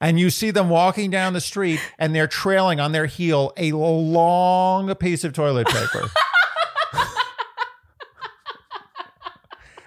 And 0.00 0.20
you 0.20 0.28
see 0.28 0.50
them 0.50 0.68
walking 0.68 1.10
down 1.10 1.32
the 1.32 1.40
street 1.40 1.80
and 1.98 2.14
they're 2.14 2.26
trailing 2.26 2.80
on 2.80 2.92
their 2.92 3.06
heel 3.06 3.54
a 3.56 3.72
long 3.72 4.94
piece 4.96 5.24
of 5.24 5.32
toilet 5.32 5.66
paper. 5.68 6.10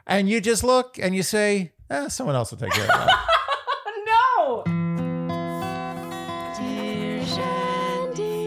and 0.08 0.28
you 0.28 0.42
just 0.42 0.64
look 0.64 0.98
and 1.00 1.16
you 1.16 1.22
say, 1.22 1.74
eh, 1.92 2.08
someone 2.08 2.36
else 2.36 2.50
will 2.50 2.58
take 2.58 2.72
care 2.72 2.86
of 2.86 2.88
that. 2.88 3.26
no. 4.08 4.64
Dear 6.57 7.23
Shandy. 7.23 8.44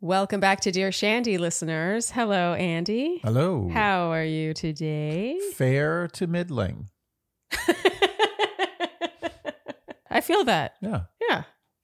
Welcome 0.00 0.38
back 0.38 0.60
to 0.60 0.70
Dear 0.70 0.92
Shandy 0.92 1.36
listeners. 1.36 2.12
Hello, 2.12 2.54
Andy. 2.54 3.18
Hello. 3.24 3.68
How 3.72 4.12
are 4.12 4.22
you 4.22 4.54
today? 4.54 5.36
Fair 5.54 6.06
to 6.12 6.28
middling. 6.28 6.90
Feel 10.28 10.44
that. 10.44 10.74
Yeah. 10.80 11.00
Yeah. 11.28 11.42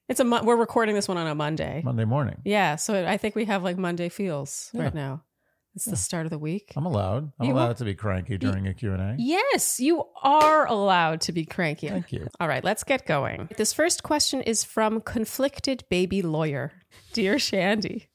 It's 0.09 0.21
a 0.21 0.25
we're 0.25 0.57
recording 0.57 0.95
this 0.95 1.09
one 1.09 1.17
on 1.17 1.27
a 1.27 1.35
Monday. 1.35 1.81
Monday 1.83 2.05
morning. 2.05 2.43
Yeah, 2.45 2.77
so 2.77 3.07
I 3.07 3.17
think 3.17 3.35
we 3.35 3.47
have 3.47 3.63
like 3.65 3.79
Monday 3.79 4.11
feels 4.11 4.71
Yeah. 4.75 4.83
right 4.83 4.95
now. 4.95 5.25
It's 5.75 5.87
the 5.87 5.97
start 5.97 6.25
of 6.27 6.31
the 6.31 6.39
week. 6.39 6.73
I'm 6.77 6.87
allowed. 6.87 7.33
I'm 7.41 7.47
You 7.49 7.55
allowed 7.55 7.71
are- 7.71 7.75
to 7.75 7.85
be 7.85 7.95
cranky 7.95 8.39
during 8.39 8.69
a 8.69 8.75
Q&A. 8.75 9.17
Yes, 9.19 9.81
you 9.81 10.05
are 10.23 10.67
allowed 10.69 11.21
to 11.23 11.33
be 11.33 11.45
cranky. 11.45 11.89
Thank 11.89 12.13
you. 12.13 12.29
All 12.39 12.47
right, 12.47 12.63
let's 12.63 12.85
get 12.85 13.07
going. 13.07 13.49
This 13.57 13.73
first 13.73 14.05
question 14.05 14.41
is 14.43 14.63
from 14.63 15.01
Conflicted 15.01 15.83
Baby 15.91 16.23
Lawyer. 16.23 16.71
Dear 17.13 17.41
Shandy, 17.41 18.09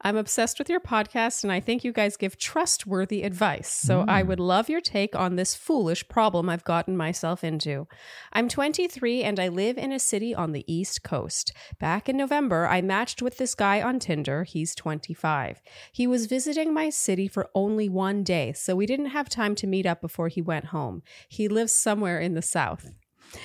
I'm 0.00 0.16
obsessed 0.16 0.58
with 0.58 0.68
your 0.68 0.80
podcast 0.80 1.42
and 1.42 1.52
I 1.52 1.60
think 1.60 1.82
you 1.82 1.92
guys 1.92 2.16
give 2.16 2.36
trustworthy 2.36 3.22
advice. 3.22 3.72
So 3.72 4.02
mm. 4.02 4.08
I 4.08 4.22
would 4.22 4.40
love 4.40 4.68
your 4.68 4.80
take 4.80 5.16
on 5.16 5.36
this 5.36 5.54
foolish 5.54 6.08
problem 6.08 6.48
I've 6.48 6.64
gotten 6.64 6.96
myself 6.96 7.42
into. 7.42 7.88
I'm 8.32 8.48
23 8.48 9.22
and 9.22 9.40
I 9.40 9.48
live 9.48 9.78
in 9.78 9.92
a 9.92 9.98
city 9.98 10.34
on 10.34 10.52
the 10.52 10.64
East 10.72 11.02
Coast. 11.02 11.52
Back 11.78 12.08
in 12.08 12.16
November, 12.16 12.66
I 12.66 12.82
matched 12.82 13.22
with 13.22 13.38
this 13.38 13.54
guy 13.54 13.80
on 13.80 13.98
Tinder. 13.98 14.44
He's 14.44 14.74
25. 14.74 15.62
He 15.92 16.06
was 16.06 16.26
visiting 16.26 16.74
my 16.74 16.90
city 16.90 17.28
for 17.28 17.48
only 17.54 17.88
one 17.88 18.22
day, 18.22 18.52
so 18.52 18.76
we 18.76 18.86
didn't 18.86 19.06
have 19.06 19.28
time 19.28 19.54
to 19.56 19.66
meet 19.66 19.86
up 19.86 20.00
before 20.00 20.28
he 20.28 20.42
went 20.42 20.66
home. 20.66 21.02
He 21.28 21.48
lives 21.48 21.72
somewhere 21.72 22.20
in 22.20 22.34
the 22.34 22.42
South. 22.42 22.92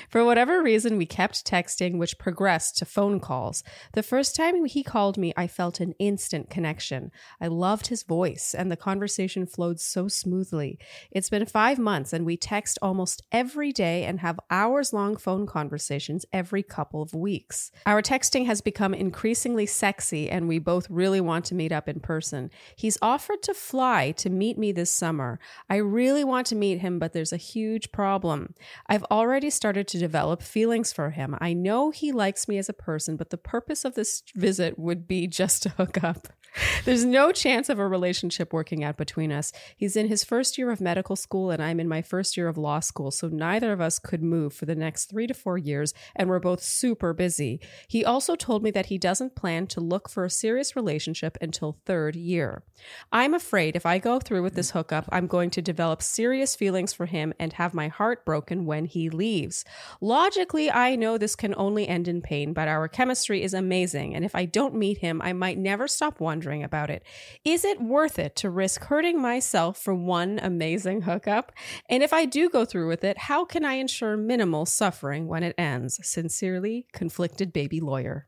For 0.10 0.24
whatever 0.24 0.62
reason, 0.62 0.98
we 0.98 1.06
kept 1.06 1.46
texting, 1.46 1.98
which 1.98 2.18
progressed 2.18 2.78
to 2.78 2.86
phone 2.86 3.20
calls. 3.20 3.64
The 3.94 4.04
first 4.04 4.36
time 4.36 4.66
he 4.66 4.84
called 4.84 5.18
me, 5.18 5.34
I 5.36 5.48
felt 5.48 5.80
an 5.80 5.94
instant 6.00 6.50
connection. 6.50 7.12
I 7.40 7.48
loved 7.48 7.88
his 7.88 8.04
voice, 8.04 8.54
and 8.54 8.72
the 8.72 8.78
conversation 8.78 9.46
flowed 9.46 9.80
so 9.80 10.08
smoothly. 10.08 10.78
It's 11.12 11.30
been 11.30 11.46
five 11.46 11.80
months, 11.80 12.14
and 12.14 12.26
we 12.26 12.38
text 12.38 12.78
almost 12.82 13.24
every 13.32 13.72
day 13.72 14.04
and 14.04 14.20
have 14.20 14.40
hours 14.50 14.94
long 14.94 15.18
phone 15.18 15.46
conversations 15.48 16.26
every 16.32 16.64
couple 16.64 17.02
of 17.02 17.14
weeks. 17.14 17.72
Our 17.86 18.02
texting 18.02 18.46
has 18.46 18.62
become 18.62 18.94
increasingly 18.94 19.66
sexy, 19.66 20.30
and 20.30 20.48
we 20.48 20.60
both 20.60 20.90
really 20.90 21.22
want 21.22 21.46
to 21.46 21.56
meet 21.56 21.72
up 21.72 21.90
in 21.90 22.00
person. 22.00 22.52
He's 22.76 22.98
offered 23.02 23.42
to 23.44 23.54
fly 23.54 24.12
to 24.18 24.30
meet 24.30 24.58
me 24.58 24.72
this 24.72 24.92
summer. 24.92 25.40
I 25.70 25.78
really 25.78 26.24
want 26.24 26.48
to 26.48 26.56
meet 26.56 26.80
him, 26.80 27.00
but 27.00 27.14
there's 27.14 27.34
a 27.34 27.38
huge 27.38 27.92
problem. 27.92 28.54
I've 28.88 29.06
already 29.06 29.50
started 29.50 29.71
to 29.74 29.98
develop 29.98 30.42
feelings 30.42 30.94
for 30.94 31.12
him. 31.12 31.36
I 31.40 31.54
know 31.54 31.92
he 31.92 32.12
likes 32.12 32.48
me 32.48 32.58
as 32.58 32.70
a 32.70 32.74
person, 32.74 33.16
but 33.16 33.30
the 33.30 33.38
purpose 33.38 33.86
of 33.86 33.96
this 33.96 34.24
visit 34.36 34.78
would 34.78 35.08
be 35.08 35.28
just 35.28 35.64
to 35.64 35.70
hook 35.70 36.04
up. 36.04 36.28
There's 36.86 37.06
no 37.06 37.32
chance 37.32 37.70
of 37.70 37.80
a 37.80 37.88
relationship 37.88 38.52
working 38.52 38.84
out 38.84 38.98
between 38.98 39.32
us. 39.32 39.54
He's 39.78 39.96
in 39.96 40.08
his 40.08 40.24
first 40.24 40.58
year 40.58 40.70
of 40.70 40.82
medical 40.82 41.16
school, 41.16 41.50
and 41.50 41.62
I'm 41.62 41.80
in 41.80 41.88
my 41.88 42.02
first 42.02 42.36
year 42.36 42.48
of 42.48 42.58
law 42.58 42.80
school, 42.82 43.12
so 43.12 43.30
neither 43.30 43.72
of 43.72 43.80
us 43.80 44.00
could 44.00 44.22
move 44.22 44.54
for 44.54 44.66
the 44.66 44.76
next 44.76 45.06
three 45.06 45.28
to 45.28 45.34
four 45.34 45.58
years, 45.58 45.94
and 46.16 46.30
we're 46.30 46.40
both 46.40 46.62
super 46.62 47.14
busy. 47.14 47.60
He 47.88 48.04
also 48.04 48.36
told 48.36 48.64
me 48.64 48.72
that 48.72 48.88
he 48.88 48.98
doesn't 48.98 49.36
plan 49.36 49.68
to 49.68 49.80
look 49.80 50.10
for 50.10 50.26
a 50.26 50.30
serious 50.30 50.76
relationship 50.76 51.38
until 51.42 51.78
third 51.86 52.16
year. 52.16 52.64
I'm 53.12 53.34
afraid 53.34 53.76
if 53.76 53.86
I 53.86 53.98
go 53.98 54.20
through 54.20 54.44
with 54.44 54.56
this 54.56 54.72
hookup, 54.72 55.08
I'm 55.12 55.28
going 55.28 55.52
to 55.52 55.62
develop 55.62 56.02
serious 56.02 56.56
feelings 56.56 56.92
for 56.92 57.06
him 57.06 57.34
and 57.40 57.54
have 57.54 57.74
my 57.74 57.88
heart 57.88 58.26
broken 58.26 58.66
when 58.66 58.86
he 58.86 59.10
leaves. 59.10 59.64
Logically, 60.02 60.70
I 60.70 60.96
know 60.96 61.18
this 61.18 61.36
can 61.36 61.56
only 61.56 61.88
end 61.88 62.08
in 62.08 62.22
pain, 62.22 62.54
but 62.54 62.68
our 62.68 62.88
chemistry 62.88 63.42
is 63.42 63.54
amazing, 63.54 64.16
and 64.16 64.26
if 64.26 64.36
I 64.36 64.46
don't 64.46 64.76
meet 64.76 64.98
him, 64.98 65.22
I 65.22 65.32
might 65.32 65.58
never 65.58 65.88
stop 65.88 66.20
wondering 66.20 66.41
about 66.64 66.90
it. 66.90 67.04
Is 67.46 67.64
it 67.64 67.82
worth 67.82 68.20
it 68.20 68.36
to 68.38 68.50
risk 68.50 68.84
hurting 68.84 69.22
myself 69.22 69.78
for 69.78 69.94
one 69.94 70.40
amazing 70.42 71.02
hookup? 71.02 71.52
And 71.90 72.04
if 72.04 72.14
I 72.14 72.26
do 72.26 72.50
go 72.50 72.66
through 72.66 72.88
with 72.88 73.04
it, 73.04 73.18
how 73.18 73.46
can 73.46 73.64
I 73.64 73.74
ensure 73.74 74.18
minimal 74.18 74.66
suffering 74.66 75.28
when 75.28 75.44
it 75.44 75.56
ends? 75.58 76.00
Sincerely, 76.04 76.88
conflicted 76.94 77.54
baby 77.54 77.80
lawyer. 77.80 78.28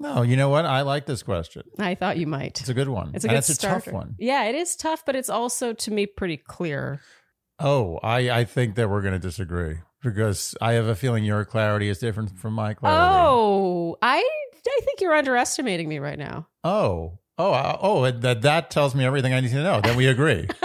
No, 0.00 0.22
you 0.22 0.36
know 0.36 0.48
what? 0.48 0.66
I 0.66 0.82
like 0.82 1.06
this 1.06 1.22
question. 1.22 1.62
I 1.78 1.94
thought 1.94 2.16
you 2.16 2.26
might. 2.26 2.60
It's 2.60 2.68
a 2.68 2.74
good 2.74 2.88
one. 2.88 3.12
It's 3.14 3.24
a 3.24 3.28
and 3.28 3.36
good 3.36 3.38
it's 3.38 3.50
a 3.50 3.58
tough 3.58 3.86
one. 3.86 4.16
Yeah, 4.18 4.44
it 4.44 4.54
is 4.54 4.74
tough, 4.76 5.04
but 5.06 5.14
it's 5.14 5.30
also 5.30 5.72
to 5.72 5.90
me 5.90 6.06
pretty 6.06 6.36
clear. 6.36 7.00
Oh, 7.60 7.98
I, 8.02 8.30
I 8.30 8.44
think 8.44 8.74
that 8.74 8.90
we're 8.90 9.02
going 9.02 9.14
to 9.14 9.20
disagree 9.20 9.78
because 10.02 10.56
I 10.60 10.72
have 10.72 10.86
a 10.86 10.96
feeling 10.96 11.24
your 11.24 11.44
clarity 11.44 11.88
is 11.88 11.98
different 11.98 12.38
from 12.38 12.54
my 12.54 12.74
clarity. 12.74 13.00
Oh, 13.00 13.96
I 14.02 14.18
I 14.66 14.80
think 14.84 15.00
you're 15.00 15.14
underestimating 15.14 15.88
me 15.88 15.98
right 15.98 16.18
now. 16.18 16.48
Oh, 16.62 17.18
oh, 17.38 17.52
uh, 17.52 17.78
oh, 17.80 18.10
that 18.10 18.42
that 18.42 18.70
tells 18.70 18.94
me 18.94 19.04
everything 19.04 19.32
I 19.34 19.40
need 19.40 19.50
to 19.50 19.62
know. 19.62 19.80
Then 19.80 19.96
we 19.96 20.06
agree. 20.06 20.48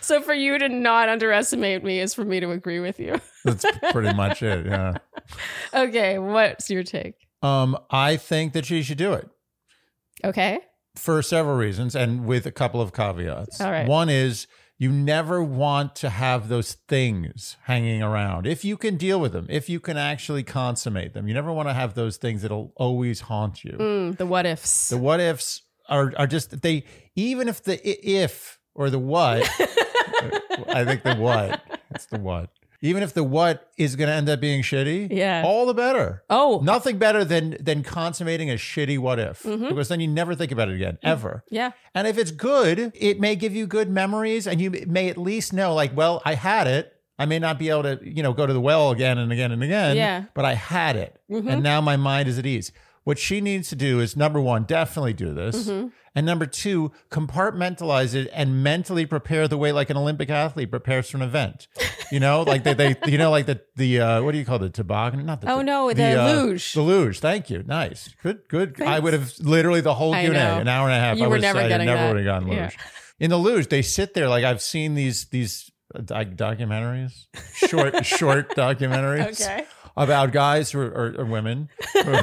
so 0.00 0.20
for 0.20 0.34
you 0.34 0.58
to 0.58 0.68
not 0.68 1.08
underestimate 1.08 1.84
me 1.84 2.00
is 2.00 2.14
for 2.14 2.24
me 2.24 2.40
to 2.40 2.50
agree 2.50 2.80
with 2.80 2.98
you. 3.00 3.20
That's 3.44 3.64
pretty 3.92 4.12
much 4.14 4.42
it. 4.42 4.66
Yeah. 4.66 4.94
okay, 5.74 6.18
what's 6.18 6.68
your 6.70 6.82
take? 6.82 7.14
Um, 7.42 7.76
I 7.90 8.16
think 8.16 8.52
that 8.52 8.66
she 8.66 8.82
should 8.82 8.98
do 8.98 9.12
it 9.14 9.28
Okay. 10.24 10.58
for 10.96 11.22
several 11.22 11.56
reasons 11.56 11.94
and 11.96 12.26
with 12.26 12.44
a 12.46 12.52
couple 12.52 12.80
of 12.82 12.92
caveats. 12.92 13.60
All 13.60 13.70
right. 13.70 13.86
One 13.88 14.08
is 14.10 14.46
you 14.80 14.90
never 14.90 15.42
want 15.44 15.94
to 15.94 16.08
have 16.08 16.48
those 16.48 16.72
things 16.72 17.58
hanging 17.64 18.02
around. 18.02 18.46
If 18.46 18.64
you 18.64 18.78
can 18.78 18.96
deal 18.96 19.20
with 19.20 19.32
them, 19.32 19.46
if 19.50 19.68
you 19.68 19.78
can 19.78 19.98
actually 19.98 20.42
consummate 20.42 21.12
them, 21.12 21.28
you 21.28 21.34
never 21.34 21.52
want 21.52 21.68
to 21.68 21.74
have 21.74 21.92
those 21.92 22.16
things 22.16 22.40
that'll 22.40 22.72
always 22.76 23.20
haunt 23.20 23.62
you. 23.62 23.72
Mm, 23.72 24.16
the 24.16 24.24
what 24.24 24.46
ifs. 24.46 24.88
The 24.88 24.96
what 24.96 25.20
ifs 25.20 25.60
are 25.90 26.14
are 26.16 26.26
just 26.26 26.62
they 26.62 26.84
even 27.14 27.46
if 27.46 27.62
the 27.62 27.78
if 27.84 28.58
or 28.74 28.88
the 28.88 28.98
what 28.98 29.42
I 30.68 30.86
think 30.86 31.02
the 31.02 31.14
what 31.16 31.60
it's 31.90 32.06
the 32.06 32.18
what 32.18 32.48
even 32.82 33.02
if 33.02 33.12
the 33.12 33.22
what 33.22 33.70
is 33.76 33.96
going 33.96 34.08
to 34.08 34.14
end 34.14 34.28
up 34.28 34.40
being 34.40 34.62
shitty 34.62 35.08
Yeah. 35.10 35.42
all 35.44 35.66
the 35.66 35.74
better 35.74 36.22
oh, 36.30 36.60
nothing 36.62 36.98
better 36.98 37.24
than 37.24 37.56
than 37.60 37.82
consummating 37.82 38.50
a 38.50 38.54
shitty 38.54 38.98
what 38.98 39.18
if 39.18 39.42
Mm-hmm. 39.42 39.68
because 39.68 39.88
then 39.88 40.00
you 40.00 40.08
never 40.08 40.34
think 40.34 40.52
about 40.52 40.68
it 40.68 40.74
again 40.74 40.94
mm. 40.94 41.08
ever 41.08 41.44
yeah. 41.50 41.72
and 41.94 42.06
if 42.06 42.18
it's 42.18 42.30
good 42.30 42.92
it 42.94 43.20
may 43.20 43.36
give 43.36 43.54
you 43.54 43.66
good 43.66 43.90
memories 43.90 44.46
and 44.46 44.60
you 44.60 44.70
may 44.86 45.08
at 45.08 45.18
least 45.18 45.52
know 45.52 45.74
like 45.74 45.96
well 45.96 46.22
I 46.24 46.34
had 46.34 46.66
it 46.66 46.96
I 47.20 47.26
may 47.26 47.38
not 47.38 47.58
be 47.58 47.68
able 47.68 47.82
to, 47.82 48.00
you 48.02 48.22
know, 48.22 48.32
go 48.32 48.46
to 48.46 48.52
the 48.54 48.62
well 48.62 48.90
again 48.92 49.18
and 49.18 49.30
again 49.30 49.52
and 49.52 49.62
again. 49.62 49.94
Yeah. 49.94 50.24
But 50.32 50.46
I 50.46 50.54
had 50.54 50.96
it. 50.96 51.20
Mm-hmm. 51.30 51.48
And 51.48 51.62
now 51.62 51.82
my 51.82 51.98
mind 51.98 52.30
is 52.30 52.38
at 52.38 52.46
ease. 52.46 52.72
What 53.04 53.18
she 53.18 53.42
needs 53.42 53.68
to 53.68 53.76
do 53.76 54.00
is 54.00 54.16
number 54.16 54.40
one, 54.40 54.64
definitely 54.64 55.12
do 55.12 55.34
this. 55.34 55.68
Mm-hmm. 55.68 55.88
And 56.14 56.26
number 56.26 56.44
two, 56.46 56.90
compartmentalize 57.10 58.14
it 58.14 58.28
and 58.32 58.62
mentally 58.62 59.06
prepare 59.06 59.46
the 59.46 59.56
way 59.56 59.70
like 59.72 59.90
an 59.90 59.96
Olympic 59.96 60.28
athlete 60.28 60.70
prepares 60.70 61.08
for 61.10 61.18
an 61.18 61.22
event. 61.22 61.68
You 62.10 62.18
know, 62.20 62.42
like 62.46 62.64
they, 62.64 62.74
they 62.74 62.96
you 63.06 63.16
know, 63.18 63.30
like 63.30 63.46
the 63.46 63.60
the 63.76 64.00
uh, 64.00 64.22
what 64.22 64.32
do 64.32 64.38
you 64.38 64.44
call 64.44 64.58
the 64.58 64.70
Toboggan? 64.70 65.24
Not 65.24 65.40
the 65.40 65.50
Oh, 65.52 65.62
no, 65.62 65.92
the 65.92 66.20
uh, 66.20 66.32
luge. 66.32 66.72
The 66.72 66.82
luge. 66.82 67.20
Thank 67.20 67.48
you. 67.50 67.62
Nice. 67.64 68.12
Good. 68.22 68.40
Good. 68.48 68.80
I 68.82 68.98
would 68.98 69.12
have 69.12 69.32
literally 69.40 69.80
the 69.80 69.94
whole 69.94 70.12
I 70.14 70.22
Q 70.22 70.28
and 70.30 70.36
A, 70.36 70.40
know. 70.40 70.58
an 70.60 70.68
hour 70.68 70.88
and 70.88 70.96
a 70.96 71.00
half. 71.00 71.16
You 71.18 71.24
I 71.24 71.26
were 71.28 71.32
would 71.34 71.42
never 71.42 71.60
said 71.60 71.80
I 71.80 71.84
never 71.84 72.08
would 72.08 72.16
have 72.16 72.24
gotten 72.26 72.48
luge. 72.48 72.56
Yeah. 72.58 72.70
In 73.20 73.30
the 73.30 73.36
luge, 73.38 73.68
they 73.68 73.82
sit 73.82 74.14
there 74.14 74.28
like 74.28 74.44
I've 74.44 74.62
seen 74.62 74.94
these 74.94 75.26
these 75.26 75.70
uh, 75.94 76.00
doc- 76.00 76.28
documentaries, 76.36 77.26
short 77.54 78.04
short 78.06 78.56
documentaries 78.56 79.40
Okay. 79.42 79.64
about 79.96 80.32
guys 80.32 80.70
who 80.72 80.80
are, 80.80 80.88
or, 80.90 81.14
or 81.20 81.24
women. 81.24 81.68
sorry, 81.92 82.16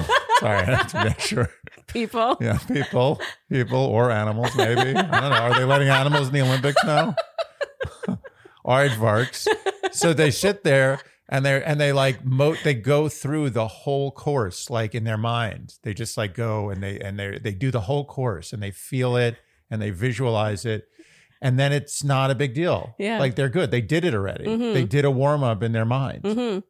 I 0.60 0.64
have 0.64 0.88
to 0.92 1.04
make 1.06 1.20
sure. 1.20 1.50
People. 1.88 2.38
Yeah, 2.42 2.58
people, 2.58 3.22
people 3.50 3.80
or 3.80 4.12
animals, 4.12 4.56
maybe. 4.56 4.82
I 4.82 4.94
don't 4.94 5.12
know. 5.32 5.38
Are 5.38 5.54
they 5.56 5.64
letting 5.64 5.88
animals 5.90 6.28
in 6.28 6.34
the 6.34 6.42
Olympics 6.42 6.84
now? 6.84 7.16
Aardvarks. 8.66 9.48
So 9.94 10.14
they 10.14 10.32
sit 10.32 10.64
there 10.64 11.00
and 11.30 11.46
they're 11.46 11.66
and 11.68 11.80
they 11.80 11.94
like 11.94 12.26
mo 12.26 12.56
they 12.64 12.74
go 12.74 13.08
through 13.10 13.52
the 13.52 13.68
whole 13.68 14.12
course 14.12 14.70
like 14.70 14.94
in 14.94 15.06
their 15.06 15.18
mind. 15.18 15.76
They 15.84 15.94
just 15.94 16.18
like 16.18 16.34
go 16.34 16.70
and 16.70 16.84
they 16.84 17.00
and 17.00 17.18
they 17.18 17.40
they 17.40 17.54
do 17.54 17.72
the 17.72 17.82
whole 17.82 18.06
course 18.06 18.52
and 18.54 18.62
they 18.62 18.72
feel 18.72 19.16
it 19.16 19.38
and 19.72 19.82
they 19.82 19.90
visualize 19.90 20.66
it. 20.66 20.88
And 21.42 21.58
then 21.60 21.72
it's 21.72 22.04
not 22.04 22.32
a 22.32 22.36
big 22.36 22.54
deal. 22.54 22.96
Yeah. 22.98 23.14
Mm-hmm. 23.14 23.20
Like 23.22 23.36
they're 23.36 23.50
good. 23.50 23.72
They 23.72 23.82
did 23.82 24.04
it 24.04 24.14
already. 24.14 24.74
They 24.74 24.86
did 24.86 25.06
a 25.06 25.12
warm 25.12 25.44
up 25.44 25.64
in 25.64 25.72
their 25.72 25.86
mind. 25.86 26.64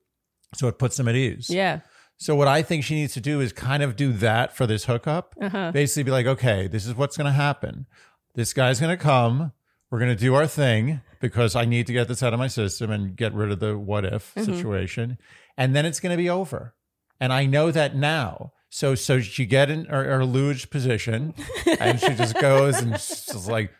So 0.55 0.67
it 0.67 0.77
puts 0.77 0.97
them 0.97 1.07
at 1.07 1.15
ease. 1.15 1.49
Yeah. 1.49 1.79
So 2.17 2.35
what 2.35 2.47
I 2.47 2.61
think 2.63 2.83
she 2.83 2.95
needs 2.95 3.13
to 3.13 3.21
do 3.21 3.39
is 3.41 3.53
kind 3.53 3.83
of 3.83 3.95
do 3.95 4.11
that 4.13 4.55
for 4.55 4.65
this 4.65 4.85
hookup. 4.85 5.35
Uh-huh. 5.39 5.71
Basically, 5.71 6.03
be 6.03 6.11
like, 6.11 6.25
okay, 6.25 6.67
this 6.67 6.85
is 6.85 6.95
what's 6.95 7.15
going 7.15 7.25
to 7.25 7.31
happen. 7.31 7.85
This 8.33 8.53
guy's 8.53 8.79
going 8.79 8.95
to 8.95 9.01
come. 9.01 9.51
We're 9.91 9.99
going 9.99 10.15
to 10.15 10.19
do 10.21 10.33
our 10.35 10.47
thing 10.47 11.01
because 11.21 11.55
I 11.55 11.65
need 11.65 11.87
to 11.87 11.93
get 11.93 12.07
this 12.07 12.21
out 12.23 12.33
of 12.33 12.39
my 12.39 12.47
system 12.47 12.91
and 12.91 13.15
get 13.15 13.33
rid 13.33 13.51
of 13.51 13.59
the 13.59 13.77
what 13.77 14.03
if 14.03 14.33
Mm-hmm. 14.35 14.53
situation. 14.53 15.17
And 15.57 15.75
then 15.75 15.85
it's 15.85 15.99
going 15.99 16.11
to 16.11 16.17
be 16.17 16.29
over. 16.29 16.73
And 17.19 17.31
I 17.31 17.45
know 17.45 17.71
that 17.71 17.95
now. 17.95 18.51
So 18.69 18.95
so 18.95 19.21
she 19.21 19.45
get 19.45 19.69
in 19.69 19.85
her, 19.85 20.03
her 20.17 20.25
luge 20.25 20.69
position 20.69 21.33
and 21.79 21.99
she 21.99 22.13
just 22.15 22.37
goes 22.39 22.81
and 22.81 22.93
she's 22.99 23.25
just 23.25 23.47
like, 23.49 23.71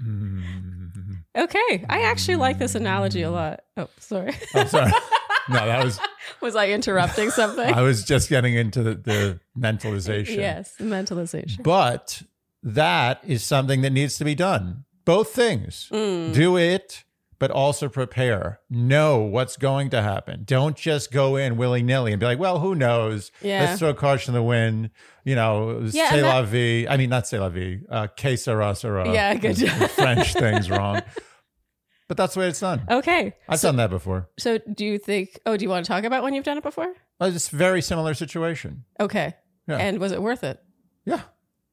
mm. 0.00 0.42
Okay. 1.36 1.84
I 1.88 2.02
actually 2.02 2.36
like 2.36 2.58
this 2.58 2.74
analogy 2.74 3.22
a 3.22 3.30
lot. 3.30 3.60
Oh, 3.76 3.88
sorry. 3.98 4.34
I'm 4.54 4.68
sorry. 4.68 4.92
No, 5.48 5.66
that 5.66 5.84
was 5.84 6.00
Was 6.40 6.56
I 6.56 6.68
interrupting 6.68 7.30
something? 7.40 7.72
I 7.72 7.82
was 7.82 8.04
just 8.04 8.28
getting 8.28 8.54
into 8.54 8.82
the, 8.82 8.94
the 8.94 9.40
mentalization. 9.58 10.36
yes, 10.36 10.74
mentalization. 10.80 11.62
But 11.62 12.22
that 12.62 13.20
is 13.26 13.42
something 13.42 13.82
that 13.82 13.90
needs 13.90 14.16
to 14.18 14.24
be 14.24 14.34
done. 14.34 14.84
Both 15.04 15.30
things. 15.34 15.88
Mm. 15.92 16.32
Do 16.32 16.56
it, 16.56 17.04
but 17.38 17.50
also 17.50 17.90
prepare. 17.90 18.60
Know 18.70 19.18
what's 19.18 19.58
going 19.58 19.90
to 19.90 20.00
happen. 20.00 20.44
Don't 20.44 20.76
just 20.76 21.12
go 21.12 21.36
in 21.36 21.58
willy 21.58 21.82
nilly 21.82 22.12
and 22.12 22.20
be 22.20 22.24
like, 22.24 22.38
well, 22.38 22.60
who 22.60 22.74
knows? 22.74 23.30
Yeah. 23.42 23.64
Let's 23.64 23.80
throw 23.80 23.92
caution 23.92 24.32
to 24.32 24.38
the 24.38 24.42
wind. 24.42 24.90
You 25.24 25.34
know, 25.34 25.80
Yeah, 25.90 26.08
say 26.10 26.18
and 26.20 26.26
la 26.26 26.42
vie. 26.42 26.86
I 26.88 26.96
mean, 26.96 27.10
not 27.10 27.26
say 27.26 27.38
la 27.38 27.50
vie. 27.50 27.80
Uh, 27.90 28.06
que 28.06 28.36
sera, 28.38 28.74
sera. 28.74 29.12
Yeah, 29.12 29.34
good 29.34 29.56
job. 29.56 29.90
French 29.90 30.32
thing's 30.32 30.70
wrong. 30.70 31.02
But 32.08 32.16
that's 32.18 32.34
the 32.34 32.40
way 32.40 32.48
it's 32.48 32.60
done. 32.60 32.84
Okay. 32.90 33.34
I've 33.48 33.60
done 33.60 33.76
that 33.76 33.88
before. 33.90 34.28
So 34.38 34.58
do 34.58 34.84
you 34.84 34.98
think, 34.98 35.38
oh, 35.46 35.56
do 35.56 35.62
you 35.64 35.70
want 35.70 35.86
to 35.86 35.88
talk 35.88 36.04
about 36.04 36.22
when 36.22 36.34
you've 36.34 36.44
done 36.44 36.58
it 36.58 36.62
before? 36.62 36.92
It's 37.20 37.50
a 37.52 37.56
very 37.56 37.80
similar 37.80 38.12
situation. 38.14 38.84
Okay. 39.00 39.34
Yeah. 39.66 39.78
And 39.78 39.98
was 39.98 40.12
it 40.12 40.20
worth 40.20 40.44
it? 40.44 40.62
Yeah. 41.06 41.22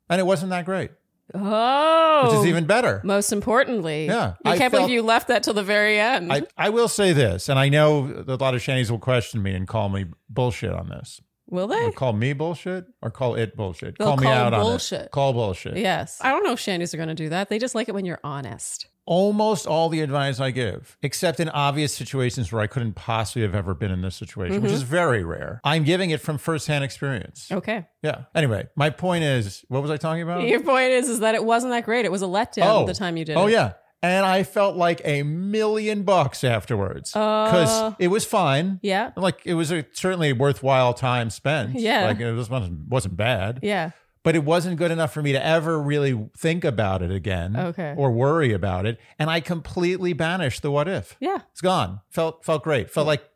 And 0.09 0.19
it 0.21 0.23
wasn't 0.25 0.51
that 0.51 0.65
great, 0.65 0.91
Oh. 1.33 2.23
which 2.29 2.39
is 2.39 2.45
even 2.47 2.65
better. 2.65 3.01
Most 3.03 3.31
importantly. 3.31 4.05
Yeah, 4.07 4.33
I 4.45 4.57
can't 4.57 4.71
felt- 4.71 4.83
believe 4.83 4.93
you 4.93 5.01
left 5.01 5.27
that 5.29 5.43
till 5.43 5.53
the 5.53 5.63
very 5.63 5.99
end. 5.99 6.31
I, 6.31 6.43
I 6.57 6.69
will 6.69 6.87
say 6.87 7.13
this, 7.13 7.49
and 7.49 7.57
I 7.59 7.69
know 7.69 8.23
a 8.27 8.35
lot 8.35 8.53
of 8.53 8.61
Shandies 8.61 8.91
will 8.91 8.99
question 8.99 9.41
me 9.41 9.53
and 9.53 9.67
call 9.67 9.89
me 9.89 10.05
bullshit 10.29 10.71
on 10.73 10.89
this. 10.89 11.21
Will 11.47 11.67
they? 11.67 11.91
Call 11.91 12.13
me 12.13 12.31
bullshit 12.33 12.85
or 13.01 13.09
call 13.11 13.35
it 13.35 13.55
bullshit? 13.57 13.97
They'll 13.97 14.07
call 14.09 14.17
me 14.17 14.23
call 14.23 14.33
out 14.33 14.53
on 14.53 14.61
bullshit. 14.61 15.01
it. 15.03 15.11
Call 15.11 15.33
bullshit. 15.33 15.75
Yes. 15.77 16.17
I 16.21 16.31
don't 16.31 16.43
know 16.45 16.53
if 16.53 16.59
shandies 16.59 16.93
are 16.93 16.97
going 16.97 17.09
to 17.09 17.15
do 17.15 17.29
that. 17.29 17.49
They 17.49 17.59
just 17.59 17.75
like 17.75 17.89
it 17.89 17.93
when 17.95 18.05
you're 18.05 18.21
honest. 18.23 18.87
Almost 19.07 19.65
all 19.65 19.89
the 19.89 20.01
advice 20.01 20.39
I 20.39 20.51
give, 20.51 20.95
except 21.01 21.39
in 21.39 21.49
obvious 21.49 21.93
situations 21.93 22.51
where 22.51 22.61
I 22.61 22.67
couldn't 22.67 22.93
possibly 22.93 23.41
have 23.41 23.55
ever 23.55 23.73
been 23.73 23.89
in 23.91 24.01
this 24.01 24.15
situation, 24.15 24.61
which 24.61 24.69
Mm-hmm. 24.69 24.75
is 24.75 24.83
very 24.83 25.23
rare. 25.23 25.59
I'm 25.63 25.83
giving 25.83 26.11
it 26.11 26.21
from 26.21 26.37
firsthand 26.37 26.83
experience. 26.83 27.47
Okay. 27.51 27.87
Yeah. 28.03 28.25
Anyway, 28.35 28.67
my 28.75 28.89
point 28.91 29.23
is, 29.23 29.65
what 29.69 29.81
was 29.81 29.89
I 29.91 29.97
talking 29.97 30.21
about? 30.21 30.43
Your 30.47 30.61
point 30.61 30.91
is, 30.91 31.09
is 31.09 31.19
that 31.21 31.33
it 31.35 31.43
wasn't 31.43 31.71
that 31.73 31.83
great. 31.83 32.05
It 32.05 32.11
was 32.11 32.21
a 32.21 32.25
letdown 32.27 32.85
the 32.85 32.93
time 32.93 33.17
you 33.17 33.25
did 33.25 33.37
oh, 33.37 33.47
it. 33.47 33.53
yeah. 33.53 33.73
And 34.03 34.25
I 34.25 34.43
felt 34.43 34.75
like 34.77 35.01
a 35.03 35.21
million 35.23 36.03
bucks 36.03 36.43
afterwards 36.43 37.11
because 37.11 37.69
Uh. 37.69 37.93
it 37.99 38.07
was 38.07 38.25
fine. 38.25 38.79
Yeah. 38.81 39.11
Like 39.15 39.41
it 39.45 39.53
was 39.55 39.71
a 39.71 39.85
certainly 39.93 40.29
a 40.29 40.35
worthwhile 40.35 40.93
time 40.93 41.29
spent. 41.29 41.75
Yeah. 41.79 42.05
Like 42.05 42.19
it 42.19 42.31
was, 42.31 42.49
wasn't 42.49 43.15
bad. 43.17 43.59
Yeah. 43.61 43.91
But 44.23 44.35
it 44.35 44.43
wasn't 44.43 44.77
good 44.77 44.91
enough 44.91 45.13
for 45.13 45.23
me 45.23 45.31
to 45.31 45.43
ever 45.43 45.81
really 45.81 46.29
think 46.37 46.63
about 46.63 47.01
it 47.01 47.11
again. 47.11 47.57
Okay. 47.57 47.95
Or 47.97 48.11
worry 48.11 48.53
about 48.53 48.85
it. 48.85 48.99
And 49.17 49.29
I 49.29 49.39
completely 49.39 50.13
banished 50.13 50.61
the 50.61 50.69
what 50.69 50.87
if. 50.87 51.17
Yeah. 51.19 51.39
It's 51.51 51.61
gone. 51.61 52.01
Felt 52.09 52.45
felt 52.45 52.63
great. 52.63 52.91
Felt 52.91 53.07
like 53.07 53.27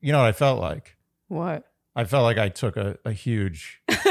you 0.00 0.12
know 0.12 0.18
what 0.18 0.26
I 0.28 0.32
felt 0.32 0.60
like? 0.60 0.96
What? 1.28 1.64
I 1.94 2.04
felt 2.04 2.24
like 2.24 2.36
I 2.36 2.50
took 2.50 2.76
a, 2.76 2.98
a 3.06 3.12
huge 3.12 3.80
okay. 3.90 4.04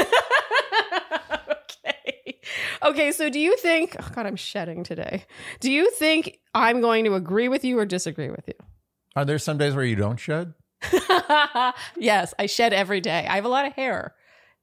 Okay. 2.82 3.12
So 3.12 3.30
do 3.30 3.38
you 3.38 3.56
think, 3.58 3.94
oh 4.00 4.10
God, 4.12 4.26
I'm 4.26 4.36
shedding 4.36 4.82
today. 4.82 5.24
Do 5.60 5.70
you 5.70 5.90
think 5.92 6.40
I'm 6.54 6.80
going 6.80 7.04
to 7.04 7.14
agree 7.14 7.48
with 7.48 7.64
you 7.64 7.78
or 7.78 7.86
disagree 7.86 8.30
with 8.30 8.48
you? 8.48 8.54
Are 9.14 9.24
there 9.24 9.38
some 9.38 9.58
days 9.58 9.74
where 9.76 9.84
you 9.84 9.96
don't 9.96 10.18
shed? 10.18 10.54
yes, 11.96 12.34
I 12.38 12.46
shed 12.46 12.72
every 12.72 13.00
day. 13.00 13.26
I 13.28 13.36
have 13.36 13.44
a 13.44 13.48
lot 13.48 13.66
of 13.66 13.72
hair. 13.72 14.14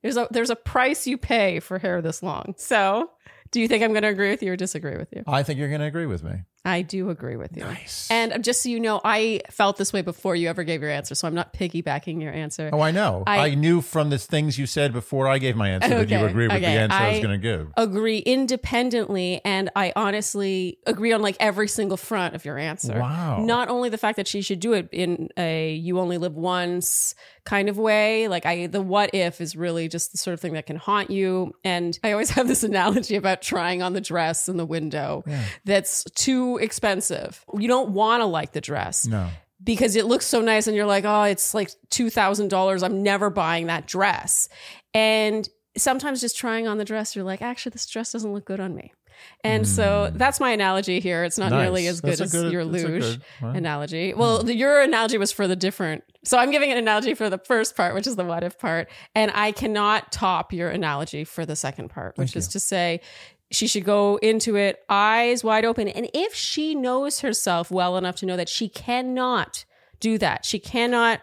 There's 0.04 0.18
a 0.18 0.28
there's 0.30 0.50
a 0.50 0.56
price 0.56 1.08
you 1.08 1.18
pay 1.18 1.60
for 1.60 1.80
hair 1.80 2.02
this 2.02 2.22
long. 2.22 2.54
So, 2.58 3.10
do 3.52 3.60
you 3.60 3.68
think 3.68 3.84
I'm 3.84 3.92
going 3.92 4.04
to 4.04 4.10
agree 4.10 4.30
with 4.30 4.44
you 4.44 4.52
or 4.52 4.56
disagree 4.56 4.98
with 4.98 5.08
you? 5.16 5.24
I 5.26 5.42
think 5.42 5.58
you're 5.58 5.72
gonna 5.72 5.86
agree 5.86 6.06
with 6.06 6.24
me. 6.24 6.44
I 6.66 6.82
do 6.82 7.10
agree 7.10 7.36
with 7.36 7.58
you. 7.58 7.64
Nice. 7.64 8.10
And 8.10 8.32
um, 8.32 8.42
just 8.42 8.64
so 8.64 8.70
you 8.70 8.80
know, 8.80 9.02
I 9.04 9.42
felt 9.50 9.78
this 9.78 9.92
way 9.92 10.02
before 10.02 10.36
you 10.36 10.48
ever 10.48 10.64
gave 10.64 10.82
your 10.82 10.92
answer, 10.92 11.14
so 11.14 11.28
I'm 11.28 11.34
not 11.34 11.54
piggybacking 11.54 12.22
your 12.22 12.32
answer. 12.32 12.70
Oh, 12.72 12.80
I 12.80 12.92
know. 12.92 13.24
I, 13.28 13.48
I- 13.50 13.56
knew 13.56 13.82
from 13.82 14.10
the 14.10 14.18
things 14.18 14.58
you 14.58 14.66
said 14.66 14.94
before 14.94 15.28
I 15.28 15.38
gave 15.38 15.56
my 15.56 15.70
answer 15.70 15.90
that 15.90 16.10
you 16.10 16.26
agree 16.26 16.48
with 16.48 16.62
the 16.62 16.68
answer 16.68 16.96
I, 16.98 17.12
was 17.12 17.20
going 17.20 17.32
to 17.32 17.38
give. 17.38 17.72
Agree 17.76 18.20
independently, 18.20 19.42
and 19.44 19.70
I 19.76 19.92
honestly 19.96 20.80
agree 20.86 21.12
on 21.12 21.22
like 21.22 21.36
every 21.40 21.68
single 21.68 21.98
front 21.98 22.36
of 22.36 22.46
your 22.46 22.58
answer. 22.58 22.98
Wow. 23.00 23.44
Not 23.44 23.70
only 23.70 23.90
the 23.90 23.98
fact 23.98 24.16
that 24.16 24.28
she 24.28 24.42
should 24.42 24.60
do 24.60 24.74
it 24.74 24.90
in 24.92 25.30
a 25.38 25.74
"you 25.74 26.00
only 26.00 26.18
live 26.18 26.36
once" 26.36 27.16
kind 27.44 27.68
of 27.68 27.78
way, 27.78 28.28
like 28.28 28.46
I 28.46 28.68
the 28.68 28.82
"what 28.82 29.14
if" 29.14 29.42
is 29.42 29.56
really 29.56 29.88
just 29.88 30.14
the 30.14 30.18
sort 30.18 30.34
of 30.34 30.40
thing 30.40 30.54
that 30.54 30.66
can 30.66 30.78
haunt 30.78 31.10
you. 31.10 31.54
And 31.64 31.98
I 32.04 32.14
always 32.14 32.30
have 32.32 32.48
this 32.48 32.64
analogy 32.64 33.16
about 33.16 33.42
trying 33.42 33.82
on 33.82 33.94
the 33.94 34.02
dress 34.02 34.48
in 34.48 34.58
the 34.58 34.66
window 34.66 35.24
that's 35.66 36.04
too 36.16 36.53
expensive. 36.58 37.44
You 37.58 37.68
don't 37.68 37.90
want 37.92 38.22
to 38.22 38.26
like 38.26 38.52
the 38.54 38.62
dress 38.62 39.06
No. 39.06 39.30
because 39.64 39.96
it 39.96 40.06
looks 40.06 40.26
so 40.26 40.42
nice 40.42 40.68
and 40.68 40.76
you're 40.76 40.86
like, 40.86 41.06
oh, 41.06 41.24
it's 41.24 41.54
like 41.54 41.70
$2,000. 41.90 42.84
I'm 42.84 43.04
never 43.04 43.30
buying 43.30 43.68
that 43.68 43.88
dress. 43.88 44.50
And 44.94 45.48
sometimes 45.78 46.22
just 46.22 46.38
trying 46.38 46.68
on 46.68 46.78
the 46.78 46.86
dress, 46.86 47.16
you're 47.16 47.26
like, 47.26 47.42
actually, 47.42 47.72
this 47.72 47.86
dress 47.88 48.12
doesn't 48.12 48.32
look 48.34 48.46
good 48.46 48.60
on 48.60 48.76
me. 48.76 48.92
And 49.44 49.66
so 49.68 50.12
that's 50.14 50.40
my 50.40 50.52
analogy 50.52 51.00
here. 51.00 51.24
It's 51.24 51.38
not 51.38 51.50
Hmm. 51.50 51.56
Nice. 51.58 51.62
nearly 51.64 51.88
as 51.88 52.02
good 52.02 52.10
That's 52.12 52.22
as 52.22 52.32
good- 52.32 52.52
your 52.52 52.66
luge 52.66 53.02
good- 53.02 53.22
analogy. 53.42 54.14
Well, 54.14 54.44
the- 54.44 54.56
your 54.56 54.82
analogy 54.82 55.18
was 55.20 55.32
for 55.32 55.48
the 55.48 55.56
different. 55.56 56.04
So 56.26 56.38
I'm 56.38 56.50
giving 56.52 56.72
an 56.72 56.78
analogy 56.78 57.14
for 57.14 57.30
the 57.30 57.38
first 57.38 57.76
part, 57.78 57.94
which 57.94 58.08
is 58.08 58.16
the 58.16 58.26
what 58.26 58.44
if 58.44 58.58
part. 58.58 58.90
And 59.14 59.32
I 59.34 59.52
cannot 59.52 60.12
top 60.12 60.52
your 60.52 60.70
analogy 60.70 61.24
for 61.26 61.46
the 61.46 61.56
second 61.56 61.90
part, 61.90 62.18
which 62.18 62.36
is 62.36 62.48
to 62.50 62.60
say, 62.60 63.02
she 63.54 63.68
should 63.68 63.86
go 63.86 64.18
into 64.18 64.56
it 64.56 64.84
eyes 64.90 65.44
wide 65.44 65.66
open. 65.66 65.88
And 65.88 66.10
if 66.14 66.34
she 66.34 66.76
knows 66.76 67.20
herself 67.20 67.72
well 67.72 67.98
enough 67.98 68.16
to 68.18 68.26
know 68.26 68.38
that 68.38 68.50
she 68.50 68.68
cannot 68.68 69.66
do 70.00 70.18
that, 70.18 70.46
she 70.46 70.60
cannot 70.60 71.22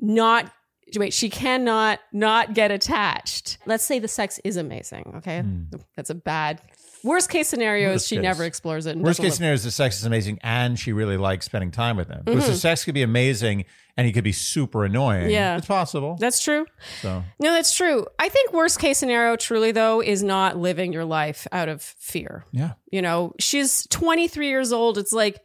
not 0.00 0.52
wait, 0.96 1.12
she 1.12 1.28
cannot 1.28 2.00
not 2.12 2.54
get 2.54 2.70
attached. 2.70 3.58
Let's 3.66 3.84
say 3.84 3.98
the 3.98 4.08
sex 4.08 4.40
is 4.44 4.56
amazing. 4.56 5.12
Okay. 5.16 5.40
Hmm. 5.40 5.64
That's 5.96 6.10
a 6.10 6.14
bad 6.14 6.60
worst 7.04 7.30
case 7.30 7.48
scenario 7.48 7.92
is 7.92 8.04
Hmm. 8.04 8.08
She 8.08 8.16
case. 8.16 8.22
never 8.22 8.44
explores 8.44 8.86
it. 8.86 8.96
Worst 8.96 9.18
case 9.20 9.24
live- 9.24 9.34
scenario 9.34 9.54
is 9.54 9.64
the 9.64 9.70
sex 9.70 9.98
is 9.98 10.04
amazing 10.04 10.38
and 10.42 10.78
she 10.78 10.92
really 10.92 11.16
likes 11.16 11.46
spending 11.46 11.70
time 11.70 11.96
with 11.96 12.08
him. 12.08 12.22
Because 12.24 12.46
the 12.46 12.54
sex 12.54 12.84
could 12.84 12.94
be 12.94 13.02
amazing 13.02 13.64
and 13.96 14.06
he 14.06 14.12
could 14.12 14.24
be 14.24 14.32
super 14.32 14.84
annoying. 14.84 15.22
Mm-hmm. 15.22 15.30
Yeah. 15.30 15.56
It's 15.56 15.66
possible. 15.66 16.16
That's 16.20 16.40
true. 16.40 16.66
so 17.02 17.24
No, 17.40 17.52
that's 17.52 17.76
true. 17.76 18.06
I 18.18 18.28
think 18.28 18.52
worst 18.52 18.78
case 18.78 18.98
scenario 18.98 19.36
truly 19.36 19.72
though 19.72 20.00
is 20.02 20.22
not 20.22 20.56
living 20.56 20.92
your 20.92 21.04
life 21.04 21.46
out 21.52 21.68
of 21.68 21.82
fear. 21.82 22.44
yeah. 22.52 22.72
You 22.90 23.02
know, 23.02 23.34
she's 23.38 23.86
23 23.88 24.48
years 24.48 24.72
old. 24.72 24.98
It's 24.98 25.12
like 25.12 25.40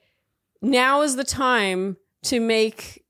now 0.62 1.02
is 1.02 1.16
the 1.16 1.24
time 1.24 1.98
to 2.24 2.40
make 2.40 3.03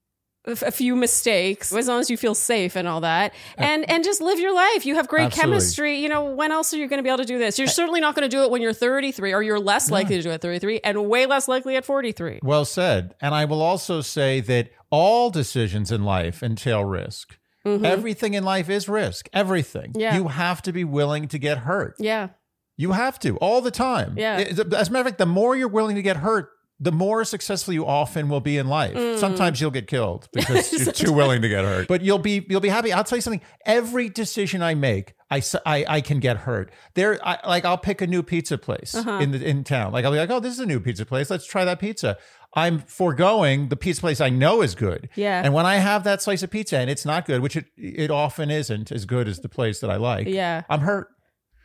a 0.45 0.71
few 0.71 0.95
mistakes 0.95 1.73
as 1.73 1.87
long 1.87 2.01
as 2.01 2.09
you 2.09 2.17
feel 2.17 2.35
safe 2.35 2.75
and 2.75 2.85
all 2.85 2.99
that 3.01 3.33
and 3.57 3.89
and 3.89 4.03
just 4.03 4.19
live 4.19 4.39
your 4.39 4.53
life 4.53 4.85
you 4.85 4.95
have 4.95 5.07
great 5.07 5.27
Absolutely. 5.27 5.51
chemistry 5.53 5.99
you 5.99 6.09
know 6.09 6.25
when 6.25 6.51
else 6.51 6.73
are 6.73 6.77
you 6.77 6.87
going 6.87 6.97
to 6.97 7.03
be 7.03 7.07
able 7.09 7.19
to 7.19 7.23
do 7.25 7.37
this 7.39 7.57
you're 7.57 7.67
certainly 7.67 8.01
not 8.01 8.13
going 8.13 8.29
to 8.29 8.35
do 8.35 8.43
it 8.43 8.51
when 8.51 8.61
you're 8.61 8.73
33 8.73 9.33
or 9.33 9.41
you're 9.41 9.59
less 9.59 9.89
likely 9.89 10.17
to 10.17 10.21
do 10.21 10.29
it 10.31 10.33
at 10.33 10.41
33 10.41 10.81
and 10.83 11.07
way 11.07 11.25
less 11.25 11.47
likely 11.47 11.77
at 11.77 11.85
43 11.85 12.39
Well 12.43 12.65
said. 12.65 13.15
And 13.21 13.33
I 13.33 13.45
will 13.45 13.61
also 13.61 14.01
say 14.01 14.41
that 14.41 14.69
all 14.89 15.29
decisions 15.29 15.91
in 15.91 16.03
life 16.03 16.43
entail 16.43 16.83
risk. 16.83 17.37
Everything 17.65 18.33
in 18.33 18.43
life 18.43 18.69
is 18.69 18.89
risk. 18.89 19.29
Everything. 19.31 19.91
Mm-hmm. 19.91 19.99
Yeah. 19.99 20.15
You 20.17 20.27
have 20.27 20.61
to 20.63 20.73
be 20.73 20.83
willing 20.83 21.29
to 21.29 21.39
get 21.39 21.59
hurt. 21.59 21.95
yeah 21.99 22.29
You 22.75 22.91
have 22.91 23.17
to 23.19 23.37
all 23.37 23.61
the 23.61 23.71
time. 23.71 24.15
Yeah. 24.17 24.37
As 24.37 24.59
a 24.59 24.65
matter 24.65 24.99
of 24.99 25.05
fact, 25.05 25.17
the 25.19 25.25
more 25.25 25.55
you're 25.55 25.69
willing 25.69 25.95
to 25.95 26.01
get 26.01 26.17
hurt, 26.17 26.49
the 26.79 26.91
more 26.91 27.23
successful 27.23 27.73
you 27.73 27.85
often 27.85 28.27
will 28.29 28.41
be 28.41 28.57
in 28.57 28.67
life. 28.67 28.95
Mm. 28.95 29.17
Sometimes 29.17 29.61
you'll 29.61 29.71
get 29.71 29.87
killed 29.87 30.27
because 30.33 30.73
you're 30.73 30.91
too 30.91 31.13
willing 31.13 31.41
to 31.41 31.47
get 31.49 31.63
hurt. 31.63 31.87
But 31.87 32.01
you'll 32.01 32.19
be 32.19 32.45
you'll 32.49 32.59
be 32.61 32.69
happy. 32.69 32.91
I'll 32.91 33.03
tell 33.03 33.17
you 33.17 33.21
something. 33.21 33.41
Every 33.65 34.09
decision 34.09 34.61
I 34.61 34.73
make, 34.75 35.13
I 35.31 35.41
I 35.65 36.01
can 36.01 36.19
get 36.19 36.37
hurt. 36.37 36.71
There, 36.95 37.19
I, 37.25 37.37
like 37.47 37.63
I'll 37.63 37.77
pick 37.77 38.01
a 38.01 38.07
new 38.07 38.23
pizza 38.23 38.57
place 38.57 38.95
Uh-huh. 38.95 39.19
in 39.21 39.31
the 39.31 39.43
in 39.47 39.63
town. 39.63 39.93
Like 39.93 40.03
I'll 40.03 40.11
be 40.11 40.17
like, 40.17 40.29
oh, 40.31 40.39
this 40.39 40.53
is 40.53 40.59
a 40.59 40.65
new 40.65 40.79
pizza 40.79 41.05
place. 41.05 41.29
Let's 41.29 41.45
try 41.45 41.63
that 41.63 41.79
pizza. 41.79 42.17
I'm 42.55 42.79
foregoing 42.79 43.69
the 43.69 43.75
pizza 43.75 44.01
place 44.01 44.19
I 44.21 44.29
know 44.29 44.61
is 44.61 44.75
good. 44.75 45.09
Yeah. 45.15 45.41
And 45.43 45.53
when 45.55 45.65
I 45.65 45.77
have 45.77 46.03
that 46.03 46.21
slice 46.21 46.43
of 46.43 46.51
pizza 46.51 46.77
and 46.77 46.89
it's 46.89 47.05
not 47.05 47.25
good, 47.25 47.41
which 47.41 47.55
it 47.55 47.65
it 47.77 48.11
often 48.11 48.51
isn't 48.51 48.91
as 48.91 49.05
good 49.05 49.27
as 49.27 49.39
the 49.39 49.49
place 49.49 49.79
that 49.79 49.89
I 49.89 49.95
like. 49.97 50.27
Yeah. 50.27 50.63
I'm 50.69 50.81
hurt. 50.81 51.07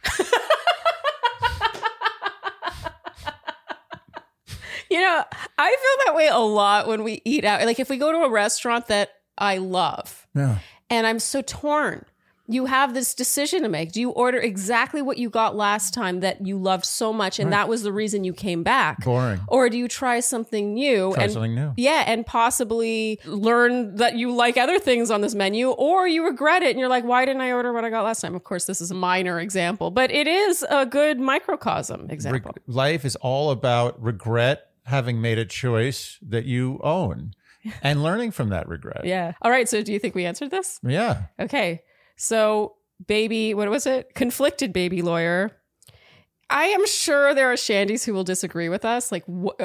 You 4.90 5.00
know, 5.00 5.24
I 5.58 5.68
feel 5.68 6.06
that 6.06 6.14
way 6.16 6.28
a 6.28 6.38
lot 6.38 6.86
when 6.88 7.02
we 7.04 7.20
eat 7.24 7.44
out. 7.44 7.62
Like 7.64 7.78
if 7.80 7.90
we 7.90 7.96
go 7.98 8.12
to 8.12 8.18
a 8.18 8.30
restaurant 8.30 8.86
that 8.88 9.10
I 9.36 9.58
love 9.58 10.26
Yeah. 10.34 10.58
and 10.90 11.06
I'm 11.06 11.18
so 11.18 11.42
torn 11.42 12.04
you 12.50 12.64
have 12.64 12.94
this 12.94 13.14
decision 13.14 13.62
to 13.62 13.68
make. 13.68 13.92
Do 13.92 14.00
you 14.00 14.08
order 14.10 14.38
exactly 14.38 15.02
what 15.02 15.18
you 15.18 15.28
got 15.28 15.54
last 15.54 15.92
time 15.92 16.20
that 16.20 16.46
you 16.46 16.56
loved 16.56 16.86
so 16.86 17.12
much 17.12 17.38
and 17.38 17.52
that 17.52 17.68
was 17.68 17.82
the 17.82 17.92
reason 17.92 18.24
you 18.24 18.32
came 18.32 18.62
back? 18.62 19.04
Boring. 19.04 19.40
Or 19.48 19.68
do 19.68 19.76
you 19.76 19.86
try 19.86 20.20
something 20.20 20.72
new 20.72 21.12
Try 21.12 21.24
and 21.24 21.32
something 21.32 21.54
new. 21.54 21.74
yeah, 21.76 22.04
and 22.06 22.24
possibly 22.24 23.20
learn 23.26 23.96
that 23.96 24.16
you 24.16 24.32
like 24.34 24.56
other 24.56 24.78
things 24.78 25.10
on 25.10 25.20
this 25.20 25.34
menu, 25.34 25.68
or 25.72 26.08
you 26.08 26.24
regret 26.24 26.62
it 26.62 26.70
and 26.70 26.78
you're 26.80 26.88
like, 26.88 27.04
why 27.04 27.26
didn't 27.26 27.42
I 27.42 27.52
order 27.52 27.70
what 27.70 27.84
I 27.84 27.90
got 27.90 28.04
last 28.04 28.22
time? 28.22 28.34
Of 28.34 28.44
course, 28.44 28.64
this 28.64 28.80
is 28.80 28.90
a 28.90 28.94
minor 28.94 29.38
example, 29.38 29.90
but 29.90 30.10
it 30.10 30.26
is 30.26 30.64
a 30.70 30.86
good 30.86 31.20
microcosm 31.20 32.08
example. 32.08 32.54
life 32.66 33.04
is 33.04 33.14
all 33.16 33.50
about 33.50 34.02
regret 34.02 34.67
having 34.88 35.20
made 35.20 35.38
a 35.38 35.44
choice 35.44 36.18
that 36.22 36.44
you 36.44 36.80
own 36.82 37.32
and 37.82 38.02
learning 38.02 38.30
from 38.30 38.48
that 38.50 38.68
regret. 38.68 39.02
yeah. 39.04 39.32
All 39.42 39.50
right. 39.50 39.68
So 39.68 39.82
do 39.82 39.92
you 39.92 39.98
think 39.98 40.14
we 40.14 40.24
answered 40.24 40.50
this? 40.50 40.80
Yeah. 40.82 41.24
Okay. 41.38 41.82
So, 42.16 42.76
baby, 43.06 43.54
what 43.54 43.68
was 43.68 43.86
it? 43.86 44.14
Conflicted 44.14 44.72
baby 44.72 45.02
lawyer. 45.02 45.52
I 46.50 46.64
am 46.64 46.86
sure 46.86 47.34
there 47.34 47.52
are 47.52 47.56
shandies 47.56 48.04
who 48.04 48.14
will 48.14 48.24
disagree 48.24 48.70
with 48.70 48.84
us, 48.84 49.12
like 49.12 49.24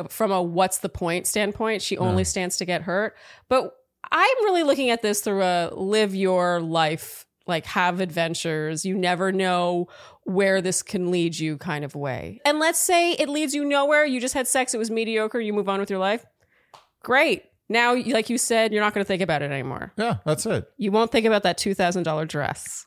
from 0.10 0.32
a 0.32 0.44
what's 0.44 0.80
the 0.80 0.90
point 0.90 1.28
standpoint. 1.28 1.82
She 1.82 1.98
only 1.98 2.26
stands 2.26 2.58
to 2.58 2.66
get 2.66 2.82
hurt. 2.82 3.16
But 3.48 3.74
I'm 4.12 4.44
really 4.44 4.64
looking 4.64 4.90
at 4.90 5.02
this 5.02 5.22
through 5.22 5.44
a 5.44 5.72
live 5.74 6.14
your 6.14 6.60
life, 6.60 7.26
like 7.48 7.66
have 7.66 8.00
adventures. 8.00 8.86
You 8.86 8.98
never 8.98 9.32
know 9.32 9.88
where 10.24 10.62
this 10.62 10.82
can 10.82 11.12
lead 11.12 11.38
you 11.38 11.58
kind 11.58 11.84
of 11.84 11.96
way. 11.96 12.42
And 12.46 12.60
let's 12.60 12.80
say 12.80 13.14
it 13.14 13.30
leads 13.30 13.54
you 13.54 13.66
nowhere. 13.66 14.06
You 14.06 14.22
just 14.22 14.34
had 14.34 14.48
sex, 14.48 14.74
it 14.74 14.78
was 14.78 14.90
mediocre, 14.90 15.40
you 15.40 15.54
move 15.54 15.70
on 15.70 15.80
with 15.80 15.90
your 15.90 16.00
life. 16.00 16.26
Great. 17.04 17.44
Now, 17.70 17.96
like 17.96 18.30
you 18.30 18.38
said, 18.38 18.72
you're 18.72 18.84
not 18.84 18.94
going 18.94 19.04
to 19.04 19.08
think 19.08 19.22
about 19.22 19.42
it 19.42 19.52
anymore. 19.52 19.94
Yeah, 19.98 20.18
that's 20.26 20.46
it. 20.46 20.70
You 20.78 20.92
won't 20.92 21.12
think 21.12 21.26
about 21.26 21.44
that 21.44 21.58
$2,000 21.58 22.28
dress. 22.28 22.86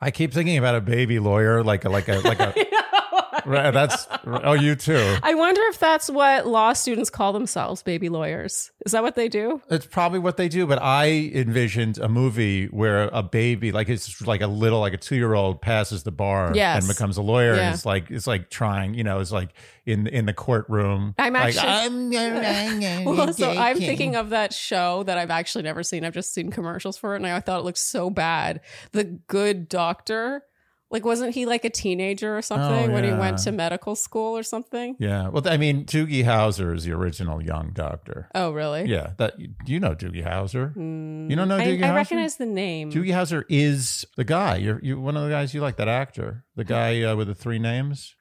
I 0.00 0.10
keep 0.10 0.32
thinking 0.32 0.56
about 0.56 0.74
a 0.74 0.80
baby 0.80 1.18
lawyer, 1.18 1.62
like 1.62 1.84
a 1.84 1.90
like 1.90 2.08
a 2.08 2.20
like 2.20 2.40
a. 2.40 2.54
right, 3.46 3.70
that's 3.70 4.06
oh, 4.26 4.52
you 4.52 4.74
too. 4.74 5.16
I 5.22 5.34
wonder 5.34 5.60
if 5.68 5.78
that's 5.78 6.08
what 6.10 6.46
law 6.46 6.72
students 6.72 7.10
call 7.10 7.32
themselves, 7.32 7.82
baby 7.82 8.08
lawyers. 8.08 8.70
Is 8.86 8.92
that 8.92 9.02
what 9.02 9.14
they 9.14 9.28
do? 9.28 9.60
It's 9.70 9.86
probably 9.86 10.18
what 10.18 10.36
they 10.36 10.48
do, 10.48 10.66
but 10.66 10.80
I 10.82 11.30
envisioned 11.34 11.98
a 11.98 12.08
movie 12.08 12.66
where 12.66 13.08
a 13.12 13.22
baby, 13.22 13.72
like 13.72 13.88
it's 13.88 14.24
like 14.26 14.40
a 14.40 14.46
little, 14.46 14.80
like 14.80 14.92
a 14.94 14.98
two 14.98 15.16
year 15.16 15.34
old, 15.34 15.60
passes 15.60 16.02
the 16.02 16.10
bar 16.12 16.52
Yes. 16.54 16.82
and 16.84 16.88
becomes 16.88 17.16
a 17.16 17.22
lawyer, 17.22 17.54
Yeah. 17.54 17.66
and 17.66 17.74
it's 17.74 17.86
like 17.86 18.10
it's 18.10 18.26
like 18.26 18.50
trying, 18.50 18.94
you 18.94 19.04
know, 19.04 19.20
it's 19.20 19.32
like 19.32 19.50
in 19.86 20.06
in 20.06 20.26
the 20.26 20.34
courtroom. 20.34 21.14
I'm 21.18 21.32
like, 21.34 21.56
actually- 21.56 21.68
I'm, 21.68 23.04
Well, 23.04 23.32
so 23.32 23.50
I'm 23.50 23.76
thinking 23.78 24.16
of 24.16 24.30
that 24.30 24.52
show 24.52 25.02
that 25.04 25.18
I've 25.18 25.30
actually 25.30 25.62
never 25.62 25.82
seen. 25.82 26.04
I've 26.04 26.14
just 26.14 26.32
seen 26.32 26.50
commercials 26.50 26.96
for 26.96 27.14
it, 27.14 27.16
and 27.16 27.26
I 27.26 27.40
thought 27.40 27.60
it 27.60 27.64
looked 27.64 27.78
so 27.78 28.10
bad. 28.10 28.60
The 28.92 29.04
Good 29.04 29.68
Doctor. 29.68 30.44
Like, 30.92 31.04
wasn't 31.04 31.34
he 31.34 31.46
like 31.46 31.64
a 31.64 31.70
teenager 31.70 32.36
or 32.36 32.42
something 32.42 32.90
Oh, 32.90 32.92
when 32.92 33.04
he 33.04 33.12
went 33.12 33.38
to 33.38 33.52
medical 33.52 33.94
school 33.94 34.36
or 34.36 34.42
something? 34.42 34.96
Yeah, 34.98 35.28
well, 35.28 35.46
I 35.46 35.56
mean, 35.56 35.84
Doogie 35.84 36.24
Howser 36.24 36.74
is 36.74 36.82
the 36.84 36.90
original 36.92 37.40
young 37.40 37.70
doctor. 37.72 38.28
Oh, 38.34 38.50
really? 38.50 38.86
Yeah, 38.86 39.12
that 39.18 39.34
you 39.66 39.78
know 39.78 39.94
Doogie 39.94 40.26
Howser. 40.26 40.74
You 40.74 41.36
don't 41.36 41.46
know 41.46 41.58
I, 41.58 41.66
Doogie 41.66 41.84
I 41.84 41.88
Howser? 41.90 41.94
recognize 41.94 42.36
the 42.36 42.46
name. 42.46 42.90
Doogie 42.90 43.12
Howser 43.12 43.44
is 43.48 44.04
the 44.16 44.24
guy. 44.24 44.56
You're 44.56 44.80
you 44.82 45.00
one 45.00 45.16
of 45.16 45.22
the 45.22 45.30
guys 45.30 45.54
you 45.54 45.60
like. 45.60 45.76
That 45.76 45.86
actor, 45.88 46.44
the 46.56 46.64
guy 46.64 47.02
uh, 47.02 47.14
with 47.14 47.28
the 47.28 47.34
three 47.36 47.60
names. 47.60 48.14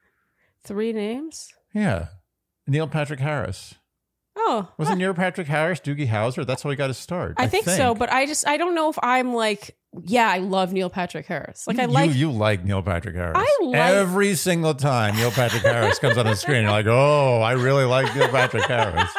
Three 0.63 0.93
names? 0.93 1.47
Yeah, 1.73 2.09
Neil 2.67 2.87
Patrick 2.87 3.19
Harris. 3.19 3.73
Oh, 4.41 4.67
Wasn't 4.77 4.97
Neil 4.97 5.13
Patrick 5.13 5.47
Harris 5.47 5.79
Doogie 5.79 6.07
Howser? 6.07 6.45
That's 6.45 6.63
how 6.63 6.69
he 6.69 6.75
got 6.75 6.87
his 6.89 6.97
start. 6.97 7.35
I, 7.37 7.47
think, 7.47 7.65
so, 7.65 7.93
but 7.93 8.11
I 8.11 8.25
just 8.25 8.47
I 8.47 8.57
don't 8.57 8.73
know 8.73 8.89
if 8.89 8.97
I'm 9.03 9.33
like, 9.33 9.75
yeah, 10.03 10.29
I 10.29 10.37
love 10.37 10.71
Neil 10.71 10.89
Patrick 10.89 11.25
Harris. 11.25 11.67
Like 11.67 11.77
I 11.77 11.83
you, 11.83 11.87
like 11.89 12.15
you 12.15 12.31
like 12.31 12.63
Neil 12.63 12.81
Patrick 12.81 13.15
Harris. 13.15 13.37
I 13.37 13.57
like- 13.63 13.75
every 13.75 14.35
single 14.35 14.73
time 14.73 15.15
Neil 15.15 15.31
Patrick 15.31 15.63
Harris 15.63 15.99
comes 15.99 16.17
on 16.17 16.25
the 16.25 16.35
screen. 16.35 16.63
You're 16.63 16.71
like, 16.71 16.87
oh, 16.87 17.41
I 17.41 17.51
really 17.53 17.85
like 17.85 18.15
Neil 18.15 18.29
Patrick 18.29 18.63
Harris. 18.65 19.11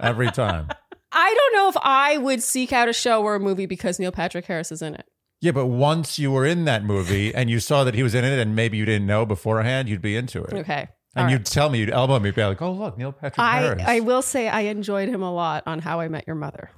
Every 0.00 0.30
time. 0.30 0.68
I 1.12 1.34
don't 1.34 1.54
know 1.54 1.68
if 1.68 1.76
I 1.82 2.18
would 2.18 2.42
seek 2.42 2.72
out 2.72 2.88
a 2.88 2.92
show 2.92 3.22
or 3.22 3.34
a 3.36 3.40
movie 3.40 3.66
because 3.66 3.98
Neil 3.98 4.12
Patrick 4.12 4.44
Harris 4.44 4.70
is 4.70 4.82
in 4.82 4.94
it. 4.94 5.06
Yeah, 5.40 5.52
but 5.52 5.66
once 5.66 6.18
you 6.18 6.32
were 6.32 6.44
in 6.44 6.64
that 6.64 6.84
movie 6.84 7.32
and 7.34 7.48
you 7.48 7.60
saw 7.60 7.84
that 7.84 7.94
he 7.94 8.02
was 8.02 8.14
in 8.14 8.24
it, 8.24 8.38
and 8.38 8.56
maybe 8.56 8.76
you 8.76 8.84
didn't 8.84 9.06
know 9.06 9.24
beforehand, 9.24 9.88
you'd 9.88 10.02
be 10.02 10.16
into 10.16 10.42
it. 10.42 10.52
Okay. 10.52 10.88
And 11.16 11.30
you'd 11.30 11.46
tell 11.46 11.70
me, 11.70 11.80
you'd 11.80 11.90
elbow 11.90 12.18
me, 12.20 12.30
be 12.30 12.44
like, 12.44 12.62
"Oh, 12.62 12.72
look, 12.72 12.96
Neil 12.96 13.12
Patrick 13.12 13.36
Harris." 13.36 13.82
I 13.84 13.96
I 13.96 14.00
will 14.00 14.22
say 14.22 14.48
I 14.48 14.60
enjoyed 14.62 15.08
him 15.08 15.22
a 15.22 15.32
lot 15.32 15.64
on 15.66 15.80
How 15.80 16.00
I 16.00 16.08
Met 16.08 16.24
Your 16.26 16.36
Mother. 16.36 16.70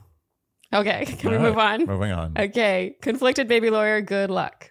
Okay, 0.73 1.05
can 1.19 1.31
we 1.31 1.37
All 1.37 1.43
right, 1.43 1.49
move 1.49 1.59
on? 1.59 1.87
Moving 1.87 2.13
on. 2.13 2.35
Okay, 2.39 2.97
conflicted 3.03 3.49
baby 3.49 3.71
lawyer, 3.71 4.01
good 4.01 4.31
luck. 4.31 4.71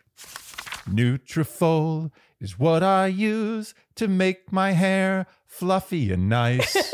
Nutrafol 0.87 2.11
is 2.39 2.57
what 2.57 2.83
I 2.83 3.07
use 3.07 3.73
to 3.95 4.07
make 4.07 4.51
my 4.51 4.71
hair 4.71 5.27
fluffy 5.45 6.11
and 6.11 6.29
nice. 6.29 6.75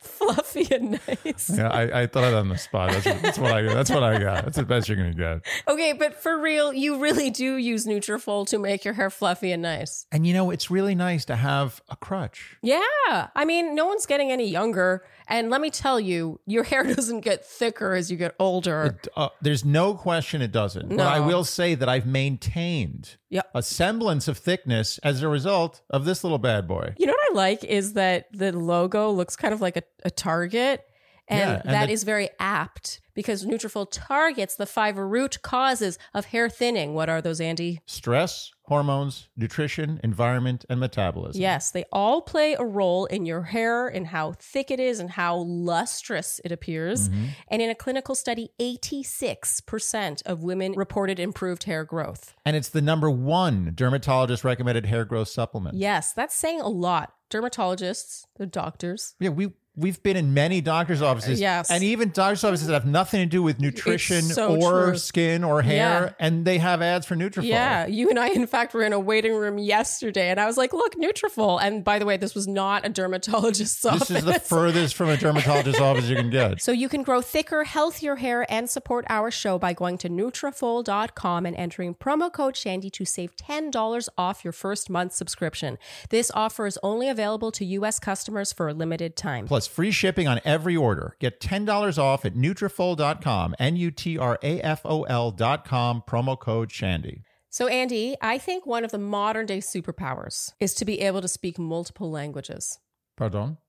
Fluffy 0.00 0.47
and 0.56 1.00
nice. 1.24 1.50
yeah, 1.56 1.68
I, 1.68 2.02
I 2.02 2.06
thought 2.06 2.34
on 2.34 2.48
the 2.48 2.58
spot. 2.58 2.90
That's, 2.92 3.04
that's 3.22 3.38
what 3.38 3.52
I. 3.52 3.62
That's 3.62 3.90
what 3.90 4.02
I 4.02 4.18
got. 4.18 4.44
That's 4.44 4.56
the 4.56 4.64
best 4.64 4.88
you're 4.88 4.96
gonna 4.96 5.14
get. 5.14 5.46
Okay, 5.68 5.92
but 5.92 6.14
for 6.22 6.40
real, 6.40 6.72
you 6.72 6.98
really 6.98 7.30
do 7.30 7.56
use 7.56 7.86
Nutrafol 7.86 8.46
to 8.48 8.58
make 8.58 8.84
your 8.84 8.94
hair 8.94 9.10
fluffy 9.10 9.52
and 9.52 9.62
nice. 9.62 10.06
And 10.12 10.26
you 10.26 10.34
know, 10.34 10.50
it's 10.50 10.70
really 10.70 10.94
nice 10.94 11.24
to 11.26 11.36
have 11.36 11.80
a 11.88 11.96
crutch. 11.96 12.56
Yeah. 12.62 12.80
I 13.10 13.44
mean, 13.44 13.74
no 13.74 13.86
one's 13.86 14.06
getting 14.06 14.30
any 14.30 14.48
younger. 14.48 15.04
And 15.30 15.50
let 15.50 15.60
me 15.60 15.68
tell 15.70 16.00
you, 16.00 16.40
your 16.46 16.62
hair 16.64 16.82
doesn't 16.94 17.20
get 17.20 17.44
thicker 17.44 17.92
as 17.94 18.10
you 18.10 18.16
get 18.16 18.34
older. 18.38 18.98
Uh, 19.16 19.28
there's 19.42 19.64
no 19.64 19.94
question 19.94 20.40
it 20.40 20.52
doesn't. 20.52 20.88
But 20.88 21.00
I 21.00 21.20
will 21.20 21.44
say 21.44 21.74
that 21.74 21.88
I've 21.88 22.06
maintained 22.06 23.16
Yeah. 23.28 23.42
a 23.54 23.62
semblance 23.62 24.26
of 24.28 24.38
thickness 24.38 24.98
as 25.02 25.22
a 25.22 25.28
result 25.28 25.82
of 25.90 26.04
this 26.06 26.24
little 26.24 26.38
bad 26.38 26.66
boy. 26.66 26.94
You 26.96 27.06
know 27.06 27.12
what 27.12 27.32
I 27.32 27.34
like 27.34 27.62
is 27.64 27.92
that 27.94 28.26
the 28.32 28.52
logo 28.52 29.10
looks 29.10 29.36
kind 29.36 29.52
of 29.52 29.60
like 29.60 29.76
a, 29.76 29.82
a 30.04 30.10
target. 30.38 30.84
And, 31.30 31.40
Yeah, 31.40 31.60
and 31.62 31.74
that 31.74 31.86
the- 31.88 31.92
is 31.92 32.04
very 32.04 32.30
apt 32.38 33.02
because 33.12 33.44
Nutrafol 33.44 33.86
targets 33.90 34.56
the 34.56 34.64
five 34.64 34.96
root 34.96 35.42
causes 35.42 35.98
of 36.14 36.26
hair 36.26 36.48
thinning. 36.48 36.94
What 36.94 37.10
are 37.10 37.20
those, 37.20 37.38
Andy? 37.38 37.82
Stress, 37.84 38.50
hormones, 38.62 39.28
nutrition, 39.36 40.00
environment, 40.02 40.64
and 40.70 40.80
metabolism. 40.80 41.38
Yes, 41.42 41.70
they 41.70 41.84
all 41.92 42.22
play 42.22 42.54
a 42.54 42.64
role 42.64 43.04
in 43.06 43.26
your 43.26 43.42
hair 43.42 43.88
and 43.88 44.06
how 44.06 44.32
thick 44.38 44.70
it 44.70 44.80
is 44.80 45.00
and 45.00 45.10
how 45.10 45.36
lustrous 45.36 46.40
it 46.46 46.52
appears. 46.52 47.10
Mm-hmm. 47.10 47.24
And 47.48 47.60
in 47.60 47.68
a 47.68 47.74
clinical 47.74 48.14
study, 48.14 48.50
86% 48.58 50.22
of 50.24 50.42
women 50.42 50.72
reported 50.72 51.20
improved 51.20 51.64
hair 51.64 51.84
growth. 51.84 52.34
And 52.46 52.56
it's 52.56 52.70
the 52.70 52.80
number 52.80 53.10
one 53.10 53.72
dermatologist 53.74 54.44
recommended 54.44 54.86
hair 54.86 55.04
growth 55.04 55.28
supplement. 55.28 55.76
Yes, 55.76 56.14
that's 56.14 56.34
saying 56.34 56.62
a 56.62 56.68
lot. 56.68 57.12
Dermatologists, 57.30 58.24
the 58.38 58.46
doctors. 58.46 59.14
Yeah, 59.20 59.28
we 59.30 59.52
we've 59.78 60.02
been 60.02 60.16
in 60.16 60.34
many 60.34 60.60
doctors' 60.60 61.00
offices, 61.02 61.40
Yes. 61.40 61.70
and 61.70 61.84
even 61.84 62.10
doctors' 62.10 62.42
offices 62.44 62.66
that 62.66 62.74
have 62.74 62.86
nothing 62.86 63.20
to 63.20 63.26
do 63.26 63.42
with 63.42 63.60
nutrition 63.60 64.22
so 64.22 64.56
or 64.60 64.86
true. 64.86 64.98
skin 64.98 65.44
or 65.44 65.62
hair, 65.62 66.14
Yeah. 66.18 66.26
and 66.26 66.44
they 66.44 66.58
have 66.58 66.82
ads 66.82 67.06
for 67.06 67.14
Nutrafol. 67.16 67.44
Yeah, 67.44 67.86
you 67.86 68.10
and 68.10 68.18
I, 68.18 68.28
in 68.28 68.46
fact, 68.46 68.74
were 68.74 68.82
in 68.82 68.92
a 68.92 68.98
waiting 69.00 69.34
room 69.34 69.56
yesterday, 69.58 70.30
and 70.30 70.40
I 70.40 70.46
was 70.46 70.56
like, 70.56 70.72
"Look, 70.72 70.96
Nutrafol." 70.96 71.60
And 71.62 71.84
by 71.84 71.98
the 71.98 72.04
way, 72.06 72.16
this 72.16 72.34
was 72.34 72.48
not 72.48 72.84
a 72.84 72.90
dermatologist's 72.90 73.84
office. 73.86 74.08
This 74.08 74.18
is 74.18 74.24
the 74.24 74.40
furthest 74.40 74.94
from 74.96 75.08
a 75.10 75.16
dermatologist's 75.16 75.80
office 75.80 76.06
you 76.08 76.16
can 76.16 76.30
get. 76.30 76.60
So 76.60 76.72
you 76.72 76.88
can 76.88 77.02
grow 77.04 77.20
thicker, 77.20 77.64
healthier 77.64 78.16
hair 78.16 78.44
and 78.50 78.68
support 78.68 79.04
our 79.08 79.30
show 79.30 79.58
by 79.58 79.72
going 79.74 79.96
to 79.98 80.08
Nutrafol.com 80.08 81.46
and 81.46 81.54
entering 81.56 81.94
promo 81.94 82.32
code 82.32 82.56
Shandy 82.56 82.90
to 82.90 83.04
save 83.04 83.36
$10 83.36 84.08
off 84.18 84.42
your 84.44 84.52
first 84.52 84.90
month 84.90 85.12
subscription. 85.12 85.78
This 86.10 86.30
offer 86.34 86.66
is 86.66 86.78
only 86.82 87.08
available 87.08 87.52
to 87.52 87.64
U.S. 87.64 87.98
customers 88.00 88.52
for 88.52 88.68
a 88.68 88.74
limited 88.74 89.14
time. 89.16 89.46
Plus 89.46 89.67
free 89.68 89.90
shipping 89.90 90.26
on 90.26 90.40
every 90.44 90.76
order. 90.76 91.16
Get 91.20 91.40
$10 91.40 91.98
off 91.98 92.24
at 92.24 92.34
Nutrafol.com, 92.34 93.54
N-U-T-R-A-F-O-L 93.58 95.30
dot 95.32 95.64
com, 95.64 96.02
promo 96.06 96.38
code 96.38 96.72
Shandy. 96.72 97.22
So, 97.50 97.66
Andy, 97.66 98.16
I 98.20 98.38
think 98.38 98.66
one 98.66 98.84
of 98.84 98.90
the 98.90 98.98
modern 98.98 99.46
day 99.46 99.58
superpowers 99.58 100.52
is 100.60 100.74
to 100.74 100.84
be 100.84 101.00
able 101.00 101.22
to 101.22 101.28
speak 101.28 101.58
multiple 101.58 102.10
languages. 102.10 102.78
Pardon? 103.16 103.58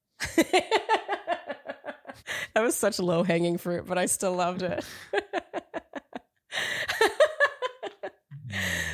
That 2.54 2.64
was 2.64 2.76
such 2.76 3.00
low 3.00 3.24
hanging 3.24 3.58
fruit, 3.58 3.86
but 3.86 3.98
I 3.98 4.06
still 4.06 4.34
loved 4.34 4.64
it. 4.64 4.84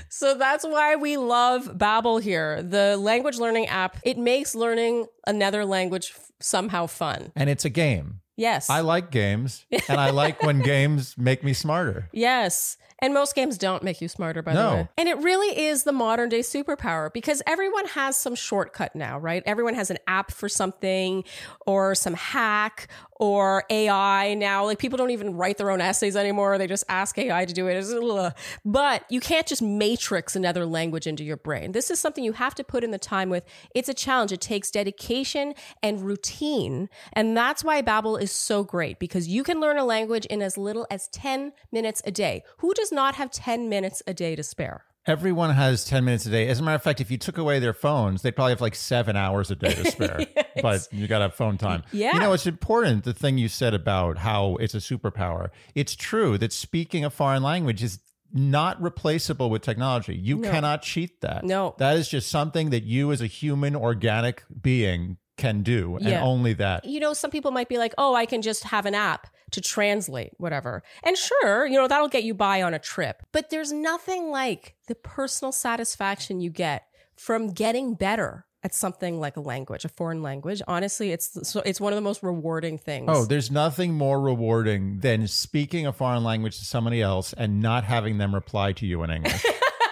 so 0.10 0.36
that's 0.36 0.64
why 0.66 0.96
we 0.96 1.18
love 1.18 1.66
Babbel 1.78 2.22
here. 2.22 2.62
The 2.62 2.98
language 2.98 3.38
learning 3.38 3.68
app, 3.68 3.98
it 4.04 4.18
makes 4.18 4.56
learning 4.56 5.06
another 5.28 5.66
language 5.66 6.14
f- 6.16 6.32
somehow 6.40 6.88
fun. 6.88 7.32
And 7.36 7.50
it's 7.50 7.66
a 7.66 7.70
game. 7.70 8.22
Yes. 8.38 8.70
I 8.70 8.82
like 8.82 9.12
games, 9.12 9.66
and 9.90 10.00
I 10.00 10.10
like 10.10 10.44
when 10.44 10.60
games 10.62 11.18
make 11.18 11.44
me 11.44 11.54
smarter. 11.54 12.10
Yes. 12.12 12.78
And 13.06 13.14
most 13.14 13.36
games 13.36 13.60
don't 13.60 13.84
make 13.84 14.02
you 14.02 14.08
smarter, 14.08 14.42
by 14.42 14.54
No. 14.56 14.70
the 14.70 14.76
way. 14.78 14.88
And 14.98 15.08
it 15.08 15.20
really 15.20 15.66
is 15.68 15.84
the 15.84 15.92
modern 15.92 16.28
day 16.28 16.40
superpower 16.40 17.14
because 17.14 17.44
everyone 17.46 17.86
has 17.90 18.18
some 18.18 18.34
shortcut 18.34 18.96
now, 18.96 19.20
right? 19.20 19.44
Everyone 19.46 19.76
has 19.76 19.92
an 19.92 20.00
app 20.08 20.32
for 20.32 20.50
something 20.50 21.24
or 21.68 21.94
some 21.94 22.16
hack 22.16 22.88
or 23.18 23.64
AI 23.70 24.34
now. 24.34 24.66
Like 24.66 24.80
people 24.80 24.98
don't 24.98 25.12
even 25.12 25.36
write 25.36 25.58
their 25.60 25.70
own 25.70 25.82
essays 25.82 26.16
anymore. 26.16 26.58
They 26.58 26.66
just 26.66 26.84
ask 26.90 27.16
AI 27.20 27.46
to 27.46 27.54
do 27.54 27.68
it. 27.68 28.34
But 28.66 29.04
you 29.10 29.20
can't 29.20 29.46
just 29.46 29.62
matrix 29.62 30.36
another 30.36 30.66
language 30.66 31.06
into 31.06 31.24
your 31.24 31.38
brain. 31.38 31.74
This 31.74 31.92
is 31.92 32.00
something 32.00 32.24
you 32.24 32.34
have 32.34 32.56
to 32.56 32.64
put 32.64 32.84
in 32.84 32.90
the 32.90 32.98
time 32.98 33.30
with. 33.30 33.46
It's 33.76 33.88
a 33.88 33.94
challenge. 33.94 34.32
It 34.32 34.42
takes 34.42 34.72
dedication 34.72 35.54
and 35.84 36.02
routine. 36.02 36.90
And 37.14 37.38
that's 37.38 37.64
why 37.64 37.84
Babbel 37.84 38.20
is 38.20 38.32
so 38.32 38.64
great 38.64 38.98
because 38.98 39.28
you 39.28 39.44
can 39.44 39.60
learn 39.62 39.78
a 39.78 39.86
language 39.86 40.26
in 40.26 40.42
as 40.42 40.58
little 40.58 40.88
as 40.90 41.08
10 41.10 41.54
minutes 41.72 42.02
a 42.04 42.12
day. 42.12 42.44
Who 42.58 42.74
does 42.74 42.92
not 42.96 43.16
have 43.16 43.30
10 43.32 43.70
minutes 43.70 44.02
a 44.08 44.14
day 44.14 44.36
to 44.36 44.44
spare? 44.44 44.86
Everyone 45.08 45.52
has 45.52 45.86
10 45.86 46.04
minutes 46.04 46.26
a 46.26 46.32
day. 46.32 46.48
As 46.48 46.60
a 46.60 46.64
matter 46.64 46.76
of 46.76 46.82
fact, 46.82 47.00
if 47.00 47.12
you 47.12 47.18
took 47.20 47.38
away 47.38 47.60
their 47.60 47.74
phones, 47.74 48.24
they'd 48.24 48.36
probably 48.36 48.54
have 48.54 48.62
like 48.62 48.74
seven 48.74 49.16
hours 49.16 49.52
a 49.52 49.56
day 49.56 49.72
to 49.72 49.92
spare. 49.92 50.26
yes. 50.36 50.62
But 50.64 50.88
you 50.92 51.08
got 51.08 51.20
to 51.20 51.26
have 51.26 51.36
phone 51.36 51.60
time. 51.60 51.84
Yeah. 51.92 52.14
You 52.14 52.20
know, 52.20 52.34
it's 52.34 52.48
important, 52.48 53.04
the 53.04 53.14
thing 53.14 53.38
you 53.38 53.48
said 53.48 53.76
about 53.76 54.18
how 54.18 54.56
it's 54.56 54.74
a 54.74 54.80
superpower. 54.80 55.50
It's 55.76 55.96
true 55.96 56.40
that 56.40 56.52
speaking 56.52 57.06
a 57.06 57.12
foreign 57.12 57.44
language 57.44 57.84
is 57.84 58.00
not 58.34 58.82
replaceable 58.82 59.52
with 59.52 59.62
technology. 59.62 60.16
You 60.16 60.38
no. 60.38 60.50
cannot 60.50 60.82
cheat 60.82 61.22
that. 61.22 61.44
No. 61.44 61.76
That 61.78 61.98
is 61.98 62.10
just 62.10 62.30
something 62.30 62.72
that 62.72 62.84
you 62.84 63.12
as 63.12 63.22
a 63.22 63.28
human 63.28 63.76
organic 63.76 64.44
being 64.60 65.18
can 65.38 65.62
do 65.62 65.98
and 65.98 66.06
yeah. 66.06 66.24
only 66.24 66.54
that. 66.54 66.86
You 66.86 67.00
know, 67.00 67.14
some 67.14 67.30
people 67.30 67.52
might 67.52 67.70
be 67.70 67.78
like, 67.78 67.94
"Oh, 67.98 68.16
I 68.16 68.26
can 68.26 68.42
just 68.42 68.64
have 68.66 68.86
an 68.86 68.96
app 68.96 69.28
to 69.56 69.62
translate 69.62 70.34
whatever." 70.38 70.84
And 71.04 71.18
sure, 71.18 71.66
you 71.66 71.76
know, 71.78 71.88
that'll 71.88 72.08
get 72.08 72.24
you 72.24 72.34
by 72.34 72.62
on 72.62 72.74
a 72.74 72.80
trip. 72.80 73.24
But 73.32 73.50
there's 73.50 73.72
nothing 73.72 74.30
like 74.30 74.76
the 74.88 74.96
personal 74.96 75.52
satisfaction 75.52 76.40
you 76.40 76.50
get 76.50 76.86
from 77.16 77.52
getting 77.52 77.96
better 77.96 78.46
at 78.66 78.74
something 78.74 79.20
like 79.20 79.38
a 79.38 79.42
language, 79.42 79.86
a 79.86 79.90
foreign 79.90 80.24
language. 80.24 80.60
Honestly, 80.68 81.12
it's 81.12 81.48
so 81.48 81.62
it's 81.66 81.80
one 81.80 81.94
of 81.94 81.98
the 81.98 82.02
most 82.02 82.24
rewarding 82.24 82.80
things. 82.80 83.06
Oh, 83.08 83.24
there's 83.24 83.52
nothing 83.52 83.94
more 83.94 84.20
rewarding 84.20 85.02
than 85.02 85.28
speaking 85.28 85.86
a 85.86 85.94
foreign 85.94 86.24
language 86.24 86.58
to 86.58 86.66
somebody 86.66 87.00
else 87.00 87.32
and 87.34 87.62
not 87.62 87.84
having 87.84 88.18
them 88.18 88.34
reply 88.34 88.74
to 88.74 88.88
you 88.88 89.04
in 89.04 89.12
English. 89.12 89.46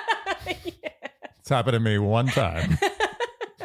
yeah. 0.48 0.90
It's 1.40 1.50
happened 1.50 1.76
to 1.76 1.80
me 1.80 2.00
one 2.00 2.26
time. 2.28 2.80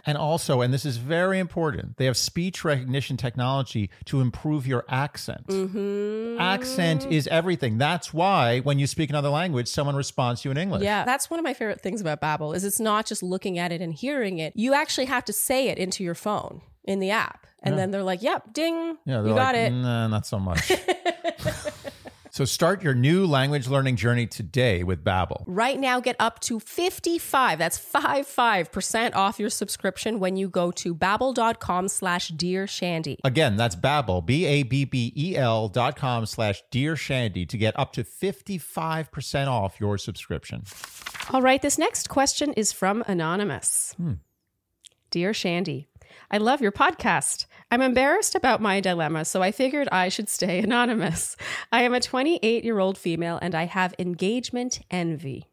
And 0.09 0.17
also, 0.17 0.62
and 0.62 0.73
this 0.73 0.87
is 0.87 0.97
very 0.97 1.38
important, 1.38 1.99
they 1.99 2.07
have 2.07 2.17
speech 2.17 2.65
recognition 2.65 3.19
technology 3.19 3.91
to 4.07 4.23
improve 4.23 4.67
your 4.67 4.87
accent. 4.88 5.47
Mm-hmm. 5.49 6.41
Accent 6.41 7.05
is 7.11 7.27
everything. 7.27 7.77
That's 7.77 8.15
why 8.15 8.61
when 8.61 8.79
you 8.79 8.87
speak 8.87 9.11
another 9.11 9.29
language, 9.29 9.69
someone 9.69 9.95
responds 9.95 10.41
to 10.41 10.49
you 10.49 10.53
in 10.53 10.57
English. 10.57 10.83
Yeah, 10.83 11.05
that's 11.05 11.29
one 11.29 11.38
of 11.38 11.45
my 11.45 11.53
favorite 11.53 11.83
things 11.83 12.00
about 12.00 12.23
Babbel 12.23 12.57
is 12.57 12.65
it's 12.65 12.81
not 12.81 13.05
just 13.05 13.23
looking 13.23 13.59
at 13.59 13.71
it 13.71 13.83
and 13.83 13.93
hearing 13.93 14.38
it. 14.38 14.55
You 14.57 14.73
actually 14.73 15.05
have 15.05 15.27
to 15.27 15.35
say 15.35 15.69
it 15.69 15.77
into 15.77 16.03
your 16.03 16.15
phone 16.15 16.62
in 16.85 17.00
the 17.00 17.11
app. 17.11 17.47
And 17.62 17.75
yeah. 17.75 17.77
then 17.77 17.91
they're 17.91 18.03
like, 18.03 18.23
yep, 18.23 18.55
ding, 18.55 18.97
yeah, 19.05 19.21
you 19.21 19.35
got 19.35 19.55
like, 19.55 19.57
it. 19.57 19.71
Nah, 19.73 20.09
not 20.09 20.27
so 20.27 20.38
much. 20.38 20.73
So 22.38 22.45
start 22.45 22.85
your 22.85 22.95
new 22.95 23.26
language 23.26 23.66
learning 23.66 23.97
journey 23.97 24.28
today 24.28 24.85
with 24.85 25.02
Babbel. 25.02 25.42
Right 25.49 25.76
now, 25.76 25.99
get 25.99 26.14
up 26.21 26.38
to 26.42 26.61
55, 26.61 27.59
that's 27.59 27.76
55% 27.76 29.16
off 29.16 29.40
your 29.40 29.50
subscription 29.50 30.21
when 30.21 30.37
you 30.37 30.49
go 30.49 30.71
to 30.71 30.95
babbel.com 30.95 31.88
slash 31.88 32.28
Dear 32.28 32.68
Shandy. 32.68 33.18
Again, 33.25 33.57
that's 33.57 33.75
Babbel, 33.75 34.25
B-A-B-B-E-L 34.25 35.68
dot 35.71 35.97
com 35.97 36.26
slash 36.26 36.62
Dear 36.71 36.95
Shandy 36.95 37.45
to 37.45 37.59
get 37.59 37.76
up 37.76 37.92
to 37.95 38.04
55% 38.04 39.49
off 39.49 39.80
your 39.80 39.99
subscription. 39.99 40.62
All 41.30 41.42
right, 41.42 41.61
this 41.61 41.76
next 41.76 42.09
question 42.09 42.52
is 42.52 42.71
from 42.71 43.02
Anonymous. 43.09 43.97
Hmm. 43.97 44.12
Dear 45.11 45.35
Shandy, 45.35 45.88
I 46.30 46.38
love 46.38 46.61
your 46.61 46.71
podcast. 46.71 47.47
I'm 47.70 47.82
embarrassed 47.82 48.34
about 48.34 48.62
my 48.62 48.80
dilemma, 48.80 49.25
so 49.25 49.42
I 49.42 49.52
figured 49.52 49.88
I 49.92 50.08
should 50.08 50.28
stay 50.28 50.58
anonymous. 50.62 51.37
I 51.70 51.82
am 51.82 51.94
a 51.94 52.00
28 52.00 52.64
year 52.64 52.78
old 52.78 52.96
female 52.96 53.38
and 53.42 53.54
I 53.54 53.64
have 53.64 53.94
engagement 53.98 54.80
envy. 54.90 55.44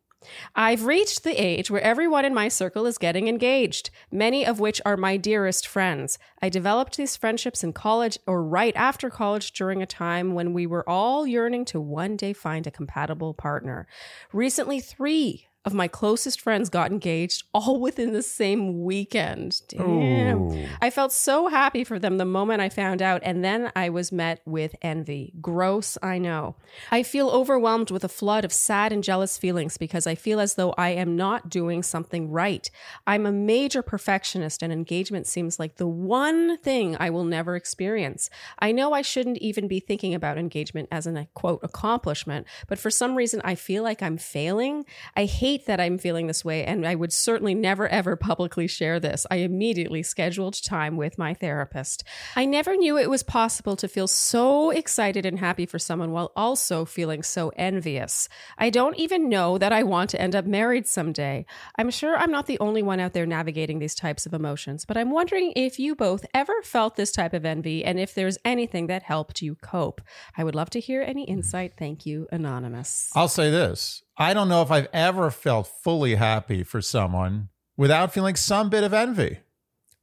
I've 0.56 0.86
reached 0.86 1.24
the 1.24 1.40
age 1.40 1.70
where 1.70 1.82
everyone 1.82 2.26
in 2.26 2.34
my 2.34 2.48
circle 2.48 2.88
is 2.88 2.98
getting 2.98 3.28
engaged, 3.28 3.92
many 4.12 4.44
of 4.46 4.60
which 4.60 4.82
are 4.86 4.98
my 4.98 5.18
dearest 5.18 5.68
friends. 5.68 6.18
I 6.42 6.50
developed 6.50 6.98
these 6.98 7.16
friendships 7.16 7.64
in 7.64 7.74
college 7.74 8.18
or 8.26 8.44
right 8.44 8.76
after 8.76 9.12
college 9.12 9.52
during 9.52 9.84
a 9.84 9.88
time 9.88 10.34
when 10.34 10.54
we 10.54 10.66
were 10.66 10.88
all 10.90 11.28
yearning 11.28 11.64
to 11.66 11.82
one 11.82 12.16
day 12.18 12.34
find 12.34 12.66
a 12.66 12.72
compatible 12.72 13.36
partner. 13.36 13.88
Recently, 14.34 14.80
three 14.80 15.48
of 15.66 15.74
my 15.74 15.88
closest 15.88 16.40
friends 16.40 16.70
got 16.70 16.92
engaged 16.92 17.44
all 17.54 17.80
within 17.86 18.14
the 18.14 18.22
same 18.22 18.84
weekend. 18.84 19.62
Damn. 19.68 20.42
Ooh. 20.42 20.68
I 20.82 20.90
felt 20.90 21.12
so 21.12 21.48
happy 21.48 21.84
for 21.84 21.98
them 22.00 22.18
the 22.18 22.26
moment 22.26 22.62
I 22.62 22.70
found 22.70 23.02
out, 23.02 23.22
and 23.24 23.44
then 23.44 23.72
I 23.76 23.90
was 23.90 24.12
met 24.12 24.42
with 24.46 24.76
envy. 24.82 25.34
Gross, 25.42 25.98
I 26.02 26.20
know. 26.20 26.56
I 26.92 27.04
feel 27.04 27.30
overwhelmed 27.30 27.92
with 27.92 28.04
a 28.04 28.10
flood 28.10 28.46
of 28.46 28.54
sad 28.54 28.94
and 28.94 29.04
jealous 29.04 29.38
feelings 29.38 29.78
because 29.78 30.06
I 30.06 30.16
feel 30.16 30.40
as 30.40 30.56
though 30.56 30.74
I 30.78 30.90
am 30.90 31.16
not 31.16 31.50
doing 31.50 31.82
something 31.84 32.30
right. 32.30 32.70
I'm 33.08 33.26
a 33.26 33.32
major 33.32 33.82
perfectionist, 33.82 34.62
and 34.62 34.72
engagement 34.72 35.28
seems 35.28 35.60
like 35.60 35.76
the 35.76 35.88
one 35.88 36.58
thing 36.60 36.96
I 37.00 37.10
will 37.10 37.26
never 37.26 37.56
experience. 37.56 38.30
I 38.60 38.72
know 38.72 38.94
I 38.94 39.02
shouldn't 39.02 39.38
even 39.40 39.68
be 39.68 39.80
thinking 39.80 40.14
about 40.14 40.38
engagement 40.38 40.90
as 40.92 41.08
an 41.08 41.28
quote 41.34 41.62
accomplishment, 41.64 42.46
but 42.68 42.78
for 42.78 42.92
some 42.92 43.16
reason 43.16 43.42
I 43.44 43.56
feel 43.56 43.84
like 43.84 44.02
I'm 44.02 44.18
failing. 44.18 44.86
I 45.16 45.26
hate 45.26 45.55
hate 45.56 45.66
that 45.68 45.80
I'm 45.80 45.98
feeling 45.98 46.28
this 46.28 46.44
way, 46.44 46.66
and 46.66 46.86
I 46.86 46.96
would 46.96 47.14
certainly 47.14 47.56
never 47.56 47.88
ever 47.88 48.18
publicly 48.18 48.68
share 48.68 49.00
this. 49.00 49.26
I 49.32 49.38
immediately 49.38 50.04
scheduled 50.04 50.62
time 50.62 50.98
with 50.98 51.18
my 51.18 51.34
therapist. 51.34 52.04
I 52.36 52.44
never 52.44 52.76
knew 52.76 52.98
it 52.98 53.10
was 53.10 53.24
possible 53.24 53.78
to 53.78 53.88
feel 53.88 54.08
so 54.08 54.70
excited 54.72 55.26
and 55.26 55.40
happy 55.40 55.66
for 55.66 55.80
someone 55.80 56.12
while 56.12 56.34
also 56.36 56.84
feeling 56.84 57.24
so 57.24 57.54
envious. 57.56 58.28
I 58.58 58.70
don't 58.70 58.98
even 58.98 59.30
know 59.30 59.58
that 59.58 59.72
I 59.72 59.84
want 59.84 60.10
to 60.10 60.22
end 60.22 60.36
up 60.36 60.46
married 60.46 60.88
someday. 60.88 61.46
I'm 61.78 61.90
sure 61.90 62.18
I'm 62.18 62.32
not 62.32 62.48
the 62.48 62.60
only 62.60 62.84
one 62.84 63.00
out 63.00 63.14
there 63.14 63.26
navigating 63.26 63.80
these 63.80 63.96
types 63.96 64.26
of 64.26 64.34
emotions, 64.34 64.84
but 64.84 64.98
I'm 64.98 65.12
wondering 65.12 65.54
if 65.56 65.80
you 65.80 65.96
both 65.96 66.26
ever 66.34 66.62
felt 66.64 66.98
this 66.98 67.14
type 67.14 67.34
of 67.34 67.46
envy 67.46 67.86
and 67.86 67.98
if 67.98 68.14
there's 68.14 68.38
anything 68.44 68.88
that 68.88 69.04
helped 69.04 69.42
you 69.42 69.56
cope. 69.56 70.02
I 70.36 70.44
would 70.44 70.56
love 70.56 70.70
to 70.72 70.82
hear 70.82 71.02
any 71.02 71.24
insight. 71.24 71.74
Thank 71.78 72.06
you, 72.06 72.28
Anonymous. 72.30 73.10
I'll 73.16 73.30
say 73.30 73.50
this 73.50 74.04
I 74.18 74.34
don't 74.34 74.50
know 74.50 74.62
if 74.62 74.72
I've 74.72 74.88
ever 74.94 75.30
felt 75.30 75.68
fully 75.68 76.16
happy 76.16 76.64
for 76.64 76.82
someone 76.82 77.50
without 77.76 78.14
feeling 78.14 78.36
some 78.36 78.70
bit 78.70 78.84
of 78.84 78.94
envy. 78.94 79.40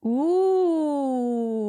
Ooh. 0.05 1.63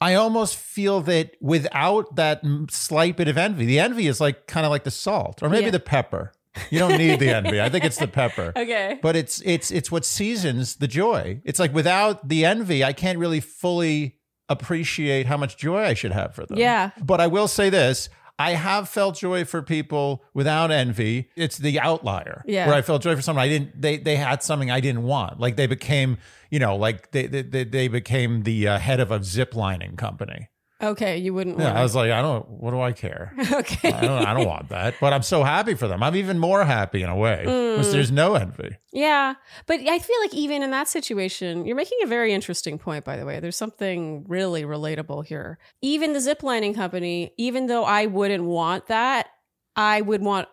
I 0.00 0.14
almost 0.14 0.56
feel 0.56 1.00
that 1.02 1.36
without 1.40 2.16
that 2.16 2.42
slight 2.70 3.16
bit 3.16 3.28
of 3.28 3.36
envy, 3.38 3.66
the 3.66 3.78
envy 3.78 4.06
is 4.06 4.20
like 4.20 4.46
kind 4.46 4.64
of 4.66 4.70
like 4.70 4.84
the 4.84 4.90
salt 4.90 5.42
or 5.42 5.48
maybe 5.48 5.66
yeah. 5.66 5.70
the 5.70 5.80
pepper. 5.80 6.32
You 6.70 6.78
don't 6.80 6.98
need 6.98 7.20
the 7.20 7.34
envy. 7.34 7.60
I 7.60 7.68
think 7.68 7.84
it's 7.84 7.98
the 7.98 8.08
pepper. 8.08 8.52
Okay. 8.60 8.98
But 9.00 9.16
it's 9.16 9.40
it's 9.44 9.70
it's 9.70 9.90
what 9.90 10.04
seasons 10.04 10.76
the 10.76 10.88
joy. 10.88 11.40
It's 11.44 11.58
like 11.58 11.72
without 11.72 12.28
the 12.28 12.44
envy, 12.44 12.84
I 12.84 12.92
can't 12.92 13.18
really 13.18 13.40
fully 13.40 14.18
appreciate 14.48 15.26
how 15.26 15.36
much 15.36 15.56
joy 15.56 15.82
I 15.84 15.94
should 15.94 16.12
have 16.12 16.34
for 16.34 16.44
them. 16.44 16.58
Yeah. 16.58 16.90
But 17.00 17.20
I 17.20 17.28
will 17.28 17.48
say 17.48 17.70
this, 17.70 18.10
I 18.40 18.52
have 18.52 18.88
felt 18.88 19.16
joy 19.16 19.44
for 19.44 19.60
people 19.60 20.24
without 20.32 20.70
envy. 20.70 21.28
It's 21.36 21.58
the 21.58 21.78
outlier. 21.78 22.42
Yeah. 22.46 22.66
Where 22.66 22.74
I 22.74 22.80
felt 22.82 23.02
joy 23.02 23.14
for 23.14 23.22
someone 23.22 23.44
I 23.44 23.48
didn't 23.48 23.80
they 23.80 23.98
they 23.98 24.16
had 24.16 24.42
something 24.42 24.70
I 24.70 24.80
didn't 24.80 25.02
want. 25.02 25.38
Like 25.38 25.56
they 25.56 25.66
became, 25.66 26.16
you 26.50 26.58
know, 26.58 26.74
like 26.74 27.10
they 27.10 27.26
they, 27.26 27.64
they 27.64 27.88
became 27.88 28.44
the 28.44 28.66
uh, 28.66 28.78
head 28.78 28.98
of 28.98 29.10
a 29.10 29.22
zip 29.22 29.54
lining 29.54 29.96
company. 29.96 30.48
Okay, 30.82 31.18
you 31.18 31.34
wouldn't. 31.34 31.58
Yeah, 31.58 31.78
I 31.78 31.82
was 31.82 31.94
like, 31.94 32.10
I 32.10 32.22
don't. 32.22 32.48
What 32.48 32.70
do 32.70 32.80
I 32.80 32.92
care? 32.92 33.34
okay, 33.52 33.92
I 33.92 34.00
don't. 34.00 34.26
I 34.26 34.32
don't 34.32 34.46
want 34.46 34.70
that. 34.70 34.94
But 35.00 35.12
I'm 35.12 35.22
so 35.22 35.42
happy 35.42 35.74
for 35.74 35.86
them. 35.86 36.02
I'm 36.02 36.16
even 36.16 36.38
more 36.38 36.64
happy 36.64 37.02
in 37.02 37.10
a 37.10 37.16
way 37.16 37.40
because 37.40 37.88
mm. 37.88 37.92
there's 37.92 38.10
no 38.10 38.34
envy. 38.34 38.76
Yeah, 38.92 39.34
but 39.66 39.80
I 39.80 39.98
feel 39.98 40.20
like 40.20 40.32
even 40.32 40.62
in 40.62 40.70
that 40.70 40.88
situation, 40.88 41.66
you're 41.66 41.76
making 41.76 41.98
a 42.02 42.06
very 42.06 42.32
interesting 42.32 42.78
point. 42.78 43.04
By 43.04 43.18
the 43.18 43.26
way, 43.26 43.40
there's 43.40 43.56
something 43.56 44.24
really 44.26 44.62
relatable 44.62 45.26
here. 45.26 45.58
Even 45.82 46.14
the 46.14 46.18
ziplining 46.18 46.74
company, 46.74 47.34
even 47.36 47.66
though 47.66 47.84
I 47.84 48.06
wouldn't 48.06 48.44
want 48.44 48.86
that, 48.86 49.28
I 49.76 50.00
would 50.00 50.22
want 50.22 50.48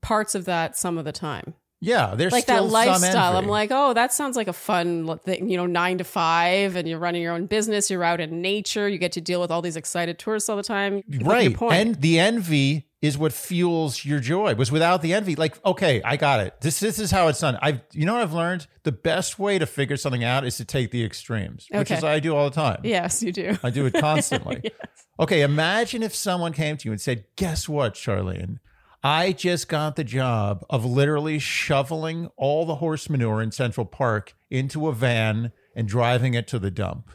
parts 0.00 0.34
of 0.34 0.46
that 0.46 0.76
some 0.76 0.96
of 0.96 1.04
the 1.04 1.12
time. 1.12 1.54
Yeah, 1.80 2.14
there's 2.16 2.32
like 2.32 2.46
that 2.46 2.64
lifestyle. 2.64 3.36
I'm 3.36 3.46
like, 3.46 3.70
oh, 3.72 3.94
that 3.94 4.12
sounds 4.12 4.36
like 4.36 4.48
a 4.48 4.52
fun 4.52 5.18
thing. 5.18 5.48
You 5.48 5.56
know, 5.56 5.66
nine 5.66 5.98
to 5.98 6.04
five, 6.04 6.74
and 6.74 6.88
you're 6.88 6.98
running 6.98 7.22
your 7.22 7.34
own 7.34 7.46
business. 7.46 7.90
You're 7.90 8.02
out 8.02 8.20
in 8.20 8.42
nature. 8.42 8.88
You 8.88 8.98
get 8.98 9.12
to 9.12 9.20
deal 9.20 9.40
with 9.40 9.50
all 9.50 9.62
these 9.62 9.76
excited 9.76 10.18
tourists 10.18 10.48
all 10.48 10.56
the 10.56 10.62
time. 10.62 11.02
Right, 11.20 11.56
and 11.70 11.94
the 11.96 12.18
envy 12.18 12.88
is 13.00 13.16
what 13.16 13.32
fuels 13.32 14.04
your 14.04 14.18
joy. 14.18 14.56
Was 14.56 14.72
without 14.72 15.02
the 15.02 15.14
envy, 15.14 15.36
like, 15.36 15.64
okay, 15.64 16.02
I 16.02 16.16
got 16.16 16.40
it. 16.40 16.60
This 16.60 16.80
this 16.80 16.98
is 16.98 17.12
how 17.12 17.28
it's 17.28 17.40
done. 17.40 17.56
I've 17.62 17.80
you 17.92 18.04
know, 18.04 18.14
what 18.14 18.22
I've 18.22 18.32
learned 18.32 18.66
the 18.82 18.92
best 18.92 19.38
way 19.38 19.58
to 19.58 19.66
figure 19.66 19.96
something 19.96 20.24
out 20.24 20.44
is 20.44 20.56
to 20.56 20.64
take 20.64 20.90
the 20.90 21.04
extremes, 21.04 21.66
okay. 21.70 21.78
which 21.78 21.90
is 21.92 22.02
I 22.02 22.18
do 22.18 22.34
all 22.34 22.48
the 22.50 22.54
time. 22.54 22.80
Yes, 22.82 23.22
you 23.22 23.32
do. 23.32 23.56
I 23.62 23.70
do 23.70 23.86
it 23.86 23.94
constantly. 23.94 24.60
yes. 24.64 25.06
Okay, 25.20 25.42
imagine 25.42 26.02
if 26.02 26.14
someone 26.14 26.52
came 26.52 26.76
to 26.76 26.88
you 26.88 26.92
and 26.92 27.00
said, 27.00 27.24
"Guess 27.36 27.68
what, 27.68 27.94
Sharleen." 27.94 28.58
I 29.02 29.32
just 29.32 29.68
got 29.68 29.96
the 29.96 30.04
job 30.04 30.64
of 30.68 30.84
literally 30.84 31.38
shoveling 31.38 32.28
all 32.36 32.66
the 32.66 32.76
horse 32.76 33.08
manure 33.08 33.40
in 33.40 33.52
Central 33.52 33.86
Park 33.86 34.34
into 34.50 34.88
a 34.88 34.92
van 34.92 35.52
and 35.76 35.86
driving 35.86 36.34
it 36.34 36.48
to 36.48 36.58
the 36.58 36.70
dump. 36.70 37.10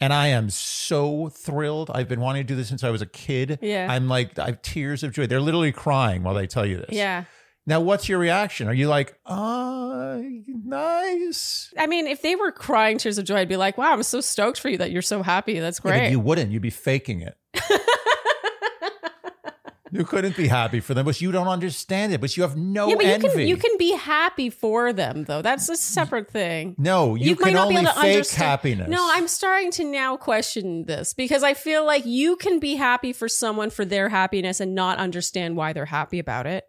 And 0.00 0.12
I 0.12 0.28
am 0.28 0.48
so 0.48 1.28
thrilled. 1.28 1.90
I've 1.92 2.08
been 2.08 2.20
wanting 2.20 2.44
to 2.44 2.46
do 2.46 2.54
this 2.54 2.68
since 2.68 2.84
I 2.84 2.90
was 2.90 3.02
a 3.02 3.06
kid. 3.06 3.58
Yeah. 3.60 3.88
I'm 3.90 4.08
like, 4.08 4.38
I 4.38 4.46
have 4.46 4.62
tears 4.62 5.02
of 5.02 5.12
joy. 5.12 5.26
They're 5.26 5.40
literally 5.40 5.72
crying 5.72 6.22
while 6.22 6.34
they 6.34 6.46
tell 6.46 6.64
you 6.64 6.76
this. 6.76 6.90
Yeah. 6.90 7.24
Now, 7.66 7.80
what's 7.80 8.08
your 8.08 8.18
reaction? 8.20 8.68
Are 8.68 8.72
you 8.72 8.86
like, 8.88 9.18
uh, 9.26 10.20
nice? 10.46 11.74
I 11.76 11.86
mean, 11.86 12.06
if 12.06 12.22
they 12.22 12.36
were 12.36 12.52
crying 12.52 12.96
tears 12.98 13.18
of 13.18 13.24
joy, 13.24 13.38
I'd 13.38 13.48
be 13.48 13.56
like, 13.56 13.76
wow, 13.76 13.92
I'm 13.92 14.02
so 14.04 14.20
stoked 14.20 14.60
for 14.60 14.68
you 14.68 14.78
that 14.78 14.90
you're 14.92 15.02
so 15.02 15.22
happy. 15.22 15.58
That's 15.58 15.78
Yeah, 15.84 15.90
but 15.90 15.98
great. 15.98 16.10
you 16.12 16.20
wouldn't. 16.20 16.50
You'd 16.52 16.62
be 16.62 16.70
faking 16.70 17.20
it. 17.20 17.36
you 19.90 20.04
couldn't 20.04 20.36
be 20.36 20.46
happy 20.48 20.80
for 20.80 20.94
them, 20.94 21.04
but 21.04 21.20
you 21.20 21.32
don't 21.32 21.48
understand 21.48 22.12
it. 22.12 22.20
But 22.20 22.36
you 22.36 22.42
have 22.42 22.56
no 22.56 22.88
yeah, 22.88 22.94
but 22.96 23.04
you 23.06 23.30
can 23.30 23.48
you 23.48 23.56
can 23.56 23.78
be 23.78 23.94
happy 23.94 24.50
for 24.50 24.92
them 24.92 25.24
though. 25.24 25.42
That's 25.42 25.68
a 25.68 25.76
separate 25.76 26.30
thing. 26.30 26.74
no, 26.78 27.14
you, 27.14 27.36
might 27.36 27.44
can 27.44 27.54
not 27.54 27.68
be 27.68 27.76
able 27.76 27.86
to 27.86 27.92
fake 27.94 28.14
understand- 28.14 28.48
happiness. 28.48 28.88
No, 28.88 29.08
I'm 29.12 29.28
starting 29.28 29.70
to 29.72 29.84
now 29.84 30.16
question 30.16 30.84
this 30.84 31.14
because 31.14 31.42
I 31.42 31.54
feel 31.54 31.84
like 31.84 32.04
you 32.06 32.36
can 32.36 32.58
be 32.58 32.74
happy 32.74 33.12
for 33.12 33.28
someone 33.28 33.70
for 33.70 33.84
their 33.84 34.08
happiness 34.08 34.60
and 34.60 34.74
not 34.74 34.98
understand 34.98 35.56
why 35.56 35.72
they're 35.72 35.86
happy 35.86 36.18
about 36.18 36.46
it. 36.46 36.64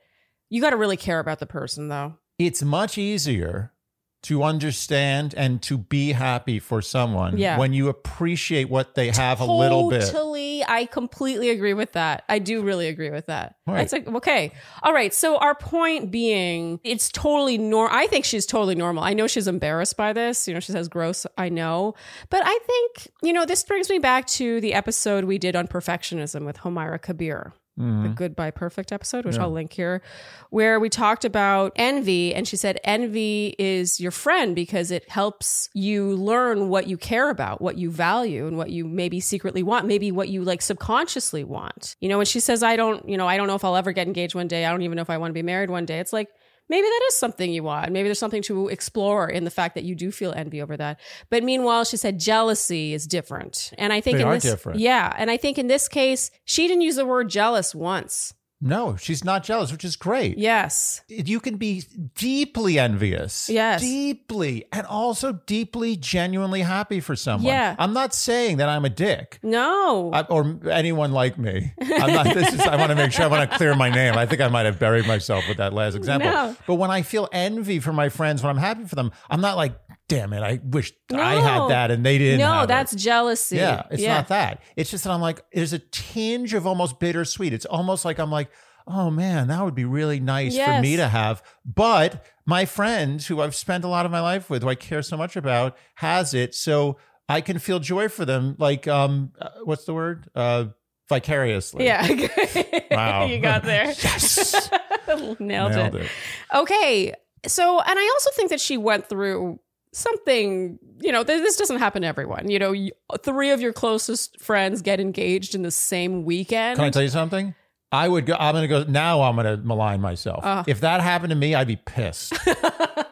You 0.49 0.61
got 0.61 0.71
to 0.71 0.77
really 0.77 0.97
care 0.97 1.19
about 1.19 1.39
the 1.39 1.45
person 1.45 1.89
though. 1.89 2.15
It's 2.37 2.63
much 2.63 2.97
easier 2.97 3.73
to 4.21 4.43
understand 4.43 5.33
and 5.37 5.61
to 5.61 5.77
be 5.77 6.11
happy 6.11 6.59
for 6.59 6.81
someone 6.81 7.37
Yeah. 7.37 7.57
when 7.57 7.71
you 7.73 7.87
appreciate 7.87 8.69
what 8.69 8.95
they 8.95 9.11
have 9.11 9.39
a 9.39 9.45
little 9.45 9.89
bit. 9.89 10.01
Totally, 10.11 10.63
I 10.67 10.85
completely 10.85 11.49
agree 11.49 11.73
with 11.73 11.93
that. 11.93 12.23
I 12.27 12.39
do 12.39 12.61
really 12.61 12.87
agree 12.87 13.11
with 13.11 13.27
that. 13.27 13.55
Right. 13.65 13.77
That's 13.77 13.93
like 13.93 14.07
okay. 14.07 14.51
All 14.83 14.93
right. 14.93 15.13
So 15.13 15.37
our 15.37 15.55
point 15.55 16.11
being, 16.11 16.79
it's 16.83 17.09
totally 17.09 17.57
normal. 17.57 17.95
I 17.97 18.07
think 18.07 18.25
she's 18.25 18.45
totally 18.45 18.75
normal. 18.75 19.03
I 19.03 19.13
know 19.13 19.27
she's 19.27 19.47
embarrassed 19.47 19.95
by 19.95 20.11
this. 20.11 20.47
You 20.47 20.53
know, 20.53 20.59
she 20.59 20.71
says 20.73 20.87
gross. 20.89 21.25
I 21.37 21.49
know, 21.49 21.95
but 22.29 22.41
I 22.43 22.59
think 22.65 23.07
you 23.23 23.31
know 23.31 23.45
this 23.45 23.63
brings 23.63 23.89
me 23.89 23.99
back 23.99 24.27
to 24.27 24.59
the 24.59 24.73
episode 24.73 25.23
we 25.25 25.37
did 25.37 25.55
on 25.55 25.67
perfectionism 25.67 26.45
with 26.45 26.57
Homaira 26.57 27.01
Kabir. 27.01 27.53
Mm-hmm. 27.79 28.03
The 28.03 28.09
Goodbye 28.09 28.51
Perfect 28.51 28.91
episode, 28.91 29.25
which 29.25 29.39
I'll 29.39 29.51
link 29.51 29.71
here, 29.71 30.01
where 30.49 30.81
we 30.81 30.89
talked 30.89 31.23
about 31.23 31.71
envy. 31.77 32.35
And 32.35 32.45
she 32.45 32.57
said, 32.57 32.77
envy 32.83 33.55
is 33.57 34.01
your 34.01 34.11
friend 34.11 34.53
because 34.53 34.91
it 34.91 35.09
helps 35.09 35.69
you 35.73 36.11
learn 36.15 36.67
what 36.67 36.87
you 36.87 36.97
care 36.97 37.29
about, 37.29 37.61
what 37.61 37.77
you 37.77 37.89
value, 37.89 38.47
and 38.47 38.57
what 38.57 38.69
you 38.69 38.85
maybe 38.85 39.21
secretly 39.21 39.63
want, 39.63 39.87
maybe 39.87 40.11
what 40.11 40.27
you 40.27 40.43
like 40.43 40.61
subconsciously 40.61 41.45
want. 41.45 41.95
You 42.01 42.09
know, 42.09 42.17
when 42.17 42.25
she 42.25 42.41
says, 42.41 42.63
I 42.63 42.75
don't, 42.75 43.07
you 43.07 43.15
know, 43.17 43.27
I 43.27 43.37
don't 43.37 43.47
know 43.47 43.55
if 43.55 43.63
I'll 43.63 43.77
ever 43.77 43.93
get 43.93 44.07
engaged 44.07 44.35
one 44.35 44.49
day. 44.49 44.65
I 44.65 44.71
don't 44.71 44.81
even 44.81 44.97
know 44.97 45.01
if 45.01 45.09
I 45.09 45.17
want 45.17 45.29
to 45.29 45.33
be 45.33 45.43
married 45.43 45.69
one 45.69 45.85
day. 45.85 45.99
It's 45.99 46.11
like, 46.11 46.27
maybe 46.69 46.87
that 46.87 47.01
is 47.09 47.15
something 47.15 47.51
you 47.51 47.63
want. 47.63 47.91
Maybe 47.91 48.07
there's 48.07 48.19
something 48.19 48.41
to 48.43 48.67
explore 48.69 49.27
in 49.29 49.43
the 49.43 49.51
fact 49.51 49.75
that 49.75 49.83
you 49.83 49.95
do 49.95 50.11
feel 50.11 50.31
envy 50.33 50.61
over 50.61 50.77
that. 50.77 50.99
But 51.29 51.43
meanwhile, 51.43 51.83
she 51.83 51.97
said 51.97 52.19
jealousy 52.19 52.93
is 52.93 53.05
different. 53.07 53.71
And 53.77 53.91
I 53.91 54.01
think 54.01 54.17
They 54.17 54.21
in 54.23 54.27
are 54.29 54.33
this, 54.35 54.43
different. 54.43 54.79
yeah. 54.79 55.13
And 55.17 55.29
I 55.29 55.37
think 55.37 55.57
in 55.57 55.67
this 55.67 55.87
case, 55.87 56.31
she 56.45 56.67
didn't 56.67 56.81
use 56.81 56.95
the 56.95 57.05
word 57.05 57.29
jealous 57.29 57.73
once. 57.75 58.33
No, 58.61 58.97
she's 58.97 59.23
not 59.23 59.45
jealous, 59.45 59.71
which 59.71 59.85
is 59.85 59.95
great. 59.95 60.37
Yes. 60.37 61.01
You 61.07 61.39
can 61.39 61.55
be 61.55 61.85
deeply 62.15 62.77
envious. 62.77 63.49
Yes. 63.49 63.79
Deeply. 63.79 64.65
And 64.73 64.85
also 64.85 65.31
deeply, 65.45 65.95
genuinely 65.95 66.61
happy 66.61 66.99
for 66.99 67.15
someone. 67.15 67.53
Yeah. 67.53 67.77
I'm 67.79 67.93
not 67.93 68.13
saying 68.13 68.57
that 68.57 68.67
I'm 68.67 68.83
a 68.83 68.89
dick. 68.89 69.39
No. 69.43 70.11
I, 70.11 70.23
or 70.23 70.59
anyone 70.69 71.13
like 71.13 71.37
me. 71.37 71.73
I'm 71.81 72.13
not. 72.13 72.33
This 72.33 72.53
is. 72.53 72.59
I 72.59 72.75
want 72.75 72.89
to 72.89 72.95
make 72.95 73.13
sure. 73.13 73.23
I 73.23 73.27
want 73.27 73.49
to 73.49 73.57
clear 73.57 73.75
my 73.75 73.89
name. 73.89 74.15
I 74.15 74.25
think 74.25 74.41
I 74.41 74.49
might 74.49 74.65
have 74.65 74.77
buried 74.77 75.07
myself 75.07 75.47
with 75.47 75.57
that 75.57 75.71
last 75.71 75.95
example. 75.95 76.29
No. 76.29 76.55
But 76.67 76.75
when 76.75 76.91
I 76.91 77.01
feel 77.01 77.29
envy 77.31 77.79
for 77.79 77.93
my 77.93 78.09
friends, 78.09 78.43
when 78.43 78.49
I'm 78.49 78.57
happy 78.57 78.83
for 78.83 78.95
them, 78.95 79.13
I'm 79.29 79.39
not 79.39 79.55
like, 79.55 79.79
damn 80.09 80.33
it, 80.33 80.41
I 80.41 80.59
wish 80.61 80.91
I 81.13 81.35
had 81.35 81.69
that 81.69 81.91
and 81.91 82.05
they 82.05 82.17
didn't. 82.17 82.39
no, 82.39 82.47
have 82.51 82.63
it." 82.65 82.67
that's 82.67 82.93
jealousy. 82.93 83.55
Yeah, 83.55 83.83
it's 83.89 84.03
not 84.03 84.27
that. 84.27 84.61
It's 84.75 84.91
just 84.91 85.05
that 85.05 85.11
I'm 85.11 85.21
like, 85.21 85.41
there's 85.53 85.71
a 85.71 85.79
tinge 85.79 86.53
of 86.53 86.67
almost 86.67 86.99
bittersweet. 86.99 87.53
It's 87.53 87.65
almost 87.65 88.03
like 88.03 88.19
I'm 88.19 88.31
like, 88.31 88.49
oh 88.85 89.09
man, 89.09 89.47
that 89.47 89.63
would 89.63 89.75
be 89.75 89.85
really 89.85 90.19
nice 90.19 90.57
for 90.57 90.81
me 90.81 90.97
to 90.97 91.07
have. 91.07 91.41
But 91.63 92.25
my 92.45 92.65
friend, 92.65 93.21
who 93.21 93.41
I've 93.41 93.55
spent 93.55 93.83
a 93.85 93.87
lot 93.87 94.05
of 94.05 94.11
my 94.11 94.19
life 94.19 94.49
with, 94.49 94.63
who 94.63 94.69
I 94.69 94.75
care 94.75 95.01
so 95.01 95.15
much 95.15 95.35
about, 95.35 95.77
has 95.95 96.33
it. 96.33 96.55
So 96.55 96.97
I 97.29 97.41
can 97.41 97.59
feel 97.59 97.79
joy 97.79 98.09
for 98.09 98.25
them. 98.25 98.55
Like, 98.57 98.87
um, 98.87 99.31
uh, 99.39 99.49
what's 99.63 99.85
the 99.85 99.93
word? 99.93 100.29
Uh, 100.35 100.65
vicariously. 101.07 101.85
Yeah. 101.85 102.07
Wow. 102.91 103.25
you 103.25 103.39
got 103.39 103.63
there. 103.63 103.85
Yes. 104.03 104.69
Nailed, 105.07 105.39
Nailed 105.39 105.95
it. 105.95 105.95
it. 105.95 106.09
Okay. 106.53 107.13
So, 107.45 107.79
and 107.79 107.99
I 107.99 108.11
also 108.15 108.31
think 108.31 108.49
that 108.49 108.59
she 108.59 108.77
went 108.77 109.07
through 109.07 109.59
something, 109.91 110.79
you 111.01 111.11
know, 111.11 111.23
th- 111.23 111.41
this 111.41 111.55
doesn't 111.57 111.77
happen 111.79 112.01
to 112.03 112.07
everyone. 112.07 112.49
You 112.49 112.59
know, 112.59 112.71
y- 112.71 112.91
three 113.21 113.51
of 113.51 113.61
your 113.61 113.73
closest 113.73 114.39
friends 114.39 114.81
get 114.81 114.99
engaged 114.99 115.55
in 115.55 115.61
the 115.63 115.71
same 115.71 116.23
weekend. 116.25 116.77
Can 116.77 116.85
I 116.85 116.89
tell 116.89 117.01
you 117.03 117.09
something? 117.09 117.55
I 117.91 118.07
would 118.07 118.27
go. 118.27 118.35
I'm 118.39 118.53
going 118.53 118.61
to 118.61 118.67
go 118.67 118.83
now. 118.91 119.23
I'm 119.23 119.35
going 119.35 119.47
to 119.47 119.57
malign 119.65 119.99
myself. 119.99 120.45
Uh. 120.45 120.63
if 120.67 120.81
that 120.81 121.01
happened 121.01 121.31
to 121.31 121.35
me, 121.35 121.55
I'd 121.55 121.65
be 121.67 121.75
pissed. 121.75 122.33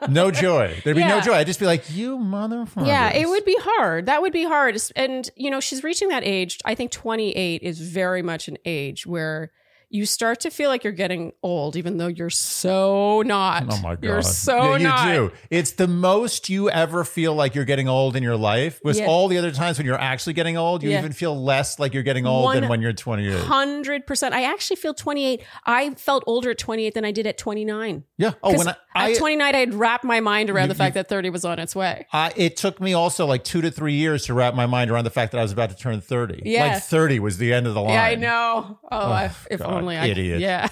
no 0.08 0.30
joy. 0.46 0.80
There'd 0.84 0.96
be 0.96 1.02
no 1.04 1.16
Yeah. 1.16 1.22
joy. 1.22 1.34
I'd 1.34 1.48
just 1.48 1.60
be 1.60 1.66
like, 1.66 1.90
you 1.96 2.20
motherfucker. 2.20 2.86
Yeah, 2.86 3.12
it 3.12 3.28
would 3.28 3.44
be 3.44 3.58
hard. 3.60 4.06
That 4.06 4.22
would 4.22 4.34
be 4.34 4.44
hard. 4.44 4.78
And, 4.96 5.28
you 5.36 5.50
know, 5.50 5.60
she's 5.60 5.84
reaching 5.84 6.10
that 6.10 6.24
age. 6.24 6.60
I 6.64 6.76
think 6.76 6.92
28 6.92 7.64
is 7.64 7.80
very 7.82 8.22
much 8.22 8.48
an 8.48 8.58
age 8.66 9.08
where 9.08 9.52
you 9.90 10.06
start 10.06 10.42
to 10.42 10.50
feel 10.50 10.70
like 10.70 10.84
you're 10.84 10.92
getting 10.94 11.32
old, 11.42 11.76
even 11.76 11.98
though 11.98 12.08
you're 12.08 12.30
so 12.30 13.22
not. 13.26 13.66
Oh 13.70 13.78
my 13.82 13.96
god! 13.96 14.04
You're 14.04 14.22
so 14.22 14.58
Yeah, 14.74 14.78
you 14.78 14.84
not. 14.84 15.06
do. 15.08 15.32
It's 15.50 15.72
the 15.72 15.88
most 15.88 16.50
you 16.50 16.70
ever 16.70 17.04
feel 17.04 17.34
like 17.34 17.56
you're 17.56 17.66
getting 17.66 17.88
old 17.88 18.16
in 18.16 18.24
your 18.24 18.36
life. 18.36 18.82
Was 18.84 19.00
Yeah. 19.00 19.06
all 19.06 19.28
the 19.28 19.38
other 19.38 19.52
times 19.52 19.78
when 19.78 19.86
you're 19.86 20.00
actually 20.00 20.34
getting 20.34 20.58
old, 20.58 20.84
you 20.84 20.90
Yeah. 20.90 21.00
even 21.00 21.14
feel 21.14 21.42
less 21.42 21.80
like 21.80 21.94
you're 21.94 22.04
getting 22.04 22.26
old 22.26 22.54
than 22.56 22.68
when 22.68 22.82
you're 22.82 22.94
28. 22.94 23.40
Hundred 23.40 24.06
percent. 24.06 24.34
I 24.36 24.44
actually 24.44 24.76
feel 24.78 24.94
28. 24.94 25.42
I 25.66 25.92
felt 25.92 26.24
older 26.28 26.52
at 26.52 26.58
28 26.58 26.94
than 26.94 27.06
I 27.06 27.12
did 27.12 27.26
at 27.28 27.38
29. 27.38 28.04
Yeah. 28.18 28.32
Oh, 28.44 28.58
when 28.58 28.68
I, 28.70 28.76
I, 28.96 29.12
at 29.12 29.18
29, 29.18 29.56
I 29.56 29.58
had 29.60 29.74
wrapped 29.74 30.04
my 30.04 30.20
mind 30.20 30.50
around 30.50 30.66
You- 30.66 30.74
the 30.74 30.76
fact 30.78 30.96
that 30.96 31.08
30 31.08 31.30
was 31.30 31.46
on 31.46 31.60
its 31.60 31.76
way. 31.76 32.06
I, 32.12 32.34
it 32.36 32.58
took 32.58 32.82
me 32.82 32.94
also 32.94 33.26
like 33.26 33.44
two 33.44 33.62
to 33.62 33.72
three 33.72 33.94
years 33.94 34.26
to 34.26 34.34
wrap 34.34 34.54
my 34.56 34.66
mind 34.66 34.92
around 34.92 35.04
the 35.06 35.10
fact 35.12 35.32
that 35.32 35.40
I 35.40 35.44
was 35.44 35.52
about 35.52 35.70
to 35.70 35.76
turn 35.78 36.02
30. 36.02 36.42
Yeah. 36.46 36.74
Like 36.74 36.84
30 36.84 37.20
was 37.20 37.38
the 37.38 37.54
end 37.54 37.68
of 37.68 37.74
the 37.74 37.82
line. 37.82 37.94
Yeah, 37.94 38.04
I 38.04 38.16
know. 38.16 38.80
Oh, 38.92 38.98
oh, 39.14 39.16
if, 39.26 39.48
if 39.52 39.60
God, 39.60 39.77
only 39.78 39.98
I 39.98 40.08
idiot. 40.08 40.40
Yeah. 40.40 40.70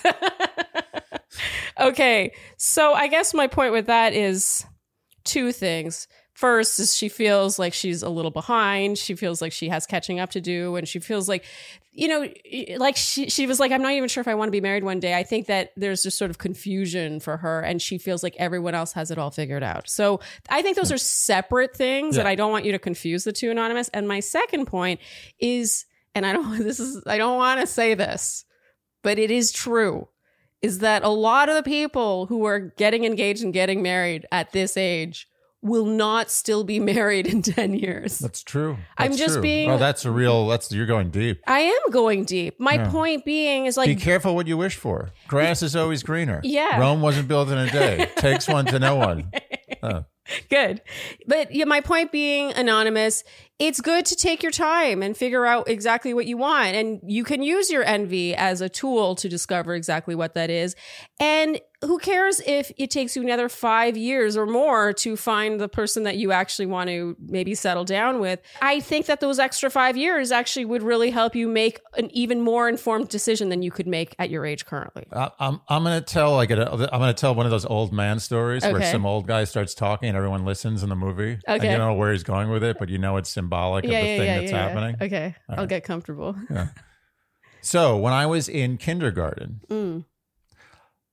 okay. 1.80 2.34
So 2.58 2.94
I 2.94 3.08
guess 3.08 3.34
my 3.34 3.48
point 3.48 3.74
with 3.74 3.88
that 3.88 4.14
is 4.14 4.66
two 5.24 5.52
things. 5.52 6.08
First 6.34 6.82
is 6.82 6.94
she 6.94 7.08
feels 7.08 7.58
like 7.58 7.74
she's 7.74 8.04
a 8.04 8.10
little 8.10 8.30
behind. 8.30 8.98
She 8.98 9.16
feels 9.16 9.42
like 9.42 9.54
she 9.54 9.70
has 9.70 9.86
catching 9.86 10.20
up 10.20 10.32
to 10.32 10.42
do 10.42 10.76
and 10.76 10.86
she 10.86 11.00
feels 11.00 11.30
like 11.30 11.46
you 11.94 12.10
know 12.10 12.28
like 12.78 12.98
she 12.98 13.30
she 13.30 13.48
was 13.48 13.58
like 13.58 13.72
I'm 13.72 13.82
not 13.82 13.94
even 13.94 14.10
sure 14.10 14.20
if 14.20 14.28
I 14.28 14.36
want 14.36 14.50
to 14.50 14.52
be 14.52 14.60
married 14.60 14.84
one 14.84 15.00
day. 15.00 15.14
I 15.14 15.24
think 15.24 15.48
that 15.48 15.72
there's 15.78 16.04
just 16.04 16.18
sort 16.18 16.30
of 16.30 16.38
confusion 16.38 17.22
for 17.22 17.38
her 17.38 17.62
and 17.62 17.82
she 17.82 17.98
feels 17.98 18.22
like 18.22 18.36
everyone 18.38 18.76
else 18.76 18.92
has 18.94 19.12
it 19.12 19.18
all 19.18 19.32
figured 19.32 19.64
out. 19.64 19.90
So 19.90 20.20
I 20.50 20.62
think 20.62 20.76
those 20.76 20.90
hmm. 20.90 20.96
are 20.96 20.98
separate 20.98 21.74
things 21.74 22.18
that 22.18 22.26
Yeah. 22.26 22.32
I 22.32 22.36
don't 22.36 22.52
want 22.52 22.66
you 22.66 22.74
to 22.74 22.80
confuse 22.80 23.24
the 23.24 23.32
two 23.32 23.50
anonymous. 23.50 23.88
And 23.94 24.06
my 24.06 24.20
second 24.20 24.66
point 24.66 25.00
is 25.40 25.86
and 26.14 26.26
I 26.26 26.34
don't 26.34 26.60
this 26.64 26.82
is 26.82 27.02
I 27.08 27.18
don't 27.18 27.38
want 27.38 27.62
to 27.62 27.68
say 27.68 27.94
this, 27.94 28.44
but 29.06 29.18
it 29.18 29.32
is 29.32 29.52
true 29.54 30.10
is 30.62 30.80
that 30.80 31.04
a 31.04 31.10
lot 31.10 31.48
of 31.48 31.56
the 31.56 31.64
people 31.64 32.26
who 32.26 32.44
are 32.46 32.60
getting 32.60 33.06
engaged 33.06 33.44
and 33.44 33.54
getting 33.54 33.82
married 33.84 34.26
at 34.32 34.52
this 34.52 34.76
age 34.76 35.28
will 35.62 35.86
not 35.86 36.30
still 36.32 36.64
be 36.64 36.80
married 36.94 37.28
in 37.28 37.42
10 37.42 37.74
years. 37.76 38.18
That's 38.20 38.42
true. 38.44 38.78
I'm 38.98 39.16
just 39.16 39.36
true. 39.36 39.42
being- 39.44 39.70
Oh, 39.72 39.78
that's 39.78 40.06
a 40.06 40.12
real. 40.12 40.48
That's 40.48 40.72
you're 40.72 40.86
going 40.88 41.10
deep. 41.12 41.40
I 41.48 41.60
am 41.62 41.92
going 41.92 42.26
deep. 42.26 42.60
My 42.60 42.74
Yeah. 42.76 42.90
point 42.90 43.26
being 43.26 43.66
is 43.68 43.78
like 43.78 43.88
Be 43.88 43.96
careful 43.96 44.34
what 44.36 44.48
you 44.48 44.58
wish 44.58 44.76
for. 44.76 45.10
Grass 45.28 45.62
is 45.62 45.76
always 45.76 46.02
greener. 46.04 46.40
Yeah. 46.44 46.80
Rome 46.80 47.02
wasn't 47.02 47.28
built 47.28 47.50
in 47.50 47.58
a 47.58 47.70
day. 47.70 48.10
Takes 48.18 48.48
one 48.48 48.66
to 48.68 48.80
know 48.80 48.96
one. 48.96 49.32
Oh. 49.84 50.04
good. 50.50 50.82
But 51.28 51.54
yeah, 51.54 51.66
my 51.66 51.82
point 51.82 52.12
being 52.12 52.52
anonymous, 52.54 53.24
it's 53.58 53.80
good 53.80 54.06
to 54.06 54.16
take 54.16 54.44
your 54.44 54.52
time 54.52 55.02
and 55.02 55.16
figure 55.16 55.46
out 55.46 55.70
exactly 55.70 56.14
what 56.14 56.26
you 56.26 56.36
want 56.38 56.76
and 56.76 57.00
you 57.06 57.24
can 57.24 57.42
use 57.42 57.70
your 57.70 57.84
envy 57.84 58.36
as 58.36 58.60
a 58.60 58.68
tool 58.68 59.16
to 59.16 59.30
discover 59.30 59.74
exactly 59.74 60.14
what 60.16 60.34
that 60.34 60.50
is. 60.50 60.76
And 61.22 61.62
who 61.82 62.00
cares 62.00 62.42
if 62.48 62.72
it 62.78 62.90
takes 62.90 63.16
you 63.16 63.22
another 63.22 63.48
5 63.48 63.96
years 63.96 64.36
or 64.36 64.48
more 64.48 64.92
to 64.94 65.16
find 65.16 65.60
the 65.60 65.70
person 65.70 66.04
that 66.04 66.18
you 66.18 66.32
actually 66.32 66.66
want 66.66 66.90
to 66.90 67.16
maybe 67.20 67.54
settle 67.54 67.86
down 67.86 68.20
with. 68.20 68.40
I 68.62 68.80
think 68.80 69.06
that 69.06 69.20
those 69.20 69.38
extra 69.38 69.70
5 69.70 69.96
years 69.96 70.32
actually 70.32 70.66
would 70.66 70.82
really 70.82 71.12
help 71.12 71.36
you 71.36 71.48
make 71.48 71.80
an 71.96 72.10
even 72.12 72.42
more 72.42 72.68
informed 72.68 73.10
decision 73.10 73.50
than 73.50 73.62
you 73.62 73.70
could 73.72 73.88
make 73.88 74.16
at 74.18 74.30
your 74.32 74.46
age 74.46 74.66
currently. 74.66 75.06
I- 75.14 75.32
I'm 75.40 75.62
I'm 75.70 75.84
gonna 75.84 76.02
tell 76.02 76.34
like 76.34 76.50
a, 76.50 76.72
I'm 76.72 77.00
gonna 77.00 77.14
tell 77.14 77.36
one 77.36 77.46
of 77.46 77.52
those 77.52 77.66
old 77.66 77.94
man 77.94 78.20
stories 78.20 78.64
where 78.64 78.82
some 78.92 79.06
old 79.06 79.28
guy 79.28 79.44
starts 79.44 79.76
talking 79.76 80.10
and 80.10 80.18
everyone 80.18 80.44
listens 80.44 80.82
in 80.82 80.90
the 80.90 80.96
movie. 80.96 81.38
And 81.46 81.62
Okay. 81.62 81.72
you 81.72 81.78
don't 81.78 81.88
know 81.88 81.94
where 81.94 82.12
he's 82.12 82.24
going 82.24 82.50
with 82.50 82.64
it, 82.64 82.78
but 82.80 82.90
you 82.90 82.98
know 82.98 83.18
it's 83.18 83.38
symbolic 83.46 83.86
of 83.86 83.90
the 83.92 83.96
thing 83.96 84.20
that's 84.40 84.52
happening. 84.52 84.96
Okay, 85.02 85.36
I'll 85.50 85.68
get 85.68 85.84
comfortable. 85.84 86.36
So 87.62 87.98
when 87.98 88.14
I 88.14 88.28
was 88.28 88.48
in 88.48 88.78
kindergarten, 88.78 89.62
Mm. 89.70 90.06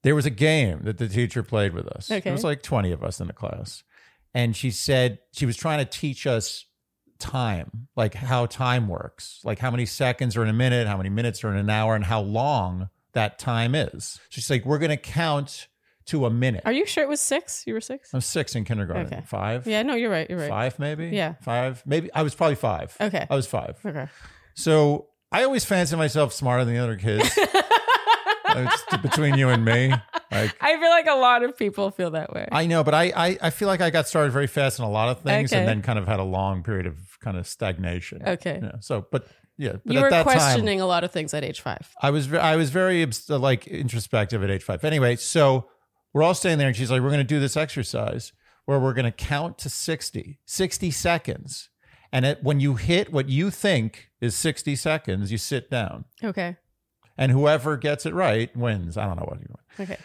there 0.03 0.15
was 0.15 0.27
a 0.27 0.31
game 0.31 0.81
that 0.83 0.99
the 0.99 1.09
teacher 1.09 1.43
played 1.43 1.73
with 1.73 1.87
us. 1.87 2.11
Okay. 2.11 2.21
There 2.21 2.33
was 2.35 2.45
like 2.45 2.63
20 2.63 2.93
of 2.93 3.03
us 3.03 3.21
in 3.21 3.27
the 3.27 3.33
class. 3.33 3.83
And 4.35 4.55
she 4.55 4.71
said 4.71 5.19
she 5.33 5.47
was 5.47 5.57
trying 5.57 5.79
to 5.79 5.87
teach 5.87 6.27
us 6.27 6.67
time, 7.19 7.89
like 7.97 8.13
how 8.15 8.45
time 8.45 8.87
works, 8.89 9.41
like 9.45 9.61
how 9.61 9.71
many 9.71 9.87
seconds 9.87 10.37
are 10.37 10.43
in 10.43 10.49
a 10.51 10.53
minute, 10.55 10.87
how 10.87 10.99
many 10.99 11.09
minutes 11.09 11.43
are 11.43 11.51
in 11.51 11.57
an 11.57 11.71
hour, 11.71 11.95
and 11.95 12.05
how 12.05 12.21
long 12.21 12.91
that 13.15 13.39
time 13.39 13.75
is. 13.75 14.21
She's 14.29 14.51
like, 14.51 14.67
we're 14.67 14.79
going 14.79 14.91
to 14.91 14.97
count 14.99 15.69
to 16.07 16.27
a 16.27 16.31
minute. 16.31 16.63
Are 16.65 16.73
you 16.73 16.87
sure 16.87 17.03
it 17.03 17.09
was 17.09 17.21
six? 17.21 17.65
You 17.67 17.75
were 17.75 17.81
six? 17.81 18.13
I'm 18.15 18.21
six 18.21 18.55
in 18.55 18.65
kindergarten. 18.65 19.07
Okay. 19.07 19.23
Five? 19.27 19.67
Yeah, 19.67 19.83
no, 19.83 19.95
you're 19.95 20.11
right. 20.11 20.29
You're 20.29 20.39
right. 20.39 20.49
Five, 20.49 20.79
maybe? 20.79 21.09
Yeah. 21.09 21.35
Five? 21.43 21.83
Maybe. 21.87 22.13
I 22.13 22.23
was 22.23 22.35
probably 22.35 22.57
five. 22.57 22.97
Okay. 23.01 23.27
I 23.29 23.35
was 23.35 23.47
five. 23.47 23.79
Okay. 23.85 24.07
So 24.55 25.09
I 25.31 25.45
always 25.45 25.65
fancy 25.65 25.97
myself 25.97 26.33
smarter 26.33 26.65
than 26.65 26.75
the 26.75 26.81
other 26.81 26.97
kids. 26.97 27.39
It's 28.55 28.97
between 28.99 29.39
you 29.39 29.49
and 29.49 29.65
me. 29.65 29.89
Like, 30.31 30.55
I 30.61 30.79
feel 30.79 30.91
like 30.91 31.07
a 31.07 31.15
lot 31.15 31.43
of 31.43 31.57
people 31.57 31.91
feel 31.91 32.11
that 32.13 32.33
way. 32.33 32.47
I 32.53 32.67
know, 32.67 32.85
but 32.85 32.95
I, 32.95 33.13
I, 33.15 33.39
I 33.43 33.51
feel 33.51 33.69
like 33.69 33.81
I 33.81 33.91
got 33.91 34.09
started 34.09 34.31
very 34.33 34.47
fast 34.47 34.79
in 34.79 34.85
a 34.85 34.91
lot 34.91 35.09
of 35.09 35.23
things 35.23 35.53
Okay. 35.53 35.61
and 35.61 35.69
then 35.69 35.83
kind 35.83 35.99
of 35.99 36.07
had 36.07 36.21
a 36.21 36.25
long 36.25 36.63
period 36.63 36.87
of 36.87 36.97
kind 37.21 37.37
of 37.37 37.47
stagnation. 37.47 38.23
Okay. 38.27 38.61
Yeah. 38.63 38.73
So, 38.81 39.07
but 39.11 39.27
yeah. 39.57 39.77
But 39.85 39.93
you 39.95 39.99
at 39.99 40.03
were 40.03 40.11
that 40.11 40.25
time, 40.25 40.37
questioning 40.37 40.81
a 40.81 40.87
lot 40.87 41.05
of 41.05 41.11
things 41.13 41.33
at 41.35 41.45
age 41.45 41.61
five. 41.61 41.89
I 42.01 42.11
was 42.11 42.33
I 42.33 42.57
was 42.57 42.71
very 42.71 43.07
like 43.29 43.67
introspective 43.67 44.43
at 44.43 44.51
age 44.51 44.63
five. 44.65 44.85
Anyway, 44.85 45.17
so 45.17 45.69
we're 46.13 46.23
all 46.23 46.35
standing 46.35 46.59
there, 46.59 46.69
and 46.69 46.77
she's 46.77 46.91
like, 46.91 47.01
"We're 47.03 47.09
going 47.09 47.19
to 47.19 47.25
do 47.25 47.41
this 47.41 47.57
exercise 47.57 48.33
where 48.65 48.79
we're 48.79 48.93
going 48.95 49.05
to 49.05 49.11
count 49.11 49.59
to 49.59 49.69
60, 49.69 50.39
60 50.45 50.91
seconds, 50.91 51.69
and 52.13 52.25
it, 52.25 52.43
when 52.43 52.61
you 52.61 52.75
hit 52.75 53.13
what 53.13 53.29
you 53.29 53.51
think 53.51 54.11
is 54.21 54.35
sixty 54.37 54.77
seconds, 54.77 55.33
you 55.33 55.39
sit 55.39 55.71
down, 55.71 56.05
Okay. 56.23 56.57
and 57.19 57.33
whoever 57.33 57.77
gets 57.77 58.07
it 58.07 58.15
right 58.15 58.55
wins. 58.57 58.97
I 58.97 59.07
don't 59.07 59.17
know 59.17 59.27
what 59.29 59.41
you 59.41 59.47
want. 59.51 59.91
Okay. 59.91 59.99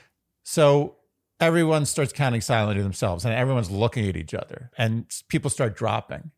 So 0.43 0.95
everyone 1.39 1.85
starts 1.85 2.13
counting 2.13 2.41
silently 2.41 2.77
to 2.77 2.83
themselves, 2.83 3.25
and 3.25 3.33
everyone's 3.33 3.69
looking 3.69 4.07
at 4.07 4.15
each 4.15 4.33
other, 4.33 4.71
and 4.77 5.05
people 5.29 5.49
start 5.49 5.75
dropping. 5.75 6.31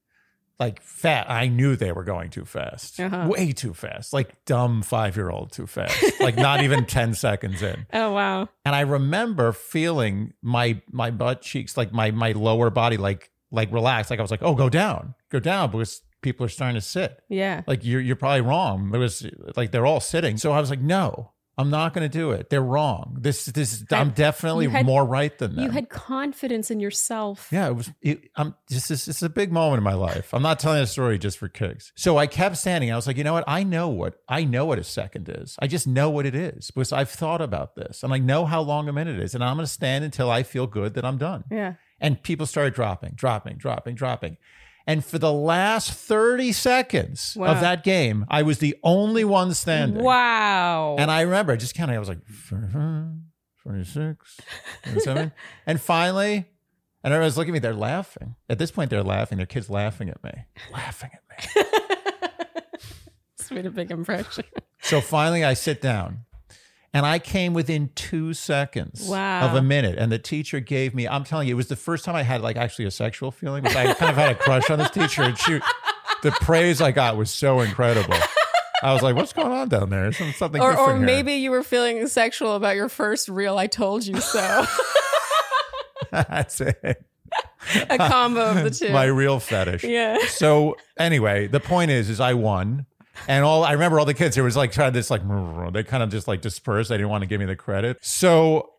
Like 0.59 0.81
fat, 0.81 1.29
I 1.29 1.47
knew 1.47 1.75
they 1.77 1.93
were 1.93 2.03
going 2.03 2.29
too 2.29 2.43
fast, 2.43 2.99
Uh-huh. 2.99 3.27
way 3.29 3.53
too 3.53 3.73
fast, 3.73 4.11
like 4.11 4.43
dumb 4.43 4.81
five 4.81 5.15
year 5.15 5.29
old 5.29 5.53
too 5.53 5.65
fast, 5.67 6.19
like 6.19 6.35
not 6.35 6.61
even 6.63 6.85
10 6.97 7.13
seconds 7.13 7.61
in. 7.61 7.85
Oh 7.93 8.11
wow. 8.11 8.49
And 8.65 8.75
I 8.75 8.81
remember 8.81 9.53
feeling 9.53 10.33
my 10.41 10.81
my 10.91 11.11
butt 11.11 11.41
cheeks, 11.41 11.77
like 11.77 11.93
my 11.93 12.11
my 12.11 12.33
lower 12.33 12.69
body, 12.69 12.97
like 12.97 13.31
like 13.51 13.71
relaxed. 13.71 14.09
Like 14.11 14.19
I 14.19 14.21
was 14.21 14.31
like, 14.31 14.43
oh, 14.43 14.53
go 14.53 14.67
down, 14.69 15.15
go 15.31 15.39
down, 15.39 15.71
because 15.71 16.01
people 16.21 16.45
are 16.45 16.49
starting 16.49 16.75
to 16.75 16.81
sit. 16.81 17.21
Yeah. 17.29 17.61
Like 17.65 17.85
you're 17.85 18.01
you're 18.01 18.17
probably 18.17 18.41
wrong. 18.41 18.91
It 18.93 18.97
was 18.97 19.25
like 19.55 19.71
they're 19.71 19.85
all 19.85 20.01
sitting. 20.01 20.35
So 20.37 20.51
I 20.51 20.59
was 20.59 20.69
like, 20.69 20.81
no, 20.81 21.31
I'm 21.59 21.69
not 21.69 21.93
going 21.93 22.09
to 22.09 22.17
do 22.17 22.31
it. 22.31 22.49
They're 22.49 22.61
wrong. 22.61 23.17
This 23.19 23.45
this 23.45 23.83
I'm 23.91 24.11
definitely 24.11 24.69
had- 24.69 24.85
more 24.85 25.03
right 25.03 25.37
than 25.37 25.55
them. 25.55 25.65
You 25.65 25.71
had 25.71 25.89
confidence 25.89 26.71
in 26.71 26.79
yourself. 26.79 27.49
Yeah, 27.51 27.67
it 27.67 27.75
was. 27.75 27.91
It, 28.01 28.29
I'm 28.37 28.55
just. 28.71 28.87
This, 28.87 29.05
this 29.05 29.17
is 29.17 29.23
a 29.23 29.29
big 29.29 29.51
moment 29.51 29.79
in 29.79 29.83
my 29.83 29.93
life. 29.93 30.33
I'm 30.33 30.41
not 30.41 30.59
telling 30.59 30.81
a 30.81 30.87
story 30.87 31.19
just 31.19 31.37
for 31.37 31.49
kicks. 31.49 31.91
So 31.95 32.17
I 32.17 32.27
kept 32.27 32.55
standing. 32.55 32.93
I 32.93 32.95
was 32.95 33.07
like, 33.07 33.17
you 33.17 33.25
know 33.25 33.33
what? 33.33 33.43
I 33.45 33.63
know 33.63 33.89
what 33.89 34.21
I 34.29 34.45
know 34.45 34.63
what 34.63 34.79
a 34.79 34.85
second 34.85 35.27
is. 35.27 35.57
I 35.59 35.67
just 35.67 35.85
know 35.85 36.09
what 36.09 36.25
it 36.25 36.33
is 36.33 36.71
because 36.71 36.93
I've 36.93 37.09
thought 37.09 37.41
about 37.41 37.75
this 37.75 38.03
and 38.03 38.13
I 38.13 38.19
know 38.19 38.45
how 38.45 38.61
long 38.61 38.87
a 38.87 38.93
minute 38.93 39.19
is. 39.19 39.35
And 39.35 39.43
I'm 39.43 39.57
going 39.57 39.65
to 39.65 39.71
stand 39.71 40.05
until 40.05 40.31
I 40.31 40.43
feel 40.43 40.65
good 40.65 40.93
that 40.93 41.03
I'm 41.03 41.17
done. 41.17 41.43
Yeah. 41.51 41.73
And 41.99 42.23
people 42.23 42.45
started 42.45 42.73
dropping, 42.73 43.15
dropping, 43.15 43.57
dropping, 43.57 43.95
dropping. 43.95 44.37
And 44.89 45.05
for 45.05 45.19
the 45.19 45.31
last 45.31 45.91
30 45.91 46.51
seconds 46.51 47.35
Wow. 47.37 47.49
of 47.53 47.61
that 47.61 47.83
game, 47.83 48.25
I 48.27 48.41
was 48.41 48.57
the 48.57 48.75
only 48.83 49.23
one 49.23 49.53
standing. 49.53 50.03
Wow. 50.03 50.95
And 50.97 51.11
I 51.11 51.21
remember 51.21 51.53
I 51.53 51.57
just 51.57 51.75
counting. 51.75 51.95
I 51.95 51.99
was 51.99 52.09
like, 52.09 52.17
26, 53.63 54.39
27. 54.83 55.31
and 55.67 55.79
finally, 55.79 56.45
and 57.03 57.13
everyone's 57.13 57.37
looking 57.37 57.51
at 57.51 57.53
me. 57.53 57.59
They're 57.59 57.73
laughing. 57.75 58.35
At 58.49 58.57
this 58.57 58.71
point, 58.71 58.89
they're 58.89 59.03
laughing. 59.03 59.37
Their 59.37 59.45
kids 59.45 59.69
laughing 59.69 60.09
at 60.09 60.23
me, 60.23 60.31
laughing 60.73 61.11
at 61.13 61.55
me. 61.55 61.63
This 63.37 63.51
made 63.51 63.65
a 63.65 63.71
big 63.71 63.89
impression. 63.89 64.43
so 64.81 64.99
finally, 65.01 65.43
I 65.45 65.53
sit 65.53 65.81
down. 65.81 66.25
And 66.93 67.05
I 67.05 67.19
came 67.19 67.53
within 67.53 67.91
two 67.93 68.33
seconds 68.33 69.07
Wow. 69.07 69.41
of 69.47 69.55
a 69.55 69.61
minute. 69.61 69.97
And 69.99 70.11
the 70.11 70.17
teacher 70.17 70.59
gave 70.59 70.95
me, 70.95 71.07
I'm 71.07 71.23
telling 71.23 71.47
you, 71.47 71.53
it 71.53 71.57
was 71.57 71.67
the 71.67 71.75
first 71.75 72.03
time 72.03 72.15
I 72.15 72.23
had 72.23 72.41
like 72.41 72.57
actually 72.57 72.85
a 72.85 72.91
sexual 72.91 73.29
feeling 73.31 73.61
because 73.61 73.75
I 73.77 73.93
kind 73.93 74.09
of 74.09 74.17
had 74.17 74.31
a 74.31 74.35
crush 74.35 74.69
on 74.71 74.79
this 74.79 74.89
teacher. 74.89 75.21
And 75.21 75.37
she, 75.37 75.59
the 76.23 76.31
praise 76.41 76.81
I 76.81 76.91
got 76.91 77.15
was 77.15 77.29
so 77.29 77.59
incredible. 77.61 78.15
I 78.81 78.93
was 78.93 79.03
like, 79.03 79.15
what's 79.15 79.33
going 79.33 79.51
on 79.51 79.69
down 79.69 79.89
there? 79.91 80.11
Some- 80.13 80.31
Something 80.33 80.61
or 80.61 80.75
or 80.75 80.97
maybe 80.97 81.33
you 81.33 81.51
were 81.51 81.63
feeling 81.63 82.07
sexual 82.07 82.55
about 82.55 82.75
your 82.75 82.89
first 82.89 83.29
real 83.29 83.57
I 83.57 83.67
told 83.67 84.05
you 84.07 84.19
so. 84.19 84.65
That's 86.11 86.61
it. 86.61 87.03
a 87.89 87.97
combo 87.97 88.51
of 88.51 88.63
the 88.63 88.69
two. 88.87 88.91
My 88.91 89.05
real 89.05 89.39
fetish. 89.39 89.83
yeah. 89.83 90.17
So 90.29 90.75
anyway, 90.97 91.47
the 91.47 91.59
point 91.59 91.91
is, 91.91 92.09
is 92.09 92.19
I 92.19 92.33
won. 92.33 92.85
And 93.27 93.43
all 93.43 93.63
I 93.63 93.73
remember 93.73 93.99
all 93.99 94.05
the 94.05 94.13
kids, 94.13 94.37
it 94.37 94.41
was 94.41 94.57
like 94.57 94.71
trying 94.71 94.93
this 94.93 95.09
like 95.09 95.21
they 95.73 95.83
kind 95.83 96.03
of 96.03 96.09
just 96.09 96.27
like 96.27 96.41
dispersed. 96.41 96.89
They 96.89 96.97
didn't 96.97 97.09
want 97.09 97.21
to 97.23 97.27
give 97.27 97.39
me 97.39 97.45
the 97.45 97.55
credit. 97.55 97.97
So 98.01 98.71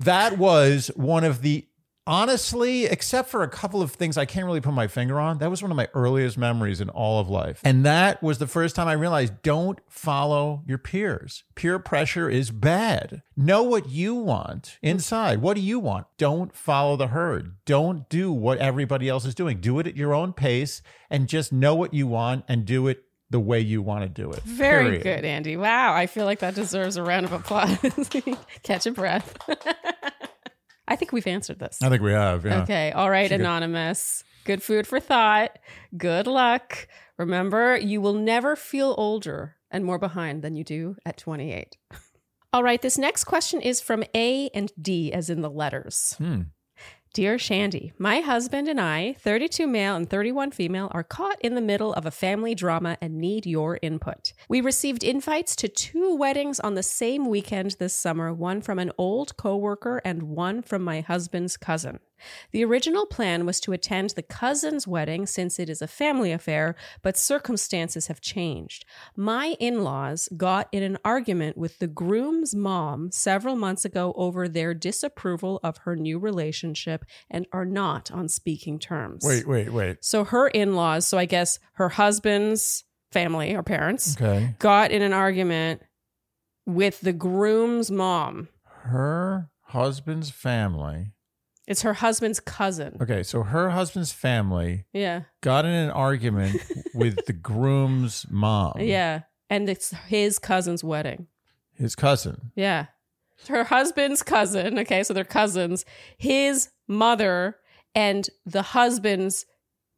that 0.00 0.38
was 0.38 0.90
one 0.96 1.24
of 1.24 1.42
the 1.42 1.66
honestly, 2.06 2.86
except 2.86 3.28
for 3.28 3.42
a 3.42 3.48
couple 3.48 3.82
of 3.82 3.92
things 3.92 4.16
I 4.16 4.24
can't 4.24 4.46
really 4.46 4.60
put 4.60 4.74
my 4.74 4.86
finger 4.86 5.20
on, 5.20 5.38
that 5.38 5.50
was 5.50 5.62
one 5.62 5.70
of 5.70 5.76
my 5.76 5.88
earliest 5.94 6.36
memories 6.36 6.80
in 6.80 6.88
all 6.90 7.20
of 7.20 7.28
life. 7.28 7.60
And 7.64 7.84
that 7.84 8.22
was 8.22 8.38
the 8.38 8.46
first 8.46 8.74
time 8.74 8.88
I 8.88 8.92
realized 8.92 9.42
don't 9.42 9.78
follow 9.88 10.62
your 10.66 10.78
peers. 10.78 11.44
Peer 11.54 11.78
pressure 11.78 12.28
is 12.28 12.50
bad. 12.50 13.22
Know 13.36 13.62
what 13.62 13.88
you 13.88 14.14
want 14.14 14.78
inside. 14.82 15.40
What 15.40 15.54
do 15.54 15.60
you 15.62 15.78
want? 15.78 16.06
Don't 16.18 16.54
follow 16.54 16.96
the 16.96 17.08
herd. 17.08 17.56
Don't 17.64 18.08
do 18.08 18.32
what 18.32 18.58
everybody 18.58 19.08
else 19.08 19.24
is 19.24 19.34
doing. 19.34 19.60
Do 19.60 19.78
it 19.78 19.86
at 19.86 19.96
your 19.96 20.14
own 20.14 20.32
pace 20.32 20.82
and 21.10 21.28
just 21.28 21.52
know 21.52 21.74
what 21.74 21.94
you 21.94 22.06
want 22.06 22.44
and 22.48 22.64
do 22.64 22.88
it 22.88 23.04
the 23.32 23.40
way 23.40 23.58
you 23.58 23.82
want 23.82 24.02
to 24.02 24.08
do 24.08 24.30
it. 24.30 24.42
Very 24.44 24.98
Period. 24.98 25.02
good, 25.02 25.24
Andy. 25.24 25.56
Wow. 25.56 25.94
I 25.94 26.06
feel 26.06 26.26
like 26.26 26.38
that 26.40 26.54
deserves 26.54 26.96
a 26.96 27.02
round 27.02 27.26
of 27.26 27.32
applause. 27.32 27.78
Catch 28.62 28.86
a 28.86 28.92
breath. 28.92 29.36
I 30.88 30.96
think 30.96 31.12
we've 31.12 31.26
answered 31.26 31.58
this. 31.58 31.78
I 31.82 31.88
think 31.88 32.02
we 32.02 32.12
have. 32.12 32.44
Yeah. 32.44 32.62
Okay. 32.62 32.92
All 32.92 33.10
right, 33.10 33.30
Anonymous. 33.32 34.22
Good 34.44 34.62
food 34.62 34.86
for 34.86 35.00
thought. 35.00 35.58
Good 35.96 36.26
luck. 36.26 36.86
Remember, 37.18 37.76
you 37.76 38.00
will 38.00 38.14
never 38.14 38.56
feel 38.56 38.94
older 38.98 39.56
and 39.70 39.84
more 39.84 39.98
behind 39.98 40.42
than 40.42 40.54
you 40.54 40.64
do 40.64 40.96
at 41.06 41.16
28. 41.16 41.76
All 42.52 42.62
right, 42.62 42.82
this 42.82 42.98
next 42.98 43.24
question 43.24 43.62
is 43.62 43.80
from 43.80 44.04
A 44.14 44.50
and 44.50 44.70
D, 44.80 45.10
as 45.12 45.30
in 45.30 45.40
the 45.40 45.48
letters. 45.48 46.14
Hmm. 46.18 46.42
Dear 47.14 47.38
Shandy, 47.38 47.92
my 47.98 48.20
husband 48.20 48.68
and 48.68 48.80
I, 48.80 49.16
32 49.18 49.66
male 49.66 49.96
and 49.96 50.08
31 50.08 50.50
female, 50.50 50.88
are 50.92 51.04
caught 51.04 51.38
in 51.42 51.54
the 51.54 51.60
middle 51.60 51.92
of 51.92 52.06
a 52.06 52.10
family 52.10 52.54
drama 52.54 52.96
and 53.02 53.18
need 53.18 53.44
your 53.44 53.78
input. 53.82 54.32
We 54.48 54.62
received 54.62 55.04
invites 55.04 55.54
to 55.56 55.68
two 55.68 56.16
weddings 56.16 56.58
on 56.58 56.74
the 56.74 56.82
same 56.82 57.26
weekend 57.26 57.76
this 57.78 57.92
summer, 57.92 58.32
one 58.32 58.62
from 58.62 58.78
an 58.78 58.92
old 58.96 59.36
coworker 59.36 60.00
and 60.06 60.22
one 60.22 60.62
from 60.62 60.84
my 60.84 61.02
husband's 61.02 61.58
cousin. 61.58 61.98
The 62.50 62.64
original 62.64 63.06
plan 63.06 63.46
was 63.46 63.60
to 63.60 63.72
attend 63.72 64.10
the 64.10 64.22
cousin's 64.22 64.86
wedding 64.86 65.26
since 65.26 65.58
it 65.58 65.68
is 65.68 65.82
a 65.82 65.86
family 65.86 66.32
affair, 66.32 66.74
but 67.02 67.16
circumstances 67.16 68.06
have 68.06 68.20
changed. 68.20 68.84
My 69.16 69.56
in 69.58 69.82
laws 69.84 70.28
got 70.36 70.68
in 70.72 70.82
an 70.82 70.98
argument 71.04 71.56
with 71.56 71.78
the 71.78 71.86
groom's 71.86 72.54
mom 72.54 73.10
several 73.10 73.56
months 73.56 73.84
ago 73.84 74.12
over 74.16 74.48
their 74.48 74.74
disapproval 74.74 75.60
of 75.62 75.78
her 75.78 75.96
new 75.96 76.18
relationship 76.18 77.04
and 77.30 77.46
are 77.52 77.64
not 77.64 78.10
on 78.10 78.28
speaking 78.28 78.78
terms. 78.78 79.24
Wait, 79.24 79.46
wait, 79.46 79.72
wait. 79.72 79.98
So 80.04 80.24
her 80.24 80.48
in 80.48 80.74
laws, 80.74 81.06
so 81.06 81.18
I 81.18 81.24
guess 81.24 81.58
her 81.74 81.88
husband's 81.90 82.84
family 83.10 83.54
or 83.54 83.62
parents, 83.62 84.16
Okay. 84.20 84.54
got 84.58 84.90
in 84.90 85.02
an 85.02 85.12
argument 85.12 85.82
with 86.66 87.00
the 87.00 87.12
groom's 87.12 87.90
mom. 87.90 88.48
Her 88.64 89.50
husband's 89.66 90.30
family. 90.30 91.12
It's 91.66 91.82
her 91.82 91.94
husband's 91.94 92.40
cousin. 92.40 92.96
Okay, 93.00 93.22
so 93.22 93.42
her 93.44 93.70
husband's 93.70 94.10
family 94.12 94.84
Yeah. 94.92 95.22
got 95.42 95.64
in 95.64 95.70
an 95.72 95.90
argument 95.90 96.60
with 96.94 97.24
the 97.26 97.32
groom's 97.32 98.26
mom. 98.30 98.74
Yeah. 98.80 99.22
And 99.48 99.68
it's 99.68 99.90
his 100.08 100.38
cousin's 100.38 100.82
wedding. 100.82 101.26
His 101.74 101.94
cousin. 101.94 102.52
Yeah. 102.56 102.86
Her 103.48 103.64
husband's 103.64 104.22
cousin. 104.22 104.78
Okay. 104.78 105.02
So 105.02 105.12
they're 105.14 105.24
cousins. 105.24 105.84
His 106.16 106.70
mother 106.88 107.56
and 107.94 108.28
the 108.46 108.62
husband's 108.62 109.44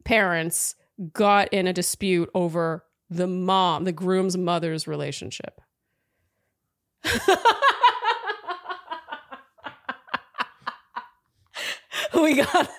parents 0.03 0.75
got 1.13 1.51
in 1.53 1.67
a 1.67 1.73
dispute 1.73 2.29
over 2.33 2.83
the 3.09 3.27
mom, 3.27 3.83
the 3.85 3.91
groom's 3.91 4.37
mother's 4.37 4.87
relationship. 4.87 5.61
we 12.21 12.35
got 12.35 12.69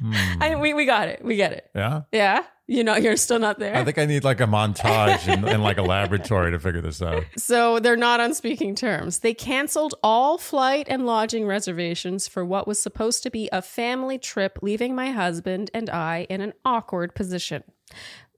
hmm. 0.00 0.12
I, 0.40 0.56
we, 0.56 0.74
we 0.74 0.86
got 0.86 1.08
it. 1.08 1.24
We 1.24 1.36
get 1.36 1.52
it. 1.52 1.70
Yeah. 1.74 2.02
Yeah. 2.12 2.44
You 2.66 2.82
know, 2.82 2.96
you're 2.96 3.18
still 3.18 3.38
not 3.38 3.58
there. 3.58 3.76
I 3.76 3.84
think 3.84 3.98
I 3.98 4.06
need 4.06 4.24
like 4.24 4.40
a 4.40 4.46
montage 4.46 5.28
and, 5.28 5.46
in 5.46 5.62
like 5.62 5.76
a 5.76 5.82
laboratory 5.82 6.50
to 6.50 6.58
figure 6.58 6.80
this 6.80 7.02
out. 7.02 7.24
So 7.36 7.78
they're 7.78 7.96
not 7.96 8.20
on 8.20 8.32
speaking 8.32 8.74
terms. 8.74 9.18
They 9.18 9.34
canceled 9.34 9.94
all 10.02 10.38
flight 10.38 10.86
and 10.88 11.04
lodging 11.04 11.46
reservations 11.46 12.26
for 12.26 12.42
what 12.42 12.66
was 12.66 12.78
supposed 12.80 13.22
to 13.24 13.30
be 13.30 13.50
a 13.52 13.60
family 13.60 14.18
trip, 14.18 14.60
leaving 14.62 14.94
my 14.94 15.10
husband 15.10 15.70
and 15.74 15.90
I 15.90 16.26
in 16.30 16.40
an 16.40 16.54
awkward 16.64 17.14
position. 17.14 17.64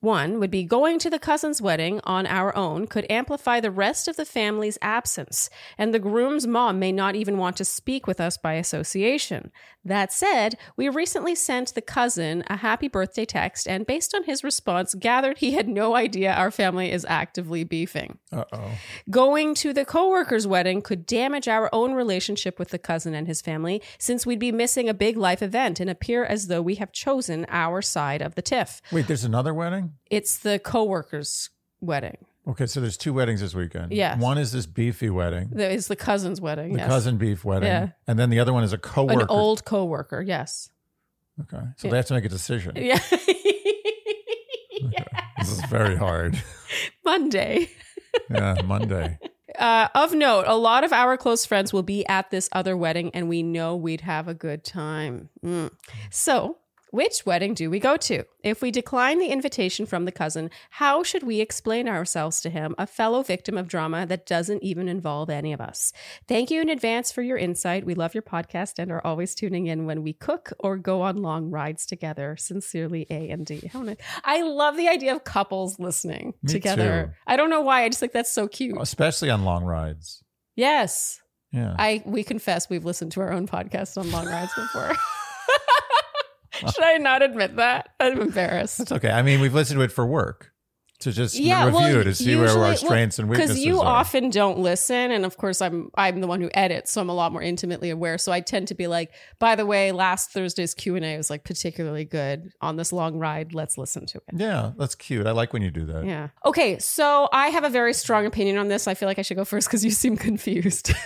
One 0.07 0.39
would 0.39 0.53
be 0.53 0.63
going 0.63 1.01
to 1.01 1.11
the 1.11 1.19
cousin's 1.19 1.61
wedding 1.61 2.01
on 2.05 2.29
our 2.29 2.57
own 2.57 2.87
could 2.87 3.11
amplify 3.11 3.59
the 3.59 3.73
rest 3.73 4.07
of 4.07 4.15
the 4.15 4.25
family's 4.25 4.79
absence, 4.81 5.51
and 5.77 5.93
the 5.93 5.99
groom's 5.99 6.47
mom 6.47 6.79
may 6.79 6.93
not 6.93 7.17
even 7.17 7.39
want 7.39 7.57
to 7.57 7.65
speak 7.65 8.07
with 8.07 8.21
us 8.21 8.37
by 8.37 8.53
association. 8.53 9.51
That 9.85 10.13
said, 10.13 10.59
we 10.77 10.89
recently 10.89 11.35
sent 11.35 11.75
the 11.75 11.83
cousin 11.83 12.45
a 12.47 12.59
happy 12.59 12.87
birthday 12.87 13.25
text, 13.25 13.67
and 13.67 13.85
based 13.85 14.15
on 14.15 14.23
his 14.23 14.45
response, 14.45 14.95
gathered 14.95 15.39
he 15.39 15.55
had 15.55 15.69
no 15.69 15.97
idea 15.97 16.33
our 16.33 16.53
family 16.53 16.93
is 16.93 17.05
actively 17.09 17.65
beefing. 17.65 18.19
Uh 18.31 18.45
oh. 18.53 18.71
Going 19.11 19.57
to 19.57 19.73
the 19.73 19.85
coworker's 19.85 20.47
wedding 20.47 20.83
could 20.83 21.05
damage 21.05 21.49
our 21.49 21.69
own 21.73 21.95
relationship 21.95 22.61
with 22.61 22.69
the 22.69 22.79
cousin 22.79 23.13
and 23.13 23.27
his 23.27 23.43
family, 23.43 23.83
since 23.99 24.25
we'd 24.25 24.39
be 24.39 24.53
missing 24.53 24.89
a 24.89 24.95
big 24.95 25.17
life 25.17 25.43
event 25.43 25.81
and 25.81 25.91
appear 25.91 26.25
as 26.25 26.47
though 26.47 26.63
we 26.63 26.77
have 26.77 26.93
chosen 26.93 27.45
our 27.49 27.83
side 27.83 28.23
of 28.23 28.37
the 28.37 28.43
tiff. 28.43 28.81
Wait, 28.93 29.09
there's 29.09 29.25
another 29.25 29.53
wedding? 29.53 29.95
It's 30.11 30.39
the 30.39 30.59
coworker's 30.59 31.51
wedding. 31.81 32.19
Okay, 32.49 32.67
so 32.67 32.81
there's 32.81 32.97
two 32.97 33.13
weddings 33.13 33.41
this 33.41 33.55
weekend. 33.55 33.93
Yeah. 33.93 34.17
One 34.19 34.39
is 34.39 34.53
this 34.53 34.67
beefy 34.67 35.11
wedding, 35.11 35.49
That 35.53 35.73
is 35.73 35.89
the 35.89 35.97
cousin's 35.97 36.41
wedding. 36.41 36.75
the 36.75 36.79
yes. 36.79 36.89
cousin 36.89 37.17
beef 37.17 37.45
wedding. 37.45 37.67
Yeah. 37.67 37.89
And 38.07 38.19
then 38.19 38.31
the 38.31 38.39
other 38.39 38.53
one 38.53 38.63
is 38.63 38.73
a 38.73 38.79
coworker. 38.79 39.23
An 39.23 39.27
old 39.29 39.65
coworker. 39.65 40.23
Yes. 40.23 40.71
Okay. 41.41 41.65
So 41.77 41.89
they 41.89 41.97
have 41.97 42.07
to 42.07 42.15
make 42.15 42.25
a 42.25 42.29
decision. 42.29 42.77
Yeah. 44.79 45.05
This 45.39 45.51
is 45.51 45.65
very 45.67 45.97
hard. 45.97 46.41
Monday. 47.05 47.71
Yeah, 48.31 48.57
Monday. 48.65 49.19
Uh, 49.59 49.89
of 49.95 50.13
note, 50.13 50.45
a 50.47 50.55
lot 50.55 50.85
of 50.85 50.93
our 50.93 51.17
close 51.17 51.47
friends 51.47 51.73
will 51.73 51.83
be 51.83 52.07
at 52.09 52.31
this 52.31 52.47
other 52.53 52.77
wedding, 52.77 53.11
and 53.15 53.27
we 53.27 53.43
know 53.43 53.75
we'd 53.75 54.03
have 54.03 54.29
a 54.29 54.35
good 54.35 54.63
time. 54.63 55.31
Mm. 55.43 55.71
So, 56.11 56.59
which 56.97 57.27
wedding 57.27 57.53
do 57.53 57.69
we 57.69 57.79
go 57.79 57.99
to? 57.99 58.25
If 58.43 58.63
we 58.63 58.71
decline 58.71 59.19
the 59.19 59.27
invitation 59.27 59.85
from 59.85 60.07
the 60.07 60.13
cousin, 60.13 60.51
how 60.71 61.03
should 61.03 61.23
we 61.23 61.43
explain 61.43 61.89
ourselves 61.89 62.41
to 62.41 62.49
him, 62.49 62.75
a 62.79 62.87
fellow 62.87 63.23
victim 63.23 63.59
of 63.59 63.69
drama 63.69 64.07
that 64.07 64.25
doesn't 64.25 64.63
even 64.63 64.89
involve 64.89 65.29
any 65.29 65.53
of 65.53 65.61
us? 65.61 65.93
Thank 66.27 66.51
you 66.51 66.63
in 66.63 66.71
advance 66.71 67.13
for 67.13 67.21
your 67.21 67.37
insight. 67.37 67.85
We 67.85 67.95
love 67.95 68.15
your 68.15 68.23
podcast 68.23 68.79
and 68.79 68.91
are 68.91 69.07
always 69.07 69.35
tuning 69.35 69.67
in 69.67 69.85
when 69.85 70.03
we 70.03 70.15
cook 70.15 70.55
or 70.59 70.79
go 70.79 71.03
on 71.03 71.21
long 71.21 71.51
rides 71.51 71.85
together. 71.85 72.35
Sincerely, 72.39 73.07
A 73.11 73.29
and 73.29 73.45
D. 73.45 73.69
How 73.71 73.83
nice. 73.83 73.99
I 74.25 74.41
love 74.41 74.79
the 74.79 74.89
idea 74.89 75.15
of 75.15 75.23
couples 75.23 75.79
listening 75.79 76.33
Me 76.43 76.51
together. 76.51 77.13
too. 77.15 77.21
I 77.27 77.37
don't 77.37 77.51
know 77.51 77.61
why. 77.61 77.85
I 77.85 77.91
just 77.91 78.01
think 78.01 78.13
that's 78.13 78.33
so 78.33 78.49
cute. 78.49 78.79
Especially 78.81 79.29
on 79.29 79.45
long 79.45 79.65
rides. 79.65 80.25
Yes. 80.55 81.21
Yeah. 81.53 81.77
I 81.79 82.03
we 82.07 82.25
confess 82.25 82.71
we've 82.71 82.87
listened 82.87 83.13
to 83.13 83.21
our 83.21 83.33
own 83.33 83.47
podcast 83.47 83.99
on 83.99 84.11
long 84.11 84.25
rides 84.25 84.55
before. 84.55 84.93
Should 86.75 86.85
I 86.85 86.97
not 86.99 87.23
admit 87.23 87.57
that? 87.57 87.91
I'm 88.01 88.21
embarrassed. 88.21 88.79
That's 88.79 88.93
okay. 88.93 89.11
I 89.11 89.23
mean, 89.23 89.41
we've 89.41 89.55
listened 89.55 89.79
to 89.79 89.85
it 89.85 89.93
for 89.93 90.07
work 90.07 90.53
to 90.99 91.13
just 91.13 91.39
Yeah, 91.39 91.67
review 91.67 91.79
well, 91.79 92.05
to 92.05 92.15
see 92.15 92.35
where 92.37 92.45
usually- 92.45 92.61
our 92.63 92.69
well, 92.69 92.77
strengths 92.79 93.19
and 93.19 93.29
weaknesses 93.29 93.51
are. 93.51 93.55
Because 93.55 93.67
you 93.67 93.81
are. 93.83 93.87
often 94.01 94.31
don't 94.31 94.59
listen, 94.61 95.11
and 95.11 95.27
of 95.27 95.37
course 95.37 95.61
I'm 95.61 95.91
I'm 95.95 96.23
the 96.23 96.27
one 96.27 96.41
who 96.41 96.49
edits, 96.55 96.91
so 96.91 97.03
I'm 97.03 97.11
a 97.11 97.15
lot 97.15 97.33
more 97.33 97.43
intimately 97.43 97.91
aware. 97.91 98.17
So 98.17 98.33
I 98.33 98.41
tend 98.41 98.69
to 98.69 98.75
be 98.75 98.87
like, 98.87 99.13
by 99.39 99.57
the 99.57 99.67
way, 99.67 99.93
last 99.93 100.31
Thursday's 100.31 100.73
Q 100.73 100.97
and 100.97 101.05
A 101.05 101.19
was 101.19 101.29
like 101.29 101.45
particularly 101.45 102.07
good 102.07 102.51
on 102.63 102.77
this 102.77 102.95
long 102.95 103.19
ride. 103.19 103.53
Let's 103.53 103.77
listen 103.77 104.07
to 104.07 104.17
it. 104.27 104.41
yeah, 104.41 104.73
that's 104.79 104.95
cute. 104.95 105.27
I 105.27 105.33
like 105.33 105.53
when 105.53 105.61
you 105.61 105.71
do 105.71 105.85
that. 105.85 106.07
Yeah. 106.07 106.29
Okay, 106.47 106.79
so 106.79 107.29
I 107.31 107.49
have 107.49 107.65
a 107.65 107.69
very 107.71 107.93
strong 107.93 108.25
opinion 108.25 108.57
on 108.57 108.69
this. 108.69 108.89
I 108.89 108.95
feel 108.95 109.07
like 109.07 109.19
I 109.19 109.23
should 109.23 109.37
go 109.37 109.45
first 109.45 109.69
because 109.69 109.85
you 109.85 109.91
seem 109.91 110.17
confused. 110.17 110.95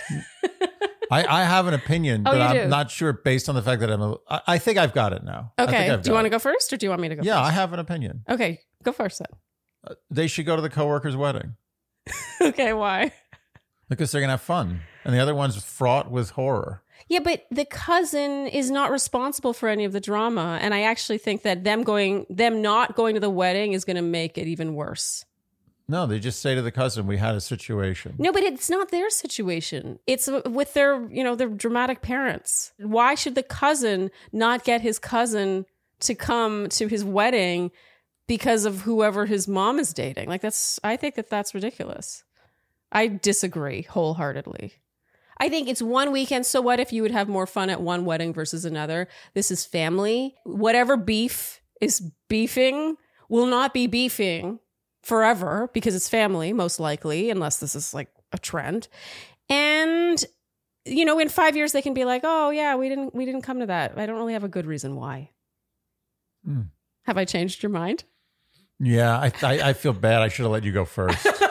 I, 1.11 1.41
I 1.41 1.43
have 1.43 1.67
an 1.67 1.73
opinion, 1.73 2.23
Oh, 2.25 2.31
but 2.31 2.41
I'm 2.41 2.55
do? 2.55 2.67
not 2.67 2.89
sure 2.89 3.11
based 3.13 3.49
on 3.49 3.55
the 3.55 3.61
fact 3.61 3.81
that 3.81 3.91
I'm 3.91 4.01
a. 4.01 4.15
I, 4.29 4.41
I 4.47 4.57
think 4.57 4.77
I've 4.77 4.93
got 4.93 5.11
it 5.13 5.23
now. 5.23 5.51
I 5.57 5.65
think 5.65 5.77
okay. 5.77 6.01
Do 6.01 6.09
you 6.09 6.13
want 6.13 6.25
to 6.25 6.29
go 6.29 6.39
first, 6.39 6.71
or 6.71 6.77
do 6.77 6.85
you 6.85 6.89
want 6.89 7.01
me 7.01 7.09
to 7.09 7.15
go? 7.15 7.21
Yeah, 7.23 7.39
I 7.41 7.51
have 7.51 7.73
an 7.73 7.79
opinion. 7.79 8.23
Okay, 8.29 8.59
go 8.83 8.91
first 8.91 9.19
then. 9.19 9.27
Uh, 9.85 9.95
they 10.09 10.27
should 10.27 10.45
go 10.45 10.55
to 10.55 10.61
the 10.61 10.69
coworker's 10.69 11.15
wedding 11.15 11.55
okay, 12.41 12.71
why? 12.73 13.11
because 13.89 14.11
they're 14.11 14.21
gonna 14.21 14.33
have 14.33 14.41
fun, 14.41 14.81
and 15.03 15.13
the 15.13 15.19
other 15.19 15.35
one's 15.35 15.61
fraught 15.63 16.09
with 16.09 16.31
horror. 16.31 16.81
Yeah, 17.07 17.19
but 17.19 17.45
the 17.51 17.65
cousin 17.65 18.47
is 18.47 18.71
not 18.71 18.89
responsible 18.91 19.53
for 19.53 19.67
any 19.67 19.83
of 19.85 19.91
the 19.91 19.99
drama, 19.99 20.59
and 20.61 20.73
I 20.73 20.83
actually 20.83 21.17
think 21.17 21.41
that 21.41 21.63
them 21.65 21.83
going, 21.83 22.25
them 22.29 22.61
not 22.61 22.95
going 22.95 23.15
to 23.15 23.19
the 23.19 23.29
wedding 23.29 23.73
is 23.73 23.83
going 23.83 23.95
to 23.97 24.01
make 24.03 24.37
it 24.37 24.47
even 24.47 24.75
worse. 24.75 25.25
No, 25.91 26.07
they 26.07 26.19
just 26.19 26.41
say 26.41 26.55
to 26.55 26.61
the 26.61 26.71
cousin, 26.71 27.05
"We 27.05 27.17
had 27.17 27.35
a 27.35 27.41
situation." 27.41 28.15
No, 28.17 28.31
but 28.31 28.43
it's 28.43 28.69
not 28.69 28.91
their 28.91 29.09
situation. 29.09 29.99
It's 30.07 30.29
with 30.45 30.73
their, 30.73 31.05
you 31.11 31.21
know, 31.21 31.35
their 31.35 31.49
dramatic 31.49 32.01
parents. 32.01 32.71
Why 32.77 33.13
should 33.13 33.35
the 33.35 33.43
cousin 33.43 34.09
not 34.31 34.63
get 34.63 34.79
his 34.79 34.99
cousin 34.99 35.65
to 35.99 36.15
come 36.15 36.69
to 36.69 36.87
his 36.87 37.03
wedding 37.03 37.71
because 38.25 38.63
of 38.63 38.81
whoever 38.81 39.25
his 39.25 39.49
mom 39.49 39.79
is 39.79 39.93
dating? 39.93 40.29
Like 40.29 40.39
that's 40.39 40.79
I 40.81 40.95
think 40.95 41.15
that 41.15 41.29
that's 41.29 41.53
ridiculous. 41.53 42.23
I 42.93 43.07
disagree 43.07 43.81
wholeheartedly. 43.81 44.75
I 45.39 45.49
think 45.49 45.67
it's 45.67 45.81
one 45.81 46.13
weekend. 46.13 46.45
So 46.45 46.61
what 46.61 46.79
if 46.79 46.93
you 46.93 47.01
would 47.01 47.11
have 47.11 47.27
more 47.27 47.45
fun 47.45 47.69
at 47.69 47.81
one 47.81 48.05
wedding 48.05 48.33
versus 48.33 48.63
another? 48.63 49.09
This 49.33 49.51
is 49.51 49.65
family. 49.65 50.35
Whatever 50.45 50.95
beef 50.95 51.59
is 51.81 51.99
beefing 52.29 52.95
will 53.27 53.47
not 53.47 53.73
be 53.73 53.87
beefing 53.87 54.59
forever 55.03 55.69
because 55.73 55.95
it's 55.95 56.09
family, 56.09 56.53
most 56.53 56.79
likely, 56.79 57.29
unless 57.29 57.59
this 57.59 57.75
is 57.75 57.93
like 57.93 58.09
a 58.31 58.37
trend. 58.37 58.87
And 59.49 60.23
you 60.85 61.05
know, 61.05 61.19
in 61.19 61.29
five 61.29 61.55
years 61.55 61.71
they 61.73 61.81
can 61.81 61.93
be 61.93 62.05
like, 62.05 62.21
"Oh 62.23 62.49
yeah, 62.49 62.75
we 62.75 62.89
didn't 62.89 63.13
we 63.13 63.25
didn't 63.25 63.41
come 63.41 63.59
to 63.59 63.67
that. 63.67 63.97
I 63.97 64.05
don't 64.05 64.17
really 64.17 64.33
have 64.33 64.43
a 64.43 64.49
good 64.49 64.65
reason 64.65 64.95
why." 64.95 65.29
Hmm. 66.45 66.61
Have 67.05 67.17
I 67.17 67.25
changed 67.25 67.61
your 67.61 67.71
mind? 67.71 68.03
Yeah, 68.79 69.17
I, 69.17 69.31
I 69.43 69.69
I 69.69 69.73
feel 69.73 69.93
bad. 69.93 70.21
I 70.21 70.27
should 70.27 70.43
have 70.43 70.51
let 70.51 70.63
you 70.63 70.71
go 70.71 70.85
first. 70.85 71.25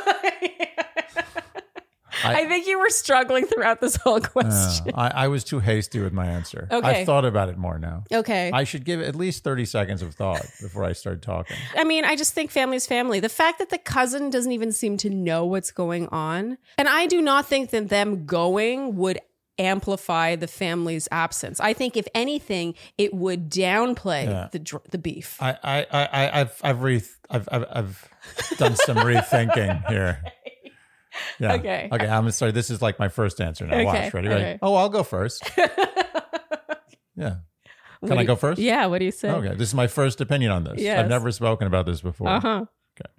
I, 2.25 2.47
think 2.47 2.67
you 2.67 2.79
were 2.79 2.91
struggling 2.91 3.47
throughout 3.47 3.81
this 3.81 3.97
whole 3.97 4.21
Yeah, 4.21 4.27
question. 4.29 4.93
I, 4.95 5.09
I 5.25 5.29
was 5.29 5.45
too 5.45 5.61
hasty 5.61 6.01
with 6.01 6.13
my 6.13 6.27
answer. 6.27 6.69
Okay. 6.71 7.01
I've 7.01 7.07
thought 7.07 7.25
about 7.25 7.49
it 7.49 7.59
more 7.59 7.79
now. 7.79 8.05
Okay. 8.13 8.51
I 8.53 8.65
should 8.65 8.85
give 8.85 9.01
it 9.01 9.07
at 9.09 9.15
least 9.17 9.45
30 9.45 9.65
seconds 9.65 10.03
of 10.03 10.15
thought 10.15 10.45
before 10.61 10.85
I 10.85 10.93
start 10.93 11.23
talking. 11.23 11.57
I 11.77 11.85
mean, 11.85 12.05
I 12.05 12.17
just 12.17 12.35
think 12.35 12.51
family's 12.51 12.87
family. 12.87 13.21
The 13.21 13.29
fact 13.29 13.59
that 13.59 13.71
the 13.71 13.79
cousin 13.79 14.31
doesn't 14.31 14.53
even 14.53 14.73
seem 14.73 14.97
to 14.99 15.11
know 15.11 15.45
what's 15.47 15.71
going 15.71 16.09
on, 16.09 16.59
and 16.79 16.89
I 16.89 17.07
do 17.07 17.21
not 17.21 17.47
think 17.47 17.71
that 17.71 17.89
them 17.89 18.27
going 18.27 18.97
would 18.97 19.19
amplify 19.59 20.37
the 20.37 20.47
family's 20.47 21.07
absence. 21.13 21.61
I 21.61 21.75
think 21.75 21.95
if 21.97 22.09
anything, 22.15 22.75
it 22.97 23.13
would 23.13 23.51
downplay 23.51 24.25
Yeah. 24.25 24.49
the 24.53 24.81
the 24.91 24.97
beef. 24.99 25.37
I, 25.41 25.51
I, 25.63 25.87
I, 25.91 26.07
I- 26.07 26.41
I've, 26.41 26.61
I've, 26.63 26.83
re- 26.83 27.03
I've, 27.29 27.49
I've, 27.53 27.65
I've 27.71 28.09
done 28.57 28.75
some 28.77 28.97
rethinking 29.09 29.87
here. 29.89 30.23
Yeah. 31.39 31.53
Okay. 31.61 31.89
Okay. 31.93 32.07
I'm 32.09 32.29
gonna. 32.31 32.53
This 32.53 32.71
is 32.71 32.81
like 32.83 32.99
my 32.99 33.09
first 33.09 33.41
answer 33.41 33.67
now. 33.67 33.75
Okay, 33.77 33.85
Watch. 33.85 34.15
Ready? 34.15 34.29
Ready? 34.29 34.41
okay. 34.43 34.59
Oh, 34.63 34.75
I'll 34.75 34.89
go 34.89 35.03
first. 35.03 35.43
Yeah. 37.17 37.37
Can 38.07 38.17
I 38.17 38.23
you- 38.23 38.27
go 38.27 38.37
first? 38.37 38.59
Yeah. 38.61 38.87
What 38.87 38.99
do 38.99 39.05
you 39.05 39.11
say? 39.11 39.31
Okay. 39.31 39.55
This 39.55 39.69
is 39.69 39.75
my 39.75 39.87
first 39.87 40.21
opinion 40.21 40.53
on 40.53 40.65
this. 40.65 40.81
Yes. 40.81 40.99
I've 41.01 41.09
never 41.09 41.31
spoken 41.33 41.67
about 41.67 41.85
this 41.87 42.01
before. 42.01 42.29
Uh 42.29 42.41
huh. 42.41 42.65
Okay. 42.99 43.11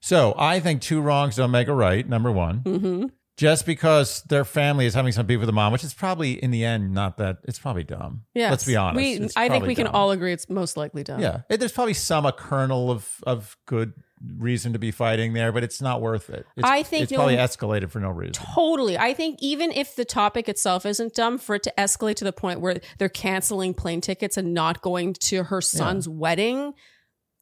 So 0.00 0.34
I 0.36 0.58
think 0.60 0.82
two 0.82 1.00
wrongs 1.00 1.36
don't 1.36 1.50
make 1.52 1.68
a 1.68 1.74
right. 1.74 2.08
Number 2.08 2.32
one. 2.32 2.58
hmm 2.58 3.04
Just 3.36 3.66
because 3.66 4.22
their 4.22 4.44
family 4.44 4.86
is 4.86 4.94
having 4.94 5.12
some 5.12 5.26
beef 5.26 5.38
with 5.38 5.46
the 5.46 5.52
mom, 5.52 5.72
which 5.72 5.84
is 5.84 5.94
probably 5.94 6.42
in 6.42 6.50
the 6.50 6.64
end 6.64 6.92
not 6.92 7.18
that. 7.18 7.38
It's 7.44 7.58
probably 7.58 7.84
dumb. 7.84 8.22
Yeah. 8.34 8.50
Let's 8.50 8.64
be 8.64 8.74
honest. 8.74 8.96
We, 9.20 9.28
I 9.36 9.48
think 9.48 9.64
we 9.64 9.74
can 9.76 9.86
all 9.86 10.10
agree 10.10 10.32
it's 10.32 10.48
most 10.50 10.76
likely 10.76 11.04
dumb. 11.04 11.20
Yeah, 11.20 11.42
It- 11.48 11.58
there's 11.60 11.72
probably 11.72 11.94
some 11.94 12.26
a 12.26 12.32
kernel 12.32 12.90
of 12.90 13.08
of 13.24 13.56
good 13.66 13.92
reason 14.38 14.72
to 14.72 14.78
be 14.78 14.90
fighting 14.90 15.32
there, 15.34 15.52
but 15.52 15.62
it's 15.62 15.82
not 15.82 16.00
worth 16.00 16.30
it. 16.30 16.46
It's, 16.56 16.66
I 16.68 16.82
think 16.82 17.04
it's 17.04 17.12
probably 17.12 17.36
escalated 17.36 17.90
for 17.90 18.00
no 18.00 18.10
reason. 18.10 18.32
Totally. 18.32 18.96
I 18.96 19.12
think 19.14 19.38
even 19.42 19.70
if 19.72 19.94
the 19.96 20.04
topic 20.04 20.48
itself 20.48 20.86
isn't 20.86 21.14
dumb, 21.14 21.38
for 21.38 21.56
it 21.56 21.62
to 21.64 21.72
escalate 21.76 22.16
to 22.16 22.24
the 22.24 22.32
point 22.32 22.60
where 22.60 22.76
they're 22.98 23.08
canceling 23.08 23.74
plane 23.74 24.00
tickets 24.00 24.36
and 24.36 24.54
not 24.54 24.80
going 24.80 25.12
to 25.14 25.44
her 25.44 25.60
son's 25.60 26.08
wedding 26.08 26.72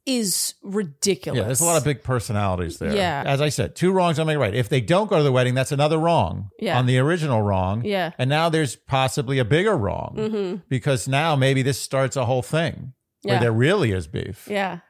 is 0.06 0.54
ridiculous. 0.62 1.38
Yeah, 1.38 1.46
there's 1.46 1.60
a 1.62 1.64
lot 1.64 1.78
of 1.78 1.84
big 1.84 2.02
personalities 2.02 2.78
there. 2.78 2.94
Yeah. 2.94 3.22
as 3.24 3.40
I 3.40 3.48
said, 3.48 3.74
two 3.74 3.90
wrongs 3.90 4.18
don't 4.18 4.26
make 4.26 4.36
a 4.36 4.38
right. 4.38 4.54
If 4.54 4.68
they 4.68 4.82
don't 4.82 5.08
go 5.08 5.16
to 5.16 5.22
the 5.22 5.32
wedding, 5.32 5.54
that's 5.54 5.72
another 5.72 5.96
wrong 5.98 6.50
Yeah. 6.60 6.78
on 6.78 6.84
the 6.86 6.98
original 6.98 7.40
wrong. 7.40 7.84
Yeah. 7.84 8.10
and 8.18 8.28
now 8.28 8.48
there's 8.50 8.76
possibly 8.76 9.38
a 9.38 9.44
bigger 9.46 9.76
wrong 9.76 10.14
hmm 10.16 10.54
because 10.68 11.08
now 11.08 11.36
maybe 11.36 11.62
this 11.62 11.80
starts 11.80 12.16
a 12.16 12.24
whole 12.26 12.42
thing 12.42 12.92
where 13.22 13.40
there 13.40 13.52
really 13.52 13.92
is 13.92 14.06
beef. 14.06 14.46
Yeah. 14.50 14.80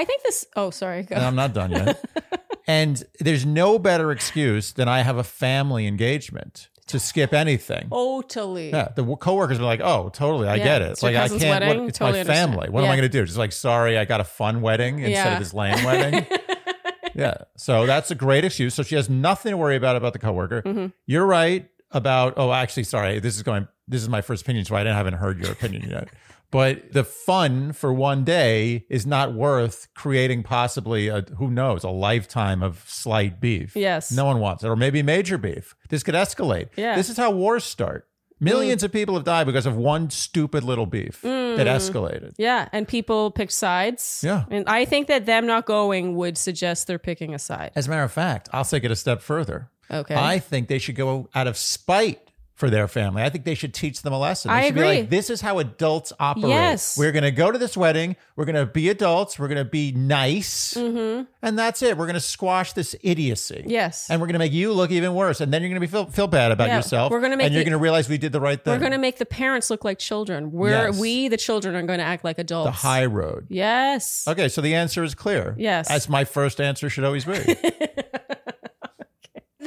I 0.00 0.04
think 0.04 0.22
this. 0.22 0.46
Oh, 0.56 0.70
sorry. 0.70 1.02
Go. 1.02 1.16
I'm 1.16 1.34
not 1.34 1.52
done 1.54 1.72
yet. 1.72 2.04
and 2.68 3.02
there's 3.18 3.44
no 3.44 3.78
better 3.78 4.12
excuse 4.12 4.72
than 4.72 4.88
I 4.88 5.02
have 5.02 5.16
a 5.16 5.24
family 5.24 5.86
engagement. 5.86 6.68
to 6.88 6.98
skip 6.98 7.34
anything. 7.34 7.88
Totally. 7.90 8.70
Yeah, 8.70 8.88
the 8.94 9.04
coworkers 9.16 9.58
were 9.58 9.66
like, 9.66 9.80
"Oh, 9.82 10.08
totally, 10.08 10.48
I 10.48 10.54
Yeah, 10.56 10.64
get 10.64 10.82
it." 10.82 10.84
it's 10.86 10.92
It's 10.92 11.02
like 11.02 11.16
I 11.16 11.28
can't. 11.28 11.42
wedding, 11.42 11.68
What, 11.80 11.88
it's 11.90 11.98
totally 11.98 12.12
my 12.16 12.20
understand. 12.20 12.50
family. 12.52 12.70
What 12.70 12.84
am 12.84 12.90
I 12.90 12.96
going 12.96 13.02
to 13.10 13.18
do? 13.18 13.24
Just 13.26 13.36
like, 13.36 13.52
sorry, 13.52 13.98
I 13.98 14.04
got 14.06 14.20
a 14.20 14.24
fun 14.24 14.62
wedding 14.62 15.00
instead 15.00 15.10
Yeah. 15.12 15.32
of 15.34 15.38
this 15.40 15.52
lame 15.52 15.84
wedding. 15.84 16.26
yeah, 17.14 17.34
so 17.56 17.84
that's 17.84 18.10
a 18.10 18.14
great 18.14 18.44
excuse. 18.44 18.74
So 18.74 18.82
she 18.82 18.94
has 18.94 19.10
nothing 19.10 19.50
to 19.50 19.56
worry 19.58 19.76
about 19.76 19.96
about 19.96 20.12
the 20.14 20.18
coworker. 20.18 20.62
Mm-hmm. 20.62 20.86
You're 21.06 21.26
right 21.26 21.68
about. 21.90 22.34
Oh, 22.38 22.52
actually, 22.52 22.84
sorry. 22.84 23.18
This 23.20 23.36
is 23.36 23.42
going. 23.42 23.68
This 23.86 24.00
is 24.02 24.08
my 24.08 24.20
first 24.22 24.42
opinion, 24.42 24.64
so 24.64 24.74
I 24.76 24.84
haven't 24.84 25.14
heard 25.14 25.38
your 25.42 25.52
opinion 25.52 25.90
yet. 25.90 26.08
But 26.50 26.92
the 26.92 27.04
fun 27.04 27.72
for 27.72 27.92
one 27.92 28.24
day 28.24 28.86
is 28.88 29.04
not 29.04 29.34
worth 29.34 29.88
creating 29.94 30.44
possibly 30.44 31.08
a 31.08 31.22
who 31.36 31.50
knows 31.50 31.84
a 31.84 31.90
lifetime 31.90 32.62
of 32.62 32.84
slight 32.86 33.40
beef. 33.40 33.76
Yes. 33.76 34.10
no 34.10 34.24
one 34.24 34.40
wants 34.40 34.64
it, 34.64 34.68
or 34.68 34.76
maybe 34.76 35.02
major 35.02 35.36
beef. 35.36 35.74
This 35.90 36.02
could 36.02 36.14
escalate. 36.14 36.68
Yeah. 36.76 36.96
this 36.96 37.10
is 37.10 37.16
how 37.16 37.30
wars 37.30 37.64
start. 37.64 38.08
Millions 38.40 38.84
of 38.84 38.92
people 38.92 39.14
have 39.16 39.24
died 39.24 39.46
because 39.46 39.66
of 39.66 39.76
one 39.76 40.10
stupid 40.10 40.62
little 40.62 40.86
beef 40.86 41.22
that 41.22 41.28
mm. 41.28 41.66
escalated. 41.66 42.34
Yeah, 42.38 42.68
and 42.72 42.86
people 42.86 43.32
picked 43.32 43.52
sides. 43.52 44.22
Yeah. 44.24 44.44
And 44.48 44.68
I 44.68 44.84
think 44.84 45.08
that 45.08 45.26
them 45.26 45.46
not 45.46 45.66
going 45.66 46.14
would 46.14 46.38
suggest 46.38 46.86
they're 46.86 47.00
picking 47.00 47.34
a 47.34 47.38
side. 47.38 47.72
As 47.74 47.88
a 47.88 47.90
matter 47.90 48.04
of 48.04 48.12
fact, 48.12 48.48
I'll 48.52 48.64
take 48.64 48.84
it 48.84 48.92
a 48.92 48.96
step 48.96 49.22
further. 49.22 49.70
Okay. 49.90 50.14
I 50.14 50.38
think 50.38 50.68
they 50.68 50.78
should 50.78 50.94
go 50.94 51.28
out 51.34 51.46
of 51.46 51.56
spite 51.56 52.27
for 52.58 52.68
their 52.68 52.88
family. 52.88 53.22
I 53.22 53.28
think 53.30 53.44
they 53.44 53.54
should 53.54 53.72
teach 53.72 54.02
them 54.02 54.12
a 54.12 54.18
lesson. 54.18 54.48
They 54.50 54.54
I 54.56 54.66
should 54.66 54.74
be 54.74 54.80
agree. 54.80 54.96
like, 55.02 55.10
this 55.10 55.30
is 55.30 55.40
how 55.40 55.60
adults 55.60 56.12
operate. 56.18 56.48
Yes. 56.48 56.98
We're 56.98 57.12
going 57.12 57.22
to 57.22 57.30
go 57.30 57.52
to 57.52 57.56
this 57.58 57.76
wedding. 57.76 58.16
We're 58.34 58.46
going 58.46 58.56
to 58.56 58.66
be 58.66 58.88
adults. 58.88 59.38
We're 59.38 59.46
going 59.46 59.64
to 59.64 59.70
be 59.70 59.92
nice. 59.92 60.74
And 60.76 61.26
that's 61.40 61.82
it. 61.82 61.96
We're 61.96 62.06
going 62.06 62.14
to 62.14 62.20
squash 62.20 62.72
this 62.72 62.96
idiocy. 63.02 63.58
Mm-hmm. 63.60 63.70
Yes. 63.70 64.10
And 64.10 64.20
we're 64.20 64.26
going 64.26 64.32
to 64.34 64.40
make 64.40 64.52
you 64.52 64.72
look 64.72 64.90
even 64.90 65.14
worse. 65.14 65.40
And 65.40 65.54
then 65.54 65.62
you're 65.62 65.68
going 65.68 65.80
to 65.80 65.86
be 65.86 65.90
feel, 65.90 66.06
feel 66.06 66.26
bad 66.26 66.50
about 66.50 66.66
Yeah. 66.66 66.76
yourself. 66.78 67.12
We're 67.12 67.20
gonna 67.20 67.36
make 67.36 67.46
and 67.46 67.54
you're 67.54 67.62
going 67.62 67.70
to 67.72 67.78
realize 67.78 68.08
we 68.08 68.18
did 68.18 68.32
the 68.32 68.40
right 68.40 68.62
thing. 68.62 68.72
We're 68.74 68.80
going 68.80 68.90
to 68.90 68.98
make 68.98 69.18
the 69.18 69.26
parents 69.26 69.70
look 69.70 69.84
like 69.84 70.00
children. 70.00 70.50
We're 70.50 70.88
Yes. 70.88 70.98
we 70.98 71.28
the 71.28 71.36
children 71.36 71.76
are 71.76 71.82
going 71.84 72.00
to 72.00 72.04
act 72.04 72.24
like 72.24 72.40
adults. 72.40 72.66
the 72.66 72.72
high 72.72 73.06
road. 73.06 73.46
Yes. 73.50 74.26
Okay, 74.26 74.48
so 74.48 74.60
the 74.60 74.74
answer 74.74 75.04
is 75.04 75.14
clear. 75.14 75.54
Yes. 75.56 75.88
As 75.88 76.08
my 76.08 76.24
first 76.24 76.60
answer 76.60 76.90
should 76.90 77.04
always 77.04 77.24
be. 77.24 77.38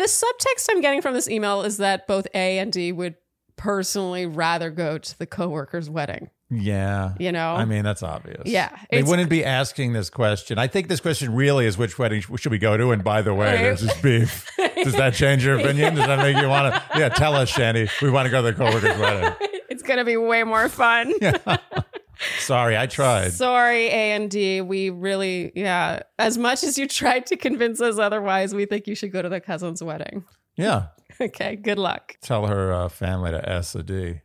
The 0.01 0.07
subtext 0.07 0.67
I'm 0.71 0.81
getting 0.81 0.99
from 1.03 1.13
this 1.13 1.29
email 1.29 1.61
is 1.61 1.77
that 1.77 2.07
both 2.07 2.25
A 2.33 2.57
and 2.57 2.73
D 2.73 2.91
would 2.91 3.15
personally 3.55 4.25
rather 4.25 4.71
go 4.71 4.97
to 4.97 5.19
the 5.19 5.27
coworker's 5.27 5.91
wedding. 5.91 6.31
yeah. 6.49 7.13
You 7.19 7.31
know? 7.31 7.53
I 7.53 7.65
mean, 7.65 7.83
that's 7.83 8.01
obvious. 8.01 8.41
Yeah, 8.45 8.75
They 8.89 9.03
wouldn't 9.03 9.29
be 9.29 9.45
asking 9.45 9.93
this 9.93 10.09
question. 10.09 10.57
I 10.57 10.65
think 10.65 10.87
this 10.87 10.99
question 10.99 11.35
really 11.35 11.67
is 11.67 11.77
which 11.77 11.99
wedding 11.99 12.21
should 12.21 12.51
we 12.51 12.57
go 12.57 12.75
to? 12.77 12.89
And 12.91 13.03
by 13.03 13.21
the 13.21 13.35
way, 13.35 13.45
Right. 13.51 13.57
there's 13.61 13.81
this 13.81 14.01
beef. 14.01 14.49
Does 14.83 14.93
that 14.93 15.13
change 15.13 15.45
your 15.45 15.59
opinion? 15.59 15.93
Does 15.93 16.07
that 16.07 16.17
make 16.17 16.35
you 16.37 16.49
want 16.49 16.73
to? 16.73 16.81
Yeah, 16.99 17.09
tell 17.09 17.35
us, 17.35 17.49
Shandy. 17.49 17.87
We 18.01 18.09
want 18.09 18.25
to 18.25 18.31
go 18.31 18.41
to 18.41 18.51
the 18.51 18.57
coworker's 18.57 18.97
wedding. 18.99 19.33
It's 19.69 19.83
going 19.83 19.99
to 19.99 20.03
be 20.05 20.17
way 20.17 20.43
more 20.43 20.67
fun. 20.67 21.13
Sorry, 22.39 22.77
I 22.77 22.85
tried. 22.85 23.33
Sorry, 23.33 23.87
A 23.87 24.11
and 24.13 24.29
D. 24.29 24.61
We 24.61 24.89
really, 24.89 25.51
yeah. 25.55 26.01
As 26.19 26.37
much 26.37 26.63
as 26.63 26.77
you 26.77 26.87
tried 26.87 27.25
to 27.27 27.37
convince 27.37 27.81
us 27.81 27.97
otherwise, 27.97 28.53
we 28.53 28.65
think 28.65 28.87
you 28.87 28.95
should 28.95 29.11
go 29.11 29.21
to 29.21 29.29
the 29.29 29.39
cousin's 29.41 29.83
wedding. 29.83 30.25
Yeah. 30.55 30.87
Okay, 31.19 31.55
good 31.55 31.77
luck. 31.77 32.15
Tell 32.21 32.47
her 32.47 32.73
uh, 32.73 32.89
family 32.89 33.29
to 33.31 33.47
S 33.47 33.75
a 33.75 33.83
D. 33.83 34.21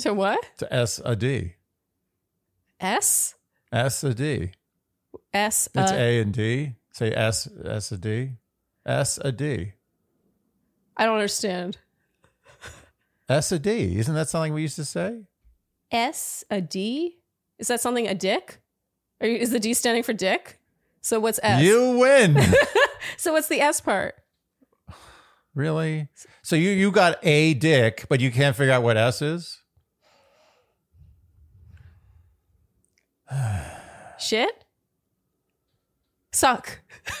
To 0.00 0.12
what? 0.12 0.44
To 0.58 0.74
S 0.74 1.00
a 1.04 1.14
D. 1.14 1.54
S? 2.80 3.34
S 3.70 4.02
a 4.02 4.12
D. 4.12 4.50
S? 5.32 5.68
It's 5.72 5.92
uh, 5.92 5.94
A 5.94 6.20
and 6.20 6.32
D. 6.32 6.74
Say 6.92 7.12
S 7.12 7.48
S 7.64 7.92
a 7.92 7.98
D. 7.98 8.32
S 8.84 9.18
a 9.22 9.30
D. 9.30 9.74
I 10.96 11.04
don't 11.04 11.14
understand. 11.14 11.78
S 13.28 13.52
a 13.52 13.58
D. 13.58 13.96
Isn't 13.96 14.14
that 14.14 14.28
something 14.30 14.52
we 14.52 14.62
used 14.62 14.76
to 14.76 14.84
say? 14.84 15.20
S? 15.94 16.44
A 16.50 16.60
D? 16.60 17.16
Is 17.58 17.68
that 17.68 17.80
something, 17.80 18.06
a 18.06 18.14
dick? 18.14 18.60
Are 19.20 19.26
you, 19.26 19.36
is 19.36 19.50
the 19.50 19.60
D 19.60 19.72
standing 19.74 20.02
for 20.02 20.12
dick? 20.12 20.58
So 21.00 21.20
what's 21.20 21.40
S? 21.42 21.62
You 21.62 21.98
win. 21.98 22.36
So 23.16 23.32
what's 23.32 23.48
the 23.48 23.60
S 23.60 23.80
part? 23.80 24.14
really? 25.54 26.08
So 26.42 26.56
you 26.56 26.70
you 26.70 26.90
got 26.90 27.18
a 27.22 27.54
dick, 27.54 28.06
but 28.08 28.20
you 28.20 28.30
can't 28.30 28.56
figure 28.56 28.72
out 28.72 28.82
what 28.82 28.96
S 28.96 29.22
is? 29.22 29.60
Shit? 34.18 34.64
Suck. 36.32 36.80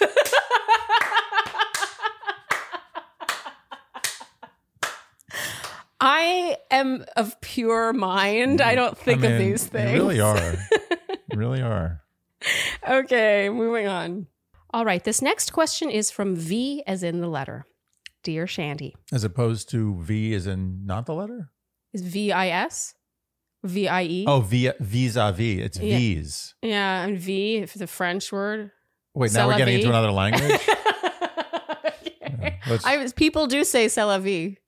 I 6.06 6.58
am 6.70 7.02
of 7.16 7.40
pure 7.40 7.94
mind. 7.94 8.60
I 8.60 8.74
mm. 8.74 8.76
don't 8.76 8.98
think 8.98 9.24
I 9.24 9.28
of 9.28 9.38
these 9.38 9.66
things. 9.66 9.92
You 9.92 9.96
really 9.96 10.20
are. 10.20 10.54
You 11.32 11.38
really 11.38 11.62
are. 11.62 12.00
Okay, 12.86 13.48
moving 13.48 13.86
on. 13.86 14.26
All 14.70 14.84
right, 14.84 15.02
this 15.02 15.22
next 15.22 15.54
question 15.54 15.88
is 15.88 16.10
from 16.10 16.36
V 16.36 16.82
as 16.86 17.02
in 17.02 17.22
the 17.22 17.26
letter. 17.26 17.64
Dear 18.22 18.46
Shandy. 18.46 18.94
As 19.10 19.24
opposed 19.24 19.70
to 19.70 19.98
V 20.02 20.34
as 20.34 20.46
in 20.46 20.84
not 20.84 21.06
the 21.06 21.14
letter? 21.14 21.48
Is 21.94 22.02
V 22.02 22.32
I 22.32 22.48
S? 22.48 22.92
V 23.62 23.88
I 23.88 24.02
E? 24.02 24.24
Oh, 24.28 24.40
v, 24.40 24.72
vis-a-vis. 24.78 25.64
It's 25.64 25.78
Yeah. 25.78 25.96
V's. 25.96 26.54
Yeah, 26.60 27.04
and 27.04 27.18
V, 27.18 27.56
if 27.56 27.72
the 27.72 27.86
French 27.86 28.30
word. 28.30 28.70
Wait, 29.14 29.32
now 29.32 29.48
we're 29.48 29.56
getting 29.56 29.76
into 29.76 29.88
another 29.88 30.12
language? 30.12 30.60
Okay. 32.26 32.58
let's- 32.68 32.84
I 32.84 33.08
people 33.12 33.46
do 33.46 33.64
say 33.64 33.88
c'est 33.88 34.04
la 34.04 34.18
vie. 34.18 34.58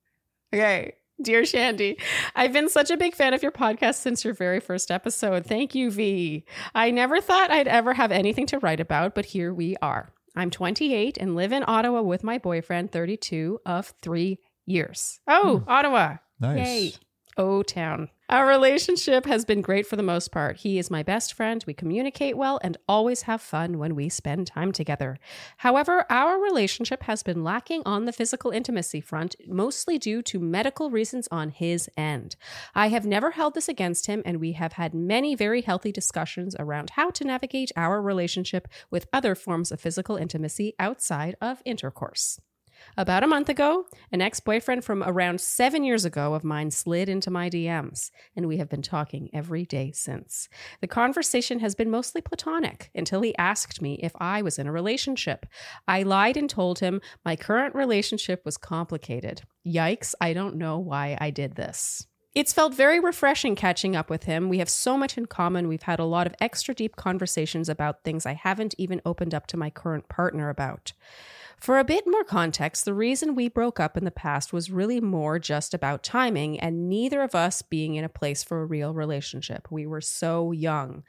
Okay. 0.51 0.93
Dear 1.19 1.45
Shandy, 1.45 1.97
I've 2.35 2.53
been 2.53 2.69
such 2.69 2.91
a 2.91 2.97
big 2.97 3.15
fan 3.15 3.33
of 3.33 3.41
your 3.41 3.51
podcast 3.51 3.95
since 3.95 4.23
your 4.23 4.35
very 4.35 4.59
first 4.59 4.91
episode. 4.91 5.47
Thank 5.47 5.73
you, 5.73 5.89
V. 5.89 6.45
I 6.75 6.91
never 6.91 7.21
thought 7.21 7.49
I'd 7.49 7.67
ever 7.67 7.95
have 7.95 8.11
anything 8.11 8.45
to 8.47 8.59
write 8.59 8.79
about, 8.79 9.15
but 9.15 9.25
here 9.25 9.51
we 9.51 9.75
are. 9.81 10.13
I'm 10.35 10.51
28 10.51 11.17
and 11.17 11.35
live 11.35 11.51
in 11.51 11.63
Ottawa 11.65 12.01
with 12.01 12.23
my 12.23 12.37
boyfriend, 12.37 12.91
32 12.91 13.59
of 13.65 13.95
three 13.99 14.37
years. 14.67 15.19
Oh, 15.27 15.59
hmm. 15.59 15.69
Ottawa. 15.69 16.17
nice. 16.39 16.67
Yay. 16.67 16.93
O 17.37 17.63
Town. 17.63 18.09
Our 18.29 18.45
relationship 18.45 19.25
has 19.25 19.45
been 19.45 19.61
great 19.61 19.87
for 19.87 19.95
the 19.95 20.03
most 20.03 20.33
part. 20.33 20.57
He 20.57 20.77
is 20.77 20.91
my 20.91 21.01
best 21.01 21.33
friend. 21.33 21.63
We 21.65 21.73
communicate 21.73 22.35
well 22.35 22.59
and 22.61 22.75
always 22.85 23.21
have 23.21 23.41
fun 23.41 23.77
when 23.77 23.95
we 23.95 24.09
spend 24.09 24.47
time 24.47 24.73
together. 24.73 25.17
However, 25.55 26.05
our 26.09 26.37
relationship 26.37 27.03
has 27.03 27.23
been 27.23 27.45
lacking 27.45 27.83
on 27.85 28.03
the 28.03 28.11
physical 28.11 28.51
intimacy 28.51 28.99
front, 28.99 29.37
mostly 29.47 29.97
due 29.97 30.21
to 30.23 30.39
medical 30.39 30.91
reasons 30.91 31.29
on 31.31 31.51
his 31.51 31.89
end. 31.95 32.35
I 32.75 32.89
have 32.89 33.05
never 33.05 33.31
held 33.31 33.53
this 33.53 33.69
against 33.69 34.07
him, 34.07 34.21
and 34.25 34.41
we 34.41 34.51
have 34.53 34.73
had 34.73 34.93
many 34.93 35.33
very 35.33 35.61
healthy 35.61 35.93
discussions 35.93 36.53
around 36.59 36.89
how 36.91 37.11
to 37.11 37.23
navigate 37.23 37.71
our 37.77 38.01
relationship 38.01 38.67
with 38.91 39.07
other 39.13 39.35
forms 39.35 39.71
of 39.71 39.79
physical 39.79 40.17
intimacy 40.17 40.73
outside 40.79 41.37
of 41.39 41.61
intercourse. 41.63 42.41
About 42.95 43.23
a 43.23 43.27
month 43.27 43.49
ago, 43.49 43.85
an 44.11 44.21
ex 44.21 44.39
boyfriend 44.39 44.83
from 44.83 45.03
around 45.03 45.39
seven 45.39 45.83
years 45.83 46.05
ago 46.05 46.33
of 46.33 46.43
mine 46.43 46.71
slid 46.71 47.09
into 47.09 47.29
my 47.29 47.49
DMs, 47.49 48.11
and 48.35 48.47
we 48.47 48.57
have 48.57 48.69
been 48.69 48.81
talking 48.81 49.29
every 49.33 49.65
day 49.65 49.91
since. 49.91 50.49
The 50.81 50.87
conversation 50.87 51.59
has 51.59 51.75
been 51.75 51.91
mostly 51.91 52.21
platonic 52.21 52.89
until 52.95 53.21
he 53.21 53.37
asked 53.37 53.81
me 53.81 53.99
if 54.01 54.13
I 54.19 54.41
was 54.41 54.57
in 54.57 54.67
a 54.67 54.71
relationship. 54.71 55.45
I 55.87 56.03
lied 56.03 56.37
and 56.37 56.49
told 56.49 56.79
him 56.79 57.01
my 57.23 57.35
current 57.35 57.75
relationship 57.75 58.43
was 58.45 58.57
complicated. 58.57 59.41
Yikes, 59.65 60.15
I 60.19 60.33
don't 60.33 60.55
know 60.55 60.79
why 60.79 61.17
I 61.19 61.29
did 61.29 61.55
this. 61.55 62.07
It's 62.37 62.53
felt 62.53 62.75
very 62.75 62.99
refreshing 62.99 63.55
catching 63.55 63.95
up 63.95 64.11
with 64.11 64.25
him. 64.25 64.47
We 64.47 64.59
have 64.59 64.69
so 64.69 64.95
much 64.95 65.17
in 65.17 65.25
common. 65.25 65.67
We've 65.67 65.81
had 65.81 65.99
a 65.99 66.05
lot 66.05 66.27
of 66.27 66.35
extra 66.39 66.75
deep 66.75 66.95
conversations 66.95 67.67
about 67.67 68.03
things 68.03 68.27
I 68.27 68.33
haven't 68.33 68.75
even 68.77 69.01
opened 69.05 69.33
up 69.33 69.47
to 69.47 69.57
my 69.57 69.71
current 69.71 70.07
partner 70.07 70.49
about. 70.49 70.93
For 71.57 71.79
a 71.79 71.83
bit 71.83 72.05
more 72.05 72.23
context, 72.23 72.85
the 72.85 72.93
reason 72.93 73.33
we 73.33 73.49
broke 73.49 73.79
up 73.79 73.97
in 73.97 74.05
the 74.05 74.11
past 74.11 74.53
was 74.53 74.69
really 74.69 75.01
more 75.01 75.39
just 75.39 75.73
about 75.73 76.03
timing 76.03 76.59
and 76.59 76.87
neither 76.87 77.23
of 77.23 77.33
us 77.33 77.63
being 77.63 77.95
in 77.95 78.03
a 78.03 78.09
place 78.09 78.43
for 78.43 78.61
a 78.61 78.65
real 78.65 78.93
relationship. 78.93 79.67
We 79.71 79.87
were 79.87 80.01
so 80.01 80.51
young. 80.51 81.03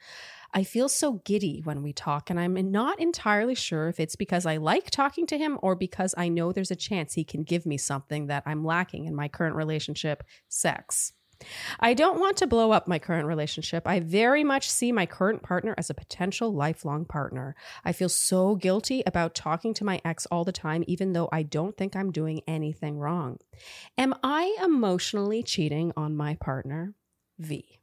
I 0.51 0.63
feel 0.63 0.89
so 0.89 1.21
giddy 1.23 1.61
when 1.63 1.83
we 1.83 1.93
talk, 1.93 2.31
and 2.31 2.39
I'm 2.39 2.71
not 2.71 2.99
entirely 2.99 3.53
sure 3.53 3.87
if 3.89 3.99
it's 3.99 4.15
because 4.15 4.47
I 4.47 4.57
like 4.57 4.89
talking 4.89 5.27
to 5.27 5.37
him 5.37 5.59
or 5.61 5.75
because 5.75 6.15
I 6.17 6.29
know 6.29 6.51
there's 6.51 6.71
a 6.71 6.75
chance 6.75 7.13
he 7.13 7.23
can 7.23 7.43
give 7.43 7.67
me 7.67 7.77
something 7.77 8.25
that 8.27 8.41
I'm 8.47 8.65
lacking 8.65 9.05
in 9.05 9.13
my 9.13 9.27
current 9.27 9.55
relationship 9.55 10.23
sex. 10.47 11.13
I 11.79 11.93
don't 11.93 12.19
want 12.19 12.37
to 12.37 12.47
blow 12.47 12.71
up 12.71 12.87
my 12.87 12.99
current 12.99 13.27
relationship. 13.27 13.87
I 13.87 13.99
very 13.99 14.43
much 14.43 14.69
see 14.69 14.91
my 14.91 15.05
current 15.05 15.41
partner 15.43 15.73
as 15.77 15.89
a 15.89 15.93
potential 15.93 16.53
lifelong 16.53 17.05
partner. 17.05 17.55
I 17.85 17.91
feel 17.93 18.09
so 18.09 18.55
guilty 18.55 19.03
about 19.05 19.35
talking 19.35 19.73
to 19.75 19.85
my 19.85 20.01
ex 20.03 20.25
all 20.27 20.43
the 20.43 20.51
time, 20.51 20.83
even 20.87 21.13
though 21.13 21.29
I 21.31 21.43
don't 21.43 21.77
think 21.77 21.95
I'm 21.95 22.11
doing 22.11 22.41
anything 22.47 22.97
wrong. 22.99 23.39
Am 23.97 24.13
I 24.23 24.57
emotionally 24.63 25.43
cheating 25.43 25.93
on 25.95 26.15
my 26.15 26.35
partner? 26.35 26.93
V. 27.37 27.79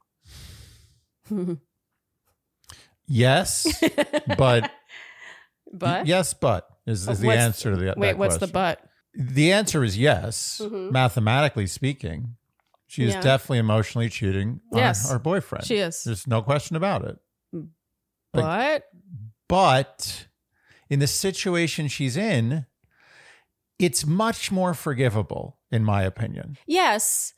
Yes, 3.07 3.83
but 4.37 4.69
But 5.71 6.07
yes, 6.07 6.33
but 6.33 6.67
is, 6.85 7.07
is 7.07 7.19
the 7.19 7.27
What's- 7.27 7.39
answer 7.39 7.71
to 7.71 7.77
the, 7.77 7.93
wait, 7.97 8.17
what's 8.17 8.37
the 8.37 8.47
but? 8.47 8.81
The 9.13 9.51
answer 9.51 9.83
is 9.83 9.97
yes, 9.97 10.61
mm-hmm. 10.63 10.91
mathematically 10.91 11.65
speaking. 11.67 12.36
She 12.87 13.03
is 13.03 13.13
Yeah. 13.13 13.21
definitely 13.21 13.57
emotionally 13.59 14.09
cheating 14.09 14.61
on 14.71 14.79
Yes. 14.79 15.09
her 15.11 15.19
boyfriend. 15.19 15.65
She 15.65 15.77
is. 15.77 16.03
There's 16.03 16.25
no 16.25 16.41
question 16.41 16.75
about 16.75 17.03
it. 17.05 17.19
But 18.33 18.83
But 19.49 20.27
in 20.89 20.99
the 20.99 21.07
situation 21.07 21.87
she's 21.87 22.17
in, 22.17 22.65
it's 23.79 24.05
much 24.05 24.51
more 24.51 24.73
forgivable, 24.73 25.59
in 25.71 25.83
my 25.83 26.03
opinion. 26.03 26.57
yes, 26.65 27.33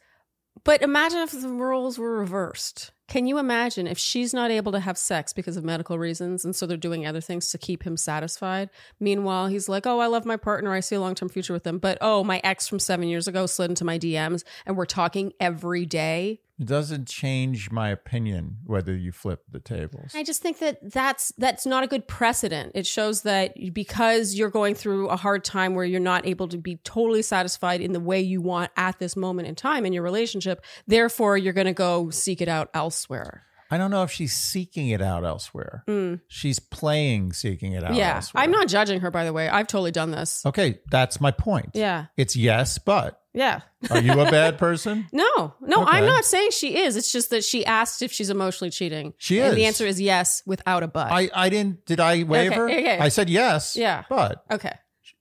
but 0.64 0.82
imagine 0.82 1.20
if 1.20 1.32
the 1.32 1.50
roles 1.50 1.98
were 2.00 2.18
reversed. 2.20 2.92
Can 3.10 3.26
you 3.26 3.40
imagine 3.40 3.88
if 3.88 3.98
she's 3.98 4.36
not 4.36 4.52
able 4.52 4.72
to 4.72 4.80
have 4.80 4.96
sex 4.96 5.34
because 5.34 5.58
of 5.58 5.64
medical 5.64 5.98
reasons 5.98 6.46
and 6.46 6.56
so 6.56 6.68
they're 6.68 6.78
doing 6.78 7.08
other 7.08 7.22
things 7.22 7.50
to 7.50 7.58
keep 7.58 7.82
him 7.82 7.98
satisfied? 7.98 8.70
Meanwhile, 9.00 9.48
he's 9.48 9.68
like, 9.68 9.88
Oh, 9.88 9.98
I 9.98 10.06
love 10.06 10.26
my 10.26 10.38
partner. 10.38 10.72
I 10.72 10.80
see 10.80 10.96
a 10.96 11.02
long 11.02 11.16
term 11.16 11.28
future 11.28 11.52
with 11.52 11.64
them. 11.64 11.80
But 11.80 11.98
oh, 12.02 12.24
my 12.24 12.40
ex 12.44 12.68
from 12.68 12.78
seven 12.78 13.08
years 13.08 13.28
ago 13.28 13.48
slid 13.48 13.72
into 13.72 13.84
my 13.84 13.98
DMs 13.98 14.44
and 14.68 14.78
we're 14.78 14.86
talking 14.86 15.34
every 15.40 15.88
day. 15.88 16.40
It 16.60 16.66
doesn't 16.66 17.08
change 17.08 17.72
my 17.72 17.90
opinion 17.90 18.58
whether 18.66 18.94
you 18.96 19.12
flip 19.14 19.44
the 19.50 19.60
tables. 19.62 20.12
I 20.14 20.24
just 20.24 20.42
think 20.42 20.60
that 20.60 20.92
that's 20.92 21.32
that's 21.38 21.66
not 21.66 21.84
a 21.84 21.88
good 21.88 22.06
precedent. 22.08 22.74
It 22.76 22.86
shows 22.86 23.22
that 23.22 23.54
because 23.74 24.36
you're 24.36 24.50
going 24.50 24.76
through 24.76 25.08
a 25.08 25.16
hard 25.16 25.46
time 25.46 25.74
where 25.74 25.86
you're 25.86 26.00
not 26.02 26.26
able 26.28 26.50
to 26.50 26.58
be 26.58 26.76
totally 26.84 27.22
satisfied 27.22 27.80
in 27.80 27.94
the 27.94 28.00
way 28.02 28.20
you 28.20 28.42
want 28.42 28.72
at 28.76 29.00
this 29.00 29.16
moment 29.16 29.48
in 29.48 29.56
time 29.56 29.86
in 29.86 29.94
your 29.94 30.04
relationship, 30.04 30.64
therefore 30.86 31.38
you're 31.38 31.54
going 31.54 31.68
to 31.68 31.74
go 31.74 32.10
seek 32.10 32.42
it 32.42 32.50
out 32.50 32.70
elsewhere. 32.74 33.44
I 33.72 33.78
don't 33.78 33.92
know 33.92 34.02
if 34.02 34.12
she's 34.12 34.34
seeking 34.34 34.90
it 34.90 35.00
out 35.02 35.24
elsewhere. 35.24 35.84
She's 36.28 36.58
playing 36.60 37.34
seeking 37.34 37.74
it 37.74 37.84
out 37.84 37.92
Mm. 37.92 37.98
yeah, 37.98 38.16
elsewhere. 38.16 38.44
I'm 38.44 38.52
not 38.52 38.68
judging 38.68 39.00
her 39.02 39.12
by 39.12 39.24
the 39.26 39.32
way. 39.32 39.48
I've 39.48 39.68
totally 39.68 39.92
done 39.92 40.10
this. 40.12 40.44
Okay, 40.46 40.80
that's 40.90 41.22
my 41.22 41.32
point. 41.32 41.70
Yeah. 41.76 42.08
It's 42.18 42.36
yes, 42.36 42.80
but 42.80 43.22
Yeah. 43.40 43.62
are 43.90 44.02
you 44.02 44.20
a 44.20 44.30
bad 44.30 44.58
person? 44.58 45.08
No, 45.14 45.54
no, 45.62 45.86
I'm 45.86 46.06
not 46.06 46.26
saying 46.26 46.52
she 46.52 46.78
is. 46.80 46.98
It's 46.98 47.12
just 47.12 47.30
that 47.30 47.46
she 47.46 47.66
asked 47.66 48.02
if 48.02 48.12
she's 48.12 48.30
emotionally 48.30 48.70
cheating. 48.70 49.14
She 49.18 49.40
And 49.40 49.56
the 49.56 49.62
is. 49.62 49.68
answer 49.68 49.88
is 49.88 50.02
yes 50.02 50.44
without 50.46 50.84
a 50.84 50.90
but. 50.90 51.10
I, 51.10 51.30
I 51.34 51.50
didn't 51.50 51.86
did 51.86 52.02
I 52.02 52.24
waver? 52.24 52.70
okay. 52.70 53.00
I 53.00 53.08
said 53.08 53.30
yes. 53.30 53.78
Yeah. 53.78 54.04
But 54.10 54.44
okay. 54.52 54.74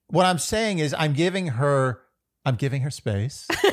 what 0.09 0.27
I'm 0.27 0.39
saying 0.39 0.81
is 0.81 0.97
I'm 0.99 1.13
giving 1.13 1.47
her 1.47 2.01
I'm 2.45 2.57
giving 2.57 2.83
her 2.83 2.91
space 2.91 3.47
okay. 3.65 3.71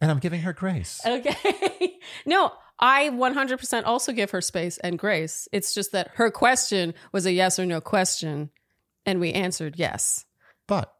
and 0.00 0.10
I'm 0.10 0.18
giving 0.18 0.42
her 0.42 0.52
grace. 0.52 1.00
Okay. 1.06 1.96
no, 2.26 2.52
I 2.78 3.08
100% 3.10 3.82
also 3.86 4.12
give 4.12 4.30
her 4.32 4.40
space 4.42 4.76
and 4.78 4.98
grace. 4.98 5.48
It's 5.52 5.74
just 5.74 5.92
that 5.92 6.10
her 6.14 6.30
question 6.30 6.92
was 7.12 7.24
a 7.24 7.32
yes 7.32 7.58
or 7.58 7.64
no 7.66 7.80
question, 7.80 8.50
and 9.06 9.20
we 9.20 9.32
answered 9.32 9.76
yes. 9.78 10.24
But 10.66 10.93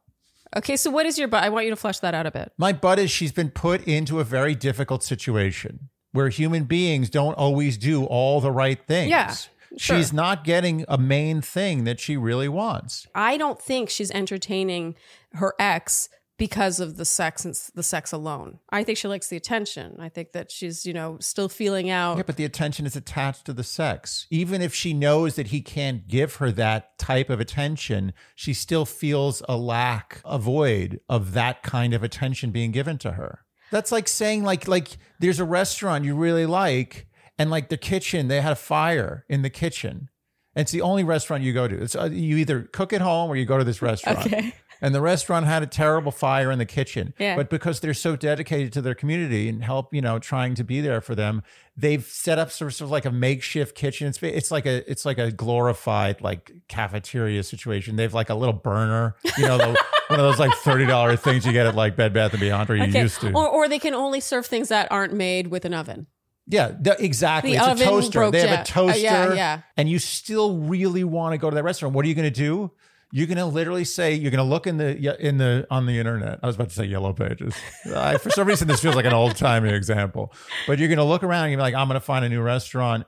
Okay, 0.55 0.77
so 0.77 0.89
what 0.89 1.05
is 1.05 1.17
your 1.17 1.27
butt? 1.27 1.43
I 1.43 1.49
want 1.49 1.65
you 1.65 1.71
to 1.71 1.75
flesh 1.75 1.99
that 1.99 2.13
out 2.13 2.25
a 2.25 2.31
bit. 2.31 2.51
my 2.57 2.71
butt 2.73 2.99
is 2.99 3.11
she's 3.11 3.31
been 3.31 3.49
put 3.51 3.83
into 3.87 4.19
a 4.19 4.23
very 4.23 4.55
difficult 4.55 5.03
situation 5.03 5.89
where 6.11 6.29
human 6.29 6.63
beings 6.63 7.09
don't 7.09 7.33
always 7.33 7.77
do 7.77 8.05
all 8.05 8.39
the 8.39 8.51
right 8.51 8.79
things. 8.87 9.09
Yeah, 9.09 9.33
sure. 9.77 9.97
She's 9.97 10.13
not 10.13 10.45
getting 10.45 10.85
a 10.87 10.97
main 10.97 11.41
thing 11.41 11.83
that 11.83 11.99
she 11.99 12.15
really 12.15 12.47
wants. 12.47 13.05
I 13.13 13.35
don't 13.37 13.61
think 13.61 13.89
she's 13.89 14.11
entertaining 14.11 14.95
her 15.33 15.53
ex 15.59 16.07
because 16.37 16.79
of 16.79 16.97
the 16.97 17.05
sex 17.05 17.45
and 17.45 17.55
the 17.75 17.83
sex 17.83 18.11
alone. 18.11 18.59
I 18.69 18.83
think 18.83 18.97
she 18.97 19.07
likes 19.07 19.29
the 19.29 19.37
attention. 19.37 19.95
I 19.99 20.09
think 20.09 20.33
that 20.33 20.51
she's, 20.51 20.85
you 20.85 20.93
know, 20.93 21.17
still 21.19 21.49
feeling 21.49 21.89
out. 21.89 22.17
Yeah, 22.17 22.23
but 22.23 22.35
the 22.35 22.45
attention 22.45 22.85
is 22.85 22.95
attached 22.95 23.45
to 23.45 23.53
the 23.53 23.63
sex. 23.63 24.27
Even 24.29 24.61
if 24.61 24.73
she 24.73 24.93
knows 24.93 25.35
that 25.35 25.47
he 25.47 25.61
can't 25.61 26.07
give 26.07 26.35
her 26.35 26.51
that 26.51 26.97
type 26.99 27.29
of 27.29 27.39
attention, 27.39 28.13
she 28.35 28.53
still 28.53 28.85
feels 28.85 29.41
a 29.47 29.55
lack, 29.55 30.21
a 30.25 30.37
void 30.37 30.99
of 31.07 31.33
that 31.33 31.63
kind 31.63 31.93
of 31.93 32.03
attention 32.03 32.51
being 32.51 32.71
given 32.71 32.97
to 32.99 33.13
her. 33.13 33.45
That's 33.71 33.91
like 33.91 34.07
saying 34.07 34.43
like 34.43 34.67
like 34.67 34.97
there's 35.19 35.39
a 35.39 35.45
restaurant 35.45 36.05
you 36.05 36.15
really 36.15 36.45
like 36.45 37.07
and 37.37 37.49
like 37.49 37.69
the 37.69 37.77
kitchen 37.77 38.27
they 38.27 38.41
had 38.41 38.53
a 38.53 38.57
fire 38.57 39.25
in 39.27 39.41
the 39.41 39.49
kitchen. 39.49 40.09
And 40.55 40.61
it's 40.61 40.71
the 40.71 40.81
only 40.81 41.03
restaurant 41.03 41.43
you 41.43 41.51
go 41.51 41.67
to. 41.67 41.81
It's 41.81 41.95
uh, 41.95 42.09
you 42.11 42.37
either 42.37 42.61
cook 42.61 42.93
at 42.93 43.01
home 43.01 43.29
or 43.29 43.35
you 43.35 43.45
go 43.45 43.57
to 43.57 43.63
this 43.63 43.81
restaurant. 43.81 44.25
Okay. 44.25 44.53
And 44.81 44.93
the 44.93 45.01
restaurant 45.01 45.45
had 45.45 45.63
a 45.63 45.67
terrible 45.67 46.11
fire 46.11 46.51
in 46.51 46.59
the 46.59 46.65
kitchen. 46.65 47.13
Yeah. 47.17 47.35
But 47.35 47.49
because 47.49 47.79
they're 47.79 47.93
so 47.93 48.15
dedicated 48.15 48.73
to 48.73 48.81
their 48.81 48.95
community 48.95 49.47
and 49.49 49.63
help, 49.63 49.93
you 49.93 50.01
know, 50.01 50.19
trying 50.19 50.55
to 50.55 50.63
be 50.63 50.81
there 50.81 51.01
for 51.01 51.15
them, 51.15 51.43
they've 51.77 52.03
set 52.05 52.37
up 52.39 52.51
sort 52.51 52.81
of 52.81 52.91
like 52.91 53.05
a 53.05 53.11
makeshift 53.11 53.75
kitchen. 53.75 54.07
It's, 54.07 54.21
it's 54.21 54.51
like 54.51 54.65
a 54.65 54.89
it's 54.89 55.05
like 55.05 55.17
a 55.17 55.31
glorified 55.31 56.21
like 56.21 56.51
cafeteria 56.67 57.43
situation. 57.43 57.95
They've 57.95 58.13
like 58.13 58.29
a 58.29 58.35
little 58.35 58.53
burner, 58.53 59.15
you 59.37 59.45
know, 59.47 59.57
the, 59.57 59.67
one 60.07 60.19
of 60.19 60.25
those 60.25 60.39
like 60.39 60.53
thirty 60.57 60.85
dollar 60.85 61.15
things 61.15 61.45
you 61.45 61.51
get 61.53 61.65
at 61.65 61.75
like 61.75 61.95
Bed 61.95 62.13
Bath 62.13 62.31
and 62.33 62.39
Beyond, 62.41 62.69
or 62.69 62.75
you 62.75 62.83
Okay. 62.83 63.01
used 63.01 63.21
to. 63.21 63.31
Or, 63.33 63.47
or 63.47 63.67
they 63.69 63.79
can 63.79 63.93
only 63.93 64.19
serve 64.19 64.45
things 64.45 64.69
that 64.69 64.91
aren't 64.91 65.13
made 65.13 65.47
with 65.47 65.65
an 65.65 65.73
oven. 65.73 66.07
Yeah, 66.47 66.73
exactly. 66.99 67.57
The 67.57 67.71
it's 67.71 67.81
a 67.81 67.85
toaster. 67.85 68.19
broke 68.19 68.31
they 68.33 68.41
have 68.41 68.49
down. 68.49 68.57
a 68.57 68.61
Uh, 68.61 68.63
toaster. 68.91 68.99
yeah, 69.01 69.33
yeah. 69.33 69.61
And 69.77 69.89
you 69.89 69.97
still 69.97 70.57
really 70.59 71.03
want 71.03 71.33
to 71.33 71.39
go 71.39 71.49
to 71.49 71.55
that 71.55 71.63
restaurant. 71.63 71.95
What 71.95 72.05
are 72.05 72.07
you 72.07 72.13
going 72.13 72.31
to 72.31 72.39
do? 72.39 72.69
You're 73.15 73.27
going 73.27 73.37
to 73.37 73.45
literally 73.45 73.85
say 73.85 74.13
you're 74.13 74.29
going 74.29 74.43
to 74.45 74.49
look 74.49 74.67
in 74.67 74.75
the 74.75 75.25
in 75.25 75.37
the 75.37 75.65
on 75.71 75.85
the 75.85 75.99
internet. 75.99 76.39
I 76.43 76.47
was 76.47 76.57
about 76.57 76.67
to 76.67 76.75
say 76.75 76.83
yellow 76.83 77.13
pages. 77.13 77.55
I, 77.95 78.17
for 78.17 78.29
some 78.29 78.45
reason, 78.45 78.67
this 78.67 78.81
feels 78.81 78.93
like 78.93 79.05
an 79.05 79.13
old 79.13 79.37
timey 79.37 79.69
example. 79.69 80.33
But 80.67 80.79
you're 80.79 80.89
going 80.89 80.97
to 80.97 81.05
look 81.05 81.23
around 81.23 81.45
and 81.45 81.53
you're 81.53 81.61
like, 81.61 81.75
I'm 81.75 81.87
going 81.87 81.95
to 81.95 82.05
find 82.05 82.25
a 82.25 82.29
new 82.29 82.41
restaurant. 82.41 83.05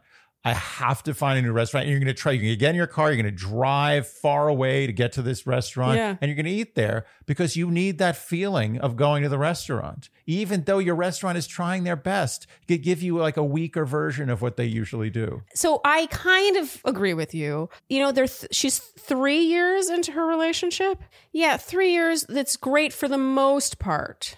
I 0.47 0.53
have 0.53 1.03
to 1.03 1.13
find 1.13 1.37
a 1.37 1.41
new 1.41 1.51
restaurant. 1.51 1.87
You're 1.87 1.99
going 1.99 2.07
to 2.07 2.13
try. 2.13 2.31
You're 2.31 2.41
going 2.43 2.53
to 2.53 2.57
get 2.57 2.69
in 2.71 2.75
your 2.75 2.87
car. 2.87 3.11
You're 3.11 3.21
going 3.21 3.35
to 3.35 3.37
drive 3.37 4.07
far 4.07 4.47
away 4.47 4.87
to 4.87 4.93
get 4.93 5.11
to 5.13 5.21
this 5.21 5.45
restaurant, 5.45 5.97
Yeah. 5.97 6.15
and 6.21 6.29
you're 6.29 6.35
going 6.35 6.45
to 6.45 6.51
eat 6.51 6.75
there 6.75 7.05
because 7.25 7.55
you 7.55 7.69
need 7.69 7.97
that 7.97 8.15
feeling 8.15 8.77
of 8.79 8.95
going 8.95 9.23
to 9.23 9.29
the 9.29 9.37
restaurant, 9.37 10.09
even 10.25 10.63
though 10.63 10.79
your 10.79 10.95
restaurant 10.95 11.37
is 11.37 11.47
trying 11.47 11.83
their 11.83 11.95
best 11.95 12.47
to 12.67 12.77
give 12.77 13.01
you 13.01 13.17
like 13.17 13.37
a 13.37 13.43
weaker 13.43 13.85
version 13.85 14.29
of 14.29 14.41
what 14.41 14.55
they 14.57 14.65
usually 14.65 15.09
do. 15.09 15.41
So 15.53 15.81
I 15.83 16.05
kind 16.07 16.57
of 16.57 16.81
agree 16.85 17.13
with 17.13 17.33
you. 17.33 17.69
You 17.89 17.99
know, 17.99 18.11
they're 18.11 18.27
th- 18.27 18.53
she's 18.55 18.77
three 18.79 19.41
years 19.41 19.89
into 19.89 20.11
her 20.13 20.25
relationship. 20.25 21.01
Yeah, 21.31 21.57
three 21.57 21.91
years. 21.93 22.23
That's 22.29 22.55
great 22.57 22.93
for 22.93 23.07
the 23.07 23.17
most 23.17 23.79
part. 23.79 24.35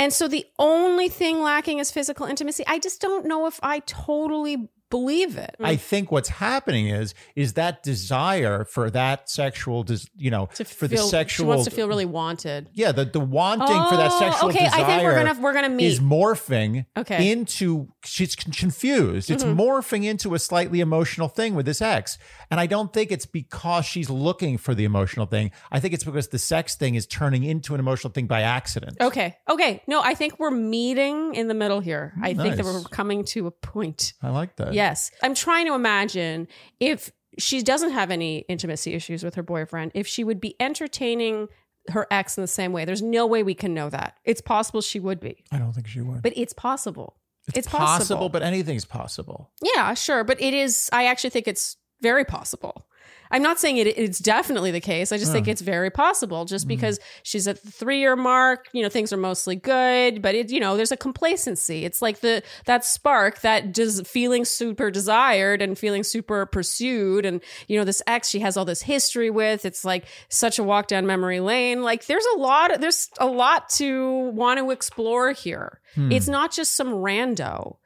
And 0.00 0.12
so 0.12 0.28
the 0.28 0.46
only 0.60 1.08
thing 1.08 1.42
lacking 1.42 1.78
is 1.78 1.90
physical 1.90 2.24
intimacy. 2.26 2.64
I 2.68 2.78
just 2.78 3.00
don't 3.00 3.26
know 3.26 3.46
if 3.46 3.58
I 3.64 3.80
totally 3.80 4.68
believe 4.90 5.36
it. 5.36 5.56
I 5.60 5.76
think 5.76 6.10
what's 6.10 6.28
happening 6.28 6.88
is 6.88 7.14
is 7.36 7.54
that 7.54 7.82
desire 7.82 8.64
for 8.64 8.90
that 8.90 9.28
sexual, 9.28 9.82
des- 9.82 10.08
you 10.16 10.30
know, 10.30 10.46
to 10.54 10.64
for 10.64 10.88
feel, 10.88 11.02
the 11.04 11.08
sexual. 11.08 11.44
she 11.44 11.48
wants 11.48 11.64
to 11.64 11.70
feel 11.70 11.88
really 11.88 12.06
wanted. 12.06 12.70
yeah, 12.74 12.92
the 12.92 13.04
the 13.04 13.20
wanting 13.20 13.66
for 13.66 13.96
that 13.96 14.10
Oh, 14.12 14.18
sexual 14.18 14.48
okay, 14.50 14.64
desire. 14.64 14.82
I 14.82 14.86
think 14.86 15.02
we're 15.04 15.14
gonna 15.24 15.40
we're 15.40 15.52
gonna 15.54 15.76
is 15.82 16.00
morphing 16.00 16.86
Okay. 16.96 17.30
into 17.30 17.88
she's 18.04 18.34
confused. 18.36 19.30
It's 19.30 19.44
Mm-hmm. 19.44 19.60
morphing 19.60 20.04
into 20.04 20.34
a 20.34 20.38
slightly 20.38 20.80
emotional 20.80 21.28
thing 21.28 21.54
with 21.54 21.66
this 21.66 21.80
ex. 21.80 22.18
And 22.50 22.58
I 22.60 22.66
don't 22.66 22.92
think 22.92 23.10
it's 23.12 23.26
because 23.26 23.84
she's 23.84 24.10
looking 24.10 24.58
for 24.58 24.74
the 24.74 24.84
emotional 24.84 25.26
thing. 25.26 25.50
I 25.70 25.80
think 25.80 25.94
it's 25.94 26.04
because 26.04 26.28
the 26.28 26.38
sex 26.38 26.74
thing 26.76 26.94
is 26.94 27.06
turning 27.06 27.44
into 27.44 27.74
an 27.74 27.80
emotional 27.80 28.12
thing 28.12 28.26
by 28.26 28.42
accident. 28.42 28.96
Okay. 29.00 29.36
Okay. 29.48 29.82
No, 29.86 30.00
I 30.02 30.14
think 30.14 30.38
we're 30.38 30.50
meeting 30.50 31.34
in 31.34 31.48
the 31.48 31.54
middle 31.54 31.80
here. 31.80 32.14
I 32.22 32.34
think 32.34 32.56
that 32.56 32.64
we're 32.64 32.82
coming 32.84 33.24
to 33.26 33.46
a 33.46 33.50
point. 33.50 34.14
I 34.22 34.30
like 34.30 34.56
that. 34.56 34.74
Yes. 34.78 35.10
I'm 35.22 35.34
trying 35.34 35.66
to 35.66 35.74
imagine 35.74 36.48
if 36.80 37.12
she 37.38 37.62
doesn't 37.62 37.90
have 37.90 38.10
any 38.10 38.38
intimacy 38.48 38.94
issues 38.94 39.22
with 39.22 39.34
her 39.34 39.42
boyfriend, 39.42 39.92
if 39.94 40.06
she 40.06 40.24
would 40.24 40.40
be 40.40 40.56
entertaining 40.58 41.48
her 41.90 42.06
ex 42.10 42.36
in 42.36 42.42
the 42.42 42.48
same 42.48 42.72
way. 42.72 42.84
There's 42.84 43.02
no 43.02 43.26
way 43.26 43.42
we 43.42 43.54
can 43.54 43.74
know 43.74 43.90
that. 43.90 44.18
It's 44.24 44.40
possible 44.40 44.80
she 44.80 45.00
would 45.00 45.20
be, 45.20 45.44
I 45.50 45.58
don't 45.58 45.72
think 45.72 45.86
she 45.86 46.00
would. 46.00 46.22
but 46.22 46.32
it's 46.36 46.52
possible. 46.52 47.16
It's, 47.54 47.66
possible, 47.66 48.16
possible. 48.16 48.28
but 48.28 48.42
anything's 48.42 48.84
possible. 48.84 49.50
Yeah, 49.62 49.94
sure. 49.94 50.22
But 50.22 50.38
it 50.40 50.52
is, 50.52 50.90
I 50.92 51.06
actually 51.06 51.30
think 51.30 51.48
it's 51.48 51.78
very 52.02 52.24
possible. 52.24 52.86
I'm 53.30 53.42
not 53.42 53.58
saying 53.58 53.76
it, 53.76 53.86
it's 53.86 54.18
definitely 54.18 54.70
the 54.70 54.80
case. 54.80 55.12
I 55.12 55.18
just 55.18 55.32
think 55.32 55.48
it's 55.48 55.60
very 55.60 55.90
possible 55.90 56.44
just 56.44 56.64
hmm. 56.64 56.68
because 56.68 56.98
she's 57.22 57.46
at 57.46 57.62
the 57.62 57.70
three 57.70 58.00
year 58.00 58.16
mark, 58.16 58.68
you 58.72 58.82
know, 58.82 58.88
things 58.88 59.12
are 59.12 59.18
mostly 59.18 59.56
good, 59.56 60.22
but 60.22 60.34
it, 60.34 60.50
you 60.50 60.60
know, 60.60 60.76
there's 60.76 60.92
a 60.92 60.96
complacency. 60.96 61.84
It's 61.84 62.00
like 62.02 62.20
the, 62.20 62.42
that 62.66 62.84
spark 62.84 63.40
that 63.40 63.74
just 63.74 64.06
feeling 64.06 64.44
super 64.44 64.90
desired 64.90 65.62
and 65.62 65.78
feeling 65.78 66.02
super 66.02 66.46
pursued. 66.46 67.26
And, 67.26 67.42
you 67.66 67.78
know, 67.78 67.84
this 67.84 68.02
ex 68.06 68.28
she 68.28 68.40
has 68.40 68.56
all 68.56 68.64
this 68.64 68.82
history 68.82 69.30
with, 69.30 69.64
it's 69.64 69.84
like 69.84 70.04
such 70.28 70.58
a 70.58 70.64
walk 70.64 70.86
down 70.88 71.06
memory 71.06 71.40
lane. 71.40 71.82
Like 71.82 72.06
there's 72.06 72.26
a 72.36 72.38
lot, 72.38 72.80
there's 72.80 73.08
a 73.18 73.26
lot 73.26 73.68
to 73.70 74.30
want 74.30 74.58
to 74.58 74.70
explore 74.70 75.32
here. 75.32 75.80
Hmm. 75.94 76.12
It's 76.12 76.28
not 76.28 76.52
just 76.52 76.74
some 76.76 76.88
rando. 76.88 77.76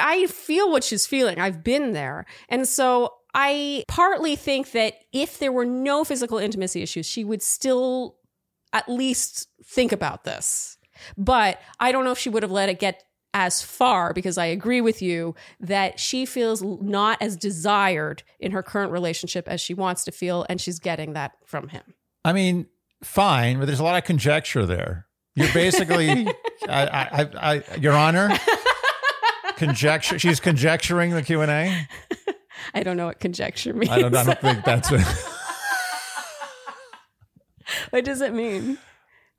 I 0.00 0.26
feel 0.26 0.70
what 0.70 0.84
she's 0.84 1.06
feeling. 1.06 1.40
I've 1.40 1.64
been 1.64 1.92
there. 1.92 2.26
And 2.48 2.68
so 2.68 3.14
I 3.34 3.84
partly 3.88 4.36
think 4.36 4.72
that 4.72 4.94
if 5.12 5.38
there 5.38 5.52
were 5.52 5.64
no 5.64 6.04
physical 6.04 6.38
intimacy 6.38 6.82
issues, 6.82 7.06
she 7.06 7.24
would 7.24 7.42
still 7.42 8.16
at 8.72 8.88
least 8.88 9.48
think 9.64 9.92
about 9.92 10.24
this. 10.24 10.76
But 11.16 11.60
I 11.80 11.92
don't 11.92 12.04
know 12.04 12.12
if 12.12 12.18
she 12.18 12.28
would 12.28 12.42
have 12.42 12.52
let 12.52 12.68
it 12.68 12.78
get 12.78 13.02
as 13.34 13.62
far 13.62 14.12
because 14.12 14.36
I 14.36 14.46
agree 14.46 14.80
with 14.80 15.00
you 15.00 15.34
that 15.60 15.98
she 15.98 16.26
feels 16.26 16.62
not 16.62 17.16
as 17.20 17.36
desired 17.36 18.22
in 18.38 18.52
her 18.52 18.62
current 18.62 18.92
relationship 18.92 19.48
as 19.48 19.60
she 19.60 19.72
wants 19.72 20.04
to 20.04 20.12
feel, 20.12 20.44
and 20.48 20.60
she's 20.60 20.78
getting 20.78 21.14
that 21.14 21.32
from 21.46 21.68
him. 21.68 21.82
I 22.24 22.32
mean, 22.32 22.66
fine, 23.02 23.58
but 23.58 23.66
there's 23.66 23.80
a 23.80 23.84
lot 23.84 23.96
of 23.96 24.04
conjecture 24.04 24.66
there. 24.66 25.06
You're 25.34 25.52
basically, 25.54 26.28
I, 26.68 26.86
I, 26.86 27.28
I, 27.40 27.76
Your 27.78 27.94
Honor, 27.94 28.38
conjecture. 29.56 30.18
She's 30.18 30.40
conjecturing 30.40 31.12
the 31.12 31.22
Q 31.22 31.40
and 31.40 31.50
A. 31.50 31.88
I 32.74 32.82
don't 32.82 32.96
know 32.96 33.06
what 33.06 33.20
conjecture 33.20 33.74
means. 33.74 33.90
I 33.90 34.00
don't. 34.00 34.14
I 34.14 34.24
don't 34.24 34.40
think 34.40 34.64
that's 34.64 34.90
a 34.92 34.98
what 37.90 38.04
does 38.04 38.20
it 38.20 38.32
mean? 38.32 38.78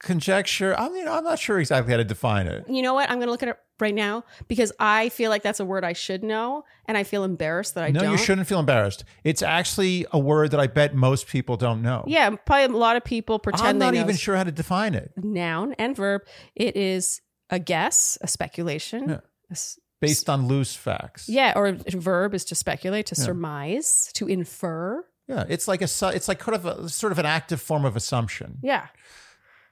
conjecture. 0.03 0.77
I 0.77 0.89
mean, 0.89 1.07
I'm 1.07 1.23
not 1.23 1.39
sure 1.39 1.59
exactly 1.59 1.91
how 1.91 1.97
to 1.97 2.03
define 2.03 2.45
it. 2.45 2.65
You 2.69 2.81
know 2.81 2.93
what? 2.93 3.09
I'm 3.09 3.17
going 3.17 3.27
to 3.27 3.31
look 3.31 3.41
at 3.41 3.49
it 3.49 3.57
right 3.79 3.95
now 3.95 4.23
because 4.47 4.71
I 4.79 5.09
feel 5.09 5.29
like 5.29 5.41
that's 5.43 5.59
a 5.59 5.65
word 5.65 5.83
I 5.83 5.93
should 5.93 6.23
know, 6.23 6.65
and 6.87 6.97
I 6.97 7.03
feel 7.03 7.23
embarrassed 7.23 7.75
that 7.75 7.85
I 7.85 7.87
no, 7.89 8.01
don't. 8.01 8.09
No, 8.09 8.11
you 8.11 8.17
shouldn't 8.17 8.45
feel 8.47 8.59
embarrassed. 8.59 9.05
It's 9.23 9.41
actually 9.41 10.05
a 10.11 10.19
word 10.19 10.51
that 10.51 10.59
I 10.59 10.67
bet 10.67 10.93
most 10.93 11.27
people 11.27 11.57
don't 11.57 11.81
know. 11.81 12.03
Yeah, 12.05 12.29
probably 12.31 12.75
a 12.75 12.77
lot 12.77 12.97
of 12.97 13.03
people 13.03 13.39
pretend 13.39 13.67
I'm 13.67 13.77
not 13.79 13.91
they 13.91 13.97
know 13.99 14.03
even 14.03 14.17
sure 14.17 14.35
how 14.35 14.43
to 14.43 14.51
define 14.51 14.93
it. 14.93 15.13
noun 15.17 15.73
and 15.79 15.95
verb. 15.95 16.21
It 16.53 16.75
is 16.75 17.21
a 17.49 17.59
guess, 17.59 18.17
a 18.21 18.27
speculation. 18.27 19.09
Yeah. 19.09 19.15
a 19.49 19.51
s- 19.51 19.79
Based 20.07 20.29
on 20.29 20.47
loose 20.47 20.75
facts. 20.75 21.27
yeah, 21.29 21.53
or 21.55 21.71
verb 21.87 22.33
is 22.33 22.45
to 22.45 22.55
speculate, 22.55 23.07
to 23.07 23.15
surmise, 23.15 24.09
to 24.13 24.27
infer. 24.27 25.03
Yeah, 25.27 25.45
it's 25.47 25.67
like 25.67 25.81
a 25.81 25.87
it's 26.13 26.27
like 26.27 26.39
kind 26.39 26.55
of 26.55 26.65
a 26.65 26.89
sort 26.89 27.11
of 27.11 27.19
an 27.19 27.25
active 27.25 27.61
form 27.61 27.85
of 27.85 27.95
assumption. 27.95 28.59
Yeah. 28.61 28.87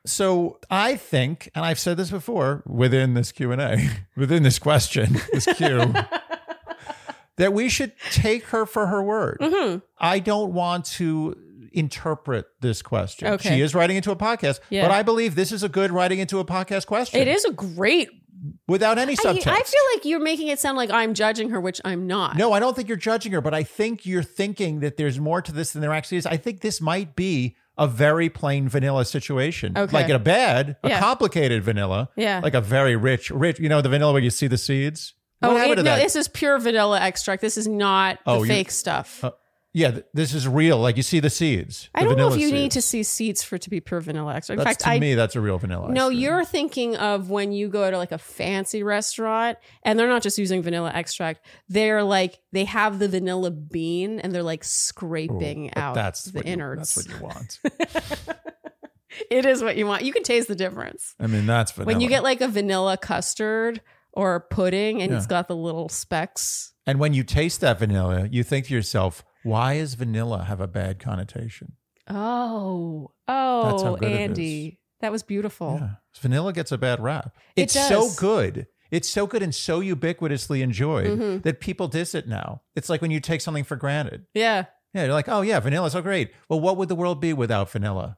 So 0.05 0.59
I 0.71 0.95
think, 0.95 1.51
and 1.53 1.63
I've 1.63 1.77
said 1.77 1.95
this 1.97 2.09
before 2.09 2.63
within 2.65 3.13
this 3.13 3.31
Q 3.31 3.51
and 3.51 3.61
A, 3.61 3.87
within 4.17 4.41
this 4.43 4.57
question, 4.57 5.17
this 5.31 5.45
Q, 5.45 5.93
that 7.37 7.53
we 7.53 7.69
should 7.69 7.91
take 8.11 8.45
her 8.45 8.65
for 8.65 8.87
her 8.87 9.01
word. 9.03 9.37
Mm-hmm. 9.41 9.77
I 9.99 10.19
don't 10.19 10.53
want 10.53 10.85
to 10.97 11.37
interpret 11.73 12.47
this 12.61 12.81
question. 12.81 13.27
Okay. 13.29 13.49
She 13.55 13.61
is 13.61 13.73
writing 13.73 13.95
into 13.95 14.11
a 14.11 14.15
podcast, 14.15 14.59
Yeah. 14.69 14.87
but 14.87 14.91
I 14.91 15.03
believe 15.03 15.35
this 15.35 15.51
is 15.51 15.63
a 15.63 15.69
good 15.69 15.91
writing 15.91 16.19
into 16.19 16.39
a 16.39 16.45
podcast 16.45 16.85
question. 16.87 17.21
It 17.21 17.27
is 17.27 17.45
a 17.45 17.51
great. 17.51 18.09
Without 18.67 18.97
any 18.97 19.13
I, 19.13 19.15
subtext. 19.15 19.47
I 19.47 19.61
feel 19.61 19.81
like 19.95 20.05
you're 20.05 20.19
making 20.19 20.47
it 20.47 20.59
sound 20.59 20.77
like 20.77 20.89
I'm 20.91 21.13
judging 21.13 21.49
her, 21.49 21.59
which 21.61 21.79
I'm 21.85 22.07
not. 22.07 22.37
No, 22.37 22.51
I 22.53 22.59
don't 22.59 22.75
think 22.75 22.87
you're 22.87 22.97
judging 22.97 23.31
her, 23.33 23.41
but 23.41 23.53
I 23.53 23.63
think 23.63 24.05
you're 24.05 24.23
thinking 24.23 24.79
that 24.81 24.97
there's 24.97 25.19
more 25.19 25.41
to 25.41 25.51
this 25.51 25.73
than 25.73 25.81
there 25.81 25.93
actually 25.93 26.17
is. 26.17 26.25
I 26.25 26.37
think 26.37 26.61
this 26.61 26.81
might 26.81 27.15
be 27.15 27.55
a 27.77 27.87
very 27.87 28.29
plain 28.29 28.67
vanilla 28.69 29.05
situation. 29.05 29.77
Okay. 29.77 29.93
Like 29.93 30.09
a 30.09 30.19
bad, 30.19 30.77
a 30.83 30.89
Yeah. 30.89 30.99
complicated 30.99 31.63
vanilla. 31.63 32.09
Yeah. 32.15 32.41
Like 32.43 32.53
a 32.53 32.61
very 32.61 32.95
rich, 32.95 33.29
rich, 33.31 33.59
you 33.59 33.69
know, 33.69 33.81
the 33.81 33.89
vanilla 33.89 34.11
where 34.13 34.21
you 34.21 34.29
see 34.29 34.47
the 34.47 34.57
seeds? 34.57 35.13
What 35.39 35.51
Oh, 35.53 35.71
it- 35.71 35.77
no, 35.77 35.95
this 35.95 36.15
is 36.15 36.27
pure 36.27 36.59
vanilla 36.59 36.99
extract. 36.99 37.41
This 37.41 37.57
is 37.57 37.67
not 37.67 38.19
Oh, 38.27 38.41
the 38.43 38.47
fake 38.47 38.69
stuff. 38.71 39.23
Uh, 39.23 39.31
yeah, 39.73 39.91
th- 39.91 40.05
this 40.13 40.33
is 40.33 40.47
real. 40.47 40.77
Like 40.79 40.97
you 40.97 41.03
see 41.03 41.19
the 41.19 41.29
seeds. 41.29 41.89
I 41.95 42.03
the 42.03 42.09
don't 42.09 42.17
know 42.17 42.33
if 42.33 42.39
you 42.39 42.51
need 42.51 42.71
to 42.71 42.81
see 42.81 43.03
seeds 43.03 43.41
for 43.41 43.55
it 43.55 43.61
to 43.63 43.69
be 43.69 43.79
pure 43.79 44.01
vanilla 44.01 44.35
extract. 44.35 44.59
In 44.59 44.63
That's, 44.65 44.77
fact, 44.77 44.79
to 44.81 44.89
I 44.89 44.99
me, 44.99 45.15
that's 45.15 45.35
a 45.35 45.41
real 45.41 45.57
vanilla. 45.57 45.91
no, 45.91 46.07
cream. 46.07 46.19
you're 46.19 46.43
thinking 46.45 46.95
of 46.97 47.29
when 47.29 47.51
you 47.53 47.69
go 47.69 47.89
to 47.89 47.97
like 47.97 48.11
a 48.11 48.17
fancy 48.17 48.83
restaurant 48.83 49.57
and 49.83 49.97
they're 49.97 50.09
not 50.09 50.21
just 50.23 50.37
using 50.37 50.61
vanilla 50.61 50.91
extract. 50.93 51.45
They're 51.69 52.03
like 52.03 52.39
they 52.51 52.65
have 52.65 52.99
the 52.99 53.07
vanilla 53.07 53.51
bean 53.51 54.19
and 54.19 54.33
they're 54.35 54.43
like 54.43 54.63
scraping 54.63 55.71
but 55.73 55.81
out 55.81 55.95
that's 55.95 56.25
the 56.25 56.37
what 56.39 56.45
you- 56.45 56.53
innards. 56.53 56.95
that's 56.95 57.07
what 57.07 57.17
you 57.19 57.23
want. 57.25 57.59
it 59.29 59.45
is 59.45 59.63
what 59.63 59.77
you 59.77 59.85
want. 59.87 60.03
You 60.03 60.13
can 60.13 60.23
taste 60.23 60.47
the 60.47 60.55
difference. 60.55 61.15
I 61.19 61.27
mean, 61.27 61.45
that's 61.45 61.71
vanilla. 61.71 61.87
When 61.93 62.01
you 62.01 62.09
get 62.09 62.23
like 62.23 62.41
a 62.41 62.47
vanilla 62.47 62.97
custard 62.97 63.81
or 64.13 64.41
pudding 64.49 65.01
and 65.01 65.13
it's 65.13 65.27
got 65.27 65.47
the 65.47 65.55
little 65.55 65.87
specks. 65.89 66.73
and 66.85 66.99
when 66.99 67.13
you 67.13 67.23
taste 67.23 67.61
that 67.61 67.79
vanilla, 67.79 68.27
you 68.29 68.43
think 68.43 68.65
to 68.67 68.73
yourself, 68.73 69.23
why 69.43 69.77
does 69.77 69.93
vanilla 69.95 70.43
have 70.43 70.59
a 70.61 70.67
bad 70.67 70.99
connotation? 70.99 71.73
Oh, 72.09 73.11
That's 73.27 73.83
how 73.83 73.97
oh, 74.01 74.05
Andy. 74.05 74.79
That 75.01 75.11
was 75.11 75.23
beautiful. 75.23 75.77
Yeah. 75.81 75.89
Vanilla 76.19 76.53
gets 76.53 76.71
a 76.71 76.77
bad 76.77 76.99
rap. 77.01 77.35
It 77.55 77.63
It's 77.63 77.73
so 77.87 78.09
good. 78.17 78.67
It's 78.91 79.09
so 79.09 79.25
good 79.25 79.41
and 79.41 79.55
so 79.55 79.81
ubiquitously 79.81 80.61
enjoyed 80.61 81.17
Mhm. 81.19 81.43
that 81.43 81.59
people 81.61 81.87
diss 81.87 82.13
it 82.13 82.27
now. 82.27 82.61
It's 82.75 82.89
like 82.89 83.01
when 83.01 83.09
you 83.11 83.19
take 83.19 83.41
something 83.41 83.63
for 83.63 83.75
granted. 83.77 84.25
Yeah. 84.33 84.65
Yeah, 84.93 85.05
you're 85.05 85.13
like, 85.13 85.29
oh 85.29 85.41
yeah, 85.41 85.59
vanilla's 85.61 85.93
so 85.93 86.01
great. 86.01 86.31
Well, 86.49 86.59
what 86.59 86.75
would 86.77 86.89
the 86.89 86.95
world 86.95 87.21
be 87.21 87.31
without 87.33 87.71
vanilla? 87.71 88.17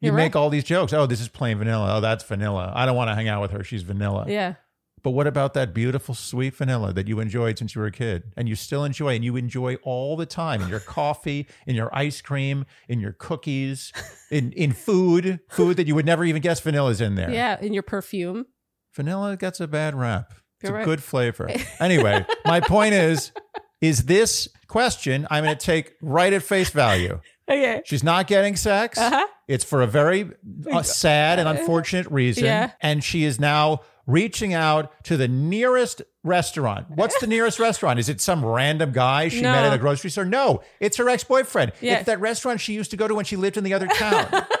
You 0.00 0.06
You're 0.08 0.14
make 0.16 0.34
right. 0.34 0.40
all 0.40 0.50
these 0.50 0.64
jokes. 0.64 0.92
Oh, 0.92 1.06
this 1.06 1.20
is 1.20 1.28
plain 1.28 1.58
vanilla. 1.58 1.96
Oh, 1.96 2.00
that's 2.00 2.24
vanilla. 2.24 2.72
I 2.74 2.86
don't 2.86 2.96
want 2.96 3.08
to 3.10 3.14
hang 3.14 3.28
out 3.28 3.40
with 3.42 3.52
her. 3.52 3.62
She's 3.62 3.82
vanilla. 3.82 4.24
Yeah. 4.28 4.54
But 5.02 5.10
what 5.10 5.26
about 5.26 5.54
that 5.54 5.72
beautiful 5.72 6.14
sweet 6.14 6.54
vanilla 6.54 6.92
that 6.92 7.08
you 7.08 7.20
enjoyed 7.20 7.58
since 7.58 7.74
you 7.74 7.80
were 7.80 7.86
a 7.86 7.92
kid 7.92 8.24
and 8.36 8.48
you 8.48 8.54
still 8.54 8.84
enjoy 8.84 9.14
and 9.14 9.24
you 9.24 9.36
enjoy 9.36 9.76
all 9.76 10.16
the 10.16 10.26
time 10.26 10.60
in 10.60 10.68
your 10.68 10.80
coffee, 10.80 11.46
in 11.66 11.74
your 11.74 11.94
ice 11.94 12.20
cream, 12.20 12.66
in 12.88 13.00
your 13.00 13.12
cookies, 13.12 13.92
in 14.30 14.52
in 14.52 14.72
food, 14.72 15.40
food 15.48 15.76
that 15.76 15.86
you 15.86 15.94
would 15.94 16.06
never 16.06 16.24
even 16.24 16.42
guess 16.42 16.60
vanilla's 16.60 17.00
in 17.00 17.14
there. 17.14 17.30
Yeah. 17.30 17.58
In 17.60 17.72
your 17.72 17.82
perfume. 17.82 18.46
Vanilla 18.94 19.36
gets 19.36 19.60
a 19.60 19.68
bad 19.68 19.94
rap. 19.94 20.32
It's 20.60 20.68
You're 20.68 20.76
a 20.76 20.78
right. 20.80 20.84
good 20.84 21.02
flavor. 21.02 21.48
Anyway, 21.80 22.26
my 22.44 22.60
point 22.60 22.92
is 22.94 23.32
is 23.80 24.04
this 24.04 24.48
question 24.68 25.26
I'm 25.30 25.44
going 25.44 25.56
to 25.56 25.64
take 25.64 25.94
right 26.02 26.32
at 26.32 26.42
face 26.42 26.70
value. 26.70 27.20
Okay. 27.48 27.82
She's 27.84 28.04
not 28.04 28.26
getting 28.26 28.54
sex. 28.56 28.98
Uh-huh. 28.98 29.26
It's 29.48 29.64
for 29.64 29.82
a 29.82 29.86
very 29.86 30.30
uh, 30.70 30.82
sad 30.82 31.40
and 31.40 31.48
unfortunate 31.48 32.06
reason. 32.08 32.44
Yeah. 32.44 32.70
And 32.80 33.02
she 33.02 33.24
is 33.24 33.40
now 33.40 33.80
reaching 34.06 34.54
out 34.54 34.92
to 35.04 35.16
the 35.16 35.28
nearest 35.28 36.02
restaurant. 36.24 36.86
What's 36.94 37.18
the 37.20 37.26
nearest 37.26 37.58
restaurant? 37.68 37.98
Is 37.98 38.08
it 38.08 38.20
some 38.20 38.44
random 38.44 38.92
guy 38.92 39.28
she 39.28 39.42
met 39.42 39.62
No. 39.62 39.68
at 39.68 39.74
a 39.74 39.78
grocery 39.78 40.10
store? 40.10 40.24
No, 40.24 40.62
it's 40.80 40.96
her 40.98 41.08
ex 41.08 41.24
boyfriend. 41.24 41.72
Yeah. 41.80 41.96
It's 41.96 42.06
that 42.06 42.20
restaurant 42.20 42.60
she 42.60 42.72
used 42.74 42.90
to 42.92 42.96
go 42.96 43.06
to 43.08 43.14
when 43.14 43.24
she 43.24 43.36
lived 43.36 43.56
in 43.56 43.64
the 43.64 43.74
other 43.74 43.86
town. 43.86 44.44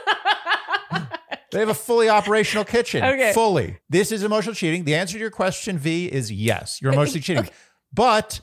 They 1.52 1.58
have 1.58 1.68
a 1.68 1.74
fully 1.74 2.08
operational 2.08 2.64
kitchen. 2.64 3.02
Okay. 3.02 3.32
Fully. 3.32 3.78
This 3.88 4.12
is 4.12 4.22
emotional 4.22 4.54
cheating. 4.54 4.84
The 4.84 4.94
answer 4.94 5.14
to 5.14 5.18
your 5.18 5.32
question, 5.32 5.78
V, 5.78 6.06
is 6.06 6.30
yes. 6.30 6.80
You're 6.80 6.92
emotionally 6.92 7.22
cheating. 7.22 7.48
But 7.92 8.40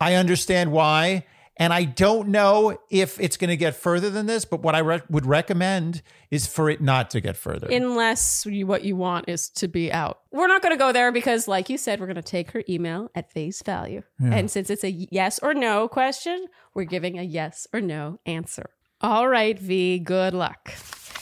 I 0.00 0.14
understand 0.14 0.72
why. 0.72 1.26
And 1.60 1.74
I 1.74 1.84
don't 1.84 2.28
know 2.28 2.78
if 2.88 3.20
it's 3.20 3.36
going 3.36 3.50
to 3.50 3.56
get 3.56 3.76
further 3.76 4.08
than 4.08 4.24
this, 4.24 4.46
but 4.46 4.62
what 4.62 4.74
I 4.74 4.78
re- 4.78 5.02
would 5.10 5.26
recommend 5.26 6.00
is 6.30 6.46
for 6.46 6.70
it 6.70 6.80
not 6.80 7.10
to 7.10 7.20
get 7.20 7.36
further. 7.36 7.68
Unless 7.70 8.46
you, 8.46 8.66
what 8.66 8.82
you 8.82 8.96
want 8.96 9.28
is 9.28 9.50
to 9.50 9.68
be 9.68 9.92
out. 9.92 10.20
We're 10.32 10.48
not 10.48 10.62
going 10.62 10.72
to 10.72 10.78
go 10.78 10.90
there 10.90 11.12
because, 11.12 11.46
like 11.46 11.68
you 11.68 11.76
said, 11.76 12.00
we're 12.00 12.06
going 12.06 12.16
to 12.16 12.22
take 12.22 12.52
her 12.52 12.64
email 12.66 13.10
at 13.14 13.30
face 13.30 13.62
value. 13.62 14.02
And 14.18 14.50
since 14.50 14.70
it's 14.70 14.84
a 14.84 14.90
yes 14.90 15.38
or 15.40 15.52
no 15.52 15.86
question, 15.86 16.46
we're 16.72 16.84
giving 16.84 17.18
a 17.18 17.22
yes 17.22 17.66
or 17.74 17.82
no 17.82 18.20
answer. 18.24 18.70
All 19.02 19.28
right, 19.28 19.58
V, 19.58 19.98
good 19.98 20.32
luck. 20.32 20.72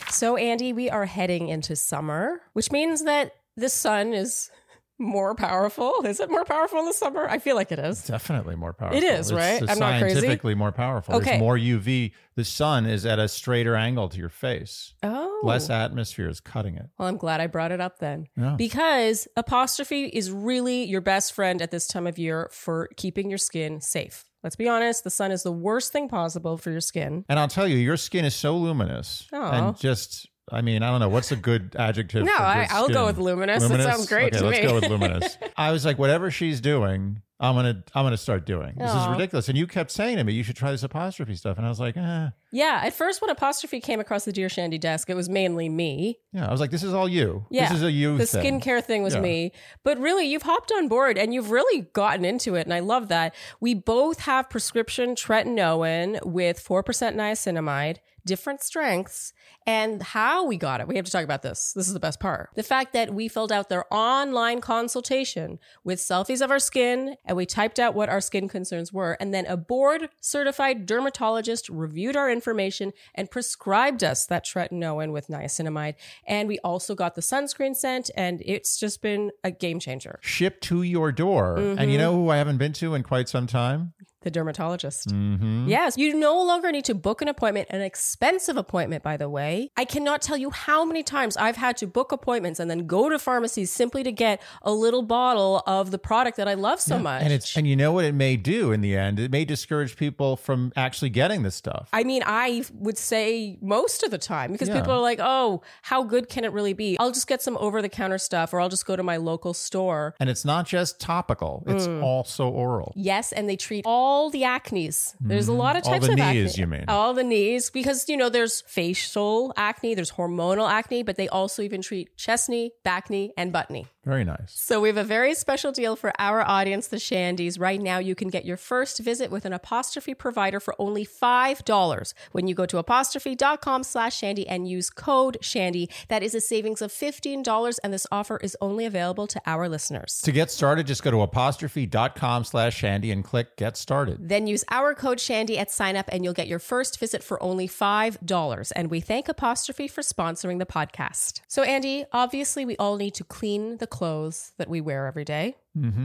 So, 0.09 0.36
Andy, 0.36 0.72
we 0.72 0.89
are 0.89 1.07
heading 1.07 1.49
into 1.49 1.74
summer, 1.74 2.43
which 2.53 2.70
means 2.70 3.03
that 3.05 3.32
the 3.57 3.68
sun 3.68 4.14
is 4.14 4.51
more 4.99 5.34
powerful. 5.34 6.05
Is 6.05 6.20
it 6.20 6.30
more 6.30 6.44
powerful 6.44 6.80
in 6.80 6.86
the 6.86 6.92
summer? 6.92 7.28
I 7.28 7.38
feel 7.38 7.57
like 7.57 7.70
it 7.70 7.78
is. 7.78 8.05
Definitely 8.05 8.57
more 8.57 8.72
powerful. 8.72 8.99
It 8.99 9.05
is, 9.05 9.30
It's 9.30 9.32
right? 9.32 9.62
I'm 9.68 9.78
not 9.78 10.01
crazy? 10.01 10.14
Scientifically 10.16 10.55
more 10.55 10.72
powerful. 10.72 11.16
Okay. 11.16 11.30
There's 11.30 11.40
more 11.40 11.57
UV. 11.57 12.12
The 12.34 12.44
sun 12.44 12.86
is 12.86 13.07
at 13.07 13.18
a 13.18 13.28
straighter 13.28 13.76
angle 13.76 14.09
to 14.09 14.18
your 14.18 14.28
face. 14.28 14.94
Oh. 15.03 15.40
Less 15.44 15.70
atmosphere 15.70 16.28
is 16.28 16.40
cutting 16.40 16.74
it. 16.74 16.86
Well, 16.99 17.09
I'm 17.09 17.16
glad 17.16 17.40
I 17.40 17.46
brought 17.46 17.72
it 17.72 17.80
up 17.80 17.99
then. 17.99 18.26
Yeah. 18.36 18.57
Because 18.57 19.28
apostrophe 19.36 20.07
is 20.07 20.30
really 20.32 20.84
your 20.84 21.01
best 21.01 21.32
friend 21.32 21.62
at 21.62 21.70
this 21.70 21.86
time 21.86 22.07
of 22.07 22.18
year 22.18 22.49
for 22.53 22.88
keeping 22.96 23.28
your 23.28 23.38
skin 23.38 23.80
safe. 23.80 24.24
Let's 24.42 24.57
be 24.57 24.68
honest, 24.68 25.03
the 25.03 25.11
sun 25.11 25.32
is 25.32 25.42
the 25.42 25.53
worst 25.53 25.92
thing 25.92 26.09
possible 26.09 26.57
for 26.57 26.70
your 26.70 26.80
skin. 26.80 27.24
And 27.28 27.40
I'll 27.40 27.49
tell 27.49 27.66
you, 27.66 27.76
your 27.76 27.96
skin 27.96 28.24
is 28.24 28.36
so 28.36 28.57
luminous. 28.57 29.26
And 29.32 29.76
just, 29.76 30.28
I 30.53 30.61
mean, 30.62 30.82
I 30.82 30.90
don't 30.90 31.01
know. 31.01 31.09
What's 31.09 31.32
a 31.32 31.36
good 31.36 31.74
adjective? 31.78 32.24
No, 32.24 32.34
for 32.36 32.42
I, 32.42 32.66
good 32.66 32.72
I'll 32.74 32.88
go 32.88 33.07
with 33.07 33.18
luminous. 33.18 33.62
It 33.62 33.82
sounds 33.82 34.07
great 34.09 34.34
okay, 34.34 34.38
to 34.38 34.46
let's 34.46 34.61
me. 34.62 34.66
go 34.66 34.74
with 34.74 34.88
luminous. 34.88 35.38
I 35.57 35.72
was 35.72 35.84
like, 35.84 35.99
whatever 35.99 36.30
she's 36.30 36.61
doing, 36.61 37.22
I'm 37.40 37.55
gonna, 37.55 37.84
I'm 37.94 38.05
gonna 38.05 38.16
start 38.16 38.46
doing. 38.46 38.74
This 38.76 38.90
is 38.92 39.07
ridiculous. 39.09 39.49
And 39.49 39.57
you 39.57 39.66
kept 39.68 39.90
saying 39.92 40.16
to 40.16 40.24
me, 40.24 40.32
you 40.32 40.42
should 40.42 40.57
try 40.57 40.72
this 40.72 40.82
apostrophe 40.82 41.34
stuff. 41.36 41.57
And 41.57 41.64
I 41.64 41.68
was 41.68 41.78
like, 41.78 41.96
eh. 41.96 42.30
yeah, 42.51 42.80
at 42.82 42.94
first 42.94 43.20
when 43.20 43.30
apostrophe 43.30 43.80
came 43.80 44.01
across 44.01 44.24
the 44.24 44.32
Dear 44.32 44.49
Shandy 44.49 44.76
desk, 44.78 45.09
it 45.09 45.14
was 45.14 45.28
mainly 45.28 45.68
me. 45.68 46.18
Yeah, 46.32 46.49
I 46.49 46.51
was 46.51 46.61
like, 46.61 46.70
this 46.72 46.82
is 46.82 46.92
all 46.92 47.09
you. 47.09 47.46
Yeah, 47.51 47.68
this 47.68 47.76
is 47.78 47.84
a 47.84 47.92
you 47.92 48.18
the 48.18 48.26
thing. 48.26 48.61
skincare 48.61 48.82
thing 48.82 49.03
was 49.05 49.14
Yeah. 49.14 49.20
me. 49.20 49.53
But 49.84 49.99
really, 50.01 50.26
you've 50.26 50.42
hopped 50.42 50.72
on 50.72 50.88
board 50.88 51.16
and 51.16 51.32
you've 51.32 51.51
really 51.53 51.82
gotten 51.92 52.24
into 52.24 52.57
it. 52.57 52.62
And 52.66 52.74
I 52.74 52.80
love 52.80 53.07
that. 53.09 53.34
We 53.61 53.74
both 53.74 54.20
have 54.20 54.51
prescription 54.51 55.14
tretinoin 55.14 56.24
with 56.26 56.62
4% 56.64 56.82
niacinamide, 57.14 57.99
different 58.29 58.62
strengths, 58.62 59.33
and 59.66 60.03
how 60.03 60.47
we 60.47 60.57
got 60.57 60.81
it. 60.81 60.87
We 60.89 60.97
have 60.97 61.05
to 61.07 61.11
talk 61.11 61.24
about 61.24 61.43
this. 61.43 61.72
This 61.74 61.89
is 61.89 61.95
the 61.95 62.01
best 62.01 62.20
part. 62.20 62.51
The 62.55 62.62
fact 62.62 62.93
that 62.93 63.12
we 63.12 63.26
filled 63.29 63.51
out 63.53 63.68
their 63.68 63.85
online 63.93 64.61
consultation 64.61 65.59
with 65.85 65.99
selfies 65.99 66.41
of 66.43 66.51
our 66.51 66.59
skin 66.59 67.16
and 67.24 67.37
we 67.37 67.45
typed 67.47 67.79
out 67.79 67.95
what 67.95 68.09
our 68.09 68.20
skin 68.20 68.49
concerns 68.49 68.93
were. 68.93 69.16
And 69.20 69.35
then 69.35 69.47
a 69.47 69.57
board 69.57 70.09
certified 70.20 70.87
dermatologist 70.87 71.68
reviewed 71.68 72.16
our 72.16 72.31
information 72.31 72.93
and 73.14 73.31
prescribed 73.31 74.05
us 74.05 74.26
that 74.26 74.45
tretinoin 74.47 75.12
with 75.12 75.29
niacinamide. 75.29 75.95
And 76.26 76.49
we 76.49 76.59
also 76.61 76.95
got 76.95 77.14
the 77.14 77.20
sunscreen 77.22 77.74
sent, 77.74 78.11
and 78.14 78.43
it's 78.45 78.79
just 78.79 79.03
been 79.03 79.31
a 79.43 79.51
game 79.51 79.81
changer. 79.81 80.18
Shipped 80.22 80.62
to 80.64 80.83
your 80.83 81.12
door. 81.12 81.57
And 81.57 81.79
Mm-hmm. 81.79 81.91
you 81.91 81.99
know 81.99 82.12
who 82.14 82.29
I 82.31 82.37
haven't 82.37 82.59
been 82.59 82.72
to 82.74 82.95
in 82.95 83.03
quite 83.03 83.29
some 83.29 83.47
time? 83.47 83.93
The 84.23 84.31
dermatologist. 84.33 85.09
Mm-hmm. 85.11 85.69
Yes, 85.69 85.97
you 85.97 86.12
no 86.19 86.43
longer 86.43 86.73
need 86.73 86.85
to 86.87 86.95
book 86.95 87.23
an 87.23 87.29
appointment, 87.29 87.69
an 87.71 87.83
expensive 87.83 88.57
appointment, 88.57 89.05
by 89.05 89.16
the 89.16 89.29
way. 89.29 89.71
I 89.77 89.85
cannot 89.85 90.23
tell 90.23 90.37
you 90.37 90.51
how 90.51 90.85
many 90.85 91.05
times 91.05 91.37
I've 91.37 91.55
had 91.57 91.77
to 91.77 91.87
book 91.87 92.11
appointments 92.11 92.59
and 92.59 92.69
then 92.69 92.89
go 92.89 93.09
to 93.09 93.16
pharmacies 93.21 93.71
simply 93.71 94.03
to 94.03 94.11
get 94.11 94.43
a 94.62 94.73
little 94.73 95.03
bottle 95.03 95.62
of 95.69 95.93
the 95.93 95.99
product 95.99 96.37
that 96.39 96.49
I 96.49 96.55
love 96.55 96.81
so 96.81 96.99
much. 96.99 97.23
And 97.23 97.33
it's 97.33 97.57
and 97.57 97.69
you 97.69 97.77
know 97.77 97.93
what 97.93 98.05
it 98.05 98.12
may 98.12 98.37
do 98.37 98.73
in 98.73 98.81
the 98.81 98.97
end? 98.97 99.21
It 99.21 99.31
may 99.31 99.45
discourage 99.45 99.97
people 99.97 100.37
from 100.37 100.73
actually 100.75 101.11
getting 101.11 101.45
this 101.45 101.55
stuff. 101.55 101.89
I 101.93 102.03
mean, 102.03 102.25
I 102.27 102.64
would 102.75 102.99
say 102.99 103.57
most 103.62 104.03
of 104.03 104.11
the 104.11 104.19
time 104.19 104.51
because 104.51 104.69
Yeah. 104.69 104.81
people 104.81 104.95
are 104.95 105.01
like, 105.01 105.21
oh, 105.23 105.62
how 105.83 106.03
good 106.03 106.29
can 106.29 106.43
it 106.45 106.53
really 106.53 106.73
be? 106.73 106.97
I'll 106.99 107.12
just 107.12 107.29
get 107.29 107.41
some 107.41 107.57
over 107.59 107.81
the 107.81 107.89
counter 107.89 108.19
stuff 108.19 108.53
or 108.53 108.61
I'll 108.61 108.69
just 108.69 108.85
go 108.85 108.97
to 108.97 109.03
my 109.05 109.16
local 109.16 109.55
store. 109.55 110.16
and 110.19 110.29
it's 110.29 110.45
not 110.45 110.66
just 110.66 110.99
topical; 110.99 111.62
it's 111.69 111.87
Mm. 111.87 112.03
also 112.03 112.49
oral. 112.49 112.93
Yes, 112.97 113.31
and 113.33 113.49
they 113.49 113.55
treat 113.57 113.85
all 113.87 114.08
the 114.31 114.43
acnes. 114.43 115.15
There's 115.21 115.49
a 115.49 115.53
lot 115.53 115.77
of 115.77 115.83
Mm-hmm. 115.83 115.89
All 115.89 115.95
types 116.01 116.07
the 116.07 116.13
of 116.15 116.19
knees, 116.35 116.53
acne. 116.53 116.61
you 116.61 116.67
mean. 116.67 116.85
All 116.89 117.15
the 117.15 117.23
knees, 117.25 117.71
because 117.71 118.09
you 118.09 118.17
know 118.17 118.29
there's 118.29 118.63
facial 118.63 119.53
acne, 119.57 119.95
there's 119.95 120.13
hormonal 120.13 120.69
acne, 120.69 121.03
but 121.05 121.17
they 121.17 121.29
also 121.29 121.63
even 121.63 121.83
treat 121.83 122.17
chest 122.17 122.49
knee, 122.49 122.73
back 122.85 123.09
knee, 123.11 123.33
and 123.37 123.53
butt 123.53 123.71
knee. 123.71 123.87
Very 124.05 124.25
nice. 124.25 124.53
So 124.55 124.81
we 124.81 124.89
have 124.89 124.97
a 124.97 125.05
very 125.05 125.35
special 125.35 125.71
deal 125.71 125.95
for 125.95 126.13
our 126.19 126.41
audience, 126.43 126.89
the 126.89 126.97
Shandies. 126.97 127.61
Right 127.61 127.81
now, 127.81 127.99
you 127.99 128.15
can 128.15 128.29
get 128.29 128.45
your 128.47 128.57
first 128.57 128.99
visit 129.01 129.31
with 129.31 129.45
an 129.45 129.53
apostrophe 129.53 130.15
provider 130.15 130.61
for 130.61 130.75
only 130.79 131.05
$5 131.07 132.15
when 132.33 132.47
you 132.49 132.55
go 132.55 132.65
to 132.67 132.79
apostrophe.com 132.79 133.83
slash 133.83 134.17
shandy 134.17 134.49
and 134.49 134.67
use 134.67 134.89
code 134.89 135.37
shandy. 135.43 135.91
That 136.09 136.23
is 136.23 136.35
a 136.35 136.41
savings 136.41 136.81
of 136.81 136.91
$15, 136.91 137.77
and 137.85 137.93
this 137.93 138.07
offer 138.11 138.39
is 138.43 138.57
only 138.63 138.87
available 138.87 139.27
to 139.27 139.41
our 139.45 139.69
listeners. 139.69 140.21
To 140.25 140.33
get 140.33 140.51
started, 140.51 140.87
just 140.87 141.03
go 141.03 141.11
to 141.11 141.21
apostrophe.com 141.21 142.45
slash 142.45 142.75
shandy 142.77 143.11
and 143.11 143.23
click 143.23 143.57
get 143.59 143.77
started. 143.77 143.97
Then 144.20 144.46
use 144.46 144.64
our 144.70 144.94
code 144.94 145.20
Shandy 145.20 145.59
at 145.59 145.70
sign 145.70 145.96
up 145.96 146.09
and 146.11 146.24
you'll 146.24 146.34
get 146.34 146.49
your 146.49 146.59
first 146.59 146.99
visit 146.99 147.22
for 147.22 147.42
only 147.42 147.68
$5. 147.68 148.72
And 148.76 148.90
we 148.90 149.01
thank 149.01 149.28
Apostrophe 149.28 149.88
for 149.88 150.03
sponsoring 150.03 150.59
the 150.59 150.66
podcast. 150.66 151.40
So, 151.49 151.62
Andy, 151.62 152.05
obviously, 152.12 152.64
we 152.64 152.76
all 152.76 152.96
need 152.96 153.14
to 153.14 153.24
clean 153.24 153.78
the 153.78 153.86
clothes 153.86 154.53
that 154.59 154.68
we 154.68 154.80
wear 154.80 155.07
every 155.07 155.24
day, 155.24 155.57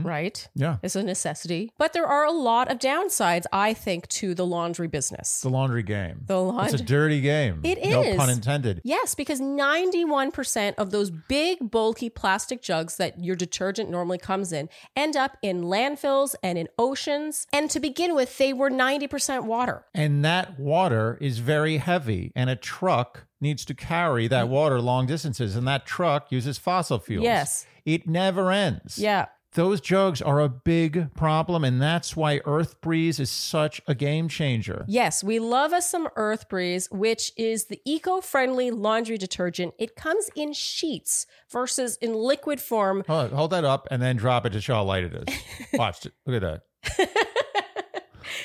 right? 0.02 0.48
Yeah. 0.54 0.76
It's 0.82 0.96
a 0.96 1.02
necessity. 1.02 1.70
But 1.78 1.92
there 1.92 2.06
are 2.06 2.24
a 2.24 2.32
lot 2.32 2.70
of 2.70 2.78
downsides, 2.78 3.44
I 3.52 3.74
think, 3.74 4.08
to 4.08 4.34
the 4.34 4.46
laundry 4.46 4.88
business. 4.88 5.40
The 5.40 5.48
laundry 5.50 5.82
game. 5.82 6.22
The 6.26 6.40
laundry. 6.40 6.72
It's 6.72 6.80
a 6.80 6.84
dirty 6.84 7.20
game. 7.20 7.60
It 7.64 7.82
No 7.88 8.02
is. 8.02 8.16
pun 8.16 8.30
intended. 8.30 8.80
Yes, 8.84 9.14
because 9.14 9.40
91% 9.40 10.74
of 10.76 10.90
those 10.90 11.10
big, 11.10 11.70
bulky 11.70 12.08
plastic 12.10 12.62
jugs 12.62 12.96
that 12.96 13.22
your 13.22 13.36
detergent 13.36 13.90
normally 13.90 14.18
comes 14.18 14.52
in 14.52 14.68
end 14.96 15.16
up 15.16 15.36
in 15.42 15.62
landfills 15.64 16.34
and 16.42 16.58
in 16.58 16.68
oceans. 16.78 17.46
And 17.52 17.70
to 17.70 17.80
begin 17.80 18.14
with, 18.14 18.36
they 18.38 18.52
were 18.52 18.70
90% 18.70 19.44
water. 19.44 19.84
And 19.94 20.24
that 20.24 20.58
water 20.58 21.18
is 21.20 21.38
very 21.38 21.78
heavy, 21.78 22.32
and 22.34 22.50
a 22.50 22.56
truck 22.56 23.26
needs 23.40 23.64
to 23.66 23.74
carry 23.74 24.26
Mm. 24.26 24.30
that 24.30 24.48
water 24.48 24.80
long 24.80 25.06
distances, 25.06 25.56
and 25.56 25.66
that 25.68 25.84
truck 25.86 26.30
uses 26.32 26.56
fossil 26.58 26.98
fuels. 26.98 27.24
Yes. 27.24 27.66
It 27.84 28.08
never 28.08 28.50
ends. 28.50 28.98
Yeah. 28.98 29.26
Those 29.54 29.80
jugs 29.80 30.20
are 30.20 30.40
a 30.40 30.48
big 30.48 31.14
problem, 31.14 31.62
and 31.62 31.80
that's 31.80 32.16
why 32.16 32.40
Earth 32.44 32.80
Breeze 32.80 33.20
is 33.20 33.30
such 33.30 33.80
a 33.86 33.94
game 33.94 34.28
changer. 34.28 34.84
Yes, 34.88 35.22
we 35.22 35.38
love 35.38 35.72
us 35.72 35.88
some 35.88 36.08
Earth 36.16 36.48
Breeze, 36.48 36.88
which 36.90 37.30
is 37.36 37.66
the 37.66 37.80
eco 37.84 38.20
friendly 38.20 38.72
laundry 38.72 39.16
detergent. 39.16 39.72
It 39.78 39.94
comes 39.94 40.28
in 40.34 40.54
sheets 40.54 41.26
versus 41.52 41.96
in 41.98 42.14
liquid 42.14 42.60
form. 42.60 43.04
Hold, 43.06 43.30
hold 43.32 43.50
that 43.52 43.64
up 43.64 43.86
and 43.92 44.02
then 44.02 44.16
drop 44.16 44.44
it 44.44 44.50
to 44.50 44.60
show 44.60 44.74
how 44.74 44.82
light 44.84 45.04
it 45.04 45.28
is. 45.28 45.36
Watch 45.78 46.04
it. 46.06 46.12
Look 46.26 46.42
at 46.42 46.62
that. 46.96 47.08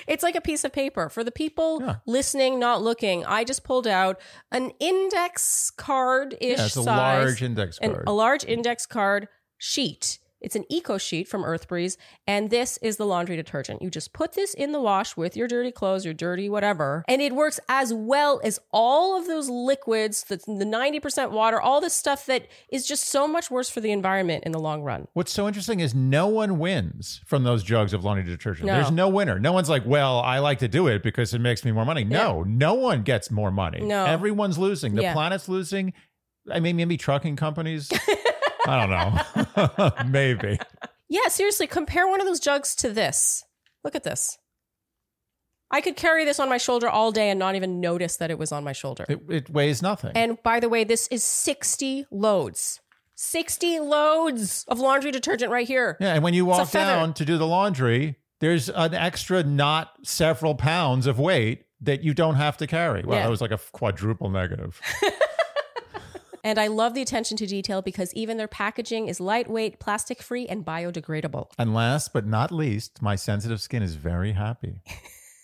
It's 0.08 0.24
like 0.24 0.36
a 0.36 0.42
piece 0.42 0.64
of 0.64 0.72
paper. 0.72 1.10
For 1.10 1.24
the 1.24 1.32
people 1.32 1.82
Yeah. 1.82 1.96
listening, 2.06 2.60
not 2.60 2.82
looking, 2.82 3.26
I 3.26 3.44
just 3.44 3.64
pulled 3.64 3.88
out 3.88 4.20
an 4.52 4.72
index 4.80 5.72
card 5.72 6.36
ish 6.42 6.58
Yeah, 6.60 6.66
it's 6.66 6.76
a 6.76 6.84
size. 6.84 6.86
large 7.26 7.42
index 7.44 7.78
an- 7.80 8.04
a 8.06 8.12
large 8.14 8.44
index 8.46 8.86
card 8.86 9.28
sheet. 9.58 10.20
It's 10.42 10.56
an 10.56 10.66
eco 10.70 10.98
sheet 10.98 11.28
from 11.28 11.44
Earth 11.44 11.68
Breeze, 11.68 11.98
and 12.26 12.50
this 12.50 12.78
is 12.82 12.98
the 12.98 13.06
laundry 13.06 13.36
detergent. 13.36 13.82
You 13.82 13.90
just 13.90 14.14
put 14.14 14.34
this 14.34 14.54
in 14.54 14.72
the 14.72 14.80
wash 14.80 15.18
with 15.18 15.36
your 15.36 15.48
dirty 15.48 15.72
clothes, 15.72 16.06
your 16.06 16.14
dirty 16.14 16.50
whatever, 16.50 17.04
and 17.08 17.22
it 17.22 17.34
works 17.36 17.60
as 17.68 17.94
well 17.94 18.40
as 18.44 18.60
all 18.72 19.20
of 19.20 19.28
those 19.28 19.50
liquids, 19.50 20.24
the, 20.24 20.38
the 20.38 20.66
90% 20.66 21.32
water, 21.32 21.60
all 21.60 21.82
this 21.82 21.94
stuff 21.94 22.26
that 22.28 22.48
is 22.72 22.88
just 22.88 23.08
so 23.08 23.28
much 23.28 23.52
worse 23.52 23.70
for 23.70 23.82
the 23.82 23.92
environment 23.92 24.44
in 24.46 24.52
the 24.54 24.60
long 24.60 24.82
run. 24.82 25.08
What's 25.14 25.32
so 25.34 25.48
interesting 25.48 25.80
is 25.82 25.94
no 25.94 26.28
one 26.28 26.58
wins 26.58 27.22
from 27.26 27.44
those 27.44 27.64
jugs 27.64 27.94
of 27.94 28.04
laundry 28.06 28.24
detergent. 28.26 28.68
No. 28.68 28.74
There's 28.76 28.92
no 28.92 29.10
winner. 29.10 29.40
No 29.40 29.52
one's 29.52 29.70
like, 29.70 29.84
well, 29.86 30.20
I 30.20 30.40
like 30.40 30.60
to 30.60 30.68
do 30.68 30.88
it 30.88 31.04
because 31.04 31.34
it 31.34 31.40
makes 31.40 31.66
me 31.66 31.72
more 31.72 31.86
money. 31.86 32.04
No, 32.04 32.44
no 32.44 32.74
one 32.76 33.04
gets 33.04 33.30
more 33.30 33.52
money. 33.52 33.82
No. 33.82 34.06
Everyone's 34.06 34.58
losing. 34.58 34.96
The 34.96 35.02
Yeah. 35.04 35.14
planet's 35.14 35.50
losing. 35.50 35.94
I 36.50 36.60
mean, 36.60 36.76
maybe 36.78 36.96
trucking 36.98 37.36
companies. 37.36 37.90
I 38.68 38.80
don't 38.86 38.90
know. 39.76 39.92
maybe. 40.10 40.60
Yeah, 41.08 41.28
seriously, 41.28 41.68
compare 41.68 42.08
one 42.08 42.22
of 42.22 42.28
those 42.28 42.40
jugs 42.40 42.76
to 42.76 42.90
this. 42.92 43.44
Look 43.84 43.96
at 43.96 44.04
this. 44.04 44.38
I 45.72 45.82
could 45.82 45.96
carry 45.96 46.26
this 46.26 46.40
on 46.40 46.50
my 46.50 46.58
shoulder 46.58 46.90
all 46.90 47.12
day 47.12 47.30
and 47.30 47.38
not 47.40 47.56
even 47.56 47.80
notice 47.80 48.18
that 48.18 48.32
it 48.32 48.40
was 48.40 48.52
on 48.52 48.64
my 48.64 48.74
shoulder. 48.74 49.06
It, 49.08 49.20
it 49.30 49.50
weighs 49.50 49.82
nothing. 49.82 50.12
And 50.16 50.42
by 50.42 50.60
the 50.60 50.68
way, 50.70 50.84
this 50.84 51.08
is 51.10 51.24
60 51.24 52.06
loads. 52.12 52.80
60 53.16 53.80
loads 53.80 54.66
of 54.68 54.80
laundry 54.80 55.12
detergent 55.12 55.52
right 55.52 55.68
here. 55.68 55.98
yeah, 56.00 56.14
and 56.14 56.24
when 56.24 56.34
you 56.34 56.46
walk 56.46 56.72
down 56.72 57.14
to 57.16 57.26
do 57.26 57.38
the 57.38 57.46
laundry, 57.46 58.16
there's 58.40 58.70
an 58.70 58.94
extra 58.94 59.44
not 59.44 59.92
several 60.04 60.56
pounds 60.56 61.06
of 61.06 61.20
weight 61.20 61.66
that 61.82 62.02
you 62.04 62.14
don't 62.14 62.36
have 62.36 62.58
to 62.58 62.68
carry. 62.68 63.04
Well, 63.04 63.18
Yeah. 63.18 63.24
that 63.24 63.30
was 63.30 63.42
like 63.42 63.52
a 63.52 63.60
quadruple 63.72 64.30
negative. 64.30 64.80
And 66.44 66.60
I 66.60 66.68
love 66.68 66.94
the 66.94 67.02
attention 67.02 67.38
to 67.38 67.46
detail 67.46 67.82
because 67.82 68.14
even 68.14 68.38
their 68.38 68.48
packaging 68.48 69.08
is 69.08 69.20
lightweight, 69.20 69.80
plastic 69.80 70.22
free, 70.22 70.48
and 70.48 70.66
biodegradable. 70.66 71.52
And 71.58 71.74
last 71.74 72.14
but 72.14 72.26
not 72.26 72.52
least, 72.52 73.02
my 73.02 73.16
sensitive 73.16 73.62
skin 73.62 73.84
is 73.84 73.96
very 73.96 74.34
happy. 74.34 74.82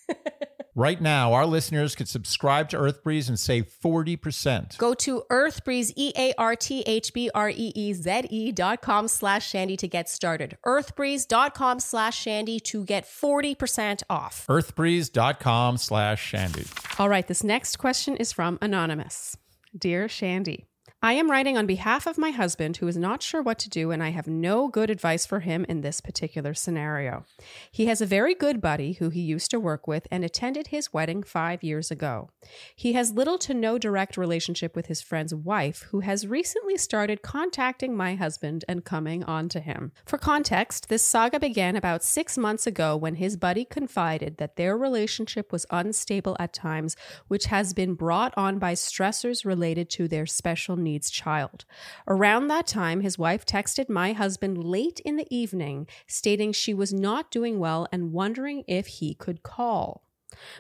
right 0.76 1.02
now, 1.02 1.34
our 1.34 1.46
listeners 1.46 1.96
could 1.96 2.08
subscribe 2.08 2.70
to 2.70 2.78
Earth 2.78 3.04
Breeze 3.04 3.30
and 3.30 3.40
save 3.40 3.68
40%. 3.84 4.78
Go 4.78 4.94
to 4.96 5.24
earthbreeze, 5.32 5.92
E 5.96 6.12
A 6.18 6.34
R 6.38 6.56
T 6.56 6.82
H 6.86 7.14
B 7.14 7.30
R 7.34 7.50
E 7.50 7.72
E 7.76 7.94
Z 7.94 8.28
E 8.30 8.52
dot 8.52 8.82
com 8.82 9.08
slash 9.08 9.48
shandy 9.48 9.78
to 9.78 9.88
get 9.88 10.10
started. 10.10 10.58
Earthbreeze.com 10.66 11.80
slash 11.80 12.20
shandy 12.20 12.60
to 12.62 12.84
get 12.84 13.06
40% 13.06 14.04
off. 14.10 14.46
Earthbreeze.com 14.48 15.78
slash 15.78 16.24
Shandy. 16.26 16.66
All 16.98 17.10
right, 17.10 17.28
this 17.28 17.44
next 17.44 17.78
question 17.78 18.16
is 18.18 18.32
from 18.32 18.58
Anonymous. 18.62 19.38
Dear 19.78 20.08
Shandy, 20.08 20.66
I 21.06 21.14
am 21.14 21.30
writing 21.30 21.56
on 21.56 21.68
behalf 21.68 22.08
of 22.08 22.18
my 22.18 22.32
husband 22.32 22.78
who 22.78 22.88
is 22.88 22.98
not 22.98 23.22
sure 23.22 23.40
what 23.40 23.60
to 23.60 23.70
do, 23.70 23.92
and 23.92 24.02
I 24.02 24.10
have 24.10 24.26
no 24.28 24.68
good 24.68 24.90
advice 24.90 25.24
for 25.24 25.42
him 25.42 25.64
in 25.70 25.82
this 25.82 26.02
particular 26.02 26.56
scenario. 26.56 27.26
He 27.72 27.86
has 27.86 28.02
a 28.02 28.08
very 28.08 28.34
good 28.34 28.60
buddy 28.60 28.94
who 28.94 29.12
he 29.12 29.22
used 29.22 29.52
to 29.52 29.60
work 29.60 29.88
with 29.88 30.08
and 30.10 30.26
attended 30.26 30.70
his 30.70 30.94
wedding 30.94 31.22
five 31.22 31.62
years 31.62 31.92
ago. 31.92 32.32
He 32.76 32.94
has 32.94 33.12
little 33.12 33.38
to 33.38 33.54
no 33.54 33.78
direct 33.78 34.18
relationship 34.18 34.76
with 34.76 34.88
his 34.88 35.04
friend's 35.04 35.36
wife, 35.36 35.84
who 35.92 36.00
has 36.00 36.26
recently 36.26 36.76
started 36.76 37.22
contacting 37.22 37.96
my 37.96 38.16
husband 38.16 38.66
and 38.68 38.84
coming 38.84 39.24
on 39.26 39.48
to 39.50 39.60
him. 39.60 39.92
For 40.08 40.18
context, 40.18 40.90
this 40.90 41.04
saga 41.04 41.40
began 41.40 41.76
about 41.76 42.04
six 42.04 42.36
months 42.36 42.66
ago 42.66 42.98
when 42.98 43.14
his 43.14 43.38
buddy 43.38 43.64
confided 43.64 44.38
that 44.38 44.56
their 44.56 44.76
relationship 44.76 45.52
was 45.52 45.68
unstable 45.70 46.36
at 46.40 46.52
times, 46.52 46.96
which 47.28 47.46
has 47.46 47.76
been 47.76 47.94
brought 47.94 48.34
on 48.36 48.58
by 48.58 48.74
stressors 48.74 49.46
related 49.46 49.88
to 49.92 50.08
their 50.08 50.26
special 50.26 50.76
needs 50.76 50.95
child. 51.04 51.66
Around 52.08 52.48
that 52.48 52.68
time, 52.68 53.02
his 53.02 53.18
wife 53.18 53.46
texted 53.46 53.90
my 53.90 54.14
husband 54.14 54.64
late 54.64 55.00
in 55.02 55.16
the 55.16 55.28
evening 55.30 55.88
stating 56.08 56.52
she 56.52 56.74
was 56.74 56.94
not 56.94 57.32
doing 57.32 57.60
well 57.60 57.88
and 57.92 58.12
wondering 58.12 58.64
if 58.68 58.88
he 58.88 59.14
could 59.14 59.44
call. 59.44 60.06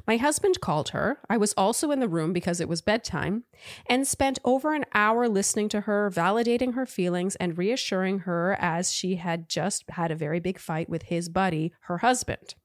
My 0.07 0.17
husband 0.17 0.61
called 0.61 0.89
her. 0.89 1.19
I 1.29 1.37
was 1.37 1.53
also 1.53 1.91
in 1.91 1.99
the 1.99 2.07
room 2.07 2.33
because 2.33 2.61
it 2.61 2.69
was 2.69 2.81
bedtime 2.81 3.43
and 3.87 4.07
spent 4.07 4.39
over 4.45 4.73
an 4.73 4.85
hour 4.93 5.27
listening 5.27 5.69
to 5.69 5.81
her, 5.81 6.09
validating 6.09 6.75
her 6.75 6.85
feelings 6.85 7.35
and 7.35 7.57
reassuring 7.57 8.19
her 8.19 8.57
as 8.59 8.91
she 8.91 9.15
had 9.15 9.49
just 9.49 9.83
had 9.89 10.11
a 10.11 10.15
very 10.15 10.39
big 10.39 10.59
fight 10.59 10.89
with 10.89 11.03
his 11.03 11.29
buddy, 11.29 11.73
her 11.81 11.99
husband. 11.99 12.55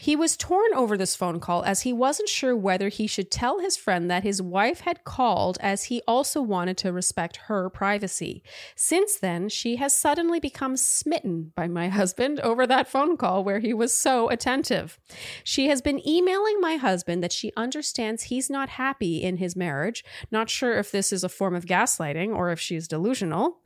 He 0.00 0.16
was 0.16 0.36
torn 0.36 0.72
over 0.74 0.96
this 0.96 1.14
phone 1.14 1.38
call 1.38 1.62
as 1.64 1.82
he 1.82 1.92
wasn't 1.92 2.30
sure 2.30 2.56
whether 2.56 2.88
he 2.88 3.06
should 3.06 3.30
tell 3.30 3.58
his 3.58 3.76
friend 3.76 4.10
that 4.10 4.22
his 4.22 4.40
wife 4.40 4.80
had 4.80 5.04
called 5.04 5.58
as 5.60 5.84
he 5.84 6.00
also 6.08 6.40
wanted 6.40 6.78
to 6.78 6.92
respect 6.92 7.36
her 7.48 7.68
privacy. 7.68 8.42
Since 8.74 9.16
then, 9.16 9.50
she 9.50 9.76
has 9.76 9.94
suddenly 9.94 10.40
become 10.40 10.76
smitten 10.76 11.52
by 11.54 11.68
my 11.68 11.88
husband 12.00 12.40
over 12.40 12.66
that 12.66 12.88
phone 12.88 13.16
call 13.16 13.44
where 13.44 13.58
he 13.58 13.74
was 13.74 13.92
so 13.92 14.30
attentive. 14.30 14.98
She 15.44 15.68
has 15.68 15.82
been 15.82 16.06
emailing 16.08 16.60
my 16.60 16.76
husband 16.76 17.22
that 17.22 17.32
she 17.32 17.52
understands 17.56 18.24
he's 18.24 18.48
not 18.48 18.70
happy 18.70 19.22
in 19.22 19.36
his 19.36 19.54
marriage, 19.54 20.04
not 20.30 20.48
sure 20.48 20.78
if 20.78 20.90
this 20.90 21.12
is 21.12 21.22
a 21.22 21.28
form 21.28 21.54
of 21.54 21.66
gaslighting 21.66 22.34
or 22.34 22.50
if 22.50 22.58
she's 22.58 22.88
delusional, 22.88 23.58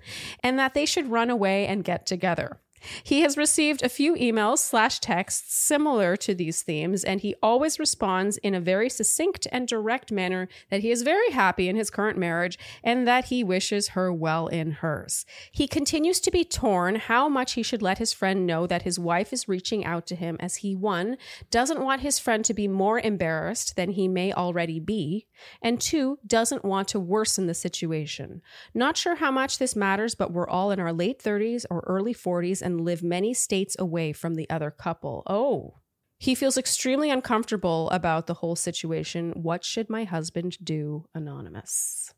and 0.43 0.59
that 0.59 0.75
they 0.75 0.87
should 0.87 1.11
run 1.11 1.31
away 1.31 1.67
and 1.67 1.85
get 1.85 2.05
together. 2.05 2.61
He 3.03 3.21
has 3.21 3.37
received 3.37 3.83
a 3.83 3.89
few 3.89 4.15
emails 4.15 4.59
slash 4.59 4.99
texts 5.01 5.57
similar 5.57 6.17
to 6.17 6.35
these 6.35 6.63
themes, 6.63 7.05
and 7.05 7.21
he 7.21 7.35
always 7.43 7.79
responds 7.79 8.37
in 8.39 8.55
a 8.55 8.61
very 8.61 8.89
succinct 8.89 9.47
and 9.53 9.67
direct 9.67 10.13
manner 10.13 10.49
that 10.71 10.81
he 10.81 10.91
is 10.91 11.03
very 11.03 11.31
happy 11.31 11.69
in 11.69 11.77
his 11.77 11.91
current 11.91 12.19
marriage 12.19 12.59
and 12.83 13.07
that 13.07 13.27
he 13.27 13.43
wishes 13.43 13.89
her 13.89 14.13
well 14.13 14.47
in 14.49 14.73
hers. 14.73 15.25
He 15.51 15.67
continues 15.67 16.21
to 16.21 16.31
be 16.31 16.45
torn 16.45 16.97
how 16.97 17.29
much 17.29 17.53
he 17.53 17.63
should 17.63 17.83
let 17.83 17.99
his 17.99 18.13
friend 18.13 18.47
know 18.47 18.67
that 18.67 18.83
his 18.83 18.99
wife 18.99 19.33
is 19.33 19.49
reaching 19.49 19.85
out 19.85 20.07
to 20.07 20.15
him 20.15 20.37
as 20.41 20.57
he, 20.57 20.75
one, 20.75 21.17
doesn't 21.51 21.81
want 21.81 22.03
his 22.03 22.19
friend 22.19 22.45
to 22.45 22.55
be 22.55 22.69
more 22.69 23.01
embarrassed 23.01 23.77
than 23.77 23.91
he 23.91 24.09
may 24.09 24.33
already 24.33 24.81
be, 24.81 25.27
and 25.63 25.81
two, 25.81 26.19
doesn't 26.27 26.65
want 26.65 26.89
to 26.89 27.01
worsen 27.01 27.47
the 27.47 27.55
situation. 27.55 28.43
Not 28.73 28.97
sure 28.97 29.17
how 29.17 29.31
much 29.31 29.59
this 29.59 29.77
matters, 29.77 30.15
but 30.15 30.33
we're 30.33 30.49
all 30.49 30.71
in 30.71 30.81
our 30.81 30.93
late 30.93 31.23
30s 31.23 31.65
or 31.71 31.85
early 31.87 32.15
40s 32.15 32.63
and 32.63 32.74
live 32.79 33.03
many 33.03 33.35
states 33.35 33.77
away 33.79 34.13
from 34.13 34.35
the 34.35 34.49
other 34.49 34.71
couple. 34.71 35.23
Oh. 35.27 35.75
He 36.19 36.35
feels 36.35 36.57
extremely 36.57 37.11
uncomfortable 37.11 37.91
about 37.91 38.27
the 38.27 38.35
whole 38.35 38.57
situation. 38.57 39.33
What 39.33 39.65
should 39.65 39.91
my 39.91 40.05
husband 40.05 40.57
do? 40.63 41.07
Anonymous. 41.15 42.15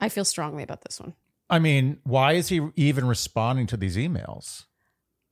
I 0.00 0.08
feel 0.08 0.24
strongly 0.24 0.62
about 0.62 0.82
this 0.82 0.98
one. 0.98 1.14
I 1.50 1.58
mean, 1.58 1.98
why 2.04 2.32
is 2.32 2.48
he 2.48 2.60
even 2.76 3.06
responding 3.06 3.66
to 3.66 3.76
these 3.76 3.96
emails? 3.96 4.64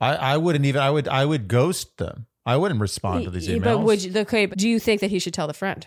I, 0.00 0.14
I 0.14 0.36
wouldn't 0.36 0.64
even. 0.66 0.80
I 0.80 0.90
would. 0.90 1.08
I 1.08 1.24
would 1.24 1.48
ghost 1.48 1.96
them. 1.98 2.26
I 2.44 2.56
wouldn't 2.56 2.80
respond 2.80 3.24
to 3.24 3.30
these 3.30 3.48
emails. 3.48 3.64
But 3.64 3.78
would 3.80 4.02
you, 4.02 4.20
okay? 4.20 4.46
But 4.46 4.58
do 4.58 4.68
you 4.68 4.78
think 4.78 5.00
that 5.00 5.10
he 5.10 5.18
should 5.18 5.34
tell 5.34 5.46
the 5.46 5.54
friend? 5.54 5.86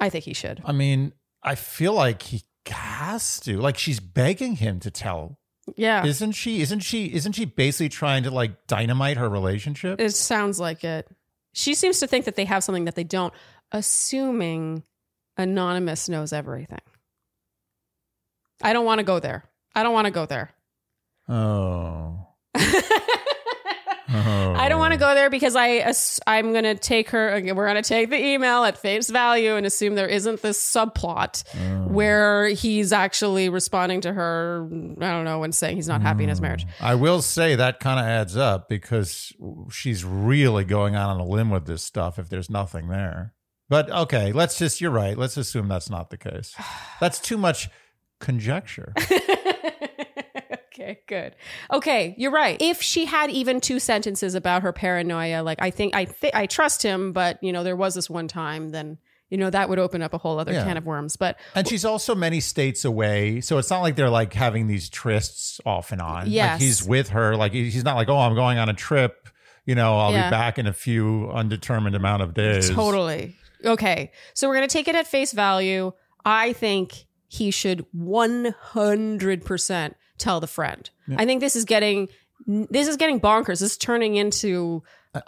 I 0.00 0.08
think 0.08 0.24
he 0.24 0.34
should. 0.34 0.62
I 0.64 0.72
mean, 0.72 1.12
I 1.42 1.54
feel 1.54 1.92
like 1.92 2.22
he 2.22 2.42
has 2.66 3.40
to. 3.40 3.58
Like 3.58 3.78
she's 3.78 4.00
begging 4.00 4.56
him 4.56 4.80
to 4.80 4.90
tell. 4.90 5.38
Yeah. 5.76 6.04
Isn't 6.04 6.32
she? 6.32 6.60
Isn't 6.60 6.80
she? 6.80 7.12
Isn't 7.14 7.32
she 7.32 7.44
basically 7.44 7.88
trying 7.88 8.24
to 8.24 8.30
like 8.30 8.66
dynamite 8.66 9.16
her 9.16 9.28
relationship? 9.28 10.00
It 10.00 10.10
sounds 10.10 10.60
like 10.60 10.84
it. 10.84 11.08
She 11.52 11.74
seems 11.74 12.00
to 12.00 12.06
think 12.06 12.24
that 12.24 12.36
they 12.36 12.44
have 12.44 12.64
something 12.64 12.84
that 12.86 12.96
they 12.96 13.04
don't, 13.04 13.32
assuming 13.72 14.82
Anonymous 15.36 16.08
knows 16.08 16.32
everything. 16.32 16.80
I 18.62 18.72
don't 18.72 18.84
want 18.84 18.98
to 18.98 19.04
go 19.04 19.20
there. 19.20 19.44
I 19.74 19.82
don't 19.82 19.92
want 19.92 20.06
to 20.06 20.10
go 20.10 20.26
there. 20.26 20.50
Oh. 21.28 22.28
I 24.08 24.68
don't 24.68 24.78
want 24.78 24.92
to 24.92 24.98
go 24.98 25.14
there 25.14 25.30
because 25.30 25.56
I 25.56 25.92
I'm 26.26 26.52
going 26.52 26.64
to 26.64 26.74
take 26.74 27.10
her. 27.10 27.34
Uh, 27.34 27.54
we're 27.54 27.66
going 27.66 27.82
to 27.82 27.88
take 27.88 28.10
the 28.10 28.22
email 28.22 28.64
at 28.64 28.78
face 28.78 29.10
value 29.10 29.56
and 29.56 29.66
assume 29.66 29.94
there 29.94 30.08
isn't 30.08 30.42
this 30.42 30.60
subplot 30.60 31.44
where 31.88 32.48
he's 32.48 32.92
actually 32.92 33.48
responding 33.48 34.00
to 34.02 34.12
her. 34.12 34.68
I 35.00 35.10
don't 35.10 35.24
know 35.24 35.42
and 35.42 35.54
saying 35.54 35.76
he's 35.76 35.88
not 35.88 36.02
happy 36.02 36.24
in 36.24 36.28
his 36.28 36.38
hmm. 36.38 36.44
marriage. 36.44 36.66
I 36.80 36.94
will 36.94 37.22
say 37.22 37.54
that 37.56 37.80
kind 37.80 37.98
of 37.98 38.06
adds 38.06 38.36
up 38.36 38.68
because 38.68 39.32
she's 39.70 40.04
really 40.04 40.64
going 40.64 40.94
out 40.94 41.10
on 41.10 41.20
a 41.20 41.26
limb 41.26 41.50
with 41.50 41.66
this 41.66 41.82
stuff 41.82 42.18
if 42.18 42.28
there's 42.28 42.50
nothing 42.50 42.88
there. 42.88 43.34
But 43.68 43.90
okay, 43.90 44.32
let's 44.32 44.58
just, 44.58 44.80
you're 44.80 44.90
right. 44.90 45.16
Let's 45.16 45.36
assume 45.36 45.68
that's 45.68 45.88
not 45.88 46.10
the 46.10 46.18
case. 46.18 46.54
That's 47.00 47.18
too 47.18 47.38
much 47.38 47.70
conjecture. 48.20 48.92
okay, 50.74 51.00
good. 51.06 51.34
Okay, 51.72 52.14
you're 52.18 52.30
right. 52.32 52.56
If 52.60 52.82
she 52.82 53.04
had 53.06 53.30
even 53.30 53.60
two 53.60 53.78
sentences 53.78 54.34
about 54.34 54.62
her 54.62 54.72
paranoia, 54.72 55.42
like 55.42 55.60
I 55.62 55.70
think 55.70 55.94
I 55.94 56.04
think 56.04 56.34
I 56.34 56.46
trust 56.46 56.82
him, 56.82 57.12
but 57.12 57.42
you 57.42 57.52
know 57.52 57.62
there 57.64 57.76
was 57.76 57.94
this 57.94 58.10
one 58.10 58.28
time, 58.28 58.70
then 58.70 58.98
you 59.30 59.38
know 59.38 59.50
that 59.50 59.68
would 59.68 59.78
open 59.78 60.02
up 60.02 60.12
a 60.14 60.18
whole 60.18 60.38
other 60.38 60.52
Yeah. 60.52 60.64
can 60.64 60.76
of 60.76 60.84
worms. 60.84 61.16
But 61.16 61.38
And 61.54 61.66
she's 61.66 61.84
also 61.84 62.14
many 62.14 62.40
states 62.40 62.84
away. 62.84 63.40
So 63.40 63.58
it's 63.58 63.70
not 63.70 63.80
like 63.80 63.96
they're 63.96 64.10
like 64.10 64.32
having 64.34 64.66
these 64.66 64.90
trysts 64.90 65.60
off 65.64 65.92
and 65.92 66.00
on. 66.00 66.28
Yes. 66.30 66.52
Like 66.54 66.60
he's 66.60 66.84
with 66.84 67.08
her. 67.10 67.34
Like 67.36 67.52
he's 67.52 67.84
not 67.84 67.96
like, 67.96 68.08
oh, 68.08 68.18
I'm 68.18 68.34
going 68.34 68.58
on 68.58 68.68
a 68.68 68.74
trip. 68.74 69.28
You 69.66 69.74
know, 69.74 69.96
I'll 69.98 70.12
Yeah. 70.12 70.28
be 70.28 70.30
back 70.30 70.58
in 70.58 70.66
a 70.66 70.72
few 70.74 71.30
undetermined 71.32 71.96
amount 71.96 72.22
of 72.22 72.34
days. 72.34 72.68
Totally. 72.70 73.34
Okay. 73.64 74.12
So 74.34 74.46
we're 74.46 74.56
going 74.56 74.68
to 74.68 74.72
take 74.72 74.88
it 74.88 74.94
at 74.94 75.06
face 75.06 75.32
value. 75.32 75.92
I 76.24 76.52
think 76.52 77.06
he 77.26 77.50
should 77.50 77.86
100% 77.96 79.94
tell 80.18 80.40
the 80.40 80.46
friend. 80.46 80.88
I 81.16 81.24
think 81.26 81.40
this 81.40 81.56
is 81.56 81.64
getting 81.64 82.08
this 82.46 82.88
is 82.88 82.96
getting 82.96 83.20
bonkers. 83.20 83.60
This 83.60 83.62
is 83.62 83.76
turning 83.76 84.16
into 84.16 84.82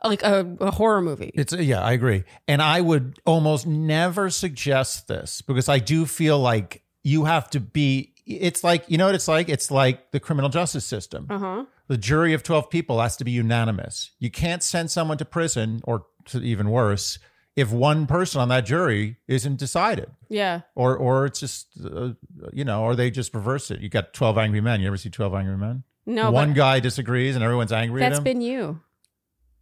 like 0.05 0.22
a, 0.22 0.57
a 0.61 0.70
horror 0.70 1.01
movie. 1.01 1.30
It's 1.34 1.53
yeah, 1.53 1.82
I 1.82 1.93
agree. 1.93 2.24
And 2.49 2.61
I 2.61 2.80
would 2.80 3.18
almost 3.24 3.66
never 3.66 4.30
suggest 4.30 5.09
this 5.09 5.43
because 5.43 5.68
I 5.68 5.78
do 5.78 6.07
feel 6.07 6.39
like 6.39 6.82
you 7.03 7.24
have 7.24 7.49
to 7.51 7.61
be 7.61 8.12
it's 8.26 8.64
like 8.64 8.84
you 8.89 8.99
know 8.99 9.07
what 9.07 9.14
it's 9.14 9.28
like? 9.28 9.49
It's 9.49 9.70
like 9.70 10.11
the 10.11 10.20
criminal 10.20 10.51
justice 10.51 10.84
system. 10.84 11.26
Uh-huh. 11.30 11.64
The 11.89 11.97
jury 11.97 12.32
of 12.32 12.43
12 12.43 12.68
people 12.68 13.01
has 13.01 13.16
to 13.18 13.24
be 13.24 13.30
unanimous. 13.30 14.11
You 14.18 14.30
can't 14.30 14.62
send 14.62 14.91
someone 14.91 15.18
to 15.18 15.24
prison 15.24 15.80
or 15.84 16.07
to 16.26 16.41
even 16.41 16.70
worse 16.70 17.20
if 17.57 17.72
one 17.72 18.07
person 18.07 18.40
on 18.40 18.48
that 18.50 18.66
jury 18.66 19.16
isn't 19.26 19.57
decided. 19.59 20.11
Yeah. 20.28 20.61
Or 20.74 20.96
or 20.96 21.24
it's 21.24 21.40
just 21.40 21.68
uh, 21.84 22.11
you 22.52 22.64
know, 22.64 22.82
or 22.82 22.94
they 22.94 23.11
just 23.11 23.34
reverse 23.34 23.70
it. 23.70 23.80
You 23.80 23.88
got 23.88 24.12
12 24.12 24.38
angry 24.38 24.61
men. 24.61 24.80
You 24.80 24.88
ever 24.88 24.98
see 24.98 25.11
12 25.11 25.34
angry 25.34 25.57
men? 25.57 25.82
No, 26.04 26.30
One 26.30 26.52
guy 26.52 26.78
disagrees 26.78 27.34
and 27.34 27.42
everyone's 27.42 27.72
angry 27.72 28.04
at 28.04 28.11
that's 28.11 28.20
been 28.22 28.40
you. 28.40 28.80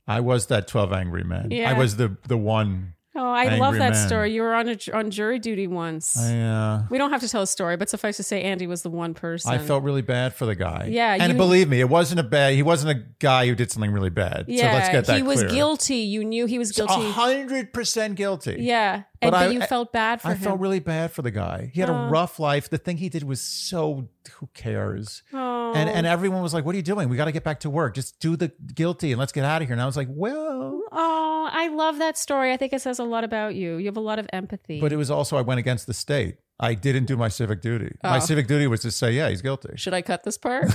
I 0.06 0.20
was 0.20 0.48
that 0.48 0.68
12 0.68 0.92
angry 0.92 1.24
men. 1.24 1.50
Yeah. 1.50 1.70
I 1.70 1.78
was 1.78 1.96
the 1.96 2.16
the 2.28 2.36
one 2.36 2.93
Oh, 3.16 3.30
I 3.30 3.56
love 3.58 3.76
that 3.76 3.92
story. 3.94 4.32
You 4.34 4.42
were 4.42 4.54
on 4.54 4.68
a, 4.68 4.76
on 4.92 5.10
jury 5.10 5.38
duty 5.38 5.66
once. 5.66 6.18
I 6.18 6.38
uh 6.40 6.82
we 6.90 6.98
don't 6.98 7.10
have 7.10 7.20
to 7.20 7.28
tell 7.28 7.42
a 7.42 7.46
story, 7.46 7.76
but 7.76 7.88
suffice 7.88 8.16
to 8.16 8.22
say, 8.24 8.42
Andy 8.42 8.66
was 8.66 8.82
the 8.82 8.90
one 8.90 9.14
person. 9.14 9.52
I 9.52 9.58
felt 9.58 9.84
really 9.84 10.02
bad 10.02 10.34
for 10.34 10.46
the 10.46 10.54
guy. 10.56 10.88
Yeah, 10.90 11.16
and 11.20 11.32
you- 11.32 11.36
believe 11.38 11.68
me, 11.68 11.80
it 11.80 11.88
wasn't 11.88 12.20
a 12.20 12.24
bad. 12.24 12.54
He 12.54 12.62
wasn't 12.62 12.98
a 12.98 13.04
guy 13.20 13.46
who 13.46 13.54
did 13.54 13.70
something 13.70 13.92
really 13.92 14.10
bad. 14.10 14.46
Yeah, 14.48 14.72
so 14.72 14.78
let's 14.78 14.88
get 14.90 15.04
that 15.06 15.16
he 15.16 15.22
was 15.22 15.40
clear. 15.40 15.50
guilty. 15.50 15.96
You 15.96 16.24
knew 16.24 16.46
he 16.46 16.58
was 16.58 16.72
guilty. 16.72 17.10
hundred 17.10 17.72
percent 17.72 18.16
guilty. 18.16 18.56
yeah, 18.60 19.02
But 19.20 19.26
and, 19.26 19.30
but 19.32 19.42
I- 19.42 19.46
you 19.52 19.60
felt 19.62 19.92
bad 19.92 20.20
for 20.20 20.28
him. 20.28 20.32
I 20.32 20.34
him. 20.36 20.42
felt 20.42 20.60
really 20.60 20.80
bad 20.80 21.12
for 21.12 21.22
the 21.22 21.30
guy. 21.30 21.70
He 21.72 21.80
had 21.80 21.90
Oh. 21.90 21.94
a 21.94 22.08
rough 22.08 22.38
life. 22.40 22.68
The 22.68 22.78
thing 22.78 22.96
he 22.96 23.08
did 23.08 23.22
was 23.22 23.40
so. 23.40 24.08
Who 24.40 24.48
cares? 24.54 25.22
oh. 25.32 25.72
And 25.74 25.88
and 25.88 26.06
everyone 26.06 26.40
was 26.42 26.54
like, 26.54 26.64
"What 26.64 26.74
are 26.74 26.78
you 26.78 26.82
doing? 26.82 27.08
We 27.08 27.16
got 27.16 27.26
to 27.26 27.32
get 27.32 27.44
back 27.44 27.60
to 27.60 27.70
work. 27.70 27.94
Just 27.94 28.18
do 28.20 28.36
the 28.36 28.52
guilty 28.74 29.12
and 29.12 29.18
let's 29.18 29.32
get 29.32 29.44
out 29.44 29.60
of 29.62 29.68
here." 29.68 29.72
And 29.74 29.82
I 29.82 29.86
was 29.86 29.96
like, 29.96 30.08
"Well." 30.10 30.80
oh, 30.92 31.23
I 31.52 31.68
love 31.68 31.98
that 31.98 32.16
story. 32.18 32.52
I 32.52 32.56
think 32.56 32.72
it 32.72 32.80
says 32.82 32.98
a 32.98 33.04
lot 33.04 33.24
about 33.24 33.54
you. 33.54 33.76
You 33.76 33.86
have 33.86 33.96
a 33.96 34.00
lot 34.00 34.18
of 34.18 34.26
empathy. 34.32 34.80
But 34.80 34.92
it 34.92 34.96
was 34.96 35.10
also 35.10 35.36
I 35.36 35.40
went 35.42 35.60
against 35.60 35.86
the 35.86 35.94
state. 35.94 36.36
I 36.60 36.74
didn't 36.74 37.06
do 37.06 37.16
my 37.16 37.28
civic 37.28 37.60
duty. 37.60 37.96
My 38.02 38.16
Oh. 38.18 38.20
civic 38.20 38.46
duty 38.46 38.66
was 38.68 38.80
to 38.82 38.90
say, 38.90 39.12
"Yeah, 39.12 39.28
he's 39.28 39.42
guilty." 39.42 39.70
Should 39.76 39.94
I 39.94 40.02
cut 40.02 40.22
this 40.24 40.38
part? 40.38 40.66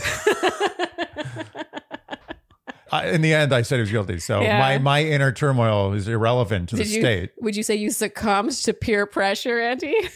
I, 2.91 3.09
in 3.09 3.21
the 3.21 3.35
end, 3.35 3.53
I 3.53 3.61
said 3.61 3.75
he 3.75 3.81
was 3.81 3.91
guilty. 3.91 4.19
So 4.19 4.41
Yeah. 4.41 4.57
my 4.59 4.77
my 4.79 5.03
inner 5.03 5.31
turmoil 5.31 5.93
is 5.93 6.07
irrelevant 6.07 6.69
to 6.69 6.75
Did 6.75 6.87
the 6.87 6.89
you? 6.89 7.01
state. 7.01 7.31
Would 7.39 7.55
you 7.55 7.61
say 7.63 7.75
you 7.75 7.91
succumbed 7.91 8.51
to 8.53 8.73
peer 8.73 9.05
pressure, 9.05 9.59
Andy? 9.59 9.95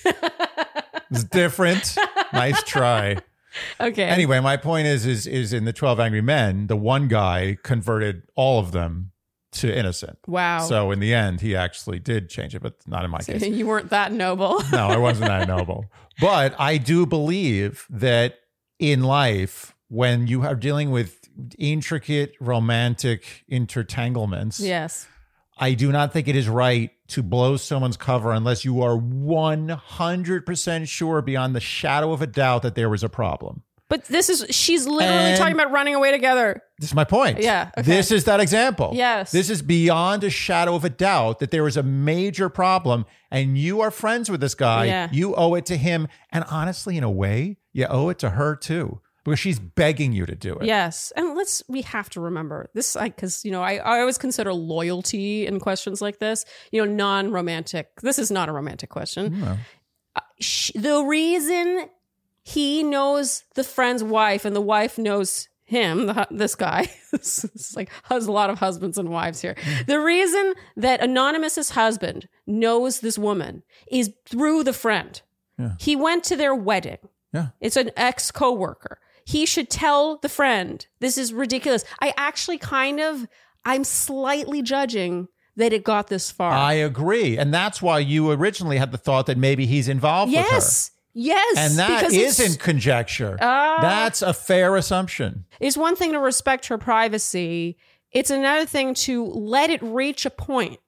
It's 1.11 1.25
different. 1.25 1.95
nice 2.33 2.63
try. 2.63 3.17
okay. 3.79 4.05
Anyway, 4.05 4.39
my 4.39 4.57
point 4.57 4.87
is, 4.87 5.05
is, 5.05 5.27
is 5.27 5.53
in 5.53 5.63
the 5.65 5.71
Twelve 5.73 5.99
Angry 5.99 6.21
Men, 6.21 6.65
the 6.65 6.75
one 6.75 7.07
guy 7.07 7.55
converted 7.61 8.23
all 8.35 8.59
of 8.59 8.71
them 8.71 9.11
to 9.53 9.75
innocent. 9.75 10.17
Wow. 10.27 10.59
So 10.59 10.91
in 10.91 10.99
the 10.99 11.13
end, 11.13 11.41
he 11.41 11.55
actually 11.55 11.99
did 11.99 12.29
change 12.29 12.55
it, 12.55 12.61
but 12.61 12.75
not 12.87 13.05
in 13.05 13.11
my 13.11 13.19
case. 13.19 13.41
you 13.47 13.67
weren't 13.67 13.89
that 13.89 14.11
noble. 14.11 14.61
No, 14.71 14.87
I 14.87 14.97
wasn't 14.97 15.27
that 15.27 15.47
noble. 15.47 15.85
But 16.19 16.55
I 16.59 16.77
do 16.77 17.05
believe 17.05 17.85
that 17.89 18.39
in 18.79 19.03
life, 19.03 19.75
when 19.87 20.25
you 20.27 20.41
are 20.43 20.55
dealing 20.55 20.89
with 20.89 21.29
intricate 21.59 22.33
romantic 22.39 23.43
intertanglements, 23.51 24.59
yes. 24.59 25.07
I 25.57 25.73
do 25.75 25.91
not 25.91 26.11
think 26.11 26.27
it 26.27 26.35
is 26.35 26.49
right 26.49 26.89
to 27.09 27.21
blow 27.21 27.57
someone's 27.57 27.97
cover 27.97 28.31
unless 28.31 28.65
you 28.65 28.81
are 28.81 28.97
100% 28.97 30.87
sure 30.87 31.21
beyond 31.21 31.55
the 31.55 31.59
shadow 31.59 32.11
of 32.11 32.23
a 32.23 32.27
doubt 32.27 32.63
that 32.63 32.73
there 32.73 32.89
was 32.89 33.03
a 33.03 33.09
problem. 33.09 33.61
But 33.89 34.05
this 34.05 34.29
is 34.29 34.45
she's 34.49 34.87
literally 34.87 35.31
And- 35.31 35.37
talking 35.37 35.53
about 35.53 35.71
running 35.71 35.93
away 35.93 36.11
together. 36.11 36.61
This 36.79 36.89
is 36.89 36.95
my 36.95 37.03
point. 37.03 37.39
Yeah, 37.41 37.69
okay. 37.77 37.83
This 37.89 38.11
is 38.11 38.23
that 38.25 38.39
example. 38.39 38.91
Yes. 38.93 39.31
This 39.31 39.49
is 39.49 39.61
beyond 39.61 40.23
a 40.23 40.29
shadow 40.29 40.75
of 40.75 40.83
a 40.83 40.89
doubt 40.89 41.39
that 41.39 41.51
there 41.51 41.67
is 41.67 41.77
a 41.77 41.83
major 41.83 42.49
problem 42.49 43.05
and 43.29 43.57
you 43.57 43.81
are 43.81 43.91
friends 43.91 44.29
with 44.31 44.41
this 44.41 44.55
guy. 44.55 44.85
Yeah. 44.85 45.09
You 45.11 45.35
owe 45.35 45.53
it 45.55 45.65
to 45.67 45.77
him. 45.77 46.07
And 46.31 46.43
honestly, 46.49 46.97
in 46.97 47.03
a 47.03 47.11
way, 47.11 47.57
you 47.71 47.85
owe 47.87 48.09
it 48.09 48.19
to 48.19 48.31
her 48.31 48.55
too 48.55 48.99
because 49.23 49.39
she's 49.39 49.59
begging 49.59 50.11
you 50.11 50.25
to 50.25 50.35
do 50.35 50.55
it. 50.55 50.65
Yes, 50.65 51.13
and 51.15 51.35
let's 51.35 51.63
we 51.69 51.81
have 51.83 52.09
to 52.11 52.19
remember 52.21 52.69
this 52.73 52.97
because 53.01 53.45
you 53.45 53.51
know 53.51 53.61
I, 53.63 53.75
I 53.75 53.99
always 54.01 54.17
consider 54.17 54.53
loyalty 54.53 55.45
in 55.47 55.59
questions 55.59 56.01
like 56.01 56.19
this. 56.19 56.45
You 56.71 56.85
know, 56.85 56.91
non-romantic. 56.93 58.01
This 58.01 58.19
is 58.19 58.31
not 58.31 58.49
a 58.49 58.51
romantic 58.51 58.89
question. 58.89 59.39
No. 59.39 59.57
Uh, 60.15 60.19
sh- 60.39 60.71
the 60.75 61.03
reason 61.03 61.89
he 62.43 62.83
knows 62.83 63.43
the 63.55 63.63
friend's 63.63 64.03
wife 64.03 64.45
and 64.45 64.55
the 64.55 64.61
wife 64.61 64.97
knows 64.97 65.47
him, 65.63 66.05
the, 66.07 66.27
this 66.29 66.55
guy, 66.55 66.91
is 67.13 67.73
like 67.75 67.89
has 68.03 68.27
a 68.27 68.31
lot 68.31 68.49
of 68.49 68.59
husbands 68.59 68.97
and 68.97 69.09
wives 69.09 69.41
here. 69.41 69.55
Mm. 69.55 69.85
The 69.87 69.99
reason 69.99 70.53
that 70.75 71.01
Anonymous's 71.01 71.71
husband 71.71 72.27
knows 72.45 72.99
this 72.99 73.17
woman 73.17 73.63
is 73.89 74.13
through 74.25 74.63
the 74.63 74.73
friend. 74.73 75.21
Yeah. 75.57 75.71
He 75.79 75.95
went 75.95 76.23
to 76.25 76.35
their 76.35 76.53
wedding. 76.53 76.97
Yeah. 77.33 77.47
It's 77.61 77.77
an 77.77 77.91
ex 77.95 78.29
coworker. 78.31 78.99
he 79.25 79.45
should 79.45 79.69
tell 79.69 80.17
the 80.17 80.29
friend, 80.29 80.85
this 80.99 81.17
is 81.17 81.33
ridiculous. 81.33 81.85
I 82.01 82.13
actually 82.17 82.57
kind 82.57 82.99
of, 82.99 83.25
I'm 83.63 83.83
slightly 83.85 84.61
judging 84.61 85.29
that 85.55 85.71
it 85.71 85.83
got 85.83 86.07
this 86.07 86.29
far. 86.29 86.51
I 86.51 86.73
agree. 86.73 87.37
And 87.37 87.53
that's 87.53 87.81
why 87.81 87.99
you 87.99 88.29
originally 88.31 88.77
had 88.77 88.91
the 88.91 88.97
thought 88.97 89.27
that 89.27 89.37
maybe 89.37 89.65
he's 89.65 89.87
involved 89.87 90.33
with 90.33 90.45
her. 90.45 90.55
yes. 90.55 90.91
Yes. 91.13 91.57
And 91.57 91.77
that 91.79 92.11
isn't 92.11 92.59
conjecture. 92.59 93.37
Ah. 93.39 93.77
That's 93.81 94.21
a 94.21 94.33
fair 94.33 94.75
assumption. 94.75 95.45
It's 95.59 95.77
one 95.77 95.95
thing 95.95 96.11
to 96.13 96.19
respect 96.19 96.67
her 96.67 96.77
privacy. 96.77 97.77
It's 98.11 98.29
another 98.29 98.65
thing 98.65 98.93
to 98.95 99.25
let 99.25 99.69
it 99.69 99.81
reach 99.81 100.25
a 100.25 100.29
point 100.29 100.79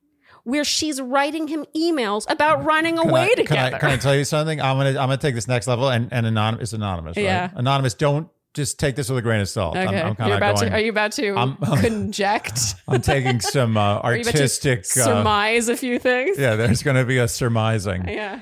where 0.43 0.63
she's 0.63 1.01
writing 1.01 1.47
him 1.47 1.65
emails 1.75 2.25
about 2.29 2.63
running 2.63 2.97
Can 2.97 3.09
away 3.09 3.23
I, 3.23 3.27
can 3.35 3.45
together. 3.45 3.75
I, 3.75 3.79
can 3.79 3.89
I 3.91 3.97
tell 3.97 4.15
you 4.15 4.23
something? 4.25 4.61
I'm 4.61 4.77
gonna 4.77 4.89
I'm 4.89 4.95
gonna 5.07 5.17
take 5.17 5.33
this 5.35 5.47
next 5.47 5.65
level 5.67 5.89
and 5.89 6.11
and 6.11 6.25
anonymous 6.25 6.63
it's 6.69 6.73
anonymous. 6.73 7.17
Right? 7.17 7.23
Yeah. 7.23 7.49
Anonymous. 7.55 7.93
Don't 7.95 8.29
just 8.53 8.79
take 8.79 8.95
this 8.95 9.09
with 9.09 9.17
a 9.17 9.21
grain 9.21 9.41
of 9.41 9.49
salt. 9.49 9.75
okay. 9.75 9.85
I'm, 9.85 9.93
I'm 9.93 10.05
You're 10.07 10.15
kind 10.15 10.31
of 10.31 10.37
about 10.37 10.55
going. 10.55 10.69
to, 10.69 10.77
are 10.77 10.79
you 10.79 10.89
about 10.89 11.11
to 11.13 11.27
I'm- 11.33 11.57
I'm- 11.61 11.77
conject? 11.81 12.75
I'm 12.87 13.01
taking 13.01 13.41
some 13.41 13.75
uh, 13.75 13.97
Are 14.03 14.15
you 14.15 14.21
about 14.21 14.31
to 14.31 14.37
artistic. 14.37 14.79
Uh, 14.81 15.03
surmise 15.03 15.67
a 15.67 15.75
few 15.75 15.99
things? 15.99 16.37
yeah, 16.39 16.55
there's 16.55 16.81
going 16.81 16.95
to 16.95 17.03
be 17.05 17.17
a 17.17 17.27
surmising. 17.27 18.07
Yeah. 18.07 18.39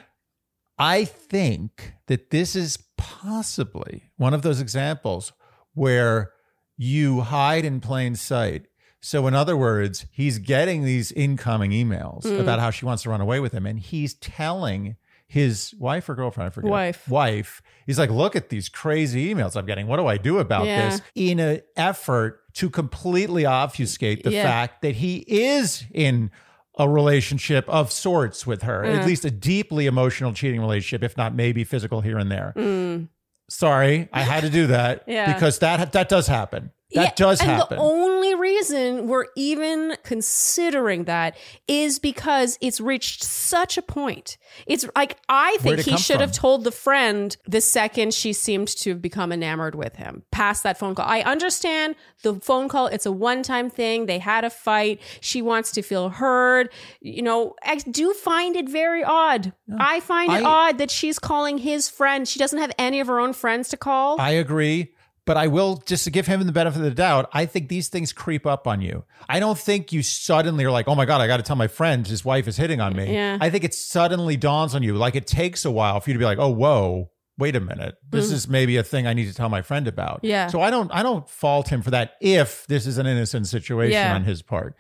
I 0.84 1.06
think 1.06 1.94
that 2.08 2.30
this 2.30 2.56
is 2.56 2.78
possibly 2.98 4.12
one 4.18 4.34
of 4.34 4.42
those 4.42 4.60
examples 4.60 5.32
where 5.74 6.32
you 6.78 7.22
hide 7.22 7.64
in 7.64 7.80
plain 7.80 8.16
sight. 8.16 8.66
So, 9.00 9.28
in 9.28 9.34
other 9.34 9.56
words, 9.56 10.06
he's 10.12 10.40
getting 10.40 10.84
these 10.84 11.12
incoming 11.12 11.72
emails 11.72 12.24
Mm. 12.24 12.40
about 12.40 12.60
how 12.60 12.70
she 12.70 12.86
wants 12.86 13.04
to 13.04 13.10
run 13.10 13.22
away 13.22 13.40
with 13.40 13.54
him, 13.54 13.66
and 13.66 13.80
he's 13.80 14.14
telling 14.16 14.96
his 15.26 15.74
wife 15.80 16.08
or 16.10 16.16
girlfriend, 16.16 16.48
I 16.48 16.50
forget, 16.52 16.70
Wife. 16.72 17.08
wife. 17.10 17.62
He's 17.88 17.98
like, 17.98 18.10
"Look 18.12 18.36
at 18.36 18.50
these 18.50 18.70
crazy 18.70 19.34
emails 19.34 19.56
I'm 19.56 19.66
getting. 19.66 19.88
What 19.88 19.98
do 19.98 20.06
I 20.06 20.18
do 20.18 20.38
about 20.40 20.66
Yeah. 20.68 20.90
this?" 20.90 21.02
In 21.16 21.40
an 21.40 21.62
effort 21.76 22.42
to 22.56 22.70
completely 22.70 23.46
obfuscate 23.46 24.24
the 24.24 24.32
Yeah. 24.32 24.44
fact 24.44 24.82
that 24.84 24.96
he 24.98 25.24
is 25.28 25.86
in 25.94 26.30
a 26.78 26.90
relationship 26.90 27.68
of 27.70 27.92
sorts 27.92 28.48
with 28.48 28.64
her, 28.64 28.84
Uh. 28.84 28.90
at 29.00 29.06
least 29.06 29.24
a 29.26 29.32
deeply 29.32 29.86
emotional 29.86 30.34
cheating 30.34 30.60
relationship, 30.60 31.04
if 31.04 31.16
not 31.18 31.36
maybe 31.36 31.64
physical 31.64 32.02
here 32.02 32.18
and 32.18 32.32
there. 32.32 32.54
Mm. 32.56 33.10
Sorry, 33.50 34.10
I 34.12 34.22
had 34.22 34.42
to 34.44 34.50
do 34.50 34.68
that 34.68 35.04
Yeah. 35.08 35.34
because 35.34 35.60
that 35.60 35.92
that 35.92 36.10
does 36.10 36.28
happen. 36.28 36.72
That 36.94 37.02
Yeah, 37.04 37.12
does 37.16 37.40
and 37.42 37.50
happen. 37.50 37.78
the 37.78 37.84
only 37.84 38.36
reason 38.36 39.08
we're 39.08 39.26
even 39.36 39.96
considering 40.04 41.06
that 41.06 41.36
is 41.68 42.00
because 42.00 42.58
it's 42.62 42.80
reached 42.80 43.24
such 43.24 43.78
a 43.78 43.82
point. 43.82 44.38
It's 44.68 44.86
like 44.96 45.18
I 45.30 45.58
think 45.60 45.80
he 45.80 45.98
should 45.98 46.22
have 46.22 46.32
told 46.32 46.64
the 46.64 46.72
friend 46.72 47.36
the 47.48 47.62
second 47.62 48.14
she 48.14 48.34
seemed 48.34 48.68
to 48.68 48.92
have 48.92 49.02
become 49.02 49.32
enamored 49.32 49.76
with 49.76 49.96
him. 49.96 50.24
Past 50.32 50.64
that 50.64 50.78
phone 50.78 50.96
call. 50.96 51.06
I 51.08 51.22
understand 51.22 51.96
the 52.22 52.36
phone 52.36 52.70
call, 52.70 52.88
it's 52.88 53.06
a 53.06 53.12
one-time 53.12 53.70
thing. 53.70 54.06
They 54.06 54.20
had 54.20 54.44
a 54.44 54.50
fight. 54.50 55.00
She 55.22 55.42
wants 55.42 55.72
to 55.72 55.82
feel 55.82 56.10
heard. 56.10 56.70
You 57.02 57.22
know, 57.22 57.56
I 57.64 57.76
do 57.78 58.14
find 58.14 58.56
it 58.56 58.70
very 58.70 59.04
odd. 59.04 59.54
I 59.80 60.00
find 60.00 60.32
it 60.32 60.44
odd 60.44 60.78
that 60.78 60.92
she's 60.92 61.20
calling 61.20 61.58
his 61.58 61.90
friend. 61.90 62.28
She 62.28 62.40
doesn't 62.40 62.60
have 62.60 62.72
any 62.78 63.00
of 63.00 63.08
her 63.08 63.20
own 63.20 63.34
friends 63.34 63.70
to 63.70 63.78
call. 63.78 64.20
I 64.22 64.32
agree. 64.32 64.94
But 65.26 65.38
I 65.38 65.48
will 65.48 65.78
just 65.86 66.04
to 66.04 66.12
give 66.12 66.28
him 66.28 66.46
the 66.46 66.52
benefit 66.52 66.80
of 66.80 66.84
the 66.84 66.92
doubt. 66.92 67.30
I 67.32 67.46
think 67.46 67.70
these 67.70 67.88
things 67.88 68.12
creep 68.12 68.46
up 68.46 68.68
on 68.68 68.82
you. 68.82 69.06
I 69.30 69.40
don't 69.40 69.58
think 69.58 69.94
you 69.94 70.04
suddenly 70.04 70.66
are 70.66 70.72
like, 70.72 70.88
oh 70.90 70.96
my 70.96 71.06
God, 71.06 71.22
I 71.22 71.28
got 71.28 71.38
to 71.38 71.44
tell 71.44 71.56
my 71.56 71.68
friend 71.70 72.06
his 72.06 72.26
wife 72.26 72.46
is 72.48 72.58
hitting 72.58 72.82
on 72.82 72.94
me. 72.96 73.14
Yeah. 73.14 73.38
I 73.40 73.50
think 73.50 73.64
it 73.64 73.74
suddenly 73.74 74.36
dawns 74.36 74.76
on 74.76 74.84
you. 74.84 74.96
Like 74.96 75.16
it 75.16 75.26
takes 75.26 75.64
a 75.64 75.72
while 75.72 76.02
for 76.02 76.10
you 76.10 76.14
to 76.16 76.20
be 76.20 76.26
like, 76.26 76.40
oh, 76.40 76.50
whoa, 76.50 77.10
wait 77.38 77.56
a 77.56 77.62
minute. 77.62 77.96
This 78.10 78.32
is 78.34 78.50
maybe 78.50 78.76
a 78.76 78.84
thing 78.84 79.08
I 79.08 79.14
need 79.14 79.28
to 79.28 79.34
tell 79.34 79.48
my 79.50 79.62
friend 79.62 79.88
about. 79.88 80.24
Mm. 80.24 80.30
Yeah. 80.30 80.48
So 80.48 80.60
I 80.62 80.70
don't 80.70 80.92
I 80.92 81.02
don't 81.04 81.28
fault 81.30 81.70
him 81.70 81.82
for 81.82 81.92
that 81.92 82.16
if 82.20 82.68
this 82.68 82.86
is 82.86 82.98
an 82.98 83.06
innocent 83.08 83.48
situation 83.48 83.94
Yeah. 83.94 84.16
on 84.16 84.26
his 84.26 84.42
part. 84.42 84.76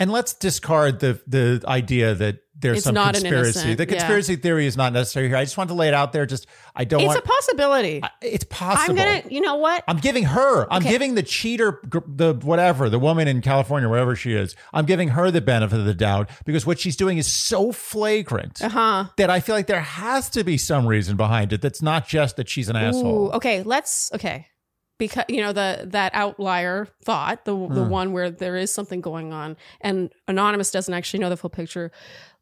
And 0.00 0.10
let's 0.10 0.34
discard 0.34 0.98
the 1.00 1.20
the 1.26 1.62
idea 1.66 2.14
that 2.14 2.38
there's 2.58 2.78
It's 2.78 2.84
some 2.84 2.94
conspiracy. 2.94 3.28
innocent, 3.60 3.78
The 3.78 3.84
yeah. 3.84 3.88
conspiracy 3.98 4.36
theory 4.36 4.66
is 4.66 4.76
not 4.76 4.92
necessary 4.92 5.28
here. 5.28 5.36
I 5.38 5.44
just 5.44 5.56
want 5.56 5.68
to 5.70 5.74
lay 5.74 5.88
it 5.88 5.94
out 5.94 6.12
there. 6.12 6.26
Just 6.26 6.46
I 6.76 6.84
don't 6.84 7.00
it's 7.00 7.06
want 7.08 7.18
a 7.18 7.22
possibility. 7.22 8.02
it's 8.20 8.44
possible. 8.44 8.98
I'm 9.00 9.20
gonna, 9.20 9.22
you 9.30 9.40
know 9.40 9.54
what? 9.54 9.82
I'm 9.88 9.96
giving 9.96 10.24
her. 10.24 10.70
I'm 10.70 10.82
giving 10.82 11.14
the 11.14 11.22
cheater, 11.22 11.80
the 11.84 12.34
whatever, 12.42 12.90
the 12.90 12.98
woman 12.98 13.28
in 13.28 13.40
California, 13.40 13.88
wherever 13.88 14.14
she 14.14 14.34
is. 14.34 14.56
I'm 14.74 14.84
giving 14.84 15.08
her 15.08 15.30
the 15.30 15.40
benefit 15.40 15.78
of 15.78 15.86
the 15.86 15.94
doubt 15.94 16.28
because 16.44 16.66
what 16.66 16.78
she's 16.78 16.96
doing 16.96 17.16
is 17.16 17.26
so 17.26 17.72
flagrant 17.72 18.60
Uh 18.62 18.68
huh. 18.68 19.04
that 19.16 19.30
I 19.30 19.40
feel 19.40 19.54
like 19.54 19.66
there 19.66 19.80
has 19.80 20.28
to 20.30 20.44
be 20.44 20.58
some 20.58 20.86
reason 20.86 21.16
behind 21.16 21.52
it. 21.54 21.62
That's 21.62 21.80
not 21.80 22.06
just 22.06 22.36
that 22.36 22.48
she's 22.50 22.68
an 22.68 22.76
asshole. 22.76 23.30
Okay, 23.34 23.62
let's 23.62 24.10
okay. 24.14 24.46
Because 25.00 25.24
you 25.28 25.40
know 25.40 25.52
the 25.52 25.86
that 25.86 26.14
outlier 26.14 26.86
thought, 27.02 27.46
the 27.46 27.52
the 27.52 27.82
one 27.82 28.12
where 28.12 28.30
there 28.30 28.54
is 28.56 28.72
something 28.72 29.00
going 29.00 29.32
on 29.32 29.56
and 29.80 30.10
anonymous 30.28 30.70
doesn't 30.70 30.92
actually 30.92 31.20
know 31.20 31.30
the 31.30 31.38
full 31.38 31.48
picture. 31.48 31.90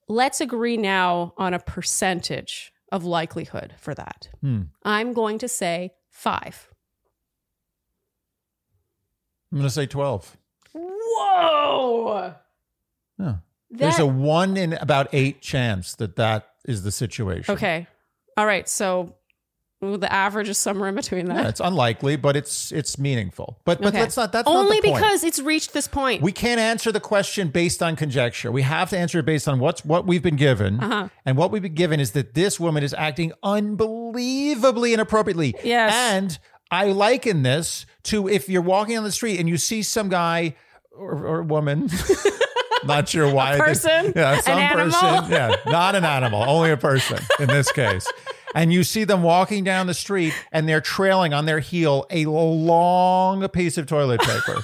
Let's 0.09 0.41
agree 0.41 0.77
now 0.77 1.35
on 1.37 1.55
a 1.55 1.61
percentage 1.61 2.73
of 2.91 3.05
likelihood 3.05 3.75
for 3.79 3.95
that. 3.95 4.29
Hmm. 4.41 4.63
I'm 4.83 5.13
going 5.13 5.39
to 5.39 5.49
say 5.49 5.93
5. 6.11 6.69
I'm 9.53 9.59
going 9.59 9.69
to 9.69 9.73
say 9.73 9.87
12. 9.87 10.37
Whoa. 10.73 12.35
Yeah. 13.19 13.37
There's 13.71 13.99
a 13.99 14.07
one 14.07 14.57
in 14.57 14.73
about 14.73 15.09
eight 15.13 15.43
chance 15.43 15.95
that 15.97 16.17
that 16.17 16.49
is 16.65 16.83
the 16.83 16.91
situation. 16.91 17.55
Okay. 17.55 17.87
All 18.37 18.47
right, 18.47 18.69
so 18.69 19.15
the 19.81 20.13
average 20.13 20.49
is 20.49 20.59
somewhere 20.59 20.89
in 20.89 20.97
between 20.97 21.27
that. 21.27 21.37
Yeah, 21.37 21.49
it's 21.49 21.61
unlikely, 21.61 22.17
but 22.17 22.35
it's 22.37 22.73
it's 22.73 22.99
meaningful. 22.99 23.59
But 23.65 23.79
but 23.81 23.89
Okay. 23.89 24.01
let's 24.01 24.17
not. 24.17 24.33
That's 24.33 24.49
Only 24.49 24.77
not 24.77 24.83
the 24.83 24.89
point. 24.91 25.03
because 25.03 25.25
it's 25.25 25.39
reached 25.39 25.73
this 25.73 25.87
point. 25.87 26.21
We 26.21 26.33
can't 26.33 26.61
answer 26.61 26.91
the 26.91 26.99
question 27.01 27.49
based 27.49 27.81
on 27.83 27.95
conjecture. 27.95 28.51
We 28.51 28.63
have 28.63 28.91
to 28.91 28.99
answer 28.99 29.21
it 29.21 29.25
based 29.27 29.47
on 29.49 29.61
what's 29.61 29.85
what 29.85 30.05
we've 30.07 30.23
been 30.23 30.35
given. 30.37 30.81
Uh-huh. 30.81 31.09
And 31.25 31.37
what 31.37 31.53
we've 31.53 31.63
been 31.63 31.75
given 31.75 32.01
is 32.01 32.11
that 32.13 32.35
this 32.35 32.59
woman 32.59 32.83
is 32.83 32.93
acting 32.95 33.33
unbelievably 33.43 34.95
inappropriately. 34.95 35.55
Yes. 35.63 35.93
And 35.95 36.39
I 36.71 36.87
liken 36.87 37.43
this 37.45 37.87
to 38.05 38.29
if 38.29 38.49
you're 38.49 38.63
walking 38.63 38.99
on 38.99 39.05
the 39.05 39.13
street 39.13 39.39
and 39.39 39.49
you 39.49 39.57
see 39.59 39.83
some 39.85 40.09
guy 40.09 40.57
or, 40.97 41.25
or 41.27 41.43
woman. 41.43 41.89
Not 42.85 43.09
sure 43.09 43.33
why. 43.33 43.53
Think- 43.53 43.65
person? 43.65 44.13
yeah, 44.15 44.41
some 44.41 44.57
An 44.59 44.73
person. 44.73 45.31
Yeah, 45.33 45.57
not 45.67 45.97
an 45.97 46.05
animal, 46.05 46.45
only 46.47 46.71
a 46.71 46.77
person 46.77 47.19
in 47.41 47.49
this 47.49 47.73
case. 47.73 48.07
And 48.55 48.73
you 48.73 48.83
see 48.85 49.05
them 49.05 49.23
walking 49.23 49.63
down 49.65 49.87
the 49.87 49.95
street 49.95 50.33
and 50.53 50.69
they're 50.69 50.81
trailing 50.81 51.35
on 51.35 51.45
their 51.47 51.59
heel 51.61 52.07
a 52.11 52.25
long 52.27 53.47
piece 53.49 53.77
of 53.77 53.87
toilet 53.87 54.21
paper. 54.21 54.63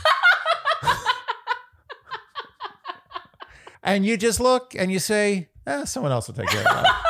and 3.82 4.06
you 4.06 4.16
just 4.16 4.40
look 4.40 4.74
and 4.74 4.90
you 4.90 4.98
say, 4.98 5.48
eh, 5.66 5.84
someone 5.84 6.12
else 6.12 6.26
will 6.28 6.34
take 6.34 6.48
care 6.48 6.60
of 6.60 6.64
that. 6.66 7.02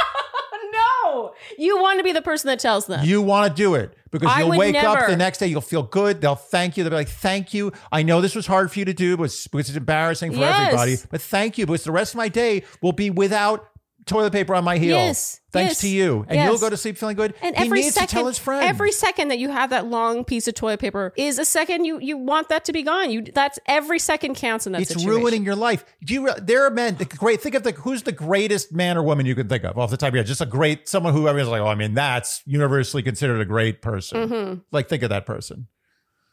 no. 0.72 1.34
You 1.58 1.80
want 1.80 1.98
to 2.00 2.04
be 2.04 2.12
the 2.12 2.22
person 2.22 2.48
that 2.48 2.58
tells 2.58 2.86
them. 2.86 3.04
you 3.04 3.22
want 3.22 3.48
to 3.48 3.54
do 3.62 3.74
it 3.76 3.96
because 4.10 4.30
I 4.30 4.40
you'll 4.40 4.50
would 4.50 4.58
wake 4.58 4.74
up 4.76 5.08
the 5.08 5.16
next 5.16 5.38
day, 5.38 5.46
you'll 5.46 5.60
feel 5.60 5.82
good. 5.82 6.20
They'll 6.20 6.34
thank 6.34 6.76
you. 6.76 6.82
They'll 6.84 6.90
be 6.90 6.96
like, 6.96 7.08
thank 7.08 7.54
you. 7.54 7.72
I 7.92 8.02
know 8.02 8.20
this 8.20 8.34
was 8.34 8.46
hard 8.46 8.72
for 8.72 8.78
you 8.78 8.84
to 8.84 8.94
do 8.94 9.16
because, 9.16 9.46
because 9.46 9.68
it's 9.68 9.76
embarrassing 9.76 10.32
for 10.32 10.38
Yes. 10.38 10.66
everybody, 10.66 10.96
but 11.10 11.20
thank 11.20 11.58
you 11.58 11.66
because 11.66 11.84
the 11.84 11.92
rest 11.92 12.14
of 12.14 12.18
my 12.18 12.28
day 12.28 12.64
will 12.82 12.92
be 12.92 13.10
without 13.10 13.68
toilet 14.06 14.32
paper 14.32 14.54
on 14.54 14.64
my 14.64 14.78
heel. 14.78 14.96
Yes, 14.96 15.40
Thanks 15.52 15.70
yes, 15.70 15.80
to 15.80 15.88
you. 15.88 16.24
And 16.28 16.36
yes. 16.36 16.48
you'll 16.48 16.58
go 16.58 16.68
to 16.68 16.76
sleep 16.76 16.98
feeling 16.98 17.16
good. 17.16 17.34
And 17.40 17.56
he 17.56 17.64
every 17.64 17.80
needs 17.80 17.94
second, 17.94 18.08
to 18.08 18.14
tell 18.14 18.26
his 18.26 18.38
friend. 18.38 18.64
every 18.64 18.92
second 18.92 19.28
that 19.28 19.38
you 19.38 19.50
have 19.50 19.70
that 19.70 19.86
long 19.86 20.24
piece 20.24 20.48
of 20.48 20.54
toilet 20.54 20.80
paper 20.80 21.12
is 21.16 21.38
a 21.38 21.44
second 21.44 21.84
you 21.84 21.98
you 22.00 22.16
want 22.16 22.48
that 22.48 22.64
to 22.66 22.72
be 22.72 22.82
gone. 22.82 23.10
You 23.10 23.22
that's 23.22 23.58
every 23.66 23.98
second 23.98 24.34
counts 24.34 24.66
in 24.66 24.72
that 24.72 24.82
it's 24.82 24.90
situation. 24.90 25.10
ruining 25.10 25.44
your 25.44 25.56
life. 25.56 25.84
Do 26.04 26.14
you? 26.14 26.30
There 26.40 26.66
are 26.66 26.70
men. 26.70 26.96
The 26.96 27.04
great. 27.04 27.40
Think 27.40 27.54
of 27.54 27.62
the 27.62 27.72
who's 27.72 28.02
the 28.02 28.12
greatest 28.12 28.72
man 28.72 28.96
or 28.96 29.02
woman 29.02 29.26
you 29.26 29.34
can 29.34 29.48
think 29.48 29.64
of 29.64 29.78
off 29.78 29.90
the 29.90 29.96
top 29.96 30.08
of 30.08 30.14
your 30.14 30.22
head. 30.22 30.28
Just 30.28 30.40
a 30.40 30.46
great 30.46 30.88
someone 30.88 31.12
who 31.12 31.28
everyone's 31.28 31.50
like, 31.50 31.60
oh, 31.60 31.66
I 31.66 31.74
mean, 31.74 31.94
that's 31.94 32.42
universally 32.46 33.02
considered 33.02 33.40
a 33.40 33.44
great 33.44 33.82
person. 33.82 34.28
Mm-hmm. 34.28 34.60
Like, 34.70 34.88
think 34.88 35.02
of 35.02 35.10
that 35.10 35.26
person. 35.26 35.68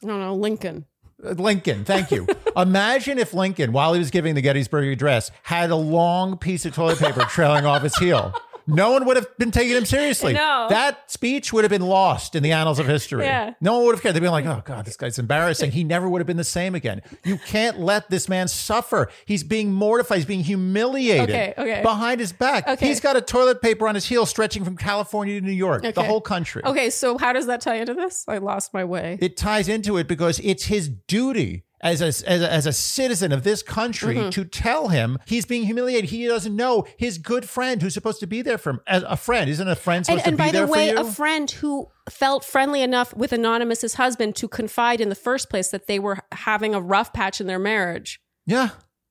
I 0.03 0.07
don't 0.07 0.19
know, 0.19 0.35
Lincoln. 0.35 0.85
Uh, 1.23 1.31
Lincoln, 1.31 1.85
thank 1.85 2.11
you. 2.11 2.27
Imagine 2.57 3.17
if 3.17 3.33
Lincoln, 3.33 3.71
while 3.71 3.93
he 3.93 3.99
was 3.99 4.11
giving 4.11 4.35
the 4.35 4.41
Gettysburg 4.41 4.87
Address, 4.89 5.31
had 5.43 5.69
a 5.69 5.75
long 5.75 6.37
piece 6.37 6.65
of 6.65 6.73
toilet 6.73 6.99
paper 6.99 7.21
trailing 7.21 7.65
off 7.65 7.83
his 7.83 7.95
heel. 7.97 8.33
No 8.67 8.91
one 8.91 9.05
would 9.05 9.17
have 9.17 9.37
been 9.37 9.51
taking 9.51 9.75
him 9.75 9.85
seriously. 9.85 10.33
No. 10.33 10.67
That 10.69 11.09
speech 11.11 11.51
would 11.53 11.63
have 11.63 11.71
been 11.71 11.81
lost 11.81 12.35
in 12.35 12.43
the 12.43 12.51
annals 12.51 12.79
of 12.79 12.87
history. 12.87 13.25
Yeah. 13.25 13.53
No 13.61 13.77
one 13.77 13.85
would 13.85 13.95
have 13.95 14.01
cared. 14.01 14.15
They'd 14.15 14.21
been 14.21 14.31
like, 14.31 14.45
oh, 14.45 14.61
God, 14.65 14.85
this 14.85 14.97
guy's 14.97 15.19
embarrassing. 15.19 15.71
He 15.71 15.83
never 15.83 16.07
would 16.09 16.19
have 16.19 16.27
been 16.27 16.37
the 16.37 16.43
same 16.43 16.75
again. 16.75 17.01
You 17.23 17.37
can't 17.37 17.79
let 17.79 18.09
this 18.09 18.27
man 18.29 18.47
suffer. 18.47 19.09
He's 19.25 19.43
being 19.43 19.71
mortified. 19.73 20.17
He's 20.17 20.25
being 20.25 20.43
humiliated 20.43 21.29
Okay, 21.29 21.53
okay. 21.57 21.81
behind 21.81 22.19
his 22.19 22.31
back. 22.33 22.67
Okay. 22.67 22.87
He's 22.87 22.99
got 22.99 23.15
a 23.15 23.21
toilet 23.21 23.61
paper 23.61 23.87
on 23.87 23.95
his 23.95 24.05
heel 24.05 24.25
stretching 24.25 24.63
from 24.63 24.77
California 24.77 25.39
to 25.39 25.45
New 25.45 25.51
York, 25.51 25.83
the 25.83 26.03
whole 26.03 26.21
country. 26.21 26.61
Okay, 26.65 26.89
so 26.89 27.17
how 27.17 27.33
does 27.33 27.47
that 27.47 27.61
tie 27.61 27.75
into 27.75 27.93
this? 27.93 28.25
I 28.27 28.37
lost 28.37 28.73
my 28.73 28.83
way. 28.83 29.17
It 29.21 29.37
ties 29.37 29.67
into 29.67 29.97
it 29.97 30.07
because 30.07 30.39
it's 30.43 30.65
his 30.65 30.89
duty 30.89 31.63
as 31.81 32.01
a, 32.01 32.05
as 32.29 32.41
a, 32.41 32.51
as 32.51 32.65
a 32.65 32.73
citizen 32.73 33.31
of 33.31 33.43
this 33.43 33.63
country 33.63 34.15
Mm-hmm. 34.15 34.29
to 34.31 34.45
tell 34.45 34.89
him 34.89 35.17
he's 35.25 35.45
being 35.45 35.63
humiliated. 35.63 36.09
He 36.09 36.25
doesn't 36.27 36.55
know 36.55 36.85
his 36.97 37.17
good 37.17 37.47
friend 37.49 37.81
who's 37.81 37.93
supposed 37.93 38.19
to 38.21 38.27
be 38.27 38.41
there 38.41 38.57
for 38.57 38.71
him. 38.71 38.79
As 38.87 39.03
a 39.03 39.17
friend, 39.17 39.49
isn't 39.49 39.67
a 39.67 39.75
friend 39.75 39.97
And, 39.99 40.05
supposed 40.05 40.27
and 40.27 40.37
to 40.37 40.43
be 40.43 40.47
by 40.49 40.51
there 40.51 40.65
the 40.65 40.71
way, 40.71 40.89
for 40.89 40.95
you? 41.01 41.07
a 41.07 41.11
friend 41.11 41.49
who 41.51 41.87
felt 42.09 42.43
friendly 42.45 42.81
enough 42.81 43.15
with 43.15 43.31
Anonymous's 43.33 43.95
husband 43.95 44.35
to 44.37 44.47
confide 44.47 45.01
in 45.01 45.09
the 45.09 45.15
first 45.15 45.49
place 45.49 45.69
that 45.69 45.87
they 45.87 45.99
were 45.99 46.19
having 46.31 46.73
a 46.75 46.81
rough 46.81 47.13
patch 47.13 47.39
in 47.41 47.47
their 47.47 47.59
marriage. 47.59 48.19
yeah. 48.45 48.69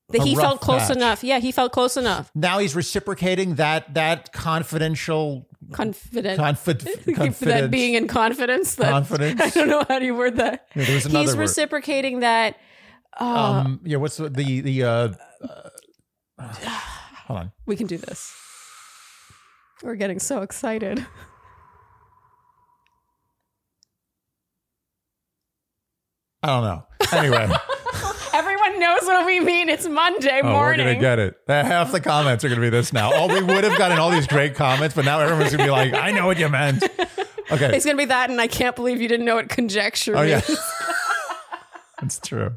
That 0.09 0.23
he 0.23 0.35
felt 0.35 0.59
close 0.59 0.87
patch. 0.87 0.97
enough. 0.97 1.23
Yeah, 1.23 1.39
he 1.39 1.53
felt 1.53 1.71
close 1.71 1.95
enough. 1.95 2.31
Now 2.35 2.59
he's 2.59 2.75
reciprocating 2.75 3.55
that 3.55 3.93
that 3.93 4.33
confidential 4.33 5.47
Confident. 5.71 6.39
confid, 6.39 6.79
that 6.79 7.15
confidence. 7.15 7.71
being 7.71 7.93
in 7.93 8.07
confidence. 8.07 8.75
That, 8.75 8.89
Confidence. 8.91 9.41
I 9.43 9.49
don't 9.49 9.67
know 9.69 9.83
how 9.87 9.99
do 9.99 10.05
you 10.05 10.15
word 10.15 10.37
that. 10.37 10.67
Yeah, 10.75 10.85
there 10.85 10.95
was 10.95 11.05
another 11.05 11.19
He's 11.19 11.35
word. 11.35 11.41
reciprocating 11.41 12.19
that. 12.21 12.57
Uh, 13.19 13.25
um 13.25 13.81
yeah 13.83 13.97
what's 13.97 14.15
the 14.15 14.29
the, 14.29 14.61
the 14.61 14.83
uh, 14.85 15.13
uh 16.39 16.59
hold 17.27 17.39
on 17.39 17.51
we 17.65 17.75
can 17.75 17.85
do 17.85 17.97
this. 17.97 18.33
We're 19.83 19.95
getting 19.95 20.19
so 20.19 20.41
excited. 20.43 21.05
I 26.43 26.47
don't 26.47 26.63
know. 26.63 26.83
Anyway, 27.11 27.37
Everyone 27.37 27.59
knows 28.81 29.01
what 29.03 29.25
we 29.25 29.39
mean. 29.39 29.69
It's 29.69 29.87
Monday 29.87 30.41
oh, 30.43 30.53
we're 30.59 30.75
gonna 30.75 30.99
get 30.99 31.19
it. 31.19 31.37
Half 31.47 31.91
the 31.93 32.01
comments 32.01 32.43
are 32.43 32.49
gonna 32.49 32.59
be 32.59 32.69
this 32.69 32.91
now. 32.91 33.11
Oh, 33.13 33.27
we 33.27 33.41
would 33.41 33.63
have 33.63 33.77
gotten 33.77 33.97
all 33.99 34.09
these 34.09 34.27
great 34.27 34.55
comments, 34.55 34.93
but 34.95 35.05
now 35.05 35.19
everyone's 35.19 35.51
gonna 35.51 35.63
be 35.63 35.69
like, 35.69 35.93
"I 35.93 36.11
know 36.11 36.25
what 36.25 36.37
you 36.37 36.49
meant." 36.49 36.83
Okay. 37.51 37.75
it's 37.75 37.85
gonna 37.85 37.97
be 37.97 38.05
that, 38.05 38.29
and 38.29 38.39
I 38.41 38.47
can't 38.47 38.75
believe 38.75 39.01
you 39.01 39.07
didn't 39.07 39.25
know 39.25 39.35
what 39.35 39.49
conjecture 39.49 40.15
Oh 40.17 40.21
yeah, 40.21 40.41
that's 42.01 42.19
true. 42.23 42.51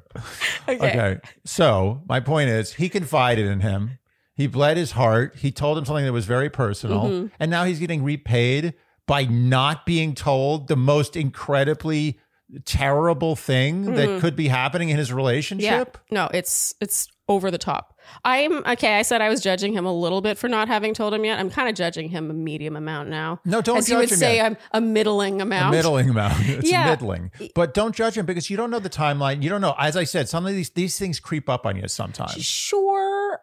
Okay. 0.68 0.76
Okay. 0.76 1.20
So 1.44 2.02
my 2.08 2.20
point 2.20 2.50
is, 2.50 2.74
he 2.74 2.88
confided 2.88 3.46
in 3.46 3.60
him. 3.60 3.98
He 4.34 4.46
bled 4.48 4.76
his 4.76 4.92
heart. 4.92 5.36
He 5.36 5.52
told 5.52 5.78
him 5.78 5.84
something 5.84 6.04
that 6.04 6.12
was 6.12 6.26
very 6.26 6.50
personal, 6.50 7.04
Mm-hmm. 7.04 7.26
and 7.38 7.50
now 7.50 7.64
he's 7.64 7.78
getting 7.78 8.02
repaid 8.02 8.74
by 9.06 9.24
not 9.24 9.84
being 9.84 10.14
told 10.14 10.66
the 10.68 10.76
most 10.76 11.14
incredibly 11.16 12.18
terrible 12.64 13.36
thing 13.36 13.94
that 13.94 14.20
could 14.20 14.36
be 14.36 14.48
happening 14.48 14.88
in 14.90 14.96
his 14.96 15.08
Mm-hmm. 15.08 15.14
Yeah. 15.14 15.16
relationship. 15.16 15.98
No, 16.10 16.28
it's 16.32 16.74
it's 16.80 17.08
over 17.28 17.50
the 17.50 17.58
top. 17.58 17.98
I'm 18.24 18.58
okay. 18.66 18.98
I 18.98 19.02
said 19.02 19.22
I 19.22 19.28
was 19.30 19.40
judging 19.40 19.72
him 19.72 19.86
a 19.86 19.92
little 19.92 20.20
bit 20.20 20.36
for 20.36 20.46
not 20.48 20.68
having 20.68 20.92
told 20.92 21.14
him 21.14 21.24
yet. 21.24 21.38
I'm 21.38 21.48
kind 21.50 21.68
of 21.70 21.74
judging 21.74 22.10
him 22.10 22.30
a 22.30 22.34
medium 22.34 22.76
amount 22.76 23.08
now. 23.08 23.40
No, 23.46 23.62
don't 23.62 23.78
As 23.78 23.88
you 23.88 23.94
judge 23.94 24.00
would 24.02 24.12
him 24.12 24.18
say, 24.18 24.36
yet. 24.36 24.46
I'm 24.46 24.56
a 24.72 24.80
middling 24.86 25.40
A 25.40 25.44
amount. 25.44 25.74
middling 25.74 26.10
amount. 26.10 26.34
It's 26.48 26.70
Yeah. 26.70 26.90
middling. 26.90 27.30
But 27.54 27.72
don't 27.72 27.94
judge 27.94 28.18
him 28.18 28.26
because 28.26 28.50
you 28.50 28.56
don't 28.58 28.70
know 28.70 28.78
the 28.78 28.90
timeline. 28.90 29.42
You 29.42 29.48
don't 29.48 29.62
know. 29.62 29.74
As 29.78 29.96
I 29.96 30.04
said, 30.04 30.28
some 30.28 30.44
of 30.46 30.52
these 30.52 30.70
these 30.70 30.98
things 30.98 31.18
creep 31.20 31.48
up 31.48 31.64
on 31.64 31.76
you 31.76 31.88
sometimes. 31.88 32.44
Sure, 32.44 33.40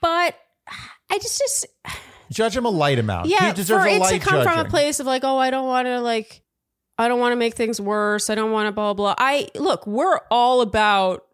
but 0.00 0.34
I 1.10 1.18
just 1.18 1.38
just 1.38 1.66
Judge 2.30 2.56
him 2.56 2.64
a 2.64 2.70
light 2.70 2.98
amount. 2.98 3.28
yeah 3.28 3.48
he 3.48 3.52
deserves 3.52 3.84
for 3.84 3.88
a 3.88 3.92
it 3.92 3.98
to 3.98 4.00
light 4.00 4.20
come 4.22 4.42
from 4.42 4.58
a 4.58 4.68
place 4.68 4.98
of 5.00 5.06
like, 5.06 5.22
oh, 5.22 5.36
I 5.38 5.50
don't 5.50 5.66
want 5.66 5.86
to 5.86 6.00
like, 6.00 6.41
I 7.02 7.08
don't 7.08 7.20
want 7.20 7.32
to 7.32 7.36
make 7.36 7.54
things 7.54 7.80
worse. 7.80 8.30
I 8.30 8.34
don't 8.34 8.52
want 8.52 8.68
to 8.68 8.72
blah 8.72 8.94
blah. 8.94 9.14
I 9.18 9.48
look, 9.54 9.86
we're 9.86 10.20
all 10.30 10.60
about 10.62 11.24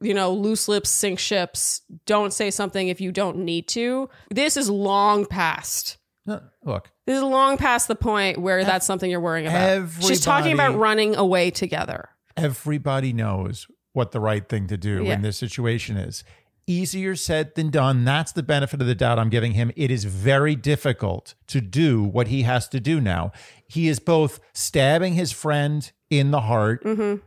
you 0.00 0.14
know 0.14 0.32
loose 0.32 0.68
lips 0.68 0.90
sink 0.90 1.18
ships. 1.18 1.82
Don't 2.06 2.32
say 2.32 2.50
something 2.50 2.88
if 2.88 3.00
you 3.00 3.12
don't 3.12 3.38
need 3.38 3.68
to. 3.68 4.08
This 4.30 4.56
is 4.56 4.68
long 4.70 5.26
past. 5.26 5.96
No, 6.28 6.40
Look, 6.64 6.90
This 7.06 7.18
is 7.18 7.22
long 7.22 7.56
past 7.56 7.86
the 7.86 7.94
point 7.94 8.38
where 8.38 8.64
that's 8.64 8.84
something 8.84 9.08
you're 9.08 9.20
worrying 9.20 9.46
about. 9.46 9.88
She's 10.00 10.20
talking 10.20 10.52
about 10.52 10.76
running 10.76 11.14
away 11.14 11.50
together. 11.52 12.08
everybody 12.36 13.12
knows 13.12 13.66
what 13.92 14.10
the 14.12 14.18
right 14.20 14.46
thing 14.48 14.66
to 14.66 14.76
do 14.76 15.04
Yeah. 15.04 15.14
in 15.14 15.22
this 15.22 15.36
situation 15.38 15.96
is. 15.96 16.24
Easier 16.66 17.14
said 17.14 17.54
than 17.54 17.70
done. 17.70 18.04
That's 18.04 18.32
the 18.32 18.42
benefit 18.42 18.80
of 18.80 18.86
the 18.88 18.94
doubt 18.94 19.18
I'm 19.18 19.28
giving 19.30 19.52
him. 19.52 19.70
It 19.76 19.90
is 19.90 20.04
very 20.04 20.56
difficult 20.56 21.34
to 21.46 21.60
do 21.60 22.02
what 22.02 22.26
he 22.28 22.42
has 22.42 22.68
to 22.70 22.80
do 22.80 23.00
now. 23.00 23.30
He 23.68 23.86
is 23.88 24.00
both 24.00 24.40
stabbing 24.52 25.14
his 25.14 25.30
friend 25.32 25.90
in 26.10 26.30
the 26.32 26.40
heart 26.42 26.82
Mm-hmm. 26.84 27.24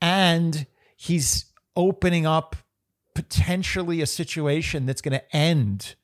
and 0.00 0.66
he's 0.96 1.46
opening 1.74 2.26
up 2.26 2.56
potentially 3.14 4.00
a 4.00 4.06
situation 4.06 4.86
that's 4.86 5.00
going 5.02 5.18
to 5.18 5.36
end 5.36 5.94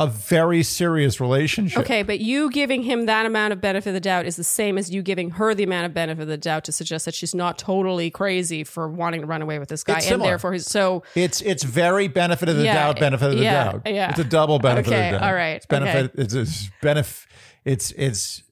a 0.00 0.06
very 0.06 0.62
serious 0.62 1.20
relationship. 1.20 1.80
Okay, 1.80 2.02
but 2.04 2.20
you 2.20 2.50
giving 2.50 2.84
him 2.84 3.06
that 3.06 3.26
amount 3.26 3.52
of 3.52 3.60
benefit 3.60 3.90
of 3.90 3.94
the 3.94 4.00
doubt 4.00 4.26
is 4.26 4.36
the 4.36 4.44
same 4.44 4.78
as 4.78 4.90
you 4.90 5.02
giving 5.02 5.30
her 5.30 5.54
the 5.54 5.64
amount 5.64 5.86
of 5.86 5.94
benefit 5.94 6.22
of 6.22 6.28
the 6.28 6.36
doubt 6.36 6.64
to 6.64 6.72
suggest 6.72 7.04
that 7.04 7.14
she's 7.14 7.34
not 7.34 7.58
totally 7.58 8.08
crazy 8.10 8.62
for 8.62 8.88
wanting 8.88 9.22
to 9.22 9.26
run 9.26 9.42
away 9.42 9.58
with 9.58 9.68
this 9.68 9.82
guy, 9.82 9.98
and 10.00 10.22
therefore 10.22 10.52
he's 10.52 10.66
so. 10.66 11.02
It's 11.16 11.40
it's 11.40 11.64
very 11.64 12.06
benefit 12.06 12.48
of 12.48 12.56
the 12.56 12.64
Yeah, 12.64 12.74
doubt, 12.74 13.00
benefit 13.00 13.30
of 13.32 13.38
the 13.38 13.42
yeah, 13.42 13.64
doubt. 13.72 13.82
yeah. 13.86 14.10
It's 14.10 14.20
a 14.20 14.24
double 14.24 14.60
benefit 14.60 14.92
Okay, 14.92 15.08
of 15.08 15.12
the 15.14 15.18
doubt. 15.18 15.28
all 15.28 15.34
right, 15.34 15.56
It's 15.56 15.66
benefit. 15.66 16.12
It's 16.14 16.34
it's 16.34 16.70
benefit. 16.80 17.26
It's 17.64 17.90
it's 17.92 18.42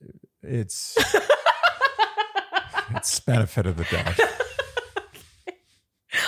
it's 0.43 0.97
it's 2.95 3.21
benefit 3.21 3.67
of 3.67 3.77
the 3.77 3.85
doubt. 3.85 4.19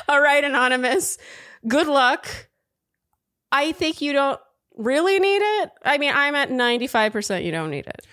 All 0.08 0.20
right, 0.20 0.42
anonymous. 0.44 1.18
Good 1.66 1.86
luck. 1.86 2.48
I 3.50 3.72
think 3.72 4.00
you 4.00 4.12
don't 4.12 4.40
really 4.78 5.18
need 5.18 5.42
it. 5.42 5.70
I 5.84 5.98
mean, 5.98 6.12
I'm 6.14 6.34
at 6.34 6.50
ninety 6.50 6.86
five 6.86 7.12
percent. 7.12 7.44
You 7.44 7.52
don't 7.52 7.70
need 7.70 7.86
it. 7.86 8.06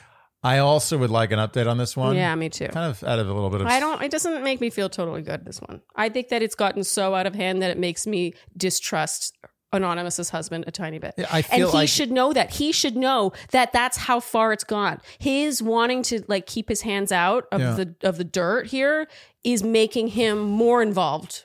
I 0.43 0.59
also 0.59 0.97
would 0.99 1.09
like 1.09 1.31
an 1.31 1.39
update 1.39 1.65
on 1.67 1.77
this 1.79 1.97
one. 1.97 2.15
Yeah, 2.15 2.35
me 2.35 2.49
too. 2.49 2.67
Kind 2.67 2.91
of 2.91 3.03
out 3.03 3.17
of 3.17 3.27
a 3.27 3.33
little 3.33 3.49
bit 3.49 3.61
of 3.61 3.67
I 3.67 3.79
don't. 3.79 4.01
It 4.03 4.11
doesn't 4.11 4.43
make 4.43 4.61
me 4.61 4.69
feel 4.69 4.89
totally 4.89 5.21
good. 5.23 5.43
This 5.45 5.59
one. 5.59 5.81
I 5.95 6.09
think 6.09 6.27
that 6.29 6.43
it's 6.43 6.53
gotten 6.55 6.83
so 6.83 7.15
out 7.15 7.25
of 7.25 7.33
hand 7.33 7.61
that 7.63 7.71
it 7.71 7.79
makes 7.79 8.05
me 8.05 8.33
distrust 8.55 9.35
Anonymous's 9.73 10.29
husband 10.29 10.63
a 10.67 10.71
tiny 10.71 10.99
bit. 10.99 11.15
Yeah, 11.17 11.25
I 11.31 11.39
and 11.51 11.63
he 11.63 11.65
like- 11.65 11.89
should 11.89 12.11
know 12.11 12.31
that. 12.33 12.51
He 12.51 12.71
should 12.71 12.95
know 12.95 13.33
that 13.51 13.73
that's 13.73 13.97
how 13.97 14.19
far 14.19 14.53
it's 14.53 14.63
gone. 14.63 15.01
His 15.17 15.63
wanting 15.63 16.03
to 16.03 16.23
like 16.27 16.45
keep 16.45 16.69
his 16.69 16.81
hands 16.81 17.11
out 17.11 17.45
of 17.51 17.59
Yeah. 17.61 17.73
the 17.73 17.95
of 18.03 18.17
the 18.17 18.23
dirt 18.23 18.67
here 18.67 19.07
is 19.43 19.63
making 19.63 20.09
him 20.09 20.39
more 20.39 20.81
involved. 20.81 21.43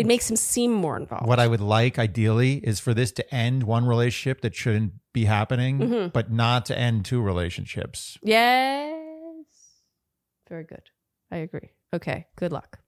It 0.00 0.06
makes 0.06 0.30
him 0.30 0.36
seem 0.36 0.72
more 0.72 0.96
involved. 0.96 1.26
What 1.26 1.38
I 1.38 1.46
would 1.46 1.60
like 1.60 1.98
ideally 1.98 2.54
is 2.64 2.80
for 2.80 2.92
this 2.94 3.12
to 3.12 3.34
end 3.34 3.62
one 3.64 3.84
relationship 3.86 4.40
that 4.42 4.54
shouldn't 4.54 4.92
be 5.12 5.24
happening, 5.26 5.78
Mm-hmm. 5.78 6.08
but 6.08 6.30
not 6.32 6.66
to 6.66 6.78
end 6.78 7.04
two 7.04 7.20
relationships. 7.20 8.18
Yes. 8.22 8.94
Very 10.48 10.64
good. 10.64 10.82
I 11.30 11.36
agree. 11.38 11.70
Okay. 11.94 12.26
Good 12.36 12.52
luck. 12.52 12.78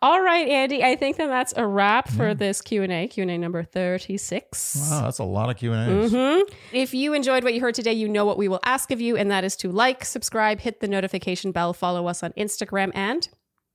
All 0.00 0.20
right, 0.22 0.48
Andy. 0.48 0.82
I 0.82 0.96
think 0.96 1.18
that 1.18 1.26
that's 1.28 1.52
a 1.56 1.66
wrap 1.66 2.08
for 2.08 2.34
this 2.34 2.62
Q 2.62 2.82
and 2.82 2.90
A. 2.90 3.06
Q 3.06 3.22
and 3.22 3.30
A 3.30 3.36
number 3.38 3.62
thirty 3.62 4.16
six. 4.16 4.76
Wow, 4.90 5.02
that's 5.02 5.18
a 5.18 5.24
lot 5.24 5.50
of 5.50 5.56
Q 5.58 5.72
and 5.74 6.04
A's. 6.04 6.10
hmm 6.10 6.40
If 6.72 6.94
you 6.94 7.12
enjoyed 7.12 7.44
what 7.44 7.52
you 7.52 7.60
heard 7.60 7.74
today, 7.74 7.92
you 7.92 8.08
know 8.08 8.24
what 8.24 8.38
we 8.38 8.48
will 8.48 8.60
ask 8.64 8.90
of 8.90 9.00
you, 9.00 9.16
and 9.16 9.30
that 9.30 9.44
is 9.44 9.54
to 9.56 9.70
like, 9.70 10.04
subscribe, 10.06 10.58
hit 10.60 10.80
the 10.80 10.88
notification 10.88 11.52
bell, 11.52 11.74
follow 11.74 12.06
us 12.08 12.22
on 12.22 12.32
Instagram, 12.32 12.90
and 12.94 13.28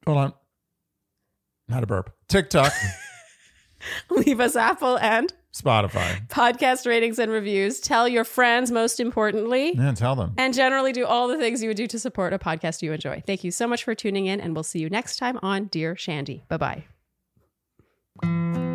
Hold 0.07 0.17
on. 0.17 0.33
Not 1.69 1.83
a 1.83 1.87
burp. 1.87 2.15
TikTok, 2.27 2.71
leave 4.09 4.39
us 4.39 4.55
Apple 4.55 4.97
and 4.99 5.33
Spotify. 5.53 6.27
podcast 6.27 6.85
ratings 6.85 7.19
and 7.19 7.31
reviews. 7.31 7.79
Tell 7.79 8.07
your 8.07 8.23
friends, 8.23 8.71
most 8.71 8.99
importantly. 8.99 9.73
Yeah, 9.75 9.91
tell 9.93 10.15
them. 10.15 10.33
And 10.37 10.53
generally 10.53 10.91
do 10.93 11.05
all 11.05 11.27
the 11.27 11.37
things 11.37 11.61
you 11.61 11.69
would 11.69 11.77
do 11.77 11.87
to 11.87 11.99
support 11.99 12.31
a 12.33 12.39
podcast 12.39 12.81
you 12.81 12.93
enjoy. 12.93 13.23
Thank 13.25 13.43
you 13.43 13.51
so 13.51 13.67
much 13.67 13.83
for 13.83 13.95
tuning 13.95 14.27
in, 14.27 14.39
and 14.39 14.53
we'll 14.53 14.63
see 14.63 14.79
you 14.79 14.89
next 14.89 15.17
time 15.17 15.39
on 15.41 15.65
Dear 15.65 15.95
Shandy. 15.95 16.43
Bye 16.47 16.83
bye. 18.23 18.66